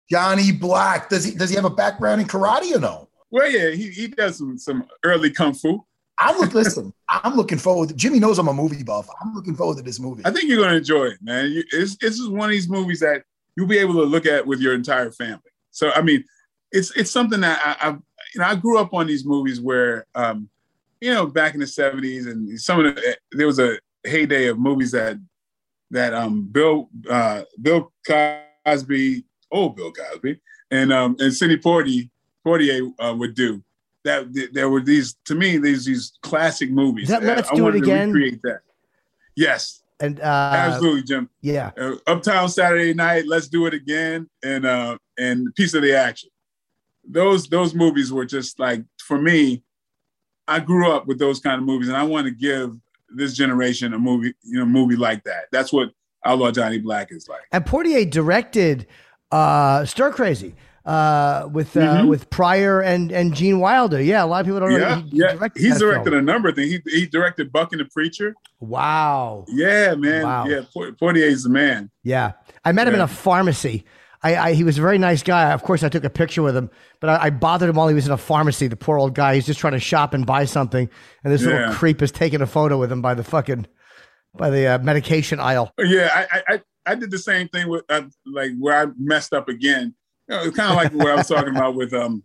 Johnny 0.10 0.52
Black. 0.52 1.10
Does 1.10 1.24
he 1.24 1.34
does 1.34 1.50
he 1.50 1.56
have 1.56 1.64
a 1.64 1.70
background 1.70 2.20
in 2.20 2.28
karate 2.28 2.76
or 2.76 2.80
no? 2.80 3.08
Well, 3.32 3.50
yeah, 3.50 3.70
he, 3.70 3.90
he 3.90 4.08
does 4.08 4.38
some 4.38 4.58
some 4.58 4.86
early 5.04 5.32
kung 5.32 5.54
fu. 5.54 5.86
I'm 6.20 6.38
look, 6.38 6.54
listen. 6.54 6.94
I'm 7.10 7.36
looking 7.36 7.58
forward. 7.58 7.90
To, 7.90 7.96
Jimmy 7.96 8.20
knows 8.20 8.38
I'm 8.38 8.50
a 8.50 8.54
movie 8.54 8.84
buff. 8.84 9.10
I'm 9.22 9.34
looking 9.34 9.56
forward 9.56 9.78
to 9.78 9.84
this 9.84 10.00
movie. 10.00 10.22
I 10.24 10.32
think 10.32 10.48
you're 10.48 10.58
going 10.58 10.70
to 10.70 10.78
enjoy 10.78 11.06
it, 11.06 11.18
man. 11.22 11.50
You, 11.50 11.64
it's 11.72 11.98
it's 12.02 12.18
just 12.18 12.32
one 12.32 12.50
of 12.50 12.52
these 12.52 12.70
movies 12.70 13.00
that 13.00 13.24
you'll 13.56 13.68
be 13.68 13.80
able 13.80 13.96
to 13.96 14.04
look 14.04 14.26
at 14.26 14.46
with 14.46 14.60
your 14.60 14.76
entire 14.76 15.12
family. 15.12 15.40
So, 15.72 15.92
I 15.96 16.02
mean, 16.02 16.24
it's 16.72 16.96
it's 16.96 17.10
something 17.10 17.40
that 17.40 17.60
I, 17.66 17.90
I 17.90 17.92
you 17.92 18.42
know 18.42 18.46
I 18.46 18.56
grew 18.56 18.78
up 18.78 18.94
on 18.94 19.08
these 19.08 19.26
movies 19.26 19.60
where, 19.60 20.06
um, 20.14 20.48
you 21.00 21.12
know, 21.12 21.26
back 21.26 21.56
in 21.56 21.60
the 21.60 21.66
'70s 21.66 22.30
and 22.30 22.60
some 22.60 22.86
of 22.86 22.96
the 22.96 23.18
there 23.32 23.48
was 23.48 23.60
a 23.60 23.80
heyday 24.04 24.48
of 24.48 24.60
movies 24.60 24.92
that 24.92 25.18
that 25.90 26.14
um 26.14 26.50
Bill 26.52 26.90
uh, 27.10 27.44
Bill 27.60 27.92
Cosby, 28.06 29.26
old 29.52 29.76
Bill 29.76 29.92
Cosby, 29.92 30.40
and 30.70 30.94
um 30.94 31.16
and 31.20 31.34
Sidney 31.34 31.58
Poitier 31.58 32.11
Poitier 32.46 32.92
uh, 33.00 33.16
would 33.18 33.36
do. 33.36 33.64
That 34.04 34.50
there 34.54 34.70
were 34.70 34.82
these 34.82 35.16
to 35.26 35.36
me 35.36 35.58
these 35.58 35.86
these 35.86 36.14
classic 36.24 36.72
movies. 36.72 37.08
That 37.08 37.24
Let's 37.24 37.52
Do 37.52 37.68
It 37.68 37.76
Again. 37.76 38.12
recreate 38.12 38.42
that. 38.44 38.62
Yes. 39.36 39.84
And 40.00 40.20
uh, 40.20 40.24
absolutely, 40.24 41.04
Jim. 41.04 41.30
Yeah. 41.42 41.70
Uh, 41.80 41.96
Uptown 42.08 42.50
Saturday 42.50 42.96
Night. 42.96 43.28
Let's 43.28 43.48
do 43.48 43.68
it 43.68 43.76
again. 43.76 44.28
And 44.44 44.66
uh, 44.66 44.98
and 45.20 45.54
piece 45.56 45.76
of 45.76 45.84
the 45.84 45.96
action. 45.96 46.32
Those 47.08 47.48
those 47.48 47.76
movies 47.76 48.12
were 48.12 48.26
just 48.26 48.60
like 48.60 48.84
for 49.00 49.22
me. 49.22 49.64
I 50.48 50.60
grew 50.60 50.92
up 50.92 51.06
with 51.06 51.20
those 51.20 51.40
kind 51.40 51.62
of 51.62 51.66
movies, 51.66 51.88
and 51.88 51.96
I 51.96 52.04
want 52.04 52.26
to 52.26 52.32
give 52.32 52.76
this 53.16 53.34
generation 53.36 53.94
a 53.94 54.00
movie, 54.00 54.34
you 54.44 54.60
know, 54.60 54.66
movie 54.66 54.96
like 54.96 55.24
that. 55.26 55.46
That's 55.52 55.72
what 55.72 55.92
Outlaw 56.26 56.52
Johnny 56.52 56.80
Black 56.80 57.12
is 57.12 57.28
like. 57.30 57.42
And 57.52 57.64
Poitier 57.64 58.10
directed 58.10 58.88
uh, 59.32 59.86
Stir 59.86 60.12
Crazy 60.12 60.56
uh, 60.86 61.48
with 61.52 61.78
uh, 61.78 61.80
mm-hmm. 61.80 62.08
with 62.08 62.30
Pryor 62.30 62.82
and 62.82 63.12
and 63.12 63.34
Gene 63.34 63.60
Wilder. 63.60 64.02
Yeah, 64.02 64.24
a 64.24 64.26
lot 64.26 64.42
of 64.42 64.46
people 64.46 64.60
don't 64.60 64.72
yeah, 64.72 64.96
know. 64.96 65.02
He, 65.02 65.18
yeah, 65.18 65.34
directed 65.34 65.62
he's 65.62 65.80
directed 65.80 66.12
film. 66.12 66.20
a 66.20 66.22
number 66.22 66.50
of 66.50 66.56
things. 66.56 66.72
He, 66.72 66.82
he 66.90 67.06
directed 67.06 67.52
Buck 67.52 67.72
and 67.72 67.82
the 67.82 67.86
Preacher. 67.86 68.36
Wow. 68.60 69.46
Yeah, 69.48 69.96
man. 69.96 70.24
Wow. 70.24 70.46
Yeah, 70.46 70.62
Poitier's 70.74 71.44
the 71.44 71.50
man. 71.50 71.92
Yeah, 72.04 72.34
I 72.66 72.72
met 72.72 72.88
him 72.88 72.94
yeah. 72.94 73.00
in 73.00 73.04
a 73.04 73.08
pharmacy. 73.08 73.86
I, 74.24 74.36
I, 74.36 74.54
he 74.54 74.64
was 74.64 74.78
a 74.78 74.82
very 74.82 75.00
nice 75.00 75.24
guy. 75.24 75.52
Of 75.52 75.64
course, 75.64 75.82
I 75.82 75.90
took 75.90 76.04
a 76.04 76.10
picture 76.10 76.44
with 76.44 76.56
him, 76.56 76.70
but 77.00 77.10
I, 77.10 77.26
I, 77.26 77.30
bothered 77.32 77.70
him 77.70 77.76
while 77.76 77.88
he 77.88 77.96
was 77.96 78.06
in 78.06 78.12
a 78.12 78.18
pharmacy. 78.18 78.68
The 78.68 78.76
poor 78.76 79.00
old 79.00 79.16
guy. 79.16 79.34
He's 79.34 79.48
just 79.48 79.60
trying 79.60 79.74
to 79.74 79.80
shop 79.80 80.14
and 80.14 80.28
buy 80.28 80.46
something, 80.46 80.88
and 81.24 81.34
this 81.34 81.42
yeah. 81.42 81.48
little 81.48 81.74
creep 81.74 82.04
is 82.04 82.12
taking 82.12 82.42
a 82.42 82.48
photo 82.48 82.78
with 82.78 82.92
him 82.92 83.02
by 83.02 83.16
the 83.16 83.24
fucking 83.24 83.66
by 84.36 84.50
the 84.52 84.68
uh, 84.68 84.78
medication 84.80 85.40
aisle. 85.40 85.74
Yeah, 85.80 86.10
I, 86.14 86.44
I 86.48 86.62
I 86.86 86.96
did 86.96 87.12
the 87.12 87.20
same 87.20 87.48
thing 87.50 87.68
with 87.68 87.84
uh, 87.90 88.04
like 88.26 88.52
where 88.60 88.80
I 88.80 88.92
messed 88.98 89.34
up 89.34 89.50
again 89.50 89.96
you 90.32 90.38
know, 90.38 90.44
it's 90.44 90.56
kind 90.56 90.72
of 90.72 90.78
like 90.78 90.94
what 90.94 91.12
I 91.12 91.16
was 91.16 91.28
talking 91.28 91.56
about 91.56 91.76
with 91.76 91.94
um 91.94 92.24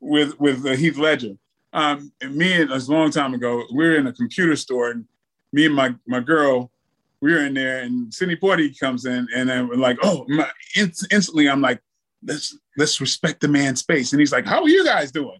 with 0.00 0.38
with 0.40 0.66
uh, 0.66 0.70
Heath 0.70 0.98
Ledger. 0.98 1.36
Um, 1.72 2.12
and 2.20 2.36
me 2.36 2.52
and 2.52 2.70
a 2.70 2.78
long 2.90 3.10
time 3.10 3.34
ago, 3.34 3.64
we 3.72 3.84
were 3.84 3.96
in 3.96 4.06
a 4.06 4.12
computer 4.12 4.56
store, 4.56 4.90
and 4.90 5.06
me 5.52 5.66
and 5.66 5.74
my 5.74 5.94
my 6.06 6.20
girl, 6.20 6.70
we 7.20 7.32
were 7.32 7.46
in 7.46 7.54
there, 7.54 7.82
and 7.82 8.12
Sidney 8.12 8.36
Poitier 8.36 8.78
comes 8.78 9.06
in, 9.06 9.26
and 9.34 9.48
then 9.48 9.68
we're 9.68 9.76
like, 9.76 9.98
oh, 10.02 10.24
my, 10.28 10.48
instantly, 10.76 11.48
I'm 11.48 11.60
like, 11.60 11.80
let's 12.24 12.58
let's 12.76 13.00
respect 13.00 13.40
the 13.40 13.48
man's 13.48 13.80
space, 13.80 14.12
and 14.12 14.20
he's 14.20 14.32
like, 14.32 14.46
how 14.46 14.62
are 14.62 14.68
you 14.68 14.84
guys 14.84 15.12
doing? 15.12 15.38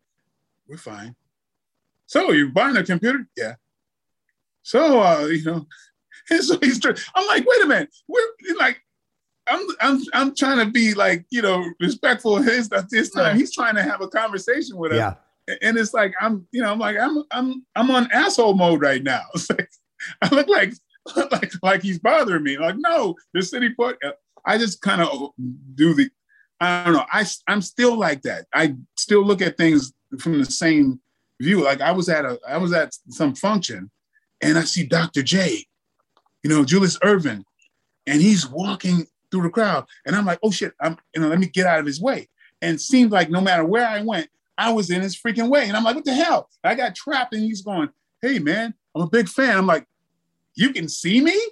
We're 0.69 0.77
fine. 0.77 1.15
So 2.07 2.31
you 2.31 2.51
buying 2.51 2.77
a 2.77 2.85
computer? 2.85 3.27
Yeah. 3.37 3.55
So 4.63 5.01
uh, 5.01 5.27
you 5.27 5.45
know, 5.45 5.67
and 6.31 6.45
so 6.45 6.59
he's. 6.61 6.81
I'm 6.85 7.27
like, 7.27 7.45
wait 7.47 7.65
a 7.65 7.67
minute. 7.67 7.95
We're 8.07 8.57
like, 8.59 8.84
I'm 9.47 9.67
I'm 9.81 10.01
I'm 10.13 10.35
trying 10.35 10.65
to 10.65 10.71
be 10.71 10.95
like 10.95 11.25
you 11.31 11.43
know 11.43 11.65
respectful 11.81 12.37
of 12.37 12.45
his 12.45 12.71
at 12.73 12.91
this 12.91 13.11
time. 13.11 13.37
He's 13.37 13.53
trying 13.53 13.75
to 13.75 13.83
have 13.83 14.01
a 14.01 14.09
conversation 14.09 14.77
with 14.77 14.93
us. 14.93 14.99
Yeah. 14.99 15.15
And 15.63 15.77
it's 15.77 15.93
like 15.93 16.15
I'm 16.21 16.47
you 16.53 16.63
know 16.63 16.73
I'm 16.73 16.79
like 16.79 16.97
I'm 16.99 17.23
I'm 17.31 17.67
I'm 17.77 17.91
on 17.91 18.11
asshole 18.13 18.55
mode 18.55 18.81
right 18.81 19.03
now. 19.03 19.23
It's 19.35 19.51
like 19.51 19.69
I 20.23 20.35
look 20.35 20.49
like 20.49 20.75
like 21.33 21.53
like 21.63 21.83
he's 21.83 21.99
bothering 21.99 22.43
me. 22.43 22.59
Like 22.59 22.77
no, 22.79 23.15
the 23.33 23.43
city 23.43 23.71
put. 23.71 24.03
Uh, 24.05 24.13
I 24.47 24.59
just 24.59 24.81
kind 24.81 25.03
of 25.03 25.31
do 25.75 25.95
the. 25.95 26.11
I 26.61 26.85
don't 26.85 26.95
know. 26.95 27.07
I 27.13 27.27
I'm 27.47 27.63
still 27.63 27.99
like 27.99 28.23
that. 28.23 28.47
I 28.55 28.77
still 28.97 29.25
look 29.25 29.43
at 29.43 29.57
things 29.57 29.93
from 30.19 30.39
the 30.39 30.45
same 30.45 31.01
view. 31.41 31.63
Like 31.63 31.81
I 31.81 31.93
was 31.93 32.09
at 32.09 32.25
a 32.25 32.39
I 32.49 32.57
was 32.59 32.73
at 32.73 32.97
some 33.11 33.35
function, 33.35 33.91
and 34.41 34.57
I 34.57 34.65
see 34.65 34.85
Dr. 34.85 35.23
J, 35.23 35.67
you 36.43 36.51
know 36.51 36.65
Julius 36.65 36.99
Erving, 36.99 37.45
and 38.07 38.23
he's 38.23 38.49
walking 38.49 39.07
through 39.35 39.43
the 39.43 39.51
crowd. 39.51 39.85
And 40.07 40.15
I'm 40.15 40.25
like, 40.25 40.39
oh 40.43 40.51
shit, 40.51 40.73
I'm 40.81 40.97
you 41.15 41.21
know, 41.21 41.29
let 41.29 41.41
me 41.41 41.47
get 41.47 41.67
out 41.67 41.81
of 41.81 41.87
his 41.87 42.01
way. 42.01 42.29
And 42.63 42.81
seemed 42.81 43.11
like 43.11 43.31
no 43.31 43.41
matter 43.41 43.65
where 43.65 43.87
I 43.87 44.01
went, 44.03 44.29
I 44.57 44.73
was 44.73 44.91
in 44.91 45.03
his 45.03 45.17
freaking 45.17 45.51
way. 45.51 45.67
And 45.67 45.77
I'm 45.77 45.83
like, 45.83 45.97
what 45.97 46.05
the 46.05 46.15
hell? 46.15 46.49
I 46.63 46.77
got 46.77 46.95
trapped 46.95 47.35
and 47.35 47.43
he's 47.43 47.63
going, 47.63 47.89
hey 48.23 48.39
man, 48.39 48.75
I'm 48.95 49.03
a 49.03 49.09
big 49.09 49.29
fan. 49.29 49.59
I'm 49.59 49.67
like, 49.67 49.87
you 50.55 50.73
can 50.73 50.89
see 50.89 51.21
me? 51.21 51.39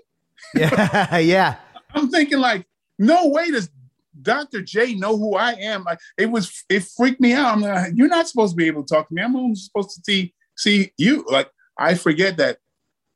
Yeah, 0.57 1.19
yeah. 1.19 1.55
I'm 1.95 2.11
thinking 2.11 2.41
like, 2.41 2.67
no 2.99 3.29
way 3.29 3.53
does 3.53 3.71
Dr. 4.23 4.61
J 4.61 4.97
know 4.97 5.17
who 5.17 5.37
I 5.37 5.53
am. 5.53 5.85
Like 5.85 6.01
it 6.19 6.27
was, 6.27 6.65
it 6.69 6.83
freaked 6.83 7.21
me 7.21 7.33
out. 7.33 7.55
I'm 7.55 7.61
like, 7.61 7.93
you're 7.95 8.09
not 8.09 8.27
supposed 8.27 8.53
to 8.53 8.57
be 8.57 8.67
able 8.67 8.83
to 8.83 8.93
talk 8.93 9.09
to 9.09 9.15
me. 9.15 9.23
I'm 9.23 9.37
only 9.37 9.55
supposed 9.55 9.91
to 9.91 10.03
see 10.05 10.35
see 10.57 10.93
you. 10.99 11.25
Like 11.29 11.49
I 11.79 11.95
forget 11.95 12.37
that 12.39 12.59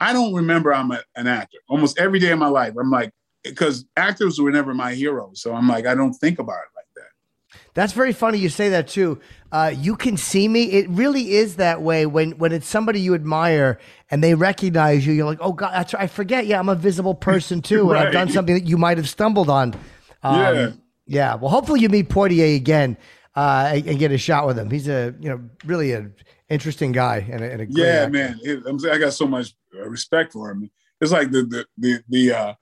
I 0.01 0.13
don't 0.13 0.35
remember 0.35 0.73
I'm 0.73 0.91
a, 0.93 1.03
an 1.15 1.27
actor. 1.27 1.59
Almost 1.69 1.99
every 1.99 2.19
day 2.19 2.31
of 2.31 2.39
my 2.39 2.49
life, 2.49 2.75
I'm 2.79 2.91
like, 2.91 3.13
because 3.49 3.85
actors 3.97 4.41
were 4.41 4.51
never 4.51 4.75
my 4.75 4.95
heroes. 4.95 5.41
So 5.41 5.55
I'm 5.55 5.69
like, 5.69 5.87
I 5.87 5.95
don't 5.95 6.15
think 6.15 6.39
about 6.39 6.59
it 6.59 6.77
like 6.77 6.87
that. 6.97 7.61
That's 7.75 7.93
very 7.93 8.13
funny 8.13 8.39
you 8.39 8.49
say 8.49 8.71
that 8.71 8.89
too. 8.89 9.21
Uh, 9.53 9.73
you 9.77 9.97
can 9.97 10.17
see 10.17 10.49
me. 10.49 10.65
It 10.65 10.89
really 10.91 11.33
is 11.35 11.57
that 11.57 11.83
way 11.83 12.07
when 12.07 12.33
when 12.33 12.53
it's 12.53 12.67
somebody 12.67 13.01
you 13.01 13.15
admire 13.15 13.79
and 14.11 14.23
they 14.23 14.35
recognize 14.35 15.07
you. 15.07 15.13
You're 15.15 15.27
like, 15.27 15.39
oh 15.41 15.53
God, 15.53 15.95
I 15.95 16.07
forget. 16.07 16.47
Yeah, 16.47 16.59
I'm 16.59 16.69
a 16.69 16.75
visible 16.75 17.15
person 17.15 17.63
too, 17.63 17.91
right. 17.91 17.99
and 17.99 18.09
I've 18.09 18.13
done 18.13 18.31
something 18.31 18.55
that 18.55 18.67
you 18.67 18.77
might 18.77 18.99
have 18.99 19.09
stumbled 19.09 19.49
on. 19.49 19.75
Um, 20.23 20.55
yeah. 20.55 20.71
Yeah. 21.07 21.35
Well, 21.37 21.51
hopefully 21.51 21.81
you 21.81 21.89
meet 21.89 22.09
Poitier 22.09 22.57
again 22.57 22.97
uh, 23.37 23.71
and, 23.75 23.87
and, 23.87 23.99
get 23.99 24.11
a 24.11 24.19
shot 24.19 24.47
with 24.47 24.59
him. 24.59 24.71
He's 24.71 24.89
a 24.89 25.15
you 25.21 25.29
know 25.29 25.41
really 25.65 25.93
an 25.93 26.15
interesting 26.49 26.93
guy 26.93 27.27
and 27.31 27.43
a, 27.43 27.53
and 27.53 27.63
a 27.63 27.67
yeah 27.69 27.85
actor. 27.85 28.11
man. 28.11 28.41
It, 28.43 28.91
I 28.91 28.99
got 28.99 29.13
so 29.13 29.27
much 29.27 29.55
respect 29.73 30.33
for 30.33 30.51
him. 30.51 30.71
It's 31.01 31.13
like 31.13 31.31
the 31.31 31.43
the 31.43 31.67
the, 31.79 32.03
the 32.09 32.33
uh, 32.33 32.55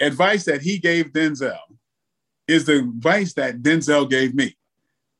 advice 0.00 0.44
that 0.44 0.62
he 0.62 0.78
gave 0.78 1.12
Denzel 1.12 1.58
is 2.46 2.64
the 2.64 2.78
advice 2.78 3.34
that 3.34 3.62
Denzel 3.62 4.08
gave 4.08 4.34
me. 4.34 4.56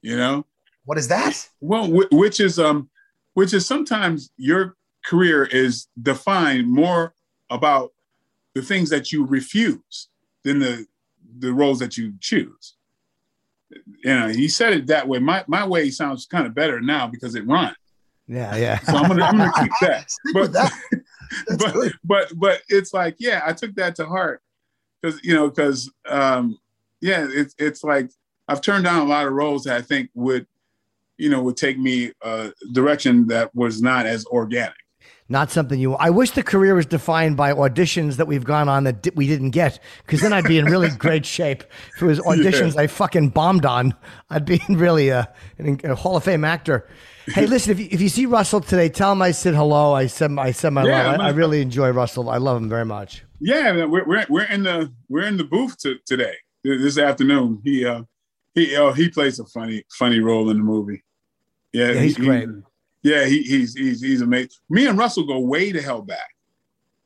You 0.03 0.17
know, 0.17 0.47
what 0.85 0.99
is 0.99 1.09
that? 1.09 1.49
Well, 1.61 1.91
which 2.13 2.41
is 2.41 2.59
um, 2.59 2.89
which 3.35 3.53
is 3.53 3.67
sometimes 3.67 4.31
your 4.37 4.77
career 5.05 5.45
is 5.45 5.89
defined 6.01 6.69
more 6.69 7.15
about 7.51 7.93
the 8.55 8.63
things 8.63 8.91
that 8.91 9.13
you 9.13 9.27
refuse 9.27 10.09
than 10.45 10.59
the 10.59 10.87
the 11.39 11.53
roles 11.53 11.79
that 11.81 11.97
you 11.97 12.15
choose. 12.21 12.75
You 13.71 14.15
know, 14.15 14.29
he 14.29 14.49
said 14.49 14.73
it 14.73 14.87
that 14.87 15.07
way. 15.07 15.19
My 15.19 15.45
my 15.47 15.67
way 15.67 15.91
sounds 15.91 16.27
kind 16.27 16.47
of 16.47 16.55
better 16.55 16.81
now 16.81 17.07
because 17.07 17.35
it 17.35 17.47
rhymes. 17.47 17.77
Yeah, 18.27 18.57
yeah. 18.57 18.79
So 18.81 18.97
I'm 18.97 19.09
gonna, 19.09 19.25
I'm 19.25 19.39
gonna 19.39 19.53
keep 19.59 19.73
that. 19.83 20.11
But 20.33 20.53
that. 20.53 20.73
But, 21.59 21.93
but 22.05 22.33
but 22.39 22.63
it's 22.69 22.95
like 22.95 23.17
yeah, 23.19 23.43
I 23.45 23.53
took 23.53 23.75
that 23.75 23.97
to 23.97 24.07
heart 24.07 24.43
because 25.01 25.21
you 25.23 25.35
know 25.35 25.49
because 25.49 25.91
um, 26.09 26.59
yeah, 27.01 27.27
it's 27.31 27.55
it's 27.59 27.85
like 27.85 28.11
I've 28.49 28.61
turned 28.61 28.85
down 28.85 29.07
a 29.07 29.09
lot 29.09 29.27
of 29.27 29.33
roles 29.33 29.65
that 29.65 29.77
I 29.77 29.83
think 29.83 30.11
would 30.15 30.47
you 31.17 31.31
know 31.31 31.43
would 31.43 31.57
take 31.57 31.79
me 31.79 32.13
a 32.23 32.53
direction 32.73 33.27
that 33.29 33.55
was 33.55 33.83
not 33.83 34.07
as 34.07 34.27
organic. 34.27 34.75
Not 35.31 35.51
something 35.51 35.79
you. 35.79 35.95
I 35.95 36.09
wish 36.09 36.31
the 36.31 36.43
career 36.43 36.75
was 36.75 36.87
defined 36.87 37.37
by 37.37 37.53
auditions 37.53 38.17
that 38.17 38.27
we've 38.27 38.45
gone 38.45 38.67
on 38.67 38.85
that 38.85 39.03
di- 39.03 39.11
we 39.15 39.27
didn't 39.27 39.51
get, 39.51 39.79
because 39.99 40.23
then 40.23 40.33
I'd 40.33 40.45
be 40.45 40.57
in 40.57 40.65
really 40.65 40.89
great 40.99 41.27
shape. 41.27 41.65
If 41.95 42.03
it 42.03 42.07
was 42.07 42.19
auditions 42.21 42.77
I 42.79 42.87
fucking 42.87 43.31
bombed 43.31 43.67
on, 43.67 43.95
I'd 44.31 44.47
be 44.47 44.63
in 44.69 44.79
really 44.79 45.11
a, 45.11 45.31
a 45.59 45.95
Hall 45.95 46.17
of 46.17 46.25
Fame 46.25 46.45
actor. 46.45 46.89
Hey, 47.27 47.47
listen, 47.47 47.73
if 47.73 47.79
you, 47.79 47.89
if 47.91 48.01
you 48.01 48.09
see 48.09 48.25
Russell 48.25 48.63
today, 48.63 48.89
tell 48.89 49.13
him 49.13 49.21
I 49.21 49.33
said 49.33 49.55
hello. 49.55 49.93
I 49.93 50.07
said 50.07 50.35
I 50.39 50.53
said 50.53 50.73
my 50.73 50.85
Yeah, 50.85 51.11
love. 51.11 51.21
I, 51.21 51.27
I 51.27 51.31
really 51.31 51.61
enjoy 51.61 51.91
Russell. 51.91 52.31
I 52.31 52.39
love 52.39 52.57
him 52.57 52.71
very 52.71 52.87
much. 52.87 53.23
Yeah, 53.41 53.85
we're 53.85 54.05
we're 54.05 54.27
we're 54.29 54.45
in 54.45 54.65
the 54.65 54.93
we're 55.09 55.27
in 55.27 55.37
the 55.37 55.45
booth 55.45 55.79
to, 55.79 55.97
today 56.07 56.35
this 56.65 56.99
afternoon. 56.99 57.61
He 57.65 57.85
uh 57.85 58.03
he 58.55 58.75
uh, 58.77 58.93
he 58.93 59.09
plays 59.09 59.39
a 59.39 59.45
funny 59.47 59.85
funny 59.93 60.19
role 60.21 60.51
in 60.51 60.59
the 60.59 60.65
movie. 60.65 61.05
Yeah, 61.73 61.93
Yeah, 61.93 62.01
he's 62.01 62.17
he- 62.17 62.25
great. 62.25 62.49
Yeah, 63.03 63.25
he, 63.27 63.43
he's 63.43 63.75
he's 63.75 64.01
he's 64.03 64.23
amazing. 64.23 64.51
Me 64.69 64.87
and 64.87 64.99
Russell 64.99 65.25
go 65.25 65.39
way 65.39 65.71
the 65.71 65.81
hell 65.81 66.03
back. 66.03 66.35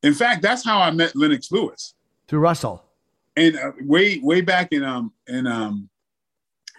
In 0.03 0.15
fact, 0.15 0.41
that's 0.43 0.65
how 0.65 0.81
I 0.81 0.91
met 0.91 1.15
Lennox 1.15 1.53
Lewis. 1.53 1.95
Through 2.29 2.41
Russell. 2.41 2.83
and 3.37 3.57
uh, 3.57 3.73
way 3.83 4.19
way 4.23 4.41
back 4.41 4.73
in 4.73 4.83
um 4.85 5.13
in 5.29 5.47
um 5.47 5.91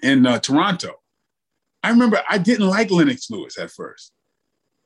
in 0.01 0.25
uh, 0.25 0.39
Toronto, 0.39 0.95
I 1.83 1.91
remember 1.91 2.21
I 2.27 2.39
didn't 2.39 2.67
like 2.67 2.89
Lennox 2.89 3.29
Lewis 3.29 3.57
at 3.59 3.69
first 3.69 4.11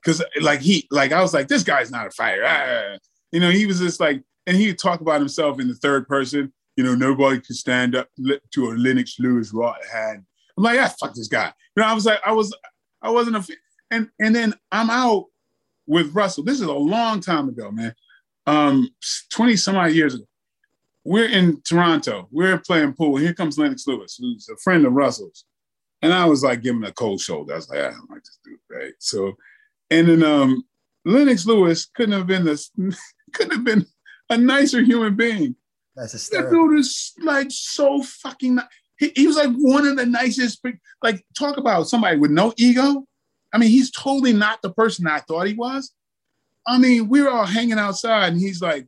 because 0.03 0.22
like 0.41 0.60
he 0.60 0.85
like 0.91 1.14
I 1.14 1.22
was 1.22 1.34
like 1.34 1.48
this 1.48 1.64
guy's 1.64 1.89
not 1.89 2.07
a 2.07 2.11
fighter, 2.11 2.44
Ah. 2.45 2.98
you 3.31 3.39
know. 3.39 3.49
He 3.49 3.65
was 3.65 3.80
just 3.80 3.99
like, 4.02 4.22
and 4.48 4.57
he 4.57 4.68
would 4.68 4.80
talk 4.80 5.02
about 5.02 5.19
himself 5.19 5.60
in 5.60 5.68
the 5.68 5.76
third 5.76 6.07
person. 6.07 6.52
You 6.76 6.84
know, 6.84 6.95
nobody 6.95 7.40
could 7.40 7.56
stand 7.56 7.95
up 7.95 8.10
to 8.53 8.69
a 8.69 8.74
Lennox 8.74 9.19
Lewis 9.19 9.53
right 9.53 9.76
hand. 9.91 10.24
I'm 10.57 10.64
like, 10.64 10.80
ah, 10.80 10.94
fuck 10.99 11.14
this 11.14 11.28
guy. 11.28 11.53
You 11.76 11.84
know, 11.84 11.88
I 11.88 11.94
was 11.94 12.06
like, 12.06 12.19
I 12.26 12.32
was, 12.32 12.56
I 13.02 13.11
wasn't 13.11 13.36
a, 13.36 13.57
and 13.91 14.10
and 14.19 14.36
then 14.36 14.56
I'm 14.72 14.90
out 14.90 15.26
with 15.86 16.15
Russell. 16.15 16.44
This 16.44 16.60
is 16.60 16.68
a 16.68 16.72
long 16.72 17.19
time 17.19 17.49
ago, 17.49 17.69
man. 17.69 17.94
Um, 18.48 18.90
twenty 19.32 19.56
some 19.56 19.76
odd 19.76 19.91
years 19.91 20.15
ago 20.15 20.26
we're 21.07 21.30
in 21.30 21.61
Toronto. 21.61 22.28
We're 22.32 22.60
playing 22.60 22.94
pool. 22.94 23.15
Here 23.15 23.34
comes 23.34 23.57
Lennox 23.57 23.88
Lewis, 23.88 24.18
who's 24.19 24.49
a 24.49 24.57
friend 24.57 24.86
of 24.86 24.91
Russell's. 24.91 25.45
And 26.02 26.14
I 26.14 26.26
was 26.26 26.44
like 26.44 26.61
giving 26.61 26.84
a 26.84 26.91
cold 26.91 27.22
shoulder. 27.22 27.53
I 27.53 27.56
was 27.56 27.69
like, 27.69 27.80
I 27.80 27.91
don't 27.91 28.11
like 28.11 28.24
this 28.24 28.40
dude, 28.44 28.60
right? 28.69 28.91
So, 28.99 29.34
and 29.90 30.10
then 30.10 30.22
um, 30.22 30.64
Lennox 31.06 31.45
Lewis 31.45 31.86
couldn't 31.86 32.11
have 32.11 32.28
been 32.28 32.44
this, 32.44 32.72
couldn't 33.34 33.53
have 33.53 33.64
been 33.64 33.86
a 34.29 34.37
nicer 34.37 34.81
human 34.81 35.15
being. 35.15 35.55
That's 35.95 36.29
That 36.29 36.49
dude 36.51 36.79
is 36.79 37.13
like 37.23 37.47
so 37.49 38.01
fucking. 38.03 38.55
ni- 38.55 38.61
He, 38.99 39.11
he 39.15 39.27
was 39.27 39.35
like 39.35 39.51
one 39.55 39.87
of 39.87 39.97
the 39.97 40.05
nicest. 40.05 40.63
Like 41.01 41.25
talk 41.37 41.57
about 41.57 41.87
somebody 41.87 42.17
with 42.17 42.31
no 42.31 42.53
ego. 42.57 43.05
I 43.53 43.57
mean, 43.57 43.69
he's 43.69 43.91
totally 43.91 44.33
not 44.33 44.61
the 44.61 44.71
person 44.71 45.07
I 45.07 45.19
thought 45.19 45.47
he 45.47 45.53
was. 45.53 45.93
I 46.67 46.77
mean, 46.77 47.07
we 47.07 47.21
were 47.21 47.29
all 47.29 47.45
hanging 47.45 47.79
outside, 47.79 48.33
and 48.33 48.41
he's 48.41 48.61
like, 48.61 48.85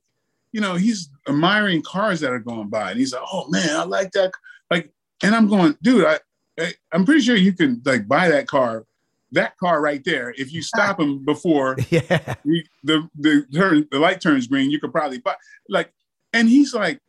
you 0.52 0.60
know, 0.60 0.76
he's 0.76 1.10
admiring 1.28 1.82
cars 1.82 2.20
that 2.20 2.32
are 2.32 2.40
going 2.40 2.68
by, 2.70 2.92
and 2.92 3.00
he's 3.00 3.14
like, 3.14 3.24
"Oh 3.32 3.48
man, 3.50 3.70
I 3.76 3.84
like 3.86 4.12
that." 4.12 4.32
Like, 4.70 4.92
and 5.24 5.34
I'm 5.34 5.48
going, 5.48 5.78
dude, 5.82 6.06
I, 6.06 6.20
I 6.60 6.74
I'm 6.92 7.06
pretty 7.06 7.22
sure 7.22 7.36
you 7.36 7.54
can 7.54 7.82
like 7.86 8.08
buy 8.08 8.30
that 8.30 8.48
car, 8.48 8.86
that 9.32 9.58
car 9.58 9.82
right 9.82 10.04
there. 10.04 10.34
If 10.38 10.52
you 10.54 10.62
stop 10.62 11.00
him 11.00 11.24
before 11.26 11.78
Yeah. 11.90 12.36
we, 12.44 12.66
the 12.84 13.08
the 13.18 13.46
turn 13.54 13.88
the 13.92 14.00
light 14.00 14.22
turns 14.22 14.48
green, 14.48 14.72
you 14.72 14.80
could 14.80 14.92
probably 14.92 15.20
buy 15.20 15.36
like, 15.68 15.92
and 16.34 16.48
he's 16.50 16.74
like, 16.74 17.00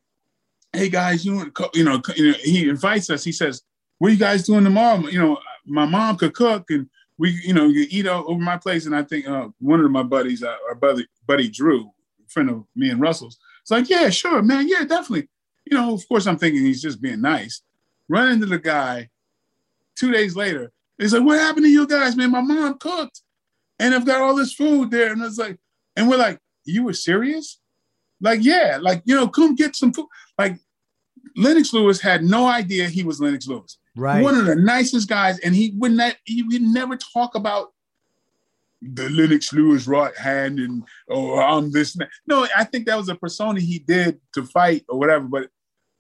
"Hey 0.72 0.88
guys, 0.88 1.24
you 1.24 1.34
want 1.36 1.54
to 1.54 1.70
you 1.74 1.84
know?" 1.84 2.00
you 2.16 2.32
know, 2.32 2.38
He 2.42 2.68
invites 2.68 3.10
us. 3.10 3.24
He 3.24 3.32
says, 3.32 3.62
"What 3.98 4.08
are 4.08 4.12
you 4.14 4.18
guys 4.18 4.44
doing 4.44 4.64
tomorrow?" 4.64 5.06
You 5.08 5.18
know, 5.18 5.38
my 5.66 5.86
mom 5.86 6.16
could 6.16 6.34
cook, 6.34 6.70
and 6.70 6.88
we, 7.18 7.30
you 7.44 7.52
know, 7.54 7.66
you 7.68 7.86
eat 7.90 8.06
over 8.06 8.38
my 8.40 8.56
place. 8.56 8.86
And 8.86 8.96
I 8.96 9.02
think 9.02 9.28
uh, 9.28 9.48
one 9.58 9.80
of 9.80 9.90
my 9.90 10.02
buddies, 10.02 10.42
uh, 10.42 10.56
our 10.68 10.74
buddy 10.74 11.06
buddy 11.26 11.48
Drew, 11.48 11.90
friend 12.28 12.50
of 12.50 12.64
me 12.74 12.90
and 12.90 13.00
Russell's, 13.00 13.38
it's 13.62 13.70
like, 13.70 13.88
"Yeah, 13.90 14.08
sure, 14.10 14.42
man, 14.42 14.68
yeah, 14.68 14.84
definitely." 14.84 15.28
You 15.66 15.76
know, 15.76 15.94
of 15.94 16.08
course, 16.08 16.26
I'm 16.26 16.38
thinking 16.38 16.64
he's 16.64 16.82
just 16.82 17.00
being 17.00 17.20
nice. 17.20 17.62
Run 18.08 18.32
into 18.32 18.46
the 18.46 18.58
guy. 18.58 19.08
Two 19.96 20.10
days 20.12 20.34
later, 20.34 20.72
he's 21.00 21.12
like, 21.12 21.24
"What 21.24 21.38
happened 21.38 21.64
to 21.66 21.70
you 21.70 21.86
guys, 21.86 22.16
man? 22.16 22.30
My 22.30 22.40
mom 22.40 22.78
cooked." 22.78 23.22
and 23.80 23.94
I've 23.94 24.06
got 24.06 24.20
all 24.20 24.36
this 24.36 24.52
food 24.52 24.90
there. 24.90 25.12
And 25.12 25.22
it's 25.22 25.38
like, 25.38 25.58
and 25.96 26.08
we're 26.08 26.18
like, 26.18 26.38
you 26.64 26.84
were 26.84 26.92
serious? 26.92 27.58
Like, 28.20 28.40
yeah, 28.42 28.78
like, 28.80 29.02
you 29.06 29.16
know, 29.16 29.26
come 29.26 29.54
get 29.54 29.74
some 29.74 29.92
food. 29.92 30.06
Like, 30.38 30.58
Lennox 31.34 31.72
Lewis 31.72 32.00
had 32.00 32.22
no 32.22 32.46
idea 32.46 32.88
he 32.88 33.02
was 33.02 33.20
Lennox 33.20 33.48
Lewis. 33.48 33.78
Right. 33.96 34.22
One 34.22 34.36
of 34.36 34.44
the 34.44 34.54
nicest 34.54 35.08
guys, 35.08 35.38
and 35.38 35.54
he 35.54 35.72
would 35.76 35.92
not, 35.92 36.14
he 36.24 36.42
would 36.42 36.60
never 36.60 36.96
talk 36.96 37.34
about 37.34 37.72
the 38.82 39.08
Lennox 39.08 39.52
Lewis 39.52 39.86
right 39.86 40.16
hand 40.16 40.58
and 40.58 40.82
oh 41.10 41.38
I'm 41.38 41.70
this. 41.70 41.96
No, 42.26 42.46
I 42.56 42.64
think 42.64 42.86
that 42.86 42.96
was 42.96 43.10
a 43.10 43.14
persona 43.14 43.60
he 43.60 43.78
did 43.78 44.18
to 44.32 44.44
fight 44.44 44.86
or 44.88 44.98
whatever. 44.98 45.26
But 45.26 45.48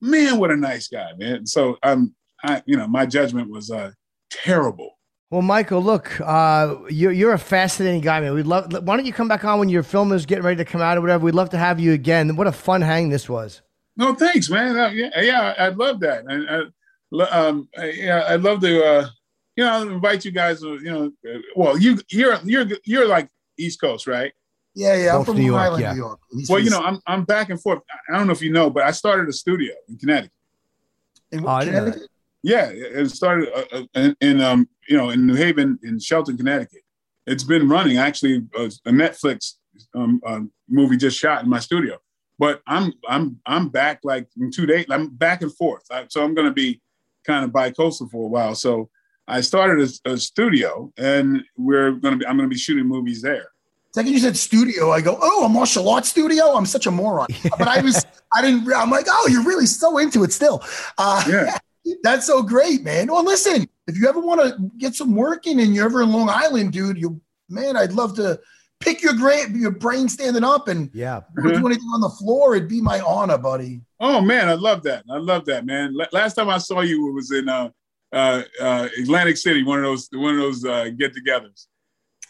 man, 0.00 0.38
what 0.38 0.50
a 0.50 0.56
nice 0.56 0.88
guy, 0.88 1.12
man. 1.18 1.46
So 1.46 1.76
um, 1.82 2.14
I, 2.42 2.62
you 2.64 2.78
know, 2.78 2.86
my 2.86 3.04
judgment 3.04 3.50
was 3.50 3.70
uh 3.70 3.90
terrible. 4.30 4.96
Well, 5.30 5.42
Michael, 5.42 5.80
look, 5.82 6.20
uh, 6.20 6.76
you're 6.88 7.12
you're 7.12 7.32
a 7.32 7.38
fascinating 7.38 8.00
guy, 8.00 8.20
man. 8.20 8.34
We'd 8.34 8.46
love. 8.46 8.72
Why 8.72 8.96
don't 8.96 9.06
you 9.06 9.12
come 9.12 9.28
back 9.28 9.44
on 9.44 9.60
when 9.60 9.68
your 9.68 9.84
film 9.84 10.12
is 10.12 10.26
getting 10.26 10.44
ready 10.44 10.56
to 10.56 10.64
come 10.64 10.80
out 10.80 10.98
or 10.98 11.00
whatever? 11.02 11.24
We'd 11.24 11.34
love 11.36 11.50
to 11.50 11.58
have 11.58 11.78
you 11.78 11.92
again. 11.92 12.34
What 12.34 12.48
a 12.48 12.52
fun 12.52 12.80
hang 12.82 13.10
this 13.10 13.28
was. 13.28 13.62
No, 13.96 14.12
thanks, 14.14 14.50
man. 14.50 14.76
Uh, 14.76 14.88
yeah, 14.88 15.20
yeah, 15.20 15.54
I'd 15.58 15.76
love 15.76 16.00
that. 16.00 16.24
And 16.26 16.48
I, 17.20 17.24
um, 17.30 17.68
I- 17.78 17.90
yeah, 17.90 18.24
I'd 18.28 18.40
love 18.40 18.60
to, 18.62 18.84
uh, 18.84 19.08
you 19.56 19.64
know, 19.64 19.82
invite 19.82 20.24
you 20.24 20.32
guys. 20.32 20.64
uh, 20.64 20.72
You 20.72 20.90
know, 20.90 21.12
uh, 21.32 21.38
well, 21.54 21.78
you 21.78 21.98
you're 22.08 22.36
you're 22.42 22.66
you're 22.84 23.06
like 23.06 23.28
East 23.56 23.80
Coast, 23.80 24.08
right? 24.08 24.32
Yeah, 24.74 24.96
yeah. 24.96 25.16
I'm 25.16 25.24
from 25.24 25.36
New 25.36 25.44
York, 25.46 25.60
Island, 25.60 25.82
yeah. 25.82 25.92
New 25.92 25.98
York. 25.98 26.18
He's 26.32 26.48
Well, 26.48 26.58
from 26.58 26.64
you 26.64 26.70
know, 26.70 26.80
I'm 26.80 27.00
I'm 27.06 27.24
back 27.24 27.50
and 27.50 27.60
forth. 27.62 27.80
I 28.12 28.18
don't 28.18 28.26
know 28.26 28.32
if 28.32 28.42
you 28.42 28.52
know, 28.52 28.68
but 28.68 28.82
I 28.82 28.90
started 28.90 29.28
a 29.28 29.32
studio 29.32 29.74
in 29.88 29.96
Connecticut. 29.96 30.32
in 31.30 31.44
Oh, 31.44 31.48
I 31.48 31.60
didn't 31.64 31.74
know 31.74 31.80
Connecticut. 31.84 32.10
Yeah, 32.42 32.70
it 32.72 33.10
started 33.10 33.48
uh, 33.54 33.64
uh, 33.72 33.82
in, 33.94 34.16
in 34.20 34.40
um 34.40 34.68
you 34.88 34.96
know 34.96 35.10
in 35.10 35.26
New 35.26 35.34
Haven 35.34 35.78
in 35.82 35.98
Shelton, 35.98 36.36
Connecticut. 36.36 36.82
It's 37.26 37.44
been 37.44 37.68
running 37.68 37.98
actually. 37.98 38.46
uh, 38.58 38.64
A 38.86 38.90
Netflix 38.90 39.54
um, 39.94 40.20
um, 40.26 40.50
movie 40.68 40.96
just 40.96 41.18
shot 41.18 41.42
in 41.42 41.48
my 41.50 41.58
studio, 41.60 41.98
but 42.38 42.60
I'm 42.66 42.92
I'm 43.08 43.38
I'm 43.46 43.68
back 43.68 44.00
like 44.04 44.26
in 44.40 44.50
two 44.50 44.66
days. 44.66 44.86
I'm 44.90 45.08
back 45.08 45.42
and 45.42 45.54
forth, 45.54 45.82
I, 45.90 46.06
so 46.08 46.24
I'm 46.24 46.34
going 46.34 46.48
to 46.48 46.52
be 46.54 46.80
kind 47.26 47.44
of 47.44 47.52
bi-coastal 47.52 48.08
for 48.08 48.24
a 48.24 48.28
while. 48.28 48.54
So 48.54 48.88
I 49.28 49.42
started 49.42 49.90
a, 50.06 50.12
a 50.12 50.16
studio, 50.18 50.92
and 50.96 51.42
we're 51.56 51.92
going 51.92 52.14
to 52.14 52.18
be 52.18 52.26
I'm 52.26 52.36
going 52.36 52.48
to 52.48 52.52
be 52.54 52.58
shooting 52.58 52.86
movies 52.86 53.20
there. 53.22 53.48
Second, 53.92 54.12
you 54.12 54.18
said 54.20 54.36
studio. 54.36 54.90
I 54.92 55.00
go, 55.00 55.18
oh, 55.20 55.44
a 55.44 55.48
martial 55.48 55.88
arts 55.88 56.08
studio. 56.08 56.54
I'm 56.56 56.66
such 56.66 56.86
a 56.86 56.90
moron. 56.90 57.26
But 57.58 57.66
I 57.68 57.80
was, 57.80 58.04
I 58.34 58.40
didn't. 58.40 58.72
I'm 58.72 58.88
like, 58.90 59.06
oh, 59.08 59.28
you're 59.30 59.42
really 59.44 59.66
so 59.66 59.98
into 59.98 60.22
it 60.24 60.32
still. 60.32 60.62
Uh, 60.96 61.24
Yeah. 61.28 61.58
That's 62.02 62.26
so 62.26 62.42
great, 62.42 62.82
man. 62.82 63.10
Well, 63.10 63.24
listen, 63.24 63.68
if 63.86 63.96
you 63.98 64.08
ever 64.08 64.20
want 64.20 64.40
to 64.40 64.70
get 64.78 64.94
some 64.94 65.14
work 65.14 65.46
in 65.46 65.60
and 65.60 65.74
you're 65.74 65.86
ever 65.86 66.02
in 66.02 66.12
Long 66.12 66.28
Island, 66.28 66.72
dude, 66.72 66.98
you 66.98 67.20
man, 67.48 67.76
I'd 67.76 67.92
love 67.92 68.14
to 68.16 68.38
pick 68.80 69.02
your 69.02 69.14
brain, 69.18 69.60
your 69.60 69.72
brain 69.72 70.08
standing 70.08 70.44
up, 70.44 70.68
and 70.68 70.90
Yeah. 70.94 71.20
if 71.36 71.44
you 71.44 71.50
do 71.58 71.66
anything 71.66 71.88
on 71.92 72.00
the 72.00 72.08
floor, 72.10 72.54
it'd 72.56 72.68
be 72.68 72.80
my 72.80 73.00
honor, 73.00 73.36
buddy. 73.38 73.80
Oh 73.98 74.20
man, 74.20 74.48
I 74.48 74.54
love 74.54 74.82
that. 74.84 75.04
I 75.10 75.16
love 75.18 75.44
that, 75.46 75.66
man. 75.66 75.94
La- 75.94 76.06
last 76.12 76.34
time 76.34 76.48
I 76.48 76.58
saw 76.58 76.80
you 76.80 77.08
it 77.10 77.12
was 77.12 77.30
in 77.32 77.48
uh, 77.48 77.70
uh, 78.12 78.42
uh, 78.60 78.88
Atlantic 79.00 79.36
City, 79.36 79.62
one 79.64 79.78
of 79.78 79.84
those 79.84 80.08
one 80.12 80.34
of 80.34 80.40
those 80.40 80.64
uh, 80.64 80.88
get-togethers. 80.96 81.66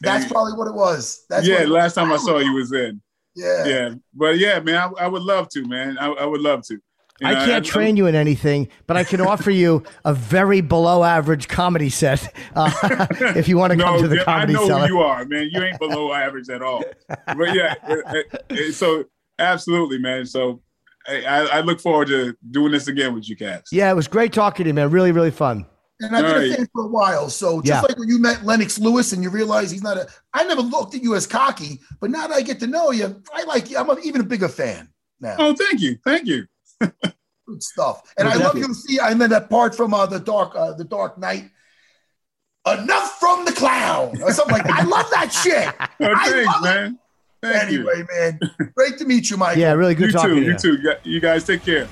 That's 0.01 0.25
And- 0.25 0.33
probably 0.33 0.55
what 0.55 0.67
it 0.69 0.75
was. 0.75 1.25
That's 1.29 1.47
yeah, 1.47 1.57
what 1.57 1.63
it 1.65 1.69
last 1.69 1.95
time 1.95 2.11
I 2.13 2.17
saw 2.17 2.39
you 2.39 2.55
was 2.55 2.73
in. 2.73 3.01
Yeah. 3.37 3.65
Yeah, 3.67 3.95
but 4.15 4.39
yeah, 4.39 4.59
man, 4.61 4.75
I, 4.77 5.05
I 5.05 5.07
would 5.07 5.23
love 5.23 5.49
to, 5.51 5.65
man. 5.67 5.97
I, 5.99 6.09
I 6.09 6.25
would 6.25 6.41
love 6.41 6.63
to. 6.67 6.81
You 7.21 7.27
I 7.29 7.35
can't 7.45 7.65
train 7.65 7.97
you 7.97 8.07
in 8.07 8.15
anything, 8.15 8.69
but 8.87 8.97
I 8.97 9.05
can 9.05 9.21
offer 9.21 9.51
you 9.51 9.83
a 10.05 10.15
very 10.15 10.61
below 10.63 11.05
average 11.05 11.49
comedy 11.49 11.91
set 11.91 12.33
uh, 12.57 12.71
if 13.37 13.47
you 13.47 13.59
want 13.59 13.73
to 13.75 13.79
come 13.79 14.01
to 14.01 14.09
the 14.09 14.19
comedy. 14.25 14.55
I 14.55 14.57
know 14.57 14.67
cellar. 14.67 14.87
who 14.89 14.95
you 14.95 15.01
are, 15.01 15.25
man. 15.27 15.49
You 15.53 15.63
ain't 15.63 15.79
below 15.79 16.13
average 16.15 16.49
at 16.49 16.63
all. 16.63 16.83
But 17.09 17.55
yeah, 17.55 17.75
it- 17.89 18.05
it- 18.33 18.43
it- 18.51 18.73
so 18.75 19.05
absolutely, 19.39 19.99
man. 19.99 20.25
So 20.27 20.63
I, 21.09 21.25
I 21.25 21.41
I 21.59 21.61
look 21.61 21.81
forward 21.81 22.09
to 22.09 22.35
doing 22.51 22.73
this 22.73 22.89
again 22.89 23.15
with 23.15 23.29
you, 23.29 23.37
Cass. 23.37 23.65
Yeah, 23.71 23.91
it 23.91 23.95
was 23.95 24.09
great 24.09 24.33
talking 24.33 24.65
to 24.65 24.69
you, 24.69 24.75
man. 24.75 24.91
Really, 24.91 25.13
really 25.13 25.31
fun. 25.31 25.67
And 26.03 26.17
I've 26.17 26.25
been 26.25 26.33
Right. 26.35 26.51
a 26.53 26.57
fan 26.57 26.69
for 26.73 26.85
a 26.85 26.89
while. 26.89 27.29
So 27.29 27.61
just 27.61 27.67
Yeah. 27.69 27.81
like 27.83 27.99
when 27.99 28.09
you 28.09 28.19
met 28.19 28.43
Lennox 28.47 28.79
Lewis 28.79 29.13
and 29.13 29.23
you 29.23 29.29
realize 29.29 29.71
he's 29.71 29.83
not 29.83 29.99
a, 29.99 30.09
I 30.33 30.45
never 30.45 30.63
looked 30.63 30.95
at 30.95 31.03
you 31.03 31.15
as 31.15 31.27
cocky, 31.27 31.81
but 32.01 32.11
now 32.11 32.27
that 32.27 32.35
I 32.35 32.41
get 32.41 32.59
to 32.61 32.67
know 32.67 32.91
you, 32.91 33.23
I 33.35 33.43
like 33.45 33.69
you. 33.71 33.77
I'm 33.77 33.91
a, 33.91 33.99
even 33.99 34.23
a 34.23 34.25
bigger 34.25 34.49
fan 34.49 34.89
now. 35.21 35.37
Oh, 35.39 35.55
thank 35.55 35.83
you, 35.83 35.99
thank 36.07 36.27
you. 36.27 36.47
Good 36.81 37.63
stuff. 37.63 38.13
And 38.19 38.27
Well, 38.29 38.35
I 38.39 38.43
love 38.43 38.55
definitely. 38.55 38.69
you 38.69 38.75
see, 38.75 38.99
and 39.03 39.21
then 39.21 39.31
that 39.31 39.51
part 39.51 39.75
from 39.75 39.93
uh, 39.95 40.07
the 40.07 40.21
dark, 40.21 40.53
uh, 40.57 40.73
the 40.73 40.85
Dark 40.85 41.19
Knight. 41.19 41.51
Enough 42.67 43.19
from 43.19 43.45
the 43.47 43.53
clown. 43.53 44.21
or 44.23 44.33
something 44.33 44.53
like 44.55 44.65
that. 44.65 44.81
I 44.81 44.83
love 44.85 45.07
that 45.13 45.33
shit. 45.33 45.75
Oh, 46.03 46.15
thanks, 46.31 46.47
love 46.47 46.63
man. 46.63 46.99
Thank 47.43 47.57
Anyway, 47.69 47.93
you. 47.99 48.07
man, 48.13 48.39
great 48.77 48.99
to 48.99 49.05
meet 49.07 49.31
you, 49.31 49.37
Mike. 49.39 49.57
Yeah, 49.57 49.73
really 49.73 49.95
good 49.95 50.09
You 50.09 50.13
talking 50.13 50.29
too. 50.31 50.41
to 50.41 50.43
you. 50.43 50.53
You 50.53 50.77
too. 50.93 50.95
You 51.11 51.21
guys 51.21 51.45
take 51.45 51.63
care. 51.65 51.89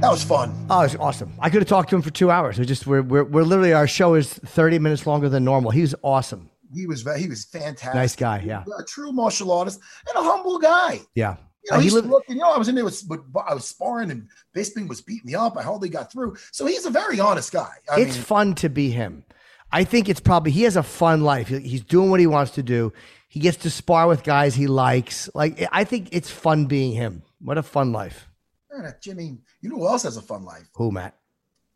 That 0.00 0.10
was 0.10 0.24
fun. 0.24 0.66
Oh, 0.70 0.80
it 0.80 0.84
was 0.84 0.96
awesome. 0.96 1.32
I 1.38 1.50
could 1.50 1.60
have 1.60 1.68
talked 1.68 1.90
to 1.90 1.96
him 1.96 2.02
for 2.02 2.10
two 2.10 2.30
hours. 2.30 2.58
We 2.58 2.64
just 2.64 2.86
we're, 2.86 3.02
we're 3.02 3.22
we're 3.24 3.42
literally 3.42 3.72
our 3.74 3.86
show 3.86 4.14
is 4.14 4.32
thirty 4.32 4.78
minutes 4.78 5.06
longer 5.06 5.28
than 5.28 5.44
normal. 5.44 5.70
He 5.72 5.82
was 5.82 5.94
awesome. 6.02 6.49
He 6.74 6.86
was 6.86 7.02
he 7.16 7.28
was 7.28 7.44
fantastic. 7.44 7.94
Nice 7.94 8.16
guy. 8.16 8.42
Yeah, 8.46 8.64
A 8.78 8.84
true 8.84 9.12
martial 9.12 9.50
artist 9.52 9.80
and 10.08 10.16
a 10.16 10.22
humble 10.28 10.58
guy. 10.58 11.00
yeah. 11.14 11.36
You 11.64 11.72
know, 11.72 11.76
Uh, 11.76 11.80
he 11.80 11.90
lived- 11.90 12.08
looking, 12.08 12.36
you 12.36 12.40
know, 12.40 12.50
I 12.50 12.56
was 12.56 12.68
in 12.68 12.74
there 12.74 12.84
with, 12.86 13.04
with 13.06 13.20
I 13.46 13.52
was 13.52 13.66
sparring 13.66 14.10
and 14.10 14.28
Bisping 14.56 14.88
was 14.88 15.02
beating 15.02 15.26
me 15.26 15.34
up. 15.34 15.58
I 15.58 15.62
hardly 15.62 15.90
got 15.90 16.10
through. 16.10 16.36
So 16.52 16.64
he's 16.64 16.86
a 16.86 16.90
very 16.90 17.20
honest 17.20 17.52
guy. 17.52 17.68
I 17.92 18.00
it's 18.00 18.14
mean, 18.14 18.24
fun 18.24 18.54
to 18.56 18.70
be 18.70 18.90
him. 18.90 19.24
I 19.70 19.84
think 19.84 20.08
it's 20.08 20.20
probably 20.20 20.52
he 20.52 20.62
has 20.62 20.76
a 20.76 20.82
fun 20.82 21.22
life. 21.22 21.48
He's 21.48 21.82
doing 21.84 22.08
what 22.10 22.18
he 22.18 22.26
wants 22.26 22.52
to 22.52 22.62
do. 22.62 22.94
He 23.28 23.40
gets 23.40 23.58
to 23.58 23.70
spar 23.70 24.08
with 24.08 24.22
guys 24.24 24.54
he 24.54 24.68
likes. 24.68 25.28
Like 25.34 25.62
I 25.70 25.84
think 25.84 26.08
it's 26.12 26.30
fun 26.30 26.64
being 26.64 26.92
him. 26.92 27.22
What 27.42 27.58
a 27.58 27.62
fun 27.62 27.92
life. 27.92 28.26
man, 28.72 28.94
Jimmy, 29.02 29.38
you 29.60 29.68
know 29.68 29.76
who 29.76 29.86
else 29.88 30.04
has 30.04 30.16
a 30.16 30.22
fun 30.22 30.44
life? 30.44 30.66
Who, 30.76 30.90
Matt? 30.90 31.14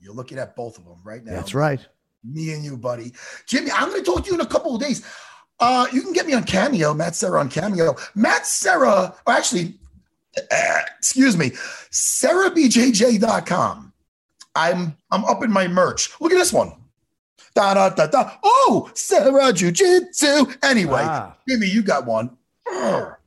You're 0.01 0.15
looking 0.15 0.39
at 0.39 0.57
both 0.57 0.79
of 0.79 0.85
them 0.87 0.99
right 1.05 1.23
now. 1.23 1.33
That's 1.35 1.53
right. 1.55 1.81
Me 2.25 2.53
and 2.53 2.65
you, 2.65 2.77
buddy. 2.77 3.13
Jimmy, 3.47 3.71
I'm 3.71 3.91
going 3.91 4.03
to 4.03 4.11
talk 4.11 4.25
to 4.25 4.29
you 4.31 4.35
in 4.35 4.41
a 4.41 4.47
couple 4.47 4.75
of 4.75 4.81
days. 4.81 5.05
Uh, 5.61 5.87
you 5.93 6.03
can 6.03 6.13
get 6.13 6.27
me 6.27 6.35
on 6.35 6.43
Cameo, 6.45 6.95
Matt 6.95 7.15
Serra 7.15 7.39
on 7.41 7.49
Cameo. 7.49 7.95
Matt 8.15 8.47
Serra, 8.47 9.15
or 9.27 9.33
actually, 9.33 9.75
uh, 10.51 10.81
excuse 10.99 11.37
me, 11.37 11.51
SerraBJJ.com. 11.91 13.93
I'm 14.57 14.97
I'm 15.11 15.25
up 15.25 15.43
in 15.43 15.51
my 15.51 15.67
merch. 15.69 16.11
Look 16.21 16.33
at 16.33 16.39
this 16.39 16.53
one. 16.53 16.73
Da 17.55 17.75
da 17.75 17.91
da 17.91 18.07
da. 18.07 18.31
Oh, 18.43 18.91
Serra 18.95 19.53
Jiu 19.53 19.71
Jitsu. 19.73 20.47
Anyway, 20.63 21.03
Ah. 21.05 21.37
Jimmy, 21.49 21.67
you 21.69 21.83
got 21.83 22.07
one. 22.07 22.37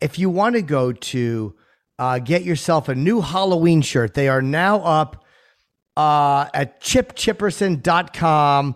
If 0.01 0.17
you 0.19 0.29
want 0.29 0.55
to 0.55 0.61
go 0.61 0.91
to 0.91 1.55
uh, 1.99 2.19
get 2.19 2.43
yourself 2.43 2.89
a 2.89 2.95
new 2.95 3.21
Halloween 3.21 3.81
shirt, 3.81 4.13
they 4.15 4.27
are 4.29 4.41
now 4.41 4.79
up 4.79 5.23
uh, 5.95 6.47
at 6.53 6.81
chipchipperson.com. 6.81 8.75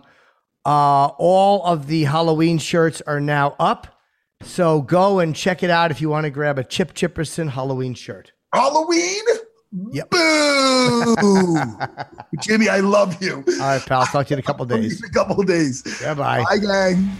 Uh, 0.64 1.06
all 1.18 1.64
of 1.64 1.86
the 1.86 2.04
Halloween 2.04 2.58
shirts 2.58 3.00
are 3.02 3.20
now 3.20 3.56
up. 3.58 3.88
So 4.42 4.82
go 4.82 5.20
and 5.20 5.34
check 5.34 5.62
it 5.62 5.70
out 5.70 5.90
if 5.90 6.00
you 6.00 6.08
want 6.08 6.24
to 6.24 6.30
grab 6.30 6.58
a 6.58 6.64
Chip 6.64 6.94
Chipperson 6.94 7.50
Halloween 7.50 7.94
shirt. 7.94 8.32
Halloween. 8.52 9.22
Yep. 9.92 10.10
Boo. 10.10 11.16
Jimmy, 12.42 12.68
I 12.68 12.80
love 12.80 13.22
you. 13.22 13.36
All 13.36 13.58
right, 13.58 13.84
pal. 13.86 14.00
I'll 14.00 14.06
talk 14.06 14.26
to 14.26 14.30
you 14.30 14.34
in 14.34 14.40
a 14.40 14.42
couple 14.42 14.66
days. 14.66 15.02
In 15.02 15.08
a 15.08 15.12
couple 15.12 15.40
of 15.40 15.46
days. 15.46 15.82
Bye 16.02 16.14
bye. 16.14 16.44
Bye, 16.48 16.58
gang. 16.58 17.10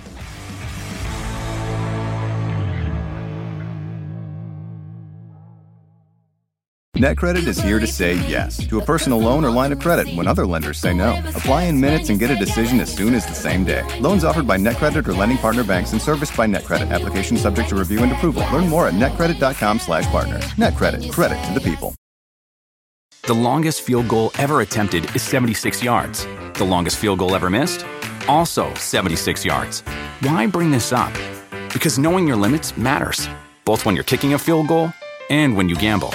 NetCredit 7.02 7.48
is 7.48 7.60
here 7.60 7.80
to 7.80 7.86
say 7.86 8.14
yes 8.28 8.64
to 8.68 8.78
a 8.78 8.84
personal 8.84 9.18
loan 9.18 9.44
or 9.44 9.50
line 9.50 9.72
of 9.72 9.80
credit 9.80 10.14
when 10.14 10.28
other 10.28 10.46
lenders 10.46 10.78
say 10.78 10.94
no. 10.94 11.20
Apply 11.30 11.64
in 11.64 11.80
minutes 11.80 12.10
and 12.10 12.20
get 12.20 12.30
a 12.30 12.36
decision 12.36 12.78
as 12.78 12.94
soon 12.94 13.12
as 13.12 13.26
the 13.26 13.34
same 13.34 13.64
day. 13.64 13.82
Loans 13.98 14.22
offered 14.22 14.46
by 14.46 14.56
NetCredit 14.56 15.08
or 15.08 15.12
lending 15.12 15.38
partner 15.38 15.64
banks 15.64 15.90
and 15.90 16.00
serviced 16.00 16.36
by 16.36 16.46
NetCredit. 16.46 16.92
Application 16.92 17.36
subject 17.36 17.70
to 17.70 17.74
review 17.74 18.04
and 18.04 18.12
approval. 18.12 18.44
Learn 18.52 18.68
more 18.68 18.86
at 18.86 18.94
netcredit.com/partners. 18.94 20.44
NetCredit. 20.54 21.10
Credit 21.10 21.42
to 21.46 21.52
the 21.54 21.60
people. 21.60 21.92
The 23.26 23.34
longest 23.34 23.82
field 23.82 24.06
goal 24.06 24.30
ever 24.38 24.60
attempted 24.60 25.04
is 25.16 25.22
76 25.22 25.82
yards. 25.82 26.24
The 26.54 26.64
longest 26.64 26.98
field 26.98 27.18
goal 27.18 27.34
ever 27.34 27.50
missed? 27.50 27.84
Also 28.28 28.72
76 28.74 29.44
yards. 29.44 29.82
Why 30.20 30.46
bring 30.46 30.70
this 30.70 30.92
up? 30.92 31.12
Because 31.72 31.98
knowing 31.98 32.28
your 32.28 32.36
limits 32.36 32.76
matters, 32.76 33.28
both 33.64 33.84
when 33.84 33.96
you're 33.96 34.04
kicking 34.12 34.34
a 34.34 34.38
field 34.38 34.68
goal 34.68 34.92
and 35.30 35.56
when 35.56 35.68
you 35.68 35.74
gamble. 35.74 36.14